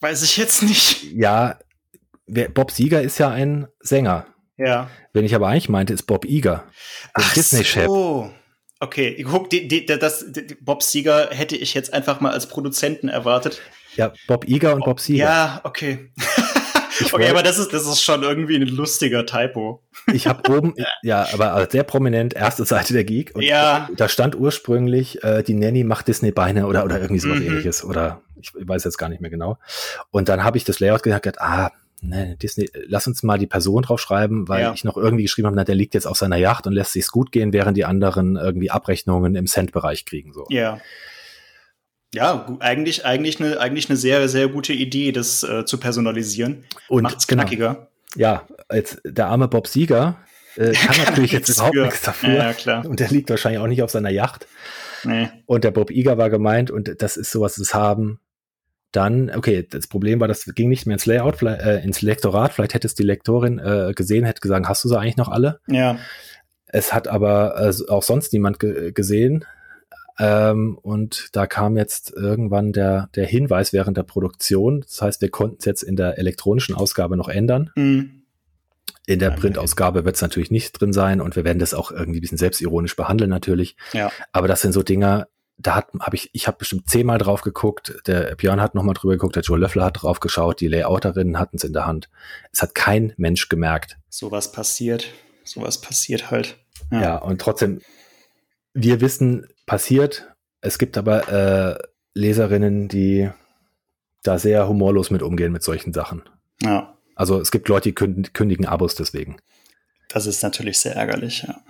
Weiß 0.01 0.23
ich 0.23 0.39
jetzt 0.39 0.63
nicht. 0.63 1.13
Ja, 1.13 1.59
wer, 2.27 2.49
Bob 2.49 2.71
Sieger 2.71 3.03
ist 3.03 3.19
ja 3.19 3.29
ein 3.29 3.67
Sänger. 3.81 4.27
Ja. 4.57 4.89
Wenn 5.13 5.27
ich 5.27 5.35
aber 5.35 5.49
eigentlich 5.49 5.69
meinte, 5.69 5.93
ist 5.93 6.05
Bob 6.05 6.25
Iger. 6.25 6.65
Disney-Chef. 7.37 7.85
So. 7.85 8.33
Okay, 8.81 9.23
guck, 9.25 9.51
die, 9.51 9.69
die, 9.69 9.85
das, 9.85 10.25
die, 10.33 10.57
Bob 10.63 10.83
Seger 10.83 11.29
hätte 11.31 11.57
ich 11.57 11.75
jetzt 11.75 11.93
einfach 11.93 12.21
mal 12.21 12.33
als 12.33 12.49
Produzenten 12.49 13.09
erwartet. 13.09 13.61
Ja, 13.97 14.15
Bob 14.27 14.49
Iger 14.49 14.75
und 14.75 14.87
Bob 14.87 15.01
Seger. 15.01 15.25
Ja, 15.25 15.61
okay. 15.65 16.13
Okay, 17.13 17.29
aber 17.29 17.43
das 17.43 17.59
ist, 17.59 17.73
das 17.73 17.87
ist 17.87 18.03
schon 18.03 18.23
irgendwie 18.23 18.57
ein 18.57 18.67
lustiger 18.67 19.27
Typo. 19.27 19.83
Ich 20.13 20.27
habe 20.27 20.51
oben, 20.53 20.75
ja, 21.03 21.27
aber 21.33 21.67
sehr 21.71 21.85
prominent, 21.85 22.35
erste 22.35 22.65
Seite 22.65 22.93
der 22.93 23.05
Geek. 23.05 23.33
Und 23.35 23.43
ja. 23.43 23.89
Da 23.97 24.09
stand 24.09 24.37
ursprünglich, 24.37 25.23
äh, 25.25 25.43
die 25.43 25.55
Nanny 25.55 25.85
macht 25.85 26.09
Disney-Beine 26.09 26.67
oder, 26.67 26.85
oder 26.85 27.01
irgendwie 27.01 27.21
sowas 27.21 27.39
mhm. 27.39 27.47
ähnliches. 27.47 27.85
Oder 27.85 28.23
ich 28.41 28.53
weiß 28.55 28.85
jetzt 28.85 28.99
gar 28.99 29.09
nicht 29.09 29.21
mehr 29.21 29.31
genau. 29.31 29.59
Und 30.11 30.29
dann 30.29 30.45
habe 30.45 30.57
ich 30.57 30.65
das 30.65 30.81
Layout 30.81 31.03
gesagt, 31.03 31.41
ah, 31.41 31.71
ne, 32.03 32.37
Disney, 32.41 32.69
lass 32.87 33.07
uns 33.07 33.23
mal 33.23 33.39
die 33.39 33.47
Person 33.47 33.83
draufschreiben, 33.83 34.49
weil 34.49 34.63
ja. 34.63 34.73
ich 34.73 34.85
noch 34.85 34.97
irgendwie 34.97 35.25
geschrieben 35.25 35.47
habe, 35.47 35.57
na, 35.57 35.65
der 35.65 35.75
liegt 35.75 35.95
jetzt 35.95 36.07
auf 36.07 36.17
seiner 36.17 36.37
Yacht 36.37 36.67
und 36.67 36.73
lässt 36.73 36.93
sich's 36.93 37.11
gut 37.11 37.33
gehen, 37.33 37.53
während 37.53 37.77
die 37.77 37.85
anderen 37.85 38.37
irgendwie 38.37 38.71
Abrechnungen 38.71 39.35
im 39.35 39.47
Cent-Bereich 39.47 40.05
kriegen. 40.05 40.33
So. 40.33 40.47
Ja. 40.51 40.79
Ja, 42.15 42.47
eigentlich, 42.61 43.05
eigentlich 43.05 43.41
eine, 43.41 43.61
eigentlich 43.61 43.89
eine 43.91 43.97
sehr, 43.97 44.29
sehr 44.29 44.49
gute 44.49 44.73
Idee, 44.73 45.13
das 45.13 45.43
äh, 45.43 45.65
zu 45.65 45.79
personalisieren. 45.79 46.65
Und 46.89 47.03
Macht's 47.03 47.27
genau. 47.27 47.43
knackiger. 47.43 47.89
Ja, 48.17 48.47
als 48.69 49.01
der 49.05 49.27
arme 49.27 49.49
Bob 49.49 49.67
Sieger 49.67 50.17
äh, 50.57 50.73
kann 50.73 50.97
natürlich 51.05 51.33
jetzt 51.33 51.49
überhaupt 51.49 51.77
nichts 51.77 52.03
dafür. 52.03 52.35
Ja, 52.35 52.53
klar. 52.53 52.87
Und 52.87 53.01
der 53.01 53.09
liegt 53.09 53.31
wahrscheinlich 53.31 53.61
auch 53.61 53.67
nicht 53.67 53.83
auf 53.83 53.91
seiner 53.91 54.11
Yacht. 54.11 54.47
Nee. 55.05 55.29
Und 55.47 55.65
der 55.65 55.71
Bob 55.71 55.91
Iger 55.91 56.17
war 56.17 56.31
gemeint 56.31 56.71
und 56.71 57.03
das 57.03 57.17
ist 57.17 57.31
sowas, 57.31 57.57
das 57.57 57.75
haben 57.75 58.21
dann, 58.93 59.31
okay, 59.35 59.67
das 59.69 59.89
Problem 59.89 60.21
war, 60.21 60.29
das 60.29 60.45
ging 60.45 60.69
nicht 60.69 60.87
mehr 60.87 60.95
ins 60.95 61.07
Layout, 61.07 61.43
äh, 61.43 61.83
ins 61.83 62.01
Lektorat. 62.01 62.53
Vielleicht 62.53 62.75
hätte 62.75 62.87
es 62.87 62.95
die 62.95 63.03
Lektorin 63.03 63.59
äh, 63.59 63.93
gesehen, 63.95 64.25
hätte 64.25 64.41
gesagt, 64.41 64.69
hast 64.69 64.85
du 64.85 64.89
sie 64.89 64.99
eigentlich 64.99 65.17
noch 65.17 65.29
alle? 65.29 65.61
Ja. 65.67 65.99
Es 66.67 66.93
hat 66.93 67.09
aber 67.09 67.57
äh, 67.61 67.91
auch 67.91 68.03
sonst 68.03 68.33
niemand 68.33 68.61
ge 68.61 68.93
gesehen. 68.93 69.45
Ähm, 70.19 70.79
und 70.81 71.29
da 71.33 71.47
kam 71.47 71.77
jetzt 71.77 72.13
irgendwann 72.13 72.73
der, 72.73 73.09
der 73.15 73.27
Hinweis 73.27 73.73
während 73.73 73.97
der 73.97 74.05
Produktion. 74.05 74.83
Das 74.83 75.03
heißt, 75.03 75.21
wir 75.21 75.31
konnten 75.31 75.57
es 75.59 75.65
jetzt 75.65 75.83
in 75.83 75.97
der 75.97 76.19
elektronischen 76.19 76.75
Ausgabe 76.75 77.17
noch 77.17 77.29
ändern. 77.29 77.71
Mhm. 77.75 78.23
In 79.07 79.19
der 79.19 79.31
Printausgabe 79.31 80.07
wird 80.07 80.17
es 80.17 80.23
natürlich 80.23 80.51
nicht 80.51 80.81
drin 80.81 80.95
sein 80.95 81.21
und 81.21 81.37
wir 81.37 81.45
werden 81.45 81.59
das 81.59 81.75
auch 81.75 81.91
irgendwie 81.91 82.21
ein 82.21 82.23
bisschen 82.23 82.39
selbstironisch 82.39 82.97
behandeln 82.97 83.29
natürlich. 83.29 83.77
Ja. 83.93 84.11
Aber 84.33 84.49
das 84.49 84.63
sind 84.63 84.73
so 84.73 84.83
Dinge, 84.83 85.27
da 85.59 85.75
hat 85.75 85.89
habe 86.01 86.17
ich 86.17 86.31
ich 86.33 86.47
habe 86.47 86.57
bestimmt 86.57 86.89
zehnmal 86.89 87.19
drauf 87.19 87.43
geguckt, 87.43 87.95
der 88.07 88.35
Björn 88.35 88.63
hat 88.63 88.75
nochmal 88.75 88.95
drüber 88.95 89.13
geguckt, 89.13 89.37
der 89.37 89.43
Joe 89.43 89.59
Löffler 89.59 89.85
hat 89.85 90.03
drauf 90.03 90.21
geschaut, 90.21 90.61
die 90.61 90.69
Layouterinnen 90.69 91.39
hatten 91.39 91.59
es 91.59 91.65
in 91.65 91.75
der 91.75 91.87
Hand. 91.87 92.09
Es 92.51 92.63
hat 92.63 92.75
kein 92.75 93.13
Mensch 93.19 93.51
gemerkt. 93.51 93.99
Sowas 94.09 94.53
passiert, 94.53 95.07
sowas 95.45 95.83
passiert 95.83 96.31
halt. 96.31 96.57
Ja. 96.91 97.03
ja, 97.03 97.17
und 97.19 97.43
trotzdem 97.43 97.83
wir 98.73 99.01
wissen 99.01 99.47
passiert. 99.67 100.33
Es 100.61 100.79
gibt 100.79 100.97
aber 100.97 101.29
äh, 101.29 101.79
Leserinnen, 102.15 102.89
die 102.89 103.31
da 104.23 104.39
sehr 104.39 104.69
humorlos 104.69 105.11
mit 105.11 105.23
umgehen 105.23 105.53
mit 105.53 105.63
solchen 105.63 105.93
Sachen. 105.93 106.23
Ja. 106.63 106.97
Also 107.15 107.41
es 107.41 107.51
gibt 107.51 107.69
Leute, 107.69 107.91
die 107.91 107.95
kündigen 107.95 108.67
Abos 108.67 108.95
deswegen. 108.95 109.37
Das 110.09 110.27
ist 110.27 110.43
natürlich 110.43 110.79
sehr 110.79 110.97
ärgerlich, 110.97 111.45
ja. 111.47 111.61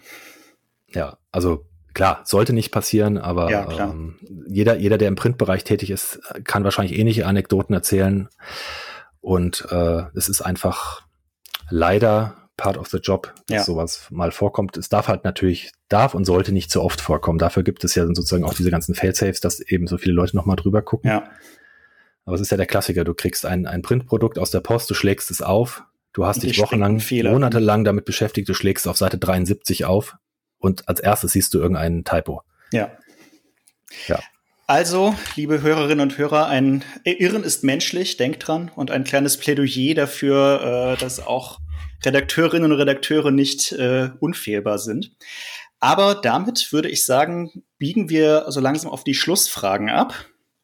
Ja, 0.89 1.19
also 1.33 1.67
klar, 1.93 2.23
sollte 2.25 2.53
nicht 2.53 2.71
passieren, 2.71 3.19
aber 3.19 3.51
ja, 3.51 3.91
ähm, 3.91 4.19
jeder, 4.47 4.77
jeder, 4.77 4.99
der 4.99 5.09
im 5.09 5.17
Printbereich 5.17 5.65
tätig 5.65 5.91
ist, 5.91 6.21
kann 6.45 6.65
wahrscheinlich 6.65 6.99
ähnliche 6.99 7.27
Anekdoten 7.27 7.75
erzählen. 7.75 8.29
Und 9.21 9.67
äh, 9.71 10.05
es 10.15 10.29
ist 10.29 10.43
einfach 10.43 11.03
leider 11.71 12.44
part 12.57 12.79
of 12.79 12.89
the 12.89 12.99
job, 12.99 13.35
dass 13.47 13.57
ja. 13.57 13.65
sowas 13.65 14.07
mal 14.11 14.31
vorkommt. 14.31 14.77
Es 14.77 14.89
darf 14.89 15.09
halt 15.09 15.25
natürlich, 15.25 15.73
darf 15.89 16.15
und 16.15 16.25
sollte 16.25 16.53
nicht 16.53 16.71
zu 16.71 16.83
oft 16.83 17.01
vorkommen. 17.01 17.39
Dafür 17.39 17.63
gibt 17.63 17.85
es 17.85 17.95
ja 17.95 18.07
sozusagen 18.07 18.45
auch 18.45 18.55
diese 18.55 18.71
ganzen 18.71 18.95
Fail-Saves, 18.95 19.41
dass 19.41 19.61
eben 19.61 19.87
so 19.87 19.99
viele 19.99 20.15
Leute 20.15 20.37
nochmal 20.37 20.57
drüber 20.57 20.83
gucken. 20.83 21.11
Ja. 21.11 21.31
Aber 22.25 22.37
es 22.37 22.41
ist 22.41 22.51
ja 22.51 22.57
der 22.57 22.67
Klassiker. 22.67 23.05
Du 23.05 23.15
kriegst 23.15 23.45
ein, 23.45 23.67
ein 23.67 23.83
Printprodukt 23.83 24.39
aus 24.39 24.51
der 24.51 24.61
Post, 24.61 24.89
du 24.91 24.95
schlägst 24.95 25.31
es 25.31 25.43
auf, 25.43 25.83
du 26.13 26.25
hast 26.27 26.43
dich 26.43 26.59
wochenlang, 26.59 27.03
monatelang 27.25 27.85
damit 27.85 28.05
beschäftigt, 28.05 28.49
du 28.49 28.55
schlägst 28.55 28.89
auf 28.89 28.97
Seite 28.97 29.19
73 29.19 29.85
auf 29.85 30.17
und 30.59 30.89
als 30.89 31.01
erstes 31.01 31.33
siehst 31.33 31.53
du 31.55 31.59
irgendeinen 31.59 32.05
Typo. 32.05 32.43
Ja. 32.73 32.93
Ja. 34.07 34.21
Also, 34.67 35.15
liebe 35.37 35.61
Hörerinnen 35.61 36.01
und 36.01 36.17
Hörer, 36.17 36.47
ein 36.47 36.83
Irren 37.05 37.45
ist 37.45 37.65
menschlich, 37.65 38.17
denkt 38.17 38.49
dran, 38.49 38.71
und 38.75 38.91
ein 38.91 39.05
kleines 39.05 39.37
Plädoyer 39.37 39.95
dafür, 39.95 40.95
äh, 40.95 41.01
dass 41.01 41.25
auch 41.25 41.61
Redakteurinnen 42.05 42.71
und 42.71 42.79
Redakteure 42.79 43.31
nicht 43.31 43.73
äh, 43.73 44.11
unfehlbar 44.21 44.79
sind. 44.79 45.13
Aber 45.81 46.15
damit 46.15 46.73
würde 46.73 46.89
ich 46.89 47.05
sagen, 47.05 47.65
biegen 47.79 48.09
wir 48.09 48.47
so 48.49 48.61
langsam 48.61 48.91
auf 48.91 49.05
die 49.05 49.15
Schlussfragen 49.15 49.91
ab. 49.91 50.15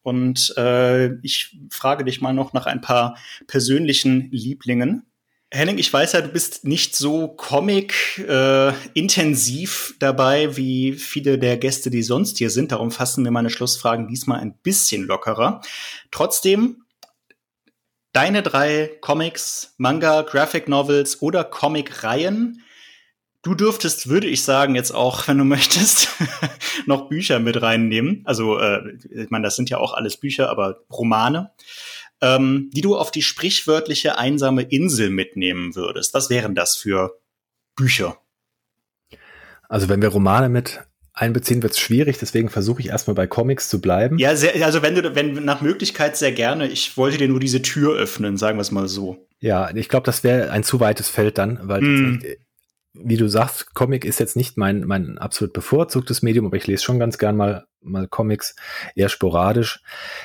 Und 0.03 0.55
äh, 0.57 1.13
ich 1.21 1.59
frage 1.69 2.03
dich 2.03 2.21
mal 2.21 2.33
noch 2.33 2.53
nach 2.53 2.65
ein 2.65 2.81
paar 2.81 3.17
persönlichen 3.45 4.31
Lieblingen. 4.31 5.05
Henning, 5.53 5.77
ich 5.77 5.91
weiß 5.91 6.13
ja, 6.13 6.21
du 6.21 6.29
bist 6.29 6.65
nicht 6.65 6.95
so 6.95 7.27
Comic-intensiv 7.27 9.89
äh, 9.91 9.95
dabei 9.99 10.55
wie 10.55 10.93
viele 10.93 11.37
der 11.37 11.57
Gäste, 11.57 11.89
die 11.89 12.03
sonst 12.03 12.37
hier 12.37 12.49
sind. 12.49 12.71
Darum 12.71 12.89
fassen 12.89 13.25
wir 13.25 13.31
meine 13.31 13.49
Schlussfragen 13.49 14.07
diesmal 14.07 14.39
ein 14.39 14.53
bisschen 14.63 15.03
lockerer. 15.03 15.59
Trotzdem, 16.09 16.85
deine 18.13 18.43
drei 18.43 18.91
Comics, 19.01 19.73
Manga, 19.77 20.21
Graphic 20.21 20.67
Novels 20.67 21.21
oder 21.21 21.43
Comic-Reihen. 21.43 22.63
Du 23.43 23.55
dürftest, 23.55 24.09
würde 24.09 24.27
ich 24.27 24.43
sagen, 24.43 24.75
jetzt 24.75 24.91
auch, 24.91 25.27
wenn 25.27 25.37
du 25.37 25.45
möchtest, 25.45 26.09
noch 26.85 27.09
Bücher 27.09 27.39
mit 27.39 27.61
reinnehmen. 27.61 28.21
Also, 28.25 28.59
äh, 28.59 28.97
ich 29.09 29.29
meine, 29.29 29.43
das 29.43 29.55
sind 29.55 29.69
ja 29.69 29.77
auch 29.77 29.93
alles 29.93 30.17
Bücher, 30.17 30.49
aber 30.49 30.79
Romane 30.91 31.51
ähm, 32.21 32.69
die 32.71 32.81
du 32.81 32.95
auf 32.95 33.11
die 33.11 33.23
sprichwörtliche 33.23 34.17
einsame 34.17 34.61
Insel 34.63 35.09
mitnehmen 35.09 35.75
würdest. 35.75 36.13
Was 36.13 36.29
wären 36.29 36.55
das 36.55 36.75
für 36.75 37.19
Bücher? 37.75 38.17
Also 39.67 39.89
wenn 39.89 40.01
wir 40.01 40.09
Romane 40.09 40.49
mit 40.49 40.81
einbeziehen, 41.13 41.61
wird 41.61 41.73
es 41.73 41.79
schwierig, 41.79 42.17
deswegen 42.19 42.49
versuche 42.49 42.81
ich 42.81 42.89
erstmal 42.89 43.15
bei 43.15 43.27
Comics 43.27 43.69
zu 43.69 43.81
bleiben. 43.81 44.17
Ja, 44.17 44.35
sehr, 44.35 44.65
also 44.65 44.81
wenn 44.81 44.95
du, 44.95 45.15
wenn 45.15 45.45
nach 45.45 45.61
Möglichkeit 45.61 46.15
sehr 46.15 46.31
gerne, 46.31 46.67
ich 46.67 46.95
wollte 46.97 47.17
dir 47.17 47.27
nur 47.27 47.39
diese 47.39 47.61
Tür 47.61 47.95
öffnen, 47.95 48.37
sagen 48.37 48.57
wir 48.57 48.61
es 48.61 48.71
mal 48.71 48.87
so. 48.87 49.27
Ja, 49.39 49.73
ich 49.75 49.89
glaube, 49.89 50.05
das 50.05 50.23
wäre 50.23 50.51
ein 50.51 50.63
zu 50.63 50.79
weites 50.79 51.09
Feld 51.09 51.37
dann, 51.37 51.59
weil 51.63 51.81
mm 51.81 52.23
wie 52.93 53.17
du 53.17 53.27
sagst, 53.27 53.73
Comic 53.73 54.05
ist 54.05 54.19
jetzt 54.19 54.35
nicht 54.35 54.57
mein, 54.57 54.81
mein 54.81 55.17
absolut 55.17 55.53
bevorzugtes 55.53 56.21
Medium, 56.21 56.45
aber 56.45 56.57
ich 56.57 56.67
lese 56.67 56.83
schon 56.83 56.99
ganz 56.99 57.17
gern 57.17 57.37
mal, 57.37 57.65
mal 57.81 58.07
Comics, 58.07 58.55
eher 58.95 59.09
sporadisch, 59.09 59.81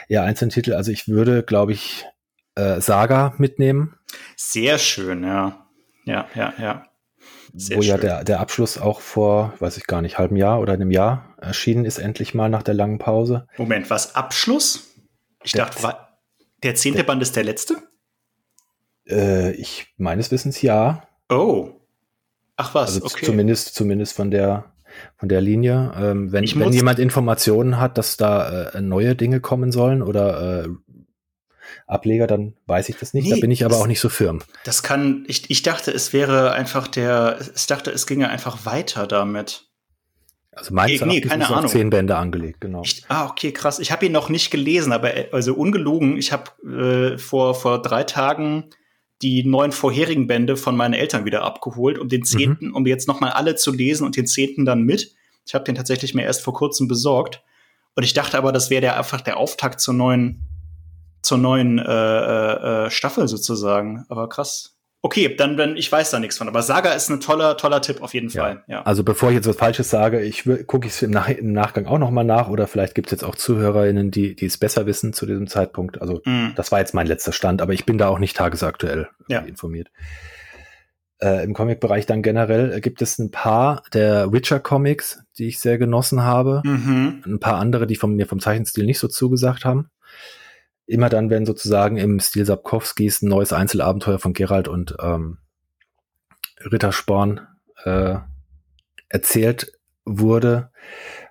eher 0.08 0.24
Einzeltitel. 0.24 0.74
Also 0.74 0.90
ich 0.90 1.08
würde, 1.08 1.42
glaube 1.42 1.72
ich, 1.72 2.04
äh, 2.56 2.80
Saga 2.80 3.34
mitnehmen. 3.38 3.94
Sehr 4.36 4.78
schön, 4.78 5.22
ja. 5.22 5.66
Ja, 6.04 6.28
ja, 6.34 6.54
ja. 6.58 6.86
Sehr 7.56 7.78
Wo 7.78 7.82
schön. 7.82 7.90
ja 7.90 7.96
der, 7.96 8.24
der 8.24 8.40
Abschluss 8.40 8.76
auch 8.76 9.00
vor, 9.00 9.54
weiß 9.60 9.78
ich 9.78 9.86
gar 9.86 10.02
nicht, 10.02 10.18
halbem 10.18 10.36
Jahr 10.36 10.60
oder 10.60 10.74
einem 10.74 10.90
Jahr 10.90 11.34
erschienen 11.40 11.86
ist, 11.86 11.98
endlich 11.98 12.34
mal 12.34 12.50
nach 12.50 12.62
der 12.62 12.74
langen 12.74 12.98
Pause. 12.98 13.46
Moment, 13.56 13.88
was? 13.88 14.14
Abschluss? 14.14 14.94
Ich 15.42 15.52
der, 15.52 15.64
dachte, 15.64 15.82
war, 15.82 16.18
der 16.62 16.74
zehnte 16.74 16.98
der, 16.98 17.04
Band 17.04 17.22
ist 17.22 17.34
der 17.34 17.44
letzte? 17.44 17.76
Äh, 19.08 19.52
ich 19.52 19.94
meines 19.96 20.30
Wissens 20.30 20.60
ja. 20.60 21.08
Oh. 21.30 21.70
Ach 22.56 22.74
was, 22.74 22.94
also 22.94 23.06
okay. 23.06 23.24
Zumindest, 23.24 23.74
zumindest 23.74 24.14
von 24.14 24.30
der, 24.30 24.72
von 25.16 25.28
der 25.28 25.40
Linie. 25.40 25.92
Ähm, 25.96 26.32
wenn, 26.32 26.44
wenn 26.44 26.72
jemand 26.72 26.98
Informationen 26.98 27.80
hat, 27.80 27.96
dass 27.96 28.18
da 28.18 28.68
äh, 28.70 28.80
neue 28.82 29.14
Dinge 29.14 29.40
kommen 29.40 29.72
sollen 29.72 30.02
oder 30.02 30.64
äh, 30.64 30.68
Ableger, 31.86 32.26
dann 32.26 32.54
weiß 32.66 32.88
ich 32.88 32.96
das 32.96 33.14
nicht. 33.14 33.24
Nee, 33.24 33.30
da 33.34 33.40
bin 33.40 33.50
ich 33.50 33.64
aber 33.64 33.74
das, 33.74 33.82
auch 33.82 33.86
nicht 33.86 34.00
so 34.00 34.08
firm. 34.08 34.40
Das 34.64 34.82
kann, 34.82 35.24
ich, 35.28 35.50
ich 35.50 35.62
dachte, 35.62 35.90
es 35.90 36.12
wäre 36.12 36.52
einfach 36.52 36.88
der, 36.88 37.38
ich 37.54 37.66
dachte, 37.66 37.90
es 37.90 38.06
ginge 38.06 38.28
einfach 38.28 38.66
weiter 38.66 39.06
damit. 39.06 39.64
Also 40.52 40.72
meins 40.72 41.00
nee, 41.02 41.06
nee, 41.06 41.20
keine 41.20 41.48
Ahnung. 41.48 41.70
zehn 41.70 41.90
Bände 41.90 42.16
angelegt, 42.16 42.62
genau. 42.62 42.82
Ich, 42.82 43.04
ah, 43.08 43.26
okay, 43.26 43.52
krass. 43.52 43.78
Ich 43.78 43.92
habe 43.92 44.06
ihn 44.06 44.12
noch 44.12 44.30
nicht 44.30 44.50
gelesen, 44.50 44.92
aber 44.92 45.12
also 45.32 45.54
ungelogen, 45.54 46.16
ich 46.16 46.32
habe 46.32 47.14
äh, 47.14 47.18
vor, 47.18 47.54
vor 47.54 47.82
drei 47.82 48.04
Tagen 48.04 48.70
die 49.22 49.44
neun 49.44 49.72
vorherigen 49.72 50.26
Bände 50.26 50.56
von 50.56 50.76
meinen 50.76 50.94
Eltern 50.94 51.24
wieder 51.24 51.42
abgeholt, 51.42 51.98
um 51.98 52.08
den 52.08 52.20
mhm. 52.20 52.24
zehnten, 52.24 52.68
mhm. 52.68 52.74
um 52.74 52.86
jetzt 52.86 53.08
nochmal 53.08 53.32
alle 53.32 53.54
zu 53.56 53.72
lesen 53.72 54.06
und 54.06 54.16
den 54.16 54.26
zehnten 54.26 54.64
dann 54.64 54.82
mit. 54.82 55.14
Ich 55.46 55.54
habe 55.54 55.64
den 55.64 55.74
tatsächlich 55.74 56.14
mir 56.14 56.24
erst 56.24 56.42
vor 56.42 56.54
kurzem 56.54 56.88
besorgt. 56.88 57.42
Und 57.94 58.02
ich 58.02 58.12
dachte 58.12 58.36
aber, 58.36 58.52
das 58.52 58.68
wäre 58.68 58.82
der 58.82 58.98
einfach 58.98 59.20
der 59.20 59.38
Auftakt 59.38 59.80
zur 59.80 59.94
neuen, 59.94 60.42
zur 61.26 61.38
neuen 61.38 61.78
äh, 61.78 61.82
äh, 61.84 62.86
äh 62.86 62.90
Staffel 62.90 63.28
sozusagen. 63.28 64.04
Aber 64.08 64.28
krass. 64.28 64.76
Okay, 65.02 65.36
dann, 65.36 65.56
dann 65.56 65.76
ich 65.76 65.90
weiß 65.92 66.10
da 66.10 66.18
nichts 66.18 66.36
von. 66.36 66.48
Aber 66.48 66.62
Saga 66.62 66.92
ist 66.92 67.08
ein 67.10 67.20
toller, 67.20 67.56
toller 67.56 67.80
Tipp 67.80 68.02
auf 68.02 68.12
jeden 68.12 68.28
Fall. 68.28 68.64
Ja. 68.66 68.82
Also 68.82 69.04
bevor 69.04 69.28
ich 69.28 69.36
jetzt 69.36 69.46
was 69.46 69.56
Falsches 69.56 69.88
sage, 69.88 70.20
ich 70.20 70.42
gucke 70.66 70.88
es 70.88 71.00
im, 71.02 71.12
Nach 71.12 71.28
im 71.28 71.52
Nachgang 71.52 71.86
auch 71.86 71.98
noch 71.98 72.10
mal 72.10 72.24
nach 72.24 72.48
oder 72.48 72.66
vielleicht 72.66 72.96
gibt 72.96 73.08
es 73.08 73.12
jetzt 73.12 73.22
auch 73.22 73.36
ZuhörerInnen, 73.36 74.10
die, 74.10 74.34
die 74.34 74.46
es 74.46 74.58
besser 74.58 74.86
wissen 74.86 75.12
zu 75.12 75.26
diesem 75.26 75.46
Zeitpunkt. 75.46 76.00
Also 76.00 76.22
mm. 76.24 76.54
das 76.56 76.72
war 76.72 76.80
jetzt 76.80 76.92
mein 76.92 77.06
letzter 77.06 77.30
Stand, 77.30 77.62
aber 77.62 77.72
ich 77.72 77.86
bin 77.86 77.98
da 77.98 78.08
auch 78.08 78.18
nicht 78.18 78.36
tagesaktuell 78.36 79.08
ja. 79.28 79.40
informiert. 79.40 79.90
Äh, 81.20 81.44
Im 81.44 81.54
Comic-Bereich 81.54 82.06
dann 82.06 82.22
generell 82.22 82.80
gibt 82.80 83.00
es 83.00 83.18
ein 83.20 83.30
paar 83.30 83.84
der 83.94 84.32
Witcher-Comics, 84.32 85.20
die 85.38 85.46
ich 85.46 85.60
sehr 85.60 85.78
genossen 85.78 86.24
habe. 86.24 86.62
Mhm. 86.64 87.22
Ein 87.24 87.38
paar 87.38 87.58
andere, 87.58 87.86
die 87.86 87.96
von 87.96 88.16
mir 88.16 88.26
vom 88.26 88.40
Zeichenstil 88.40 88.84
nicht 88.84 88.98
so 88.98 89.06
zugesagt 89.06 89.64
haben 89.64 89.88
immer 90.86 91.08
dann, 91.08 91.30
wenn 91.30 91.46
sozusagen 91.46 91.96
im 91.96 92.20
Stil 92.20 92.46
Sapkowskis 92.46 93.22
ein 93.22 93.28
neues 93.28 93.52
Einzelabenteuer 93.52 94.18
von 94.18 94.32
Gerald 94.32 94.68
und 94.68 94.96
ähm, 95.00 95.38
Rittersporn 96.60 97.46
äh, 97.84 98.16
erzählt 99.08 99.72
wurde, 100.04 100.70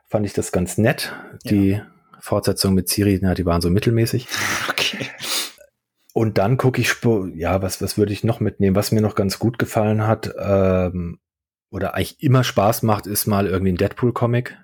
fand 0.08 0.26
ich 0.26 0.34
das 0.34 0.52
ganz 0.52 0.78
nett. 0.78 1.14
Ja. 1.44 1.52
Die 1.52 1.82
Fortsetzung 2.20 2.74
mit 2.74 2.90
Siri, 2.90 3.20
na, 3.22 3.34
die 3.34 3.46
waren 3.46 3.62
so 3.62 3.70
mittelmäßig. 3.70 4.28
Okay. 4.68 5.08
Und 6.14 6.38
dann 6.38 6.58
gucke 6.58 6.80
ich, 6.80 6.96
ja, 7.34 7.62
was, 7.62 7.82
was 7.82 7.98
würde 7.98 8.14
ich 8.14 8.24
noch 8.24 8.40
mitnehmen? 8.40 8.76
Was 8.76 8.92
mir 8.92 9.02
noch 9.02 9.16
ganz 9.16 9.40
gut 9.40 9.58
gefallen 9.58 10.06
hat, 10.06 10.34
ähm, 10.38 11.20
oder 11.76 11.94
eigentlich 11.94 12.24
immer 12.24 12.44
Spaß 12.44 12.84
macht, 12.84 13.06
ist 13.06 13.26
mal 13.26 13.48
irgendwie 13.48 13.74
ein 13.74 13.78
Deadpool-Comic. 13.78 14.58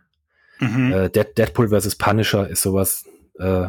Mhm. 0.60 0.94
Äh, 0.94 1.10
Deadpool 1.10 1.70
versus 1.70 1.98
Punisher 1.98 2.48
ist 2.48 2.62
sowas, 2.62 3.06
äh, 3.38 3.68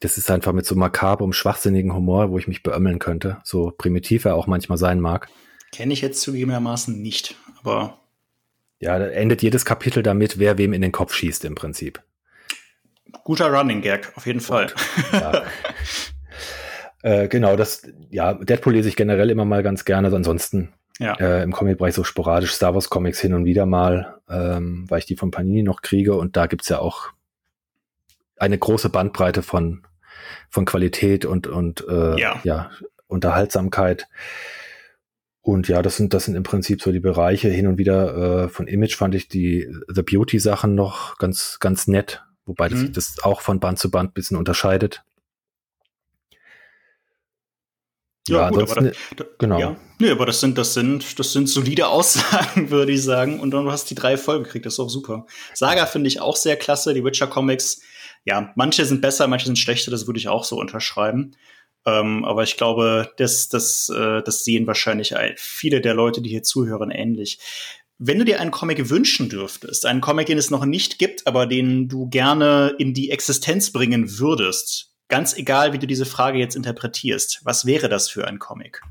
das 0.00 0.18
ist 0.18 0.30
einfach 0.30 0.52
mit 0.52 0.66
so 0.66 0.74
makabrem, 0.74 1.32
schwachsinnigen 1.32 1.94
Humor, 1.94 2.30
wo 2.30 2.38
ich 2.38 2.48
mich 2.48 2.62
beömmeln 2.62 2.98
könnte. 2.98 3.38
So 3.44 3.72
primitiv 3.76 4.24
er 4.24 4.34
auch 4.34 4.46
manchmal 4.46 4.78
sein 4.78 5.00
mag. 5.00 5.28
Kenne 5.72 5.92
ich 5.92 6.00
jetzt 6.00 6.20
zugegebenermaßen 6.20 7.00
nicht, 7.00 7.36
aber. 7.60 7.98
Ja, 8.78 8.98
da 8.98 9.06
endet 9.06 9.42
jedes 9.42 9.64
Kapitel 9.64 10.02
damit, 10.02 10.38
wer 10.38 10.58
wem 10.58 10.74
in 10.74 10.82
den 10.82 10.92
Kopf 10.92 11.14
schießt 11.14 11.44
im 11.46 11.54
Prinzip. 11.54 12.02
Guter 13.24 13.50
Running 13.50 13.80
Gag, 13.80 14.12
auf 14.16 14.26
jeden 14.26 14.40
Fall. 14.40 14.72
Ja. 15.12 15.44
äh, 17.02 17.28
genau, 17.28 17.56
das, 17.56 17.82
ja, 18.10 18.34
Deadpool 18.34 18.74
lese 18.74 18.88
ich 18.90 18.96
generell 18.96 19.30
immer 19.30 19.46
mal 19.46 19.62
ganz 19.62 19.86
gerne, 19.86 20.14
ansonsten 20.14 20.74
ja. 20.98 21.14
äh, 21.14 21.42
im 21.42 21.52
Comic-Bereich 21.52 21.94
so 21.94 22.04
sporadisch 22.04 22.52
Star 22.52 22.74
Wars 22.74 22.90
Comics 22.90 23.20
hin 23.20 23.32
und 23.32 23.46
wieder 23.46 23.64
mal, 23.64 24.18
ähm, 24.28 24.84
weil 24.88 24.98
ich 24.98 25.06
die 25.06 25.16
von 25.16 25.30
Panini 25.30 25.62
noch 25.62 25.80
kriege 25.80 26.14
und 26.14 26.36
da 26.36 26.46
gibt's 26.46 26.68
ja 26.68 26.78
auch 26.78 27.12
eine 28.38 28.58
große 28.58 28.88
Bandbreite 28.88 29.42
von, 29.42 29.86
von 30.50 30.64
Qualität 30.64 31.24
und, 31.24 31.46
und 31.46 31.86
äh, 31.88 32.18
ja. 32.20 32.40
ja, 32.44 32.70
Unterhaltsamkeit. 33.06 34.08
Und 35.40 35.68
ja, 35.68 35.80
das 35.80 35.96
sind, 35.96 36.12
das 36.12 36.24
sind 36.24 36.34
im 36.34 36.42
Prinzip 36.42 36.82
so 36.82 36.90
die 36.90 37.00
Bereiche. 37.00 37.48
Hin 37.48 37.68
und 37.68 37.78
wieder 37.78 38.44
äh, 38.44 38.48
von 38.48 38.66
Image 38.66 38.96
fand 38.96 39.14
ich 39.14 39.28
die 39.28 39.72
The 39.86 40.02
Beauty-Sachen 40.02 40.74
noch 40.74 41.18
ganz, 41.18 41.58
ganz 41.60 41.86
nett, 41.86 42.24
wobei 42.46 42.68
mhm. 42.68 42.78
sich 42.78 42.92
das 42.92 43.16
auch 43.22 43.40
von 43.40 43.60
Band 43.60 43.78
zu 43.78 43.90
Band 43.90 44.12
bisschen 44.12 44.36
unterscheidet. 44.36 45.04
Ja, 48.28 48.38
ja 48.38 48.50
gut, 48.50 48.62
aber 48.68 48.80
das, 48.80 48.96
da, 49.16 49.24
genau. 49.38 49.60
Ja, 49.60 49.76
nee, 50.00 50.10
aber 50.10 50.26
das 50.26 50.40
sind, 50.40 50.58
das 50.58 50.74
sind, 50.74 51.18
das 51.18 51.32
sind 51.32 51.48
solide 51.48 51.86
Aussagen, 51.88 52.70
würde 52.70 52.92
ich 52.92 53.04
sagen. 53.04 53.38
Und 53.38 53.52
dann 53.52 53.64
du 53.64 53.70
hast 53.70 53.88
die 53.88 53.94
drei 53.94 54.16
Folgen 54.16 54.44
gekriegt, 54.44 54.66
das 54.66 54.74
ist 54.74 54.80
auch 54.80 54.90
super. 54.90 55.26
Saga 55.54 55.86
finde 55.86 56.08
ich 56.08 56.20
auch 56.20 56.36
sehr 56.36 56.56
klasse, 56.56 56.92
die 56.92 57.04
Witcher 57.04 57.28
Comics. 57.28 57.82
Ja, 58.26 58.52
manche 58.56 58.84
sind 58.84 59.00
besser, 59.00 59.28
manche 59.28 59.46
sind 59.46 59.58
schlechter, 59.58 59.92
das 59.92 60.06
würde 60.06 60.18
ich 60.18 60.28
auch 60.28 60.44
so 60.44 60.58
unterschreiben. 60.58 61.36
Ähm, 61.86 62.24
aber 62.24 62.42
ich 62.42 62.56
glaube, 62.56 63.12
das, 63.16 63.48
das, 63.48 63.88
äh, 63.88 64.20
das 64.22 64.44
sehen 64.44 64.66
wahrscheinlich 64.66 65.14
viele 65.36 65.80
der 65.80 65.94
Leute, 65.94 66.20
die 66.20 66.30
hier 66.30 66.42
zuhören, 66.42 66.90
ähnlich. 66.90 67.38
Wenn 67.98 68.18
du 68.18 68.24
dir 68.24 68.40
einen 68.40 68.50
Comic 68.50 68.90
wünschen 68.90 69.28
dürftest, 69.28 69.86
einen 69.86 70.00
Comic, 70.00 70.26
den 70.26 70.36
es 70.36 70.50
noch 70.50 70.66
nicht 70.66 70.98
gibt, 70.98 71.26
aber 71.26 71.46
den 71.46 71.88
du 71.88 72.08
gerne 72.08 72.74
in 72.78 72.92
die 72.92 73.10
Existenz 73.10 73.70
bringen 73.72 74.18
würdest, 74.18 74.92
ganz 75.08 75.36
egal, 75.36 75.72
wie 75.72 75.78
du 75.78 75.86
diese 75.86 76.04
Frage 76.04 76.38
jetzt 76.38 76.56
interpretierst, 76.56 77.40
was 77.44 77.64
wäre 77.64 77.88
das 77.88 78.10
für 78.10 78.26
ein 78.26 78.40
Comic? 78.40 78.82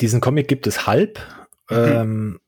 Diesen 0.00 0.22
Comic 0.22 0.48
gibt 0.48 0.66
es 0.66 0.86
halb. 0.86 1.20
Mhm. 1.70 1.76
Ähm, 1.76 2.40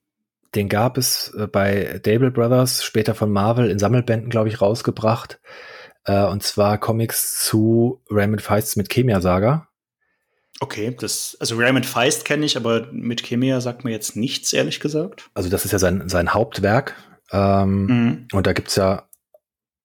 den 0.54 0.68
gab 0.68 0.98
es 0.98 1.34
äh, 1.38 1.46
bei 1.46 2.00
Dable 2.02 2.30
Brothers, 2.30 2.84
später 2.84 3.14
von 3.14 3.30
Marvel 3.30 3.70
in 3.70 3.78
Sammelbänden, 3.78 4.30
glaube 4.30 4.48
ich, 4.48 4.60
rausgebracht. 4.60 5.40
Äh, 6.04 6.24
und 6.24 6.42
zwar 6.42 6.78
Comics 6.78 7.44
zu 7.44 8.02
Raymond 8.10 8.42
Feists 8.42 8.76
mit 8.76 8.88
Chemia 8.88 9.20
Saga. 9.20 9.68
Okay, 10.60 10.96
das, 10.98 11.36
also 11.38 11.56
Raymond 11.56 11.86
Feist 11.86 12.24
kenne 12.24 12.44
ich, 12.44 12.56
aber 12.56 12.88
mit 12.90 13.22
Chemia 13.22 13.60
sagt 13.60 13.84
mir 13.84 13.92
jetzt 13.92 14.16
nichts, 14.16 14.52
ehrlich 14.52 14.80
gesagt. 14.80 15.30
Also 15.34 15.48
das 15.50 15.64
ist 15.64 15.70
ja 15.70 15.78
sein, 15.78 16.08
sein 16.08 16.34
Hauptwerk. 16.34 16.96
Ähm, 17.30 17.86
mhm. 17.86 18.28
Und 18.32 18.46
da 18.46 18.52
gibt 18.52 18.68
es 18.68 18.76
ja, 18.76 19.08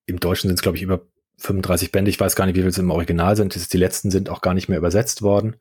im 0.08 0.20
Deutschen 0.20 0.48
sind 0.48 0.56
es, 0.56 0.64
glaube 0.64 0.78
ich, 0.78 0.84
über 0.84 1.02
35 1.38 1.92
Bände. 1.92 2.10
Ich 2.10 2.20
weiß 2.20 2.36
gar 2.36 2.46
nicht, 2.46 2.56
wie 2.56 2.62
viele 2.62 2.70
es 2.70 2.78
im 2.78 2.90
Original 2.90 3.36
sind. 3.36 3.74
Die 3.74 3.78
letzten 3.78 4.10
sind 4.10 4.30
auch 4.30 4.42
gar 4.42 4.54
nicht 4.54 4.68
mehr 4.70 4.78
übersetzt 4.78 5.22
worden. 5.22 5.58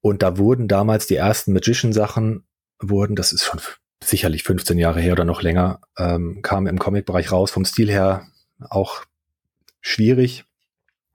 Und 0.00 0.22
da 0.22 0.36
wurden 0.36 0.68
damals 0.68 1.06
die 1.06 1.16
ersten 1.16 1.52
Magician-Sachen, 1.52 2.44
wurden, 2.80 3.16
das 3.16 3.32
ist 3.32 3.44
schon 3.44 3.60
sicherlich 4.02 4.42
15 4.42 4.78
Jahre 4.78 5.00
her 5.00 5.12
oder 5.12 5.24
noch 5.24 5.42
länger, 5.42 5.80
ähm, 5.96 6.40
kamen 6.42 6.66
im 6.66 6.78
Comic-Bereich 6.78 7.32
raus. 7.32 7.50
Vom 7.50 7.64
Stil 7.64 7.90
her 7.90 8.26
auch 8.68 9.04
schwierig. 9.80 10.44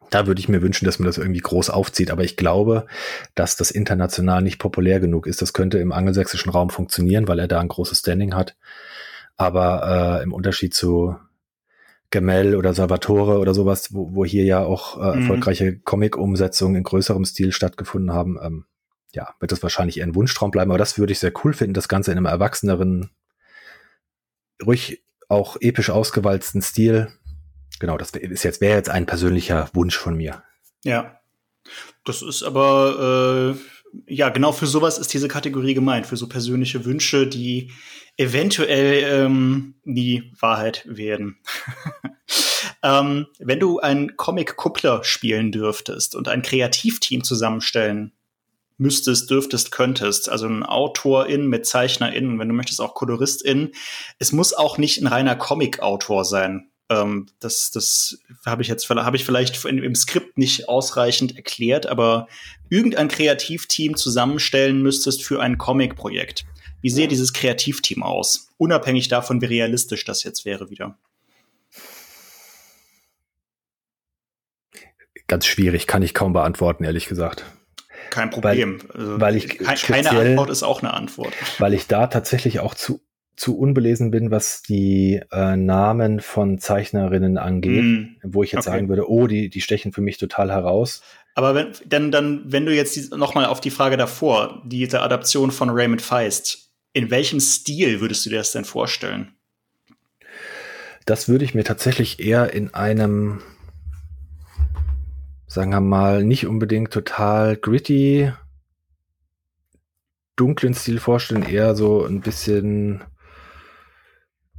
Da 0.10 0.26
würde 0.26 0.40
ich 0.40 0.48
mir 0.48 0.62
wünschen, 0.62 0.86
dass 0.86 1.00
man 1.00 1.06
das 1.06 1.18
irgendwie 1.18 1.42
groß 1.42 1.70
aufzieht. 1.70 2.12
Aber 2.12 2.24
ich 2.24 2.38
glaube, 2.38 2.88
dass 3.36 3.58
das 3.58 3.72
international 3.72 4.42
nicht 4.42 4.58
populär 4.58 5.00
genug 5.00 5.28
ist. 5.28 5.42
Das 5.42 5.54
könnte 5.54 5.80
im 5.80 5.92
angelsächsischen 5.92 6.52
Raum 6.52 6.70
funktionieren, 6.70 7.28
weil 7.28 7.40
er 7.40 7.48
da 7.48 7.60
ein 7.60 7.68
großes 7.68 8.00
Standing 8.00 8.34
hat. 8.34 8.56
Aber 9.36 10.20
äh, 10.20 10.24
im 10.24 10.34
Unterschied 10.34 10.74
zu 10.74 11.16
Gamel 12.10 12.56
oder 12.56 12.74
Salvatore 12.74 13.40
oder 13.40 13.54
sowas, 13.54 13.94
wo, 13.94 14.16
wo 14.16 14.24
hier 14.24 14.46
ja 14.46 14.64
auch 14.64 14.98
äh, 14.98 15.16
mhm. 15.16 15.22
erfolgreiche 15.22 15.78
Comic-Umsetzungen 15.80 16.76
in 16.76 16.84
größerem 16.84 17.26
Stil 17.26 17.52
stattgefunden 17.52 18.14
haben, 18.14 18.38
ähm, 18.42 18.66
ja, 19.18 19.34
wird 19.40 19.52
das 19.52 19.64
wahrscheinlich 19.64 19.98
eher 19.98 20.06
ein 20.06 20.14
Wunschtraum 20.14 20.52
bleiben. 20.52 20.70
Aber 20.70 20.78
das 20.78 21.00
würde 21.00 21.12
ich 21.12 21.20
sehr 21.20 21.34
cool 21.44 21.54
finden, 21.54 21.74
das 21.74 21.90
Ganze 21.90 22.12
in 22.12 22.18
einem 22.18 22.28
erwachseneren, 22.28 23.10
ruhig 24.64 25.02
auch 25.28 25.58
episch 25.60 25.90
ausgewalzten 25.90 26.62
Stil. 26.62 27.12
Genau, 27.80 27.98
das 27.98 28.12
ist 28.12 28.44
jetzt, 28.44 28.62
wäre 28.62 28.78
jetzt 28.78 28.90
ein 28.90 29.08
persönlicher 29.08 29.70
Wunsch 29.74 29.98
von 29.98 30.16
mir. 30.16 30.44
Ja. 30.84 31.20
Das 32.06 32.22
ist 32.22 32.44
aber, 32.44 33.56
äh, 33.56 34.14
ja, 34.14 34.30
genau 34.30 34.52
für 34.52 34.68
sowas 34.68 35.00
ist 35.00 35.14
diese 35.14 35.28
Kategorie 35.28 35.74
gemeint, 35.74 36.06
für 36.06 36.16
so 36.16 36.30
persönliche 36.30 36.86
Wünsche, 36.86 37.26
die 37.26 37.72
eventuell 38.18 39.04
ähm, 39.04 39.76
nie 39.84 40.32
Wahrheit 40.40 40.84
werden. 40.88 41.40
ähm, 42.84 43.26
wenn 43.40 43.60
du 43.60 43.80
einen 43.80 44.16
Comic-Kuppler 44.16 45.04
spielen 45.04 45.52
dürftest 45.52 46.16
und 46.16 46.28
ein 46.28 46.44
Kreativteam 46.44 47.24
zusammenstellen 47.24 48.14
müsstest, 48.78 49.30
dürftest, 49.30 49.72
könntest, 49.72 50.30
also 50.30 50.48
ein 50.48 50.64
AutorIn 50.64 51.48
mit 51.48 51.66
ZeichnerInnen, 51.66 52.40
wenn 52.40 52.48
du 52.48 52.54
möchtest 52.54 52.80
auch 52.80 52.94
KoloristInnen, 52.94 53.72
es 54.20 54.32
muss 54.32 54.54
auch 54.54 54.78
nicht 54.78 55.02
ein 55.02 55.08
reiner 55.08 55.36
Comic-Autor 55.36 56.26
sein. 56.26 56.70
Ähm, 56.90 57.28
das 57.40 57.72
das 57.72 58.20
habe 58.46 58.62
ich 58.62 58.68
jetzt 58.68 58.90
habe 58.90 59.18
ich 59.18 59.26
vielleicht 59.26 59.66
im 59.66 59.96
Skript 59.96 60.38
nicht 60.38 60.70
ausreichend 60.70 61.36
erklärt, 61.36 61.88
aber 61.88 62.28
irgendein 62.70 63.08
Kreativteam 63.08 63.96
zusammenstellen 63.96 64.82
müsstest 64.82 65.24
für 65.24 65.42
ein 65.42 65.58
Comic-Projekt. 65.58 66.46
Wie 66.82 66.90
sehe 66.90 67.08
dieses 67.08 67.34
Kreativteam 67.34 68.04
aus? 68.04 68.50
Unabhängig 68.58 69.08
davon, 69.08 69.42
wie 69.42 69.46
realistisch 69.48 70.06
das 70.06 70.24
jetzt 70.24 70.46
wäre 70.46 70.70
wieder. 70.70 70.98
Ganz 75.28 75.46
schwierig, 75.46 75.88
kann 75.88 76.04
ich 76.04 76.14
kaum 76.14 76.32
beantworten, 76.32 76.86
ehrlich 76.86 77.08
gesagt. 77.08 77.44
Kein 78.10 78.30
Problem. 78.30 78.80
Weil, 78.94 79.02
also, 79.02 79.22
weil 79.22 79.36
ich 79.36 79.58
keine 79.58 80.10
Antwort 80.10 80.50
ist 80.50 80.64
auch 80.64 80.82
eine 80.82 80.94
Antwort. 80.94 81.34
Weil 81.60 81.74
ich 81.74 81.88
da 81.88 82.08
tatsächlich 82.08 82.60
auch 82.60 82.76
zu 82.76 83.02
zu 83.38 83.56
unbelesen 83.56 84.10
bin, 84.10 84.32
was 84.32 84.64
die 84.64 85.22
äh, 85.32 85.56
Namen 85.56 86.22
von 86.22 86.58
Zeichnerinnen 86.58 87.38
angeht, 87.38 87.84
mm, 87.84 88.06
wo 88.24 88.42
ich 88.42 88.52
jetzt 88.52 88.68
okay. 88.68 88.78
sagen 88.78 88.90
würde, 88.90 89.10
oh, 89.10 89.28
die, 89.28 89.50
die 89.50 89.62
stechen 89.62 89.94
für 89.94 90.02
mich 90.02 90.18
total 90.18 90.52
heraus. 90.52 91.04
Aber 91.36 91.54
wenn, 91.54 91.68
dann, 91.86 92.12
dann, 92.12 92.42
wenn 92.48 92.66
du 92.66 92.74
jetzt 92.74 93.16
nochmal 93.16 93.46
auf 93.46 93.62
die 93.62 93.70
Frage 93.70 93.96
davor, 93.96 94.64
diese 94.66 95.02
Adaption 95.02 95.52
von 95.52 95.70
Raymond 95.70 96.02
Feist, 96.02 96.72
in 96.94 97.12
welchem 97.12 97.40
Stil 97.40 98.02
würdest 98.02 98.26
du 98.26 98.32
dir 98.32 98.38
das 98.38 98.54
denn 98.54 98.66
vorstellen? 98.66 99.34
Das 101.06 101.30
würde 101.30 101.46
ich 101.46 101.54
mir 101.54 101.64
tatsächlich 101.64 102.20
eher 102.20 102.54
in 102.54 102.74
einem, 102.74 103.44
sagen 105.48 105.72
wir 105.72 105.80
mal, 105.82 106.24
nicht 106.24 106.46
unbedingt 106.46 106.92
total 106.92 107.56
gritty, 107.56 108.32
dunklen 110.36 110.74
Stil 110.74 111.00
vorstellen, 111.00 111.44
eher 111.44 111.76
so 111.76 112.06
ein 112.06 112.22
bisschen 112.22 113.04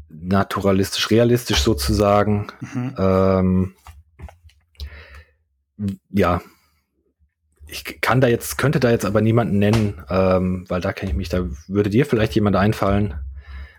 naturalistisch, 0.09 1.11
realistisch 1.11 1.61
sozusagen. 1.61 2.49
Mhm. 2.61 2.95
Ähm, 2.99 3.75
ja, 6.11 6.41
ich 7.67 8.01
kann 8.01 8.21
da 8.21 8.29
jetzt, 8.29 8.57
könnte 8.57 8.81
da 8.81 8.91
jetzt 8.91 9.05
aber 9.05 9.21
niemanden 9.21 9.59
nennen, 9.59 10.03
ähm, 10.09 10.65
weil 10.69 10.81
da 10.81 10.93
kenne 10.93 11.13
ich 11.13 11.17
mich, 11.17 11.29
da 11.29 11.47
würde 11.69 11.91
dir 11.91 12.07
vielleicht 12.07 12.35
jemand 12.35 12.57
einfallen, 12.57 13.15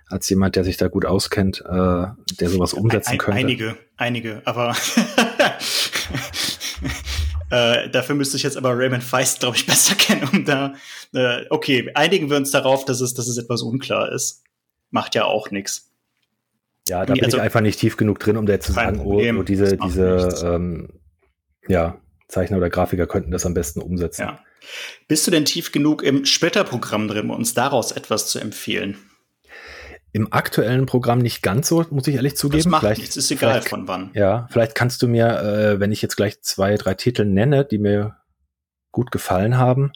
als 0.08 0.30
jemand, 0.30 0.56
der 0.56 0.64
sich 0.64 0.78
da 0.78 0.88
gut 0.88 1.06
auskennt, 1.06 1.62
äh, 1.66 2.06
der 2.40 2.50
sowas 2.50 2.74
umsetzen 2.74 3.18
könnte. 3.18 3.40
Einige, 3.40 3.78
einige, 3.98 4.42
aber 4.46 4.76
äh, 7.50 7.90
dafür 7.90 8.16
müsste 8.16 8.38
ich 8.38 8.44
jetzt 8.44 8.58
aber 8.58 8.78
Raymond 8.78 9.04
Feist, 9.04 9.40
glaube 9.40 9.58
ich, 9.58 9.66
besser 9.68 9.96
kennen, 9.96 10.28
um 10.32 10.46
da, 10.46 10.74
äh, 11.14 11.46
okay, 11.50 11.92
einigen 11.96 12.30
wir 12.30 12.38
uns 12.38 12.52
darauf, 12.52 12.86
dass 12.86 13.02
es, 13.02 13.14
dass 13.14 13.28
es 13.28 13.38
etwas 13.38 13.62
unklar 13.62 14.12
ist. 14.12 14.44
Macht 14.92 15.16
ja 15.16 15.26
auch 15.26 15.52
nichts. 15.52 15.92
Ja, 16.88 17.06
da 17.06 17.14
bin 17.14 17.24
also, 17.24 17.38
ich 17.38 17.44
einfach 17.44 17.62
nicht 17.62 17.80
tief 17.80 17.98
genug 17.98 18.20
drin, 18.20 18.38
um 18.38 18.46
da 18.46 18.54
jetzt 18.54 18.66
zu 18.66 18.72
sagen, 18.72 19.00
oh, 19.02 19.22
oh, 19.22 19.44
diese, 19.44 19.78
diese 19.78 20.30
ähm, 20.44 20.90
ja, 21.68 22.02
Zeichner 22.28 22.58
oder 22.58 22.70
Grafiker 22.70 23.06
könnten 23.06 23.32
das 23.32 23.46
am 23.46 23.54
besten 23.54 23.82
umsetzen. 23.82 24.22
Ja. 24.22 24.40
Bist 25.08 25.26
du 25.28 25.32
denn 25.32 25.46
tief 25.46 25.72
genug 25.72 26.04
im 26.04 26.26
Splitter-Programm 26.26 27.08
drin, 27.08 27.26
um 27.26 27.32
uns 27.32 27.54
daraus 27.54 27.92
etwas 27.92 28.28
zu 28.28 28.40
empfehlen? 28.40 28.98
Im 30.12 30.34
aktuellen 30.34 30.86
Programm 30.86 31.20
nicht 31.20 31.44
ganz 31.44 31.68
so, 31.68 31.86
muss 31.92 32.08
ich 32.08 32.16
ehrlich 32.16 32.36
zugeben. 32.36 32.64
Das 32.64 32.72
macht 32.72 32.82
vielleicht, 32.82 33.02
nichts, 33.02 33.18
ist 33.18 33.30
egal 33.30 33.62
von 33.62 33.88
wann. 33.88 34.10
Ja, 34.14 34.48
vielleicht 34.50 34.74
kannst 34.74 35.02
du 35.02 35.08
mir, 35.08 35.40
äh, 35.40 35.80
wenn 35.80 35.92
ich 35.92 36.02
jetzt 36.02 36.16
gleich 36.16 36.42
zwei, 36.42 36.76
drei 36.76 36.96
Titel 36.96 37.26
nenne, 37.26 37.64
die 37.64 37.78
mir 37.78 38.16
gut 38.92 39.12
gefallen 39.12 39.58
haben, 39.58 39.92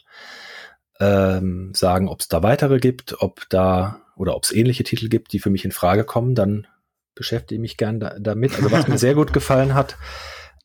ähm, 1.00 1.72
sagen, 1.74 2.08
ob 2.08 2.20
es 2.20 2.28
da 2.28 2.42
weitere 2.42 2.78
gibt, 2.78 3.20
ob 3.20 3.48
da 3.50 4.00
oder 4.16 4.36
ob 4.36 4.44
es 4.44 4.52
ähnliche 4.52 4.84
Titel 4.84 5.08
gibt, 5.08 5.32
die 5.32 5.40
für 5.40 5.50
mich 5.50 5.64
in 5.64 5.72
Frage 5.72 6.04
kommen, 6.04 6.36
dann 6.36 6.68
beschäftige 7.14 7.60
mich 7.60 7.76
gern 7.76 8.00
da, 8.00 8.16
damit. 8.18 8.54
Also 8.54 8.70
was 8.70 8.86
mir 8.86 8.98
sehr 8.98 9.14
gut 9.14 9.32
gefallen 9.32 9.74
hat, 9.74 9.96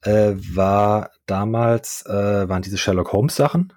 äh, 0.02 0.34
war 0.54 1.12
damals, 1.26 2.06
äh, 2.06 2.48
waren 2.48 2.62
diese 2.62 2.78
Sherlock 2.78 3.12
Holmes 3.12 3.36
Sachen. 3.36 3.74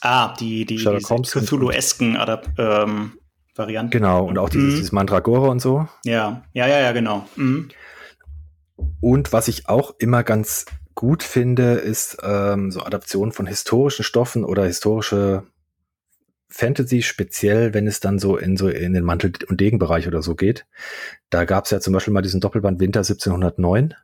Ah, 0.00 0.34
die, 0.34 0.64
die 0.64 0.78
Sherlock 0.78 1.08
Holmes 1.08 1.32
Cthulhu-esken 1.32 2.18
ähm, 2.58 3.18
Varianten. 3.58 3.90
Genau, 3.90 4.26
und 4.26 4.38
auch 4.38 4.48
dieses, 4.48 4.66
mhm. 4.66 4.70
dieses 4.76 4.92
Mandragora 4.92 5.48
und 5.48 5.60
so. 5.60 5.88
Ja, 6.04 6.42
ja, 6.52 6.66
ja, 6.66 6.80
ja, 6.80 6.92
genau. 6.92 7.26
Mhm. 7.36 7.68
Und 9.00 9.32
was 9.32 9.48
ich 9.48 9.68
auch 9.68 9.94
immer 9.98 10.22
ganz 10.22 10.66
gut 10.94 11.22
finde, 11.22 11.74
ist 11.74 12.18
ähm, 12.22 12.70
so 12.70 12.82
Adaptionen 12.82 13.32
von 13.32 13.46
historischen 13.46 14.02
Stoffen 14.02 14.44
oder 14.44 14.64
historische 14.64 15.44
Fantasy, 16.48 17.02
speziell 17.02 17.74
wenn 17.74 17.86
es 17.86 18.00
dann 18.00 18.18
so 18.18 18.36
in 18.36 18.56
so 18.56 18.68
in 18.68 18.94
den 18.94 19.04
Mantel- 19.04 19.32
und 19.48 19.60
Degenbereich 19.60 20.06
oder 20.06 20.22
so 20.22 20.34
geht. 20.34 20.66
Da 21.30 21.44
gab 21.44 21.64
es 21.64 21.70
ja 21.70 21.80
zum 21.80 21.92
Beispiel 21.92 22.14
mal 22.14 22.22
diesen 22.22 22.40
Doppelband 22.40 22.80
Winter 22.80 23.00
1709. 23.00 23.94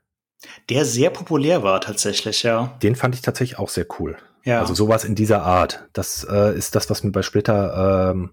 Der 0.69 0.85
sehr 0.85 1.11
populär 1.11 1.63
war 1.63 1.81
tatsächlich, 1.81 2.43
ja. 2.43 2.77
Den 2.83 2.97
fand 2.97 3.15
ich 3.15 3.23
tatsächlich 3.23 3.59
auch 3.59 3.69
sehr 3.69 3.87
cool. 3.99 4.17
Ja. 4.45 4.61
Also 4.61 4.75
sowas 4.75 5.05
in 5.05 5.15
dieser 5.15 5.43
Art. 5.43 5.89
Das 5.93 6.27
äh, 6.29 6.57
ist 6.57 6.75
das, 6.75 6.91
was 6.91 7.05
mir 7.05 7.13
bei 7.13 7.23
Splitter 7.23 8.11
ähm, 8.11 8.31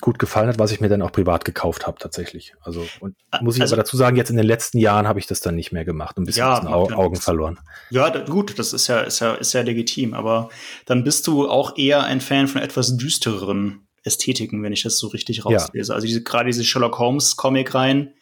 gut 0.00 0.18
gefallen 0.18 0.48
hat, 0.48 0.58
was 0.58 0.70
ich 0.70 0.80
mir 0.80 0.88
dann 0.88 1.02
auch 1.02 1.10
privat 1.10 1.44
gekauft 1.44 1.86
habe 1.86 1.98
tatsächlich. 1.98 2.54
Also 2.62 2.86
und 3.00 3.16
muss 3.40 3.56
ich 3.56 3.62
also, 3.62 3.74
aber 3.74 3.82
dazu 3.82 3.96
sagen, 3.96 4.16
jetzt 4.16 4.30
in 4.30 4.36
den 4.36 4.46
letzten 4.46 4.78
Jahren 4.78 5.08
habe 5.08 5.18
ich 5.18 5.26
das 5.26 5.40
dann 5.40 5.56
nicht 5.56 5.72
mehr 5.72 5.84
gemacht 5.84 6.16
und 6.16 6.22
ein 6.22 6.26
bisschen 6.26 6.40
ja, 6.40 6.64
Au 6.66 6.88
Augen 6.90 7.16
verloren. 7.16 7.58
Ja, 7.90 8.08
gut, 8.24 8.58
das 8.58 8.72
ist 8.72 8.86
ja, 8.86 9.00
ist 9.00 9.20
ja, 9.20 9.34
ist 9.34 9.52
ja 9.54 9.62
legitim, 9.62 10.14
aber 10.14 10.50
dann 10.86 11.02
bist 11.02 11.26
du 11.26 11.48
auch 11.48 11.76
eher 11.76 12.04
ein 12.04 12.20
Fan 12.20 12.46
von 12.46 12.62
etwas 12.62 12.96
düstereren 12.96 13.88
Ästhetiken, 14.04 14.62
wenn 14.62 14.72
ich 14.72 14.82
das 14.82 14.98
so 14.98 15.08
richtig 15.08 15.44
rauslese. 15.44 15.90
Ja. 15.90 15.94
Also 15.94 16.06
diese, 16.06 16.22
gerade 16.22 16.46
diese 16.46 16.64
Sherlock 16.64 16.98
Holmes 16.98 17.36
Comic 17.36 17.74
rein, 17.74 18.14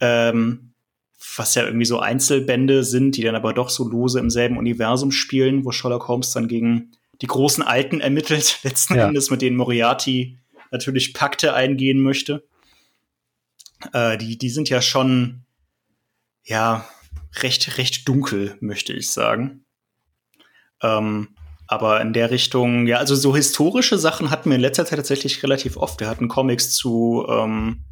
ähm, 0.00 0.74
was 1.36 1.54
ja 1.54 1.64
irgendwie 1.64 1.86
so 1.86 1.98
Einzelbände 1.98 2.84
sind, 2.84 3.16
die 3.16 3.22
dann 3.22 3.34
aber 3.34 3.52
doch 3.52 3.68
so 3.68 3.86
lose 3.86 4.18
im 4.18 4.30
selben 4.30 4.58
Universum 4.58 5.12
spielen, 5.12 5.64
wo 5.64 5.72
Sherlock 5.72 6.08
Holmes 6.08 6.30
dann 6.32 6.48
gegen 6.48 6.92
die 7.20 7.26
großen 7.26 7.62
Alten 7.62 8.00
ermittelt, 8.00 8.60
letzten 8.64 8.94
ja. 8.94 9.08
Endes, 9.08 9.30
mit 9.30 9.42
denen 9.42 9.56
Moriarty 9.56 10.38
natürlich 10.70 11.14
Pakte 11.14 11.54
eingehen 11.54 12.00
möchte. 12.00 12.44
Äh, 13.92 14.18
die, 14.18 14.38
die 14.38 14.50
sind 14.50 14.68
ja 14.68 14.82
schon, 14.82 15.42
ja, 16.44 16.88
recht, 17.42 17.78
recht 17.78 18.08
dunkel, 18.08 18.56
möchte 18.60 18.92
ich 18.92 19.10
sagen. 19.10 19.64
Ähm, 20.82 21.28
aber 21.66 22.00
in 22.00 22.12
der 22.12 22.30
Richtung, 22.30 22.86
ja, 22.86 22.96
also 22.98 23.14
so 23.14 23.36
historische 23.36 23.96
Sachen 23.96 24.30
hatten 24.30 24.50
wir 24.50 24.56
in 24.56 24.60
letzter 24.60 24.84
Zeit 24.86 24.98
tatsächlich 24.98 25.42
relativ 25.42 25.76
oft. 25.76 26.00
Wir 26.00 26.08
hatten 26.08 26.28
Comics 26.28 26.72
zu, 26.72 27.24
ähm, 27.28 27.84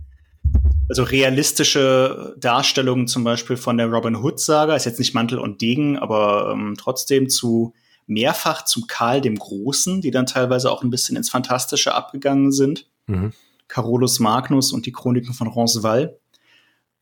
also 0.89 1.05
realistische 1.05 2.35
Darstellungen 2.39 3.07
zum 3.07 3.23
Beispiel 3.23 3.57
von 3.57 3.77
der 3.77 3.87
Robin 3.87 4.17
Hood-Saga, 4.17 4.75
ist 4.75 4.87
jetzt 4.87 4.99
nicht 4.99 5.15
Mantel 5.15 5.39
und 5.39 5.61
Degen, 5.61 5.99
aber 5.99 6.51
ähm, 6.53 6.75
trotzdem 6.77 7.29
zu 7.29 7.75
mehrfach 8.09 8.65
zum 8.65 8.87
Karl 8.87 9.21
dem 9.21 9.39
Großen, 9.39 10.01
die 10.01 10.11
dann 10.11 10.27
teilweise 10.27 10.73
auch 10.73 10.83
ein 10.83 10.91
bisschen 10.91 11.17
ins 11.17 11.31
Fantastische 11.31 11.95
abgegangen 11.95 12.51
sind. 12.51 12.89
Mhm. 13.07 13.33
Carolus 13.69 14.19
Magnus 14.19 14.73
und 14.73 14.87
die 14.87 14.93
Chroniken 14.93 15.35
von 15.35 15.47
Roncesvalles. 15.47 16.11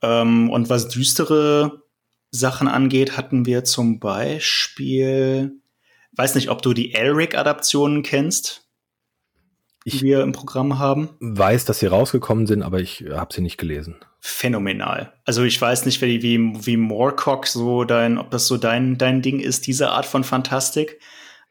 Ähm, 0.02 0.50
und 0.50 0.68
was 0.68 0.88
düstere 0.88 1.84
Sachen 2.30 2.68
angeht, 2.68 3.16
hatten 3.16 3.46
wir 3.46 3.64
zum 3.64 4.00
Beispiel, 4.00 5.60
weiß 6.12 6.34
nicht, 6.34 6.50
ob 6.50 6.60
du 6.60 6.74
die 6.74 6.92
Elric-Adaptionen 6.92 8.02
kennst, 8.02 8.68
die 9.84 9.90
ich 9.90 10.02
wir 10.02 10.22
im 10.22 10.32
Programm 10.32 10.80
haben. 10.80 11.10
Weiß, 11.20 11.64
dass 11.64 11.78
sie 11.78 11.86
rausgekommen 11.86 12.46
sind, 12.46 12.62
aber 12.62 12.80
ich 12.80 13.04
habe 13.10 13.32
sie 13.32 13.42
nicht 13.42 13.58
gelesen 13.58 13.96
phänomenal. 14.26 15.12
Also 15.24 15.44
ich 15.44 15.60
weiß 15.60 15.86
nicht, 15.86 16.02
wie, 16.02 16.20
wie, 16.22 16.66
wie 16.66 16.76
Moorcock 16.76 17.46
so 17.46 17.84
dein, 17.84 18.18
ob 18.18 18.30
das 18.30 18.46
so 18.46 18.56
dein, 18.56 18.98
dein 18.98 19.22
Ding 19.22 19.38
ist, 19.38 19.66
diese 19.66 19.90
Art 19.90 20.04
von 20.04 20.24
Fantastik. 20.24 21.00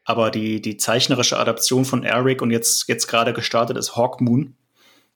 Aber 0.04 0.30
die, 0.30 0.60
die 0.60 0.76
zeichnerische 0.76 1.38
Adaption 1.38 1.84
von 1.84 2.04
Eric 2.04 2.42
und 2.42 2.50
jetzt, 2.50 2.86
jetzt 2.88 3.06
gerade 3.06 3.32
gestartet 3.32 3.76
ist 3.76 3.96
Hawkmoon. 3.96 4.54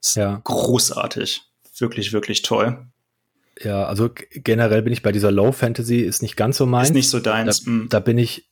Ist 0.00 0.16
ja. 0.16 0.40
großartig. 0.42 1.42
Wirklich, 1.78 2.12
wirklich 2.12 2.42
toll. 2.42 2.86
Ja, 3.60 3.84
also 3.84 4.10
generell 4.32 4.82
bin 4.82 4.92
ich 4.92 5.02
bei 5.02 5.12
dieser 5.12 5.30
Low 5.30 5.52
Fantasy, 5.52 5.98
ist 5.98 6.22
nicht 6.22 6.36
ganz 6.36 6.56
so 6.56 6.64
meins. 6.64 6.88
Ist 6.88 6.94
nicht 6.94 7.10
so 7.10 7.20
deins. 7.20 7.64
Da, 7.64 7.70
mm. 7.70 7.88
da 7.90 8.00
bin 8.00 8.16
ich, 8.16 8.50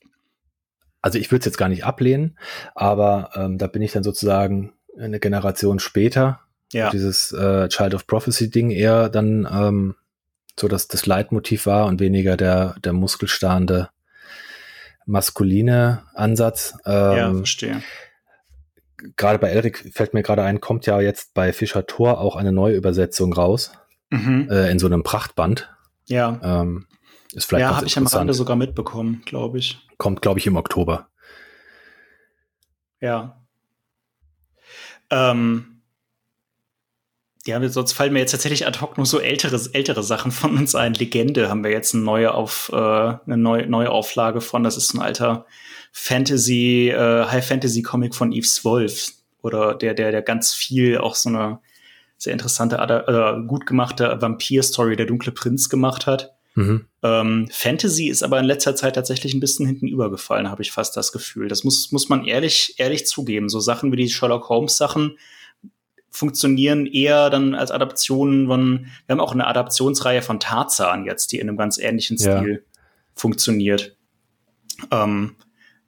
also 1.00 1.18
ich 1.18 1.30
würde 1.30 1.40
es 1.40 1.46
jetzt 1.46 1.58
gar 1.58 1.70
nicht 1.70 1.84
ablehnen, 1.84 2.38
aber 2.74 3.30
ähm, 3.34 3.56
da 3.56 3.68
bin 3.68 3.80
ich 3.80 3.92
dann 3.92 4.04
sozusagen 4.04 4.74
eine 4.98 5.18
Generation 5.18 5.78
später 5.78 6.40
ja. 6.72 6.90
Dieses 6.90 7.32
äh, 7.32 7.68
Child 7.68 7.94
of 7.94 8.06
Prophecy-Ding 8.06 8.70
eher 8.70 9.08
dann 9.08 9.48
ähm, 9.50 9.94
so 10.58 10.68
dass 10.68 10.88
das 10.88 11.06
Leitmotiv 11.06 11.66
war 11.66 11.86
und 11.86 12.00
weniger 12.00 12.36
der, 12.36 12.74
der 12.84 12.92
muskelstarrende 12.92 13.90
maskuline 15.06 16.02
Ansatz. 16.14 16.76
Ähm, 16.84 17.16
ja, 17.16 17.34
verstehe. 17.34 17.82
Gerade 19.16 19.38
bei 19.38 19.48
Elric 19.48 19.92
fällt 19.92 20.12
mir 20.12 20.22
gerade 20.22 20.42
ein, 20.42 20.60
kommt 20.60 20.86
ja 20.86 21.00
jetzt 21.00 21.32
bei 21.34 21.52
Fischer 21.52 21.86
Tor 21.86 22.20
auch 22.20 22.36
eine 22.36 22.52
neue 22.52 22.74
Übersetzung 22.74 23.32
raus. 23.32 23.72
Mhm. 24.10 24.48
Äh, 24.50 24.70
in 24.70 24.78
so 24.78 24.86
einem 24.86 25.02
Prachtband. 25.02 25.70
Ja. 26.06 26.40
Ähm, 26.42 26.86
ist 27.32 27.44
vielleicht 27.44 27.62
ja, 27.62 27.76
habe 27.76 27.86
ich 27.86 27.96
am 27.98 28.06
Rande 28.06 28.34
sogar 28.34 28.56
mitbekommen, 28.56 29.22
glaube 29.24 29.58
ich. 29.58 29.86
Kommt, 29.98 30.22
glaube 30.22 30.40
ich, 30.40 30.46
im 30.46 30.56
Oktober. 30.56 31.08
Ja. 33.00 33.44
Ähm, 35.10 35.77
ja, 37.48 37.68
sonst 37.68 37.94
fallen 37.94 38.12
mir 38.12 38.18
jetzt 38.18 38.32
tatsächlich 38.32 38.66
ad 38.66 38.78
hoc 38.80 38.98
nur 38.98 39.06
so 39.06 39.18
ältere, 39.18 39.58
ältere 39.72 40.02
Sachen 40.02 40.32
von 40.32 40.56
uns 40.56 40.74
ein. 40.74 40.92
Legende 40.92 41.48
haben 41.48 41.64
wir 41.64 41.70
jetzt 41.70 41.94
eine 41.94 42.04
neue, 42.04 42.34
auf, 42.34 42.70
äh, 42.72 42.76
eine 42.76 43.36
neue, 43.38 43.66
neue 43.66 43.90
Auflage 43.90 44.42
von. 44.42 44.62
Das 44.62 44.76
ist 44.76 44.92
ein 44.92 45.00
alter 45.00 45.46
Fantasy, 45.90 46.90
äh, 46.90 47.24
High 47.24 47.46
Fantasy 47.46 47.82
Comic 47.82 48.14
von 48.14 48.32
Yves 48.32 48.64
Wolf. 48.64 49.12
Oder 49.40 49.74
der, 49.74 49.94
der, 49.94 50.10
der 50.12 50.20
ganz 50.20 50.52
viel 50.52 50.98
auch 50.98 51.14
so 51.14 51.30
eine 51.30 51.60
sehr 52.18 52.34
interessante, 52.34 52.76
äh, 52.76 53.46
gut 53.46 53.64
gemachte 53.64 54.18
Vampir-Story, 54.20 54.96
der 54.96 55.06
dunkle 55.06 55.32
Prinz 55.32 55.70
gemacht 55.70 56.06
hat. 56.06 56.34
Mhm. 56.54 56.84
Ähm, 57.02 57.48
Fantasy 57.50 58.08
ist 58.08 58.22
aber 58.22 58.40
in 58.40 58.44
letzter 58.44 58.76
Zeit 58.76 58.96
tatsächlich 58.96 59.32
ein 59.32 59.40
bisschen 59.40 59.64
hinten 59.64 59.86
übergefallen, 59.86 60.50
habe 60.50 60.60
ich 60.60 60.72
fast 60.72 60.96
das 60.98 61.12
Gefühl. 61.12 61.48
Das 61.48 61.64
muss, 61.64 61.92
muss 61.92 62.10
man 62.10 62.26
ehrlich, 62.26 62.74
ehrlich 62.76 63.06
zugeben. 63.06 63.48
So 63.48 63.60
Sachen 63.60 63.90
wie 63.90 63.96
die 63.96 64.10
Sherlock 64.10 64.50
Holmes 64.50 64.76
Sachen, 64.76 65.16
funktionieren 66.10 66.86
eher 66.86 67.30
dann 67.30 67.54
als 67.54 67.70
Adaptionen 67.70 68.46
von, 68.48 68.86
wir 69.06 69.14
haben 69.14 69.20
auch 69.20 69.32
eine 69.32 69.46
Adaptionsreihe 69.46 70.22
von 70.22 70.40
Tarzan 70.40 71.04
jetzt, 71.04 71.32
die 71.32 71.38
in 71.38 71.48
einem 71.48 71.58
ganz 71.58 71.78
ähnlichen 71.78 72.18
Stil 72.18 72.64
ja. 72.64 72.80
funktioniert. 73.14 73.96
Ähm, 74.90 75.36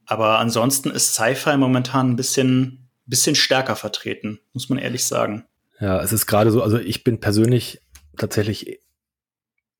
aber 0.06 0.38
ansonsten 0.38 0.90
ist 0.90 1.14
Sci-Fi 1.14 1.56
momentan 1.56 2.10
ein 2.10 2.16
bisschen, 2.16 2.88
bisschen 3.06 3.34
stärker 3.34 3.76
vertreten, 3.76 4.40
muss 4.52 4.68
man 4.68 4.78
ehrlich 4.78 5.04
sagen. 5.04 5.44
Ja, 5.80 6.02
es 6.02 6.12
ist 6.12 6.26
gerade 6.26 6.50
so, 6.50 6.62
also 6.62 6.78
ich 6.78 7.04
bin 7.04 7.20
persönlich 7.20 7.80
tatsächlich 8.16 8.80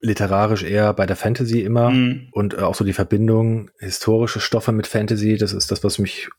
literarisch 0.00 0.62
eher 0.62 0.94
bei 0.94 1.04
der 1.04 1.16
Fantasy 1.16 1.60
immer 1.60 1.90
mhm. 1.90 2.28
und 2.32 2.58
auch 2.58 2.74
so 2.74 2.84
die 2.84 2.94
Verbindung 2.94 3.70
historische 3.78 4.40
Stoffe 4.40 4.72
mit 4.72 4.86
Fantasy, 4.86 5.36
das 5.36 5.52
ist 5.52 5.70
das, 5.70 5.84
was 5.84 5.98
mich 5.98 6.30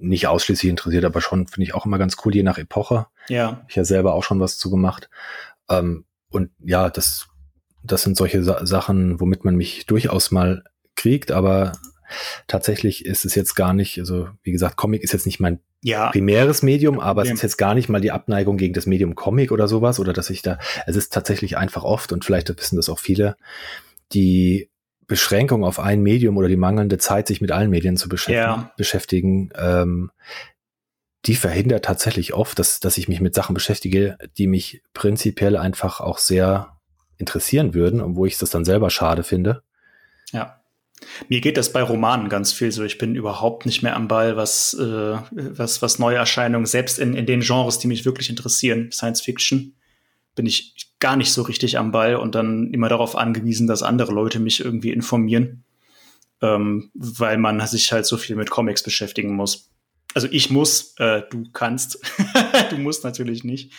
nicht 0.00 0.26
ausschließlich 0.26 0.70
interessiert, 0.70 1.04
aber 1.04 1.20
schon 1.20 1.46
finde 1.46 1.64
ich 1.64 1.74
auch 1.74 1.86
immer 1.86 1.98
ganz 1.98 2.16
cool, 2.24 2.34
je 2.34 2.42
nach 2.42 2.58
Epoche. 2.58 3.06
Ja. 3.28 3.64
Ich 3.68 3.76
ja 3.76 3.84
selber 3.84 4.14
auch 4.14 4.22
schon 4.22 4.40
was 4.40 4.58
zu 4.58 4.70
gemacht. 4.70 5.10
Ähm, 5.68 6.04
und 6.30 6.50
ja, 6.60 6.90
das, 6.90 7.28
das 7.82 8.02
sind 8.02 8.16
solche 8.16 8.42
Sa 8.42 8.64
Sachen, 8.66 9.20
womit 9.20 9.44
man 9.44 9.56
mich 9.56 9.86
durchaus 9.86 10.30
mal 10.30 10.64
kriegt, 10.96 11.32
aber 11.32 11.72
tatsächlich 12.46 13.04
ist 13.04 13.24
es 13.24 13.34
jetzt 13.34 13.54
gar 13.54 13.72
nicht, 13.72 13.98
also 13.98 14.28
wie 14.42 14.52
gesagt, 14.52 14.76
Comic 14.76 15.02
ist 15.02 15.12
jetzt 15.12 15.26
nicht 15.26 15.40
mein 15.40 15.60
ja. 15.82 16.10
primäres 16.10 16.62
Medium, 16.62 17.00
aber 17.00 17.24
ja. 17.24 17.30
es 17.30 17.36
ist 17.36 17.42
jetzt 17.42 17.58
gar 17.58 17.74
nicht 17.74 17.88
mal 17.88 18.00
die 18.00 18.10
Abneigung 18.10 18.56
gegen 18.56 18.74
das 18.74 18.86
Medium 18.86 19.14
Comic 19.14 19.52
oder 19.52 19.68
sowas 19.68 20.00
oder 20.00 20.12
dass 20.12 20.30
ich 20.30 20.42
da, 20.42 20.58
es 20.86 20.96
ist 20.96 21.12
tatsächlich 21.12 21.56
einfach 21.56 21.84
oft 21.84 22.12
und 22.12 22.24
vielleicht 22.24 22.48
wissen 22.56 22.76
das 22.76 22.88
auch 22.88 22.98
viele, 22.98 23.36
die 24.12 24.70
Beschränkung 25.08 25.64
auf 25.64 25.80
ein 25.80 26.02
Medium 26.02 26.36
oder 26.36 26.48
die 26.48 26.56
mangelnde 26.56 26.98
Zeit, 26.98 27.26
sich 27.26 27.40
mit 27.40 27.50
allen 27.50 27.70
Medien 27.70 27.96
zu 27.96 28.08
beschäftigen, 28.08 28.38
ja. 28.38 28.72
beschäftigen 28.76 29.50
ähm, 29.56 30.10
die 31.26 31.34
verhindert 31.34 31.84
tatsächlich 31.84 32.32
oft, 32.32 32.58
dass, 32.58 32.80
dass 32.80 32.96
ich 32.96 33.08
mich 33.08 33.20
mit 33.20 33.34
Sachen 33.34 33.54
beschäftige, 33.54 34.16
die 34.38 34.46
mich 34.46 34.82
prinzipiell 34.94 35.56
einfach 35.56 36.00
auch 36.00 36.18
sehr 36.18 36.78
interessieren 37.16 37.74
würden 37.74 38.00
und 38.00 38.16
wo 38.16 38.24
ich 38.24 38.38
das 38.38 38.50
dann 38.50 38.64
selber 38.64 38.90
schade 38.90 39.24
finde. 39.24 39.62
Ja. 40.32 40.60
Mir 41.28 41.40
geht 41.40 41.56
das 41.56 41.72
bei 41.72 41.82
Romanen 41.82 42.28
ganz 42.28 42.52
viel 42.52 42.72
so. 42.72 42.82
Ich 42.82 42.98
bin 42.98 43.14
überhaupt 43.14 43.66
nicht 43.66 43.82
mehr 43.82 43.94
am 43.94 44.08
Ball, 44.08 44.36
was, 44.36 44.74
äh, 44.74 45.18
was, 45.30 45.80
was 45.80 45.98
Neuerscheinungen, 45.98 46.66
selbst 46.66 46.98
in, 46.98 47.14
in 47.14 47.26
den 47.26 47.40
Genres, 47.40 47.78
die 47.78 47.86
mich 47.86 48.04
wirklich 48.04 48.30
interessieren, 48.30 48.90
Science 48.90 49.20
Fiction, 49.20 49.76
bin 50.34 50.46
ich 50.46 50.87
gar 51.00 51.16
nicht 51.16 51.32
so 51.32 51.42
richtig 51.42 51.78
am 51.78 51.92
Ball 51.92 52.16
und 52.16 52.34
dann 52.34 52.72
immer 52.72 52.88
darauf 52.88 53.16
angewiesen, 53.16 53.66
dass 53.66 53.82
andere 53.82 54.12
Leute 54.12 54.40
mich 54.40 54.60
irgendwie 54.60 54.90
informieren, 54.90 55.64
ähm, 56.42 56.90
weil 56.94 57.38
man 57.38 57.64
sich 57.66 57.92
halt 57.92 58.06
so 58.06 58.16
viel 58.16 58.36
mit 58.36 58.50
Comics 58.50 58.82
beschäftigen 58.82 59.34
muss. 59.34 59.70
Also 60.14 60.28
ich 60.30 60.50
muss, 60.50 60.94
äh, 60.98 61.22
du 61.30 61.44
kannst, 61.52 62.00
du 62.70 62.78
musst 62.78 63.04
natürlich 63.04 63.44
nicht. 63.44 63.72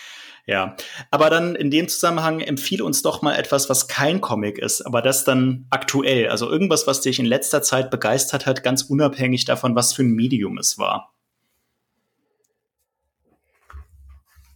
Ja, 0.45 0.75
aber 1.11 1.29
dann 1.29 1.53
in 1.53 1.69
dem 1.69 1.87
Zusammenhang 1.87 2.39
empfehle 2.39 2.83
uns 2.83 3.03
doch 3.03 3.21
mal 3.21 3.35
etwas, 3.35 3.69
was 3.69 3.87
kein 3.87 4.19
Comic 4.19 4.57
ist, 4.57 4.81
aber 4.81 5.03
das 5.03 5.23
dann 5.23 5.67
aktuell, 5.69 6.29
also 6.29 6.49
irgendwas, 6.49 6.87
was 6.87 7.01
dich 7.01 7.19
in 7.19 7.27
letzter 7.27 7.61
Zeit 7.61 7.91
begeistert 7.91 8.47
hat, 8.47 8.63
ganz 8.63 8.81
unabhängig 8.81 9.45
davon, 9.45 9.75
was 9.75 9.93
für 9.93 10.01
ein 10.01 10.11
Medium 10.11 10.57
es 10.57 10.79
war. 10.79 11.13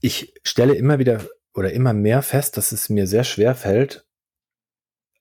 Ich 0.02 0.34
stelle 0.44 0.74
immer 0.74 0.98
wieder 0.98 1.28
oder 1.54 1.72
immer 1.72 1.94
mehr 1.94 2.22
fest, 2.22 2.58
dass 2.58 2.72
es 2.72 2.90
mir 2.90 3.08
sehr 3.08 3.24
schwer 3.24 3.56
fällt, 3.56 4.06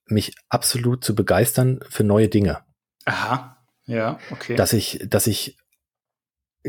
mich 0.05 0.35
absolut 0.49 1.03
zu 1.03 1.15
begeistern 1.15 1.79
für 1.89 2.03
neue 2.03 2.27
Dinge. 2.27 2.63
Aha, 3.05 3.57
ja, 3.85 4.19
okay. 4.31 4.55
Dass 4.55 4.73
ich, 4.73 4.99
dass 5.07 5.27
ich 5.27 5.57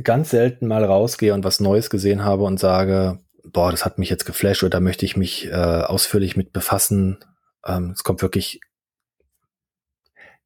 ganz 0.03 0.31
selten 0.31 0.67
mal 0.67 0.85
rausgehe 0.85 1.35
und 1.35 1.45
was 1.45 1.61
Neues 1.61 1.91
gesehen 1.91 2.25
habe 2.25 2.45
und 2.45 2.59
sage, 2.59 3.21
boah, 3.45 3.71
das 3.71 3.85
hat 3.85 3.99
mich 3.99 4.11
jetzt 4.11 4.25
geflasht 4.25 4.63
oder 4.63 4.71
da 4.71 4.81
möchte 4.81 5.05
ich 5.05 5.17
mich 5.17 5.47
äh, 5.47 5.53
ausführlich 5.53 6.37
mit 6.37 6.53
befassen. 6.53 7.25
Ähm, 7.65 7.91
es 7.91 8.03
kommt 8.03 8.23
wirklich 8.23 8.61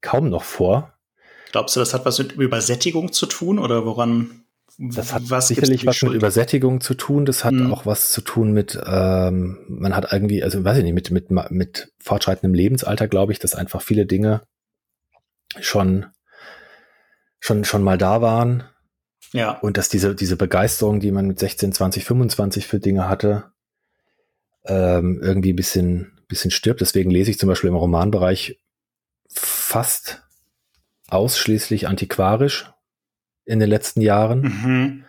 kaum 0.01 0.29
noch 0.29 0.43
vor. 0.43 0.93
Glaubst 1.51 1.75
du, 1.75 1.79
das 1.79 1.93
hat 1.93 2.05
was 2.05 2.19
mit 2.19 2.33
Übersättigung 2.33 3.11
zu 3.11 3.25
tun 3.25 3.57
oder 3.57 3.85
woran, 3.85 4.38
Das 4.81 5.13
hat 5.13 5.29
was 5.29 5.49
sicherlich 5.49 5.85
was 5.85 5.97
Schuld? 5.97 6.13
mit 6.13 6.21
Übersättigung 6.21 6.79
zu 6.79 6.93
tun. 6.93 7.25
Das 7.25 7.43
hat 7.43 7.51
mhm. 7.53 7.73
auch 7.73 7.85
was 7.85 8.11
zu 8.11 8.21
tun 8.21 8.53
mit, 8.53 8.79
ähm, 8.85 9.59
man 9.67 9.93
hat 9.93 10.13
irgendwie, 10.13 10.41
also 10.41 10.63
weiß 10.63 10.77
ich 10.77 10.83
nicht, 10.85 10.93
mit, 10.93 11.11
mit, 11.11 11.51
mit 11.51 11.91
fortschreitendem 11.99 12.53
Lebensalter, 12.53 13.09
glaube 13.09 13.33
ich, 13.33 13.39
dass 13.39 13.55
einfach 13.55 13.81
viele 13.81 14.05
Dinge 14.05 14.43
schon, 15.59 16.05
schon, 17.41 17.65
schon 17.65 17.83
mal 17.83 17.97
da 17.97 18.21
waren. 18.21 18.63
Ja. 19.33 19.59
Und 19.59 19.75
dass 19.75 19.89
diese, 19.89 20.15
diese 20.15 20.37
Begeisterung, 20.37 21.01
die 21.01 21.11
man 21.11 21.27
mit 21.27 21.39
16, 21.39 21.73
20, 21.73 22.05
25 22.05 22.65
für 22.65 22.79
Dinge 22.79 23.09
hatte, 23.09 23.51
ähm, 24.65 25.19
irgendwie 25.21 25.51
ein 25.51 25.57
bisschen, 25.57 26.19
bisschen 26.29 26.51
stirbt. 26.51 26.79
Deswegen 26.79 27.11
lese 27.11 27.31
ich 27.31 27.37
zum 27.37 27.49
Beispiel 27.49 27.67
im 27.69 27.75
Romanbereich 27.75 28.57
fast 29.29 30.23
ausschließlich 31.09 31.89
antiquarisch 31.89 32.71
in 33.49 33.59
den 33.59 33.69
letzten 33.69 34.01
Jahren. 34.01 34.41
Mhm. 34.41 35.03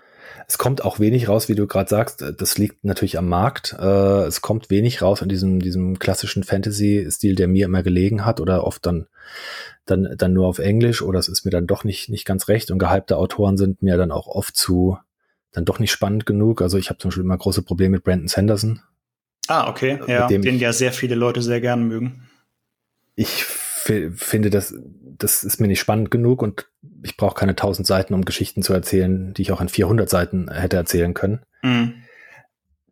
Es 0.49 0.59
kommt 0.59 0.85
auch 0.85 0.99
wenig 0.99 1.29
raus, 1.29 1.49
wie 1.49 1.55
du 1.55 1.69
gerade 1.69 1.89
sagst. 1.89 2.25
Das 2.37 2.59
liegt 2.59 2.83
natürlich 2.85 3.19
am 3.19 3.29
Markt. 3.29 3.77
Äh, 3.79 4.25
es 4.25 4.41
kommt 4.41 4.69
wenig 4.69 5.01
raus 5.01 5.23
in 5.23 5.29
diesem, 5.29 5.61
diesem 5.61 6.01
klassischen 6.01 6.43
Fantasy-Stil, 6.43 7.37
der 7.37 7.47
mir 7.47 7.67
immer 7.67 7.85
gelegen 7.85 8.25
hat 8.25 8.41
oder 8.41 8.65
oft 8.65 8.85
dann, 8.85 9.07
dann, 9.87 10.09
dann 10.17 10.33
nur 10.33 10.49
auf 10.49 10.59
Englisch 10.59 11.03
oder 11.03 11.21
es 11.21 11.29
ist 11.29 11.45
mir 11.45 11.53
dann 11.53 11.69
doch 11.69 11.85
nicht, 11.85 12.09
nicht 12.09 12.25
ganz 12.25 12.49
recht 12.49 12.73
und 12.73 12.81
gehypte 12.81 13.17
Autoren 13.17 13.57
sind 13.57 13.83
mir 13.83 13.97
dann 13.97 14.11
auch 14.11 14.27
oft 14.27 14.57
zu, 14.57 14.99
dann 15.53 15.65
doch 15.65 15.79
nicht 15.79 15.93
spannend 15.93 16.27
genug. 16.27 16.63
Also 16.63 16.79
ich 16.79 16.89
habe 16.89 16.99
zum 16.99 17.11
Beispiel 17.11 17.25
immer 17.25 17.39
große 17.39 17.63
Probleme 17.63 17.97
mit 17.97 18.05
Brandon 18.05 18.27
Sanderson. 18.27 18.81
Ah, 19.47 19.69
okay, 19.69 20.01
ja, 20.09 20.27
den 20.27 20.59
ja 20.59 20.73
sehr 20.73 20.93
viele 20.93 21.15
Leute 21.15 21.43
sehr 21.43 21.61
gern 21.61 21.87
mögen. 21.87 22.29
Ich 23.15 23.45
finde, 23.45 24.51
das, 24.51 24.75
das 25.19 25.45
ist 25.45 25.61
mir 25.61 25.69
nicht 25.69 25.81
spannend 25.81 26.11
genug 26.11 26.43
und 26.43 26.67
ich 27.03 27.17
brauche 27.17 27.35
keine 27.35 27.57
tausend 27.57 27.87
Seiten, 27.87 28.15
um 28.15 28.25
Geschichten 28.25 28.63
zu 28.63 28.73
erzählen, 28.73 29.33
die 29.35 29.43
ich 29.43 29.53
auch 29.53 29.61
in 29.61 29.69
400 29.69 30.09
Seiten 30.09 30.51
hätte 30.51 30.77
erzählen 30.77 31.15
können. 31.15 31.41
Mhm. 31.63 31.95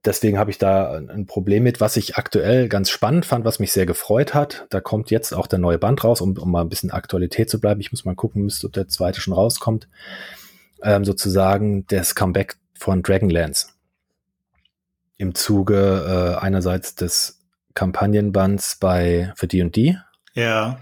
Deswegen 0.05 0.39
habe 0.39 0.51
ich 0.51 0.59
da 0.59 0.93
ein 0.95 1.27
Problem 1.27 1.65
mit, 1.65 1.81
was 1.81 1.97
ich 1.97 2.17
aktuell 2.17 2.69
ganz 2.69 2.89
spannend 2.89 3.27
fand, 3.27 3.45
was 3.45 3.59
mich 3.59 3.73
sehr 3.73 3.85
gefreut 3.85 4.33
hat. 4.33 4.67
Da 4.71 4.81
kommt 4.81 5.11
jetzt 5.11 5.35
auch 5.35 5.47
der 5.47 5.59
neue 5.59 5.79
Band 5.79 6.05
raus, 6.05 6.21
um, 6.21 6.39
um 6.39 6.51
mal 6.51 6.61
ein 6.61 6.69
bisschen 6.69 6.93
Aktualität 6.93 7.51
zu 7.51 7.61
bleiben. 7.61 7.81
Ich 7.81 7.91
muss 7.91 8.05
mal 8.05 8.15
gucken, 8.15 8.45
müsste, 8.45 8.69
ob 8.69 8.73
der 8.73 8.89
zweite 8.89 9.21
schon 9.21 9.35
rauskommt. 9.35 9.89
Ähm, 10.83 11.05
sozusagen 11.05 11.87
das 11.89 12.15
Comeback 12.15 12.57
von 12.79 13.03
Dragonlance. 13.03 13.69
Im 15.17 15.35
Zuge 15.35 16.37
äh, 16.39 16.41
einerseits 16.41 16.95
des 16.95 17.41
Kampagnenbands 17.75 18.77
bei 18.77 19.33
für 19.35 19.49
D&D, 19.49 19.97
ja. 20.39 20.79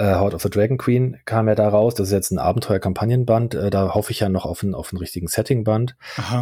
Äh, 0.00 0.14
Heart 0.14 0.32
of 0.32 0.42
the 0.42 0.48
Dragon 0.48 0.78
Queen 0.78 1.18
kam 1.26 1.46
ja 1.46 1.54
da 1.54 1.68
raus. 1.68 1.94
Das 1.94 2.08
ist 2.08 2.14
jetzt 2.14 2.30
ein 2.30 2.38
Abenteuer-Kampagnenband. 2.38 3.54
Äh, 3.54 3.68
da 3.68 3.92
hoffe 3.92 4.12
ich 4.12 4.20
ja 4.20 4.30
noch 4.30 4.46
auf 4.46 4.62
einen, 4.62 4.74
auf 4.74 4.92
einen 4.92 4.98
richtigen 4.98 5.28
Setting-Band. 5.28 5.94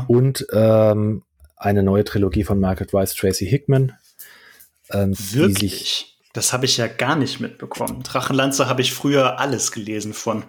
Und 0.07 0.47
ähm, 0.53 1.25
eine 1.57 1.83
neue 1.83 2.05
Trilogie 2.05 2.45
von 2.45 2.61
Margaret 2.61 2.93
Weiss, 2.93 3.15
Tracy 3.15 3.47
Hickman. 3.47 3.95
Ähm, 4.93 5.13
Wirklich? 5.33 6.21
das 6.35 6.53
habe 6.53 6.67
ich 6.67 6.77
ja 6.77 6.87
gar 6.87 7.17
nicht 7.17 7.41
mitbekommen. 7.41 8.05
Drachenlanze 8.05 8.69
habe 8.69 8.81
ich 8.81 8.95
früher 8.95 9.41
alles 9.41 9.73
gelesen 9.73 10.13
von. 10.15 10.45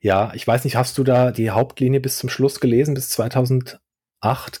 Ja, 0.00 0.32
ich 0.34 0.44
weiß 0.44 0.64
nicht, 0.64 0.74
hast 0.74 0.98
du 0.98 1.04
da 1.04 1.30
die 1.30 1.50
Hauptlinie 1.50 2.00
bis 2.00 2.18
zum 2.18 2.28
Schluss 2.28 2.58
gelesen, 2.58 2.94
bis 2.94 3.08
2008, 3.10 3.78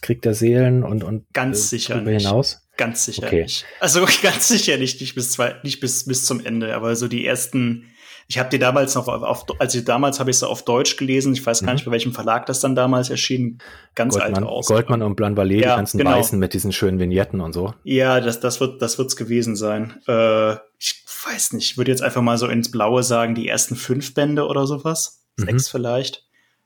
Krieg 0.02 0.22
der 0.22 0.34
Seelen 0.34 0.84
und, 0.84 1.02
und 1.02 1.26
ganz 1.32 1.58
äh, 1.58 1.62
sicher 1.62 2.00
nicht. 2.00 2.22
hinaus? 2.22 2.65
Ganz 2.76 3.04
sicher 3.04 3.26
okay. 3.26 3.42
nicht. 3.42 3.64
Also 3.80 4.06
ganz 4.22 4.48
sicher 4.48 4.76
nicht, 4.76 5.00
nicht 5.00 5.14
bis 5.14 5.32
zwei, 5.32 5.56
nicht 5.62 5.80
bis 5.80 6.06
bis 6.06 6.24
zum 6.24 6.44
Ende, 6.44 6.74
aber 6.74 6.94
so 6.96 7.08
die 7.08 7.26
ersten. 7.26 7.90
Ich 8.28 8.38
habe 8.38 8.48
die 8.48 8.58
damals 8.58 8.96
noch 8.96 9.06
auf, 9.06 9.22
auf 9.22 9.44
also 9.60 9.80
damals 9.80 10.18
habe 10.18 10.30
ich 10.30 10.38
sie 10.38 10.48
auf 10.48 10.64
Deutsch 10.64 10.96
gelesen. 10.96 11.32
Ich 11.32 11.46
weiß 11.46 11.60
gar 11.60 11.68
mhm. 11.68 11.74
nicht, 11.76 11.84
bei 11.84 11.92
welchem 11.92 12.12
Verlag 12.12 12.46
das 12.46 12.58
dann 12.58 12.74
damals 12.74 13.08
erschien. 13.08 13.58
Ganz 13.94 14.14
Goldmann, 14.14 14.42
alt 14.42 14.52
aus. 14.52 14.66
Goldmann 14.66 15.02
und 15.02 15.14
Blanvalet, 15.14 15.60
ja, 15.60 15.70
die 15.70 15.76
ganzen 15.76 15.98
genau. 15.98 16.10
Weißen 16.10 16.36
mit 16.36 16.52
diesen 16.52 16.72
schönen 16.72 16.98
Vignetten 16.98 17.40
und 17.40 17.52
so. 17.52 17.72
Ja, 17.84 18.20
das 18.20 18.40
das 18.40 18.60
wird 18.60 18.82
das 18.82 18.98
wird's 18.98 19.14
gewesen 19.14 19.54
sein. 19.54 20.00
Äh, 20.08 20.54
ich 20.78 21.04
weiß 21.24 21.52
nicht. 21.52 21.70
Ich 21.70 21.78
würde 21.78 21.92
jetzt 21.92 22.02
einfach 22.02 22.22
mal 22.22 22.36
so 22.36 22.48
ins 22.48 22.70
Blaue 22.70 23.04
sagen, 23.04 23.34
die 23.36 23.48
ersten 23.48 23.76
fünf 23.76 24.12
Bände 24.12 24.46
oder 24.46 24.66
sowas, 24.66 25.24
mhm. 25.36 25.44
sechs 25.44 25.68
vielleicht. 25.68 26.24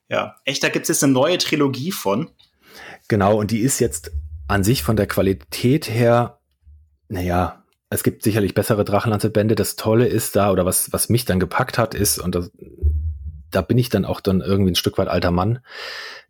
Ja, 0.09 0.37
echt, 0.45 0.65
da 0.65 0.71
gibt's 0.71 0.89
jetzt 0.89 1.05
eine 1.05 1.13
neue 1.13 1.39
Trilogie 1.39 1.93
von. 1.93 2.31
Genau, 3.09 3.39
und 3.39 3.51
die 3.51 3.61
ist 3.61 3.79
jetzt 3.81 4.11
an 4.51 4.65
sich 4.65 4.83
von 4.83 4.97
der 4.97 5.07
Qualität 5.07 5.89
her, 5.89 6.41
naja, 7.09 7.65
es 7.89 8.03
gibt 8.03 8.23
sicherlich 8.23 8.55
bessere 8.55 8.85
Drachenlanze-Bände. 8.85 9.55
Das 9.55 9.77
Tolle 9.77 10.07
ist 10.07 10.37
da, 10.37 10.53
oder 10.53 10.65
was, 10.65 10.93
was 10.93 11.09
mich 11.09 11.25
dann 11.25 11.41
gepackt 11.41 11.79
hat, 11.79 11.95
ist, 11.95 12.19
und 12.19 12.35
das, 12.35 12.53
da 13.51 13.63
bin 13.63 13.79
ich 13.79 13.89
dann 13.89 14.05
auch 14.05 14.21
dann 14.21 14.41
irgendwie 14.41 14.73
ein 14.73 14.77
Stück 14.77 14.97
weit 14.99 15.09
alter 15.09 15.33
Mann, 15.33 15.61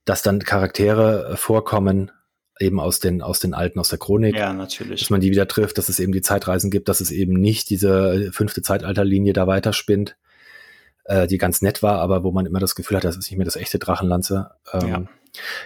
dass 0.05 0.23
dann 0.23 0.41
Charaktere 0.41 1.37
vorkommen, 1.37 2.11
eben 2.59 2.81
aus 2.81 3.01
den, 3.01 3.23
aus 3.23 3.41
den 3.41 3.55
alten, 3.55 3.79
aus 3.79 3.89
der 3.89 3.99
Chronik. 3.99 4.37
Ja, 4.37 4.53
natürlich. 4.53 5.01
Dass 5.01 5.11
man 5.11 5.21
die 5.21 5.31
wieder 5.31 5.49
trifft, 5.49 5.79
dass 5.79 5.89
es 5.89 5.99
eben 5.99 6.13
die 6.13 6.23
Zeitreisen 6.23 6.71
gibt, 6.71 6.89
dass 6.89 7.01
es 7.01 7.11
eben 7.11 7.35
nicht 7.35 7.71
diese 7.71 8.31
fünfte 8.33 8.63
Zeitalterlinie 8.63 9.33
da 9.33 9.47
weiterspinnt, 9.47 10.17
äh, 11.05 11.27
die 11.27 11.39
ganz 11.39 11.63
nett 11.63 11.83
war, 11.83 11.99
aber 12.01 12.23
wo 12.23 12.33
man 12.33 12.47
immer 12.47 12.61
das 12.61 12.75
Gefühl 12.75 12.99
hat, 12.99 13.05
das 13.05 13.17
ist 13.17 13.31
nicht 13.31 13.39
mehr 13.39 13.47
das 13.47 13.57
echte 13.57 13.79
Drachenlanze. 13.79 14.51
Ähm, 14.73 14.89
ja. 14.89 15.03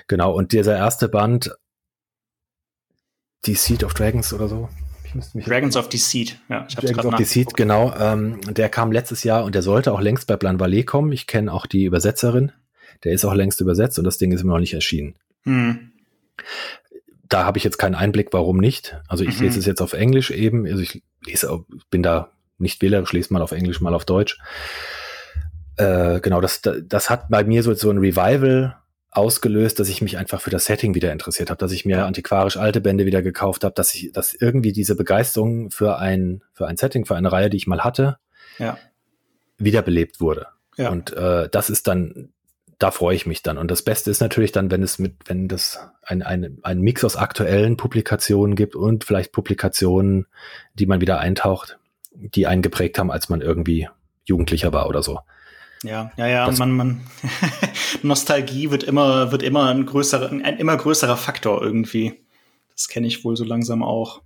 Genau, 0.09 0.33
und 0.33 0.53
dieser 0.53 0.77
erste 0.77 1.09
Band 1.09 1.57
die 3.47 3.55
Seed 3.55 3.85
of 3.85 3.95
Dragons 3.95 4.33
oder 4.33 4.49
so. 4.49 4.69
Dragons 5.35 5.77
of 5.77 5.89
the 5.91 5.99
Seed, 5.99 6.39
ja. 6.49 6.67
Ich 6.69 6.75
Dragons 6.75 7.05
of 7.05 7.17
the 7.17 7.25
Seed, 7.25 7.55
genau. 7.55 7.95
Ähm, 7.99 8.41
der 8.53 8.69
kam 8.69 8.91
letztes 8.91 9.23
Jahr 9.23 9.45
und 9.45 9.55
der 9.55 9.63
sollte 9.63 9.93
auch 9.93 10.01
längst 10.01 10.27
bei 10.27 10.37
Plan 10.37 10.57
Ballet 10.57 10.85
kommen. 10.85 11.13
Ich 11.13 11.27
kenne 11.27 11.53
auch 11.53 11.67
die 11.67 11.85
Übersetzerin. 11.85 12.53
Der 13.05 13.13
ist 13.13 13.25
auch 13.25 13.35
längst 13.35 13.61
übersetzt 13.61 13.99
und 13.99 14.05
das 14.05 14.19
Ding 14.19 14.33
ist 14.33 14.41
immer 14.41 14.55
noch 14.55 14.61
nicht 14.61 14.75
erschienen. 14.75 15.15
Hm. 15.45 15.93
Da 17.29 17.45
habe 17.45 17.59
ich 17.59 17.65
jetzt 17.65 17.79
keinen 17.79 17.95
Einblick, 17.95 18.33
warum 18.33 18.59
nicht. 18.59 19.01
Also 19.09 19.25
ich 19.25 19.39
mhm. 19.39 19.47
lese 19.47 19.59
es 19.59 19.67
jetzt 19.67 19.81
auf 19.81 19.93
Englisch 19.93 20.31
eben. 20.31 20.67
Also 20.67 20.81
ich 20.81 21.03
lese, 21.25 21.65
bin 21.91 22.03
da 22.03 22.31
nicht 22.59 22.83
wählerisch, 22.83 23.13
lese 23.13 23.33
mal 23.33 23.43
auf 23.43 23.53
Englisch, 23.53 23.81
mal 23.81 23.95
auf 23.95 24.05
Deutsch. 24.05 24.39
Äh, 25.77 26.21
genau, 26.21 26.41
das, 26.41 26.63
das 26.63 27.11
hat 27.11 27.29
bei 27.29 27.45
mir 27.45 27.63
so, 27.63 27.75
so 27.75 27.91
ein 27.91 27.99
Revival 27.99 28.77
ausgelöst, 29.15 29.79
dass 29.79 29.89
ich 29.89 30.03
mich 30.03 30.19
einfach 30.19 30.41
für 30.41 30.51
das 30.51 30.67
Setting 30.67 30.95
wieder 30.95 31.13
interessiert 31.13 31.49
habe, 31.49 31.59
dass 31.59 31.73
ich 31.73 31.85
mir 31.85 32.05
antiquarisch 32.05 32.57
alte 32.57 32.81
Bände 32.81 33.07
wieder 33.07 33.23
gekauft 33.23 33.65
habe, 33.65 33.75
dass 33.75 33.95
ich, 33.95 34.13
dass 34.13 34.35
irgendwie 34.35 34.73
diese 34.73 34.97
Begeisterung 34.97 35.71
für 35.71 35.99
ein, 35.99 36.43
für 36.53 36.67
ein 36.67 36.77
Setting, 36.77 37.05
für 37.07 37.15
eine 37.15 37.31
Reihe, 37.31 37.49
die 37.49 37.57
ich 37.57 37.69
mal 37.69 37.85
hatte, 37.85 38.19
ja. 38.59 38.77
wiederbelebt 39.57 40.21
wurde. 40.21 40.49
Ja. 40.77 40.91
Und 40.91 41.13
äh, 41.13 41.49
das 41.49 41.71
ist 41.71 41.87
dann, 41.87 42.31
da 42.79 42.91
freue 42.91 43.15
ich 43.15 43.25
mich 43.25 43.43
dann. 43.43 43.57
Und 43.57 43.71
das 43.71 43.83
Beste 43.83 44.11
ist 44.11 44.21
natürlich 44.21 44.51
dann, 44.51 44.73
wenn 44.73 44.83
es 44.83 44.99
mit, 44.99 45.15
wenn 45.27 45.47
das 45.47 45.79
ein, 46.03 46.23
ein, 46.23 46.59
ein 46.63 46.81
Mix 46.81 47.05
aus 47.05 47.17
aktuellen 47.17 47.77
Publikationen 47.77 48.57
gibt 48.57 48.75
und 48.75 49.05
vielleicht 49.05 49.31
Publikationen, 49.31 50.27
die 50.75 50.87
man 50.87 51.01
wieder 51.01 51.21
eintaucht, 51.21 51.79
die 52.13 52.49
einen 52.49 52.63
geprägt 52.63 52.99
haben, 52.99 53.13
als 53.13 53.29
man 53.29 53.41
irgendwie 53.41 53.89
Jugendlicher 54.25 54.73
war 54.73 54.89
oder 54.89 55.03
so. 55.03 55.21
Ja, 55.85 56.11
ja, 56.17 56.27
ja, 56.27 56.47
das 56.47 56.59
man, 56.59 56.73
man 56.73 57.01
Nostalgie 58.03 58.71
wird 58.71 58.83
immer, 58.83 59.31
wird 59.33 59.43
immer 59.43 59.67
ein 59.69 59.87
größerer, 59.87 60.31
ein 60.31 60.59
immer 60.59 60.77
größerer 60.77 61.17
Faktor 61.17 61.63
irgendwie. 61.63 62.15
Das 62.75 62.89
kenne 62.89 63.07
ich 63.07 63.25
wohl 63.25 63.37
so 63.37 63.45
langsam 63.45 63.83
auch. 63.83 64.23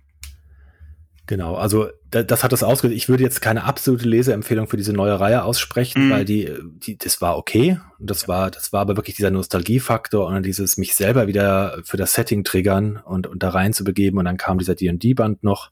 Genau, 1.27 1.53
also 1.53 1.89
das 2.09 2.43
hat 2.43 2.51
das 2.51 2.63
ausgelöst. 2.63 2.97
Ich 2.97 3.07
würde 3.07 3.21
jetzt 3.23 3.39
keine 3.39 3.63
absolute 3.63 4.09
Leseempfehlung 4.09 4.67
für 4.67 4.77
diese 4.77 4.93
neue 4.93 5.19
Reihe 5.19 5.43
aussprechen, 5.43 6.07
mm. 6.07 6.11
weil 6.11 6.25
die, 6.25 6.51
die, 6.63 6.97
das 6.97 7.21
war 7.21 7.37
okay. 7.37 7.79
Und 7.99 8.09
das 8.09 8.27
war, 8.27 8.49
das 8.49 8.73
war 8.73 8.81
aber 8.81 8.97
wirklich 8.97 9.15
dieser 9.15 9.29
Nostalgiefaktor 9.29 10.25
und 10.25 10.43
dieses 10.43 10.77
mich 10.77 10.95
selber 10.95 11.27
wieder 11.27 11.81
für 11.83 11.97
das 11.97 12.13
Setting 12.13 12.43
triggern 12.43 12.97
und, 13.05 13.27
und 13.27 13.43
da 13.43 13.49
rein 13.49 13.73
zu 13.73 13.83
begeben. 13.83 14.17
Und 14.17 14.25
dann 14.25 14.37
kam 14.37 14.57
dieser 14.57 14.73
D&D-Band 14.73 15.43
noch, 15.43 15.69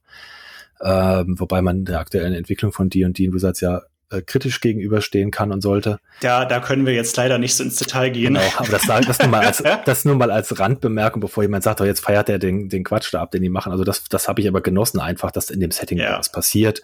ähm, 0.80 1.40
wobei 1.40 1.64
man 1.64 1.86
der 1.86 2.02
aktuellen 2.02 2.34
Entwicklung 2.34 2.72
von 2.72 2.90
D&D 2.90 3.34
Wizards 3.34 3.62
ja 3.62 3.82
äh, 4.10 4.22
kritisch 4.22 4.62
gegenüberstehen 4.62 5.32
kann 5.32 5.52
und 5.52 5.62
sollte. 5.62 6.00
Ja, 6.22 6.46
da 6.46 6.60
können 6.60 6.86
wir 6.86 6.94
jetzt 6.94 7.18
leider 7.18 7.38
nicht 7.38 7.56
so 7.56 7.64
ins 7.64 7.76
Detail 7.76 8.10
gehen. 8.10 8.36
Genau, 8.36 8.46
aber 8.58 8.70
das, 8.70 8.84
das, 8.86 9.20
nur 9.20 9.28
mal 9.28 9.46
als, 9.46 9.64
das 9.86 10.06
nur 10.06 10.16
mal 10.16 10.32
als 10.32 10.58
Randbemerkung, 10.60 11.20
bevor 11.20 11.44
jemand 11.44 11.64
sagt, 11.64 11.82
oh, 11.82 11.86
jetzt 11.86 12.00
feiert 12.00 12.30
er 12.30 12.40
den, 12.40 12.70
den 12.70 12.84
Quatsch 12.84 13.14
da 13.14 13.22
ab, 13.22 13.32
den 13.32 13.42
die 13.42 13.50
machen. 13.50 13.72
Also 13.72 13.84
das, 13.84 14.06
das 14.06 14.28
habe 14.28 14.42
ich 14.42 14.48
aber 14.48 14.62
genossen, 14.62 15.00
einfach, 15.00 15.32
dass 15.32 15.50
in 15.50 15.60
dem 15.60 15.72
Setting 15.72 15.98
ja. 15.98 16.18
was 16.18 16.32
passiert, 16.32 16.82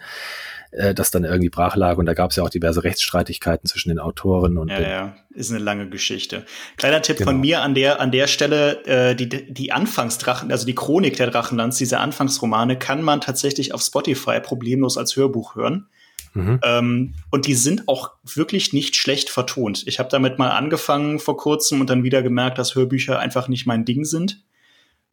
äh, 0.71 0.93
dass 0.93 1.11
dann 1.11 1.23
irgendwie 1.23 1.49
brach 1.49 1.75
lag 1.75 1.97
und 1.97 2.05
da 2.07 2.13
gab 2.13 2.31
es 2.31 2.35
ja 2.35 2.43
auch 2.43 2.49
diverse 2.49 2.83
Rechtsstreitigkeiten 2.83 3.69
zwischen 3.69 3.89
den 3.89 3.99
Autoren 3.99 4.57
und 4.57 4.69
ja, 4.69 4.81
ja, 4.81 5.15
ist 5.33 5.51
eine 5.51 5.59
lange 5.59 5.89
Geschichte. 5.89 6.45
Kleiner 6.77 7.01
Tipp 7.01 7.17
genau. 7.17 7.31
von 7.31 7.39
mir 7.39 7.61
an 7.61 7.73
der 7.73 8.01
an 8.01 8.11
der 8.11 8.27
Stelle: 8.27 8.83
äh, 8.85 9.15
die 9.15 9.29
die 9.29 9.71
Anfangsdrachen, 9.71 10.51
also 10.51 10.65
die 10.65 10.75
Chronik 10.75 11.15
der 11.15 11.29
Drachenlands, 11.29 11.77
diese 11.77 11.99
Anfangsromane, 11.99 12.77
kann 12.77 13.01
man 13.01 13.21
tatsächlich 13.21 13.73
auf 13.73 13.81
Spotify 13.81 14.39
problemlos 14.39 14.97
als 14.97 15.15
Hörbuch 15.15 15.55
hören. 15.55 15.87
Mhm. 16.33 16.59
Ähm, 16.63 17.13
und 17.29 17.47
die 17.47 17.53
sind 17.53 17.87
auch 17.87 18.11
wirklich 18.23 18.73
nicht 18.73 18.95
schlecht 18.95 19.29
vertont. 19.29 19.83
Ich 19.85 19.99
habe 19.99 20.09
damit 20.09 20.39
mal 20.39 20.49
angefangen 20.49 21.19
vor 21.19 21.37
kurzem 21.37 21.81
und 21.81 21.89
dann 21.89 22.03
wieder 22.03 22.23
gemerkt, 22.23 22.57
dass 22.57 22.75
Hörbücher 22.75 23.19
einfach 23.19 23.47
nicht 23.47 23.65
mein 23.65 23.85
Ding 23.85 24.03
sind. 24.05 24.43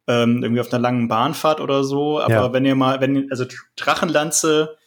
Ähm, 0.07 0.41
irgendwie 0.41 0.61
auf 0.61 0.73
einer 0.73 0.81
langen 0.81 1.07
Bahnfahrt 1.07 1.61
oder 1.61 1.83
so. 1.83 2.19
Aber 2.19 2.33
ja. 2.33 2.53
wenn 2.53 2.65
ihr 2.65 2.75
mal, 2.75 3.01
wenn, 3.01 3.29
also 3.29 3.45
Drachenlanze, 3.75 4.77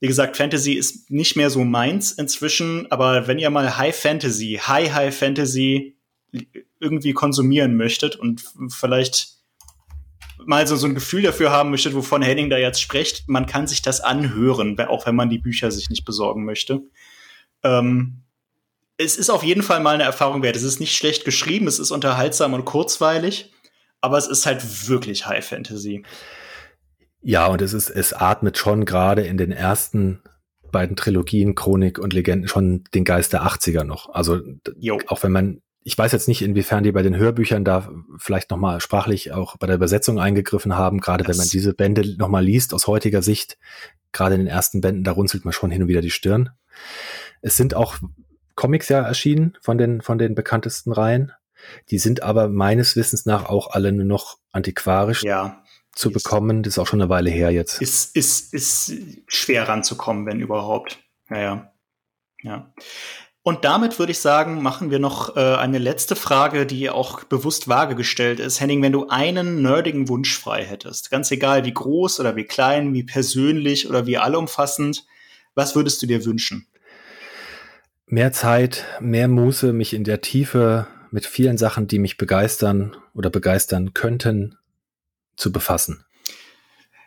wie 0.00 0.06
gesagt, 0.06 0.36
Fantasy 0.36 0.74
ist 0.74 1.10
nicht 1.10 1.36
mehr 1.36 1.50
so 1.50 1.64
meins 1.64 2.12
inzwischen, 2.12 2.90
aber 2.90 3.26
wenn 3.26 3.38
ihr 3.38 3.50
mal 3.50 3.78
High 3.78 3.96
Fantasy, 3.96 4.60
High 4.62 4.92
High 4.92 5.16
Fantasy 5.16 5.96
irgendwie 6.78 7.12
konsumieren 7.12 7.76
möchtet 7.76 8.16
und 8.16 8.42
vielleicht 8.68 9.39
mal 10.46 10.66
so, 10.66 10.76
so 10.76 10.86
ein 10.86 10.94
Gefühl 10.94 11.22
dafür 11.22 11.50
haben 11.50 11.70
möchtet, 11.70 11.94
wovon 11.94 12.22
Henning 12.22 12.50
da 12.50 12.58
jetzt 12.58 12.80
spricht, 12.80 13.28
man 13.28 13.46
kann 13.46 13.66
sich 13.66 13.82
das 13.82 14.00
anhören, 14.00 14.78
auch 14.80 15.06
wenn 15.06 15.14
man 15.14 15.30
die 15.30 15.38
Bücher 15.38 15.70
sich 15.70 15.90
nicht 15.90 16.04
besorgen 16.04 16.44
möchte. 16.44 16.82
Ähm, 17.62 18.22
es 18.96 19.16
ist 19.16 19.30
auf 19.30 19.42
jeden 19.42 19.62
Fall 19.62 19.80
mal 19.80 19.94
eine 19.94 20.02
Erfahrung 20.02 20.42
wert. 20.42 20.56
Es 20.56 20.62
ist 20.62 20.80
nicht 20.80 20.94
schlecht 20.94 21.24
geschrieben, 21.24 21.66
es 21.66 21.78
ist 21.78 21.90
unterhaltsam 21.90 22.52
und 22.52 22.66
kurzweilig, 22.66 23.50
aber 24.00 24.18
es 24.18 24.26
ist 24.26 24.46
halt 24.46 24.88
wirklich 24.88 25.26
High 25.26 25.44
Fantasy. 25.44 26.04
Ja, 27.22 27.46
und 27.46 27.62
es 27.62 27.72
ist, 27.72 27.90
es 27.90 28.12
atmet 28.12 28.58
schon 28.58 28.84
gerade 28.84 29.22
in 29.22 29.36
den 29.36 29.52
ersten 29.52 30.22
beiden 30.70 30.96
Trilogien, 30.96 31.54
Chronik 31.54 31.98
und 31.98 32.12
Legenden, 32.12 32.48
schon 32.48 32.84
den 32.94 33.04
Geist 33.04 33.32
der 33.32 33.42
80er 33.42 33.84
noch. 33.84 34.10
Also, 34.10 34.40
jo. 34.78 34.98
auch 35.06 35.22
wenn 35.22 35.32
man, 35.32 35.62
ich 35.82 35.96
weiß 35.96 36.12
jetzt 36.12 36.28
nicht, 36.28 36.42
inwiefern 36.42 36.84
die 36.84 36.92
bei 36.92 37.02
den 37.02 37.16
Hörbüchern 37.16 37.64
da 37.64 37.90
vielleicht 38.18 38.50
nochmal 38.50 38.80
sprachlich 38.80 39.32
auch 39.32 39.56
bei 39.56 39.66
der 39.66 39.76
Übersetzung 39.76 40.18
eingegriffen 40.18 40.76
haben, 40.76 41.00
gerade 41.00 41.26
wenn 41.26 41.36
man 41.36 41.48
diese 41.48 41.72
Bände 41.72 42.16
nochmal 42.16 42.44
liest 42.44 42.74
aus 42.74 42.86
heutiger 42.86 43.22
Sicht, 43.22 43.58
gerade 44.12 44.34
in 44.34 44.42
den 44.42 44.48
ersten 44.48 44.80
Bänden, 44.80 45.04
da 45.04 45.12
runzelt 45.12 45.44
man 45.44 45.52
schon 45.52 45.70
hin 45.70 45.82
und 45.82 45.88
wieder 45.88 46.02
die 46.02 46.10
Stirn. 46.10 46.50
Es 47.40 47.56
sind 47.56 47.74
auch 47.74 47.96
Comics 48.56 48.88
ja 48.88 49.00
erschienen 49.00 49.56
von 49.62 49.78
den, 49.78 50.02
von 50.02 50.18
den 50.18 50.34
bekanntesten 50.34 50.92
Reihen. 50.92 51.32
Die 51.90 51.98
sind 51.98 52.22
aber 52.22 52.48
meines 52.48 52.96
Wissens 52.96 53.24
nach 53.24 53.46
auch 53.46 53.70
alle 53.70 53.92
nur 53.92 54.04
noch 54.04 54.38
antiquarisch. 54.52 55.22
Ja 55.22 55.62
zu 55.92 56.10
bekommen. 56.10 56.62
Das 56.62 56.74
ist 56.74 56.78
auch 56.78 56.86
schon 56.86 57.00
eine 57.00 57.10
Weile 57.10 57.30
her 57.30 57.50
jetzt. 57.50 57.80
Ist, 57.80 58.16
ist, 58.16 58.54
ist 58.54 58.92
schwer 59.26 59.68
ranzukommen, 59.68 60.26
wenn 60.26 60.40
überhaupt. 60.40 61.02
Naja. 61.28 61.72
Ja. 62.42 62.72
Und 63.42 63.64
damit 63.64 63.98
würde 63.98 64.12
ich 64.12 64.18
sagen, 64.18 64.62
machen 64.62 64.90
wir 64.90 64.98
noch 64.98 65.34
äh, 65.34 65.40
eine 65.40 65.78
letzte 65.78 66.14
Frage, 66.14 66.66
die 66.66 66.90
auch 66.90 67.24
bewusst 67.24 67.68
vage 67.68 67.94
gestellt 67.94 68.38
ist. 68.38 68.60
Henning, 68.60 68.82
wenn 68.82 68.92
du 68.92 69.08
einen 69.08 69.62
nerdigen 69.62 70.08
Wunsch 70.08 70.38
frei 70.38 70.62
hättest, 70.64 71.10
ganz 71.10 71.30
egal 71.30 71.64
wie 71.64 71.72
groß 71.72 72.20
oder 72.20 72.36
wie 72.36 72.44
klein, 72.44 72.92
wie 72.92 73.02
persönlich 73.02 73.88
oder 73.88 74.06
wie 74.06 74.18
allumfassend, 74.18 75.06
was 75.54 75.74
würdest 75.74 76.02
du 76.02 76.06
dir 76.06 76.24
wünschen? 76.26 76.66
Mehr 78.06 78.32
Zeit, 78.32 78.84
mehr 79.00 79.28
Muße, 79.28 79.72
mich 79.72 79.94
in 79.94 80.04
der 80.04 80.20
Tiefe 80.20 80.86
mit 81.10 81.24
vielen 81.24 81.56
Sachen, 81.56 81.86
die 81.86 81.98
mich 81.98 82.18
begeistern 82.18 82.96
oder 83.14 83.30
begeistern 83.30 83.94
könnten, 83.94 84.58
zu 85.36 85.50
befassen. 85.50 86.04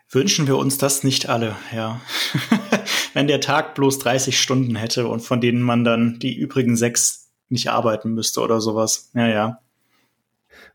Wünschen 0.09 0.47
wir 0.47 0.57
uns 0.57 0.77
das 0.77 1.03
nicht 1.03 1.29
alle, 1.29 1.55
ja. 1.75 2.01
Wenn 3.13 3.27
der 3.27 3.41
Tag 3.41 3.75
bloß 3.75 3.99
30 3.99 4.39
Stunden 4.39 4.75
hätte 4.75 5.07
und 5.07 5.21
von 5.21 5.41
denen 5.41 5.61
man 5.61 5.83
dann 5.83 6.19
die 6.19 6.35
übrigen 6.35 6.75
sechs 6.75 7.31
nicht 7.49 7.69
arbeiten 7.69 8.13
müsste 8.13 8.41
oder 8.41 8.59
sowas. 8.59 9.11
Ja, 9.13 9.27
ja. 9.27 9.59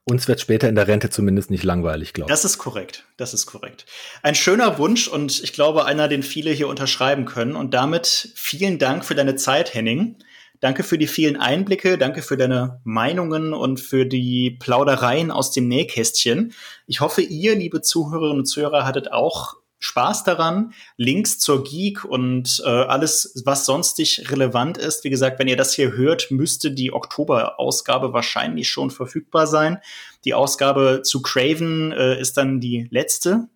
Uns 0.04 0.26
wird 0.26 0.40
später 0.40 0.68
in 0.68 0.74
der 0.74 0.88
Rente 0.88 1.10
zumindest 1.10 1.50
nicht 1.50 1.64
langweilig, 1.64 2.14
glaube 2.14 2.30
ich. 2.30 2.32
Das 2.32 2.44
ist 2.46 2.56
korrekt. 2.56 3.04
Das 3.18 3.34
ist 3.34 3.44
korrekt. 3.44 3.84
Ein 4.22 4.34
schöner 4.34 4.78
Wunsch 4.78 5.06
und 5.06 5.42
ich 5.42 5.52
glaube 5.52 5.84
einer, 5.84 6.08
den 6.08 6.22
viele 6.22 6.50
hier 6.50 6.68
unterschreiben 6.68 7.26
können. 7.26 7.56
Und 7.56 7.74
damit 7.74 8.32
vielen 8.34 8.78
Dank 8.78 9.04
für 9.04 9.14
deine 9.14 9.36
Zeit, 9.36 9.74
Henning. 9.74 10.16
Danke 10.60 10.82
für 10.82 10.98
die 10.98 11.06
vielen 11.06 11.36
Einblicke, 11.36 11.98
danke 11.98 12.22
für 12.22 12.36
deine 12.36 12.80
Meinungen 12.82 13.52
und 13.52 13.78
für 13.78 14.06
die 14.06 14.56
Plaudereien 14.58 15.30
aus 15.30 15.52
dem 15.52 15.68
Nähkästchen. 15.68 16.52
Ich 16.86 17.00
hoffe, 17.00 17.22
ihr, 17.22 17.54
liebe 17.54 17.80
Zuhörerinnen 17.80 18.40
und 18.40 18.46
Zuhörer, 18.46 18.84
hattet 18.84 19.12
auch 19.12 19.54
Spaß 19.78 20.24
daran. 20.24 20.72
Links 20.96 21.38
zur 21.38 21.64
Geek 21.64 22.04
und 22.04 22.62
äh, 22.64 22.68
alles, 22.68 23.42
was 23.44 23.64
sonstig 23.64 24.30
relevant 24.30 24.78
ist. 24.78 25.04
Wie 25.04 25.10
gesagt, 25.10 25.38
wenn 25.38 25.48
ihr 25.48 25.56
das 25.56 25.72
hier 25.72 25.92
hört, 25.92 26.30
müsste 26.30 26.70
die 26.70 26.92
Oktober-Ausgabe 26.92 28.12
wahrscheinlich 28.12 28.68
schon 28.68 28.90
verfügbar 28.90 29.46
sein. 29.46 29.78
Die 30.24 30.34
Ausgabe 30.34 31.02
zu 31.04 31.22
Craven 31.22 31.92
äh, 31.92 32.20
ist 32.20 32.36
dann 32.36 32.60
die 32.60 32.88
letzte. 32.90 33.48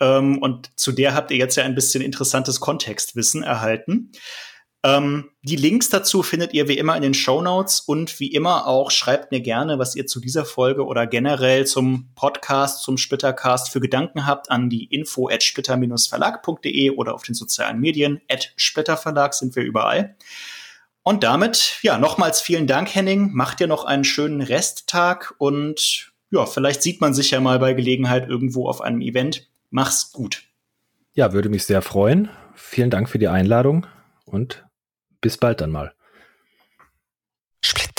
Ähm, 0.00 0.38
und 0.38 0.70
zu 0.78 0.92
der 0.92 1.14
habt 1.14 1.30
ihr 1.30 1.38
jetzt 1.38 1.56
ja 1.56 1.64
ein 1.64 1.74
bisschen 1.74 2.02
interessantes 2.02 2.60
Kontextwissen 2.60 3.42
erhalten. 3.42 4.12
Ähm, 4.84 5.30
die 5.42 5.56
Links 5.56 5.88
dazu 5.88 6.22
findet 6.22 6.54
ihr 6.54 6.68
wie 6.68 6.78
immer 6.78 6.94
in 6.94 7.02
den 7.02 7.14
Show 7.14 7.42
Notes 7.42 7.80
und 7.80 8.20
wie 8.20 8.32
immer 8.32 8.68
auch 8.68 8.92
schreibt 8.92 9.32
mir 9.32 9.40
gerne, 9.40 9.78
was 9.78 9.96
ihr 9.96 10.06
zu 10.06 10.20
dieser 10.20 10.44
Folge 10.44 10.84
oder 10.86 11.06
generell 11.06 11.66
zum 11.66 12.10
Podcast, 12.14 12.84
zum 12.84 12.96
Splittercast 12.96 13.70
für 13.70 13.80
Gedanken 13.80 14.24
habt 14.24 14.50
an 14.50 14.70
die 14.70 14.84
info 14.84 15.28
at 15.28 15.42
splitter-verlag.de 15.42 16.90
oder 16.90 17.14
auf 17.14 17.22
den 17.22 17.34
sozialen 17.34 17.80
Medien 17.80 18.20
at 18.30 18.52
splitterverlag 18.56 19.34
sind 19.34 19.56
wir 19.56 19.64
überall. 19.64 20.16
Und 21.02 21.24
damit, 21.24 21.78
ja, 21.82 21.98
nochmals 21.98 22.40
vielen 22.40 22.66
Dank, 22.66 22.94
Henning. 22.94 23.32
Macht 23.32 23.60
dir 23.60 23.66
noch 23.66 23.84
einen 23.84 24.04
schönen 24.04 24.42
Resttag 24.42 25.34
und 25.38 26.12
ja, 26.30 26.46
vielleicht 26.46 26.82
sieht 26.82 27.00
man 27.00 27.14
sich 27.14 27.30
ja 27.30 27.40
mal 27.40 27.58
bei 27.58 27.72
Gelegenheit 27.72 28.28
irgendwo 28.28 28.68
auf 28.68 28.80
einem 28.80 29.00
Event. 29.00 29.48
Mach's 29.70 30.12
gut. 30.12 30.44
Ja, 31.14 31.32
würde 31.32 31.48
mich 31.48 31.64
sehr 31.64 31.82
freuen. 31.82 32.28
Vielen 32.54 32.90
Dank 32.90 33.08
für 33.08 33.18
die 33.18 33.28
Einladung 33.28 33.86
und 34.24 34.67
bis 35.20 35.36
bald 35.36 35.60
dann 35.60 35.70
mal. 35.70 35.94
Split. 37.64 37.97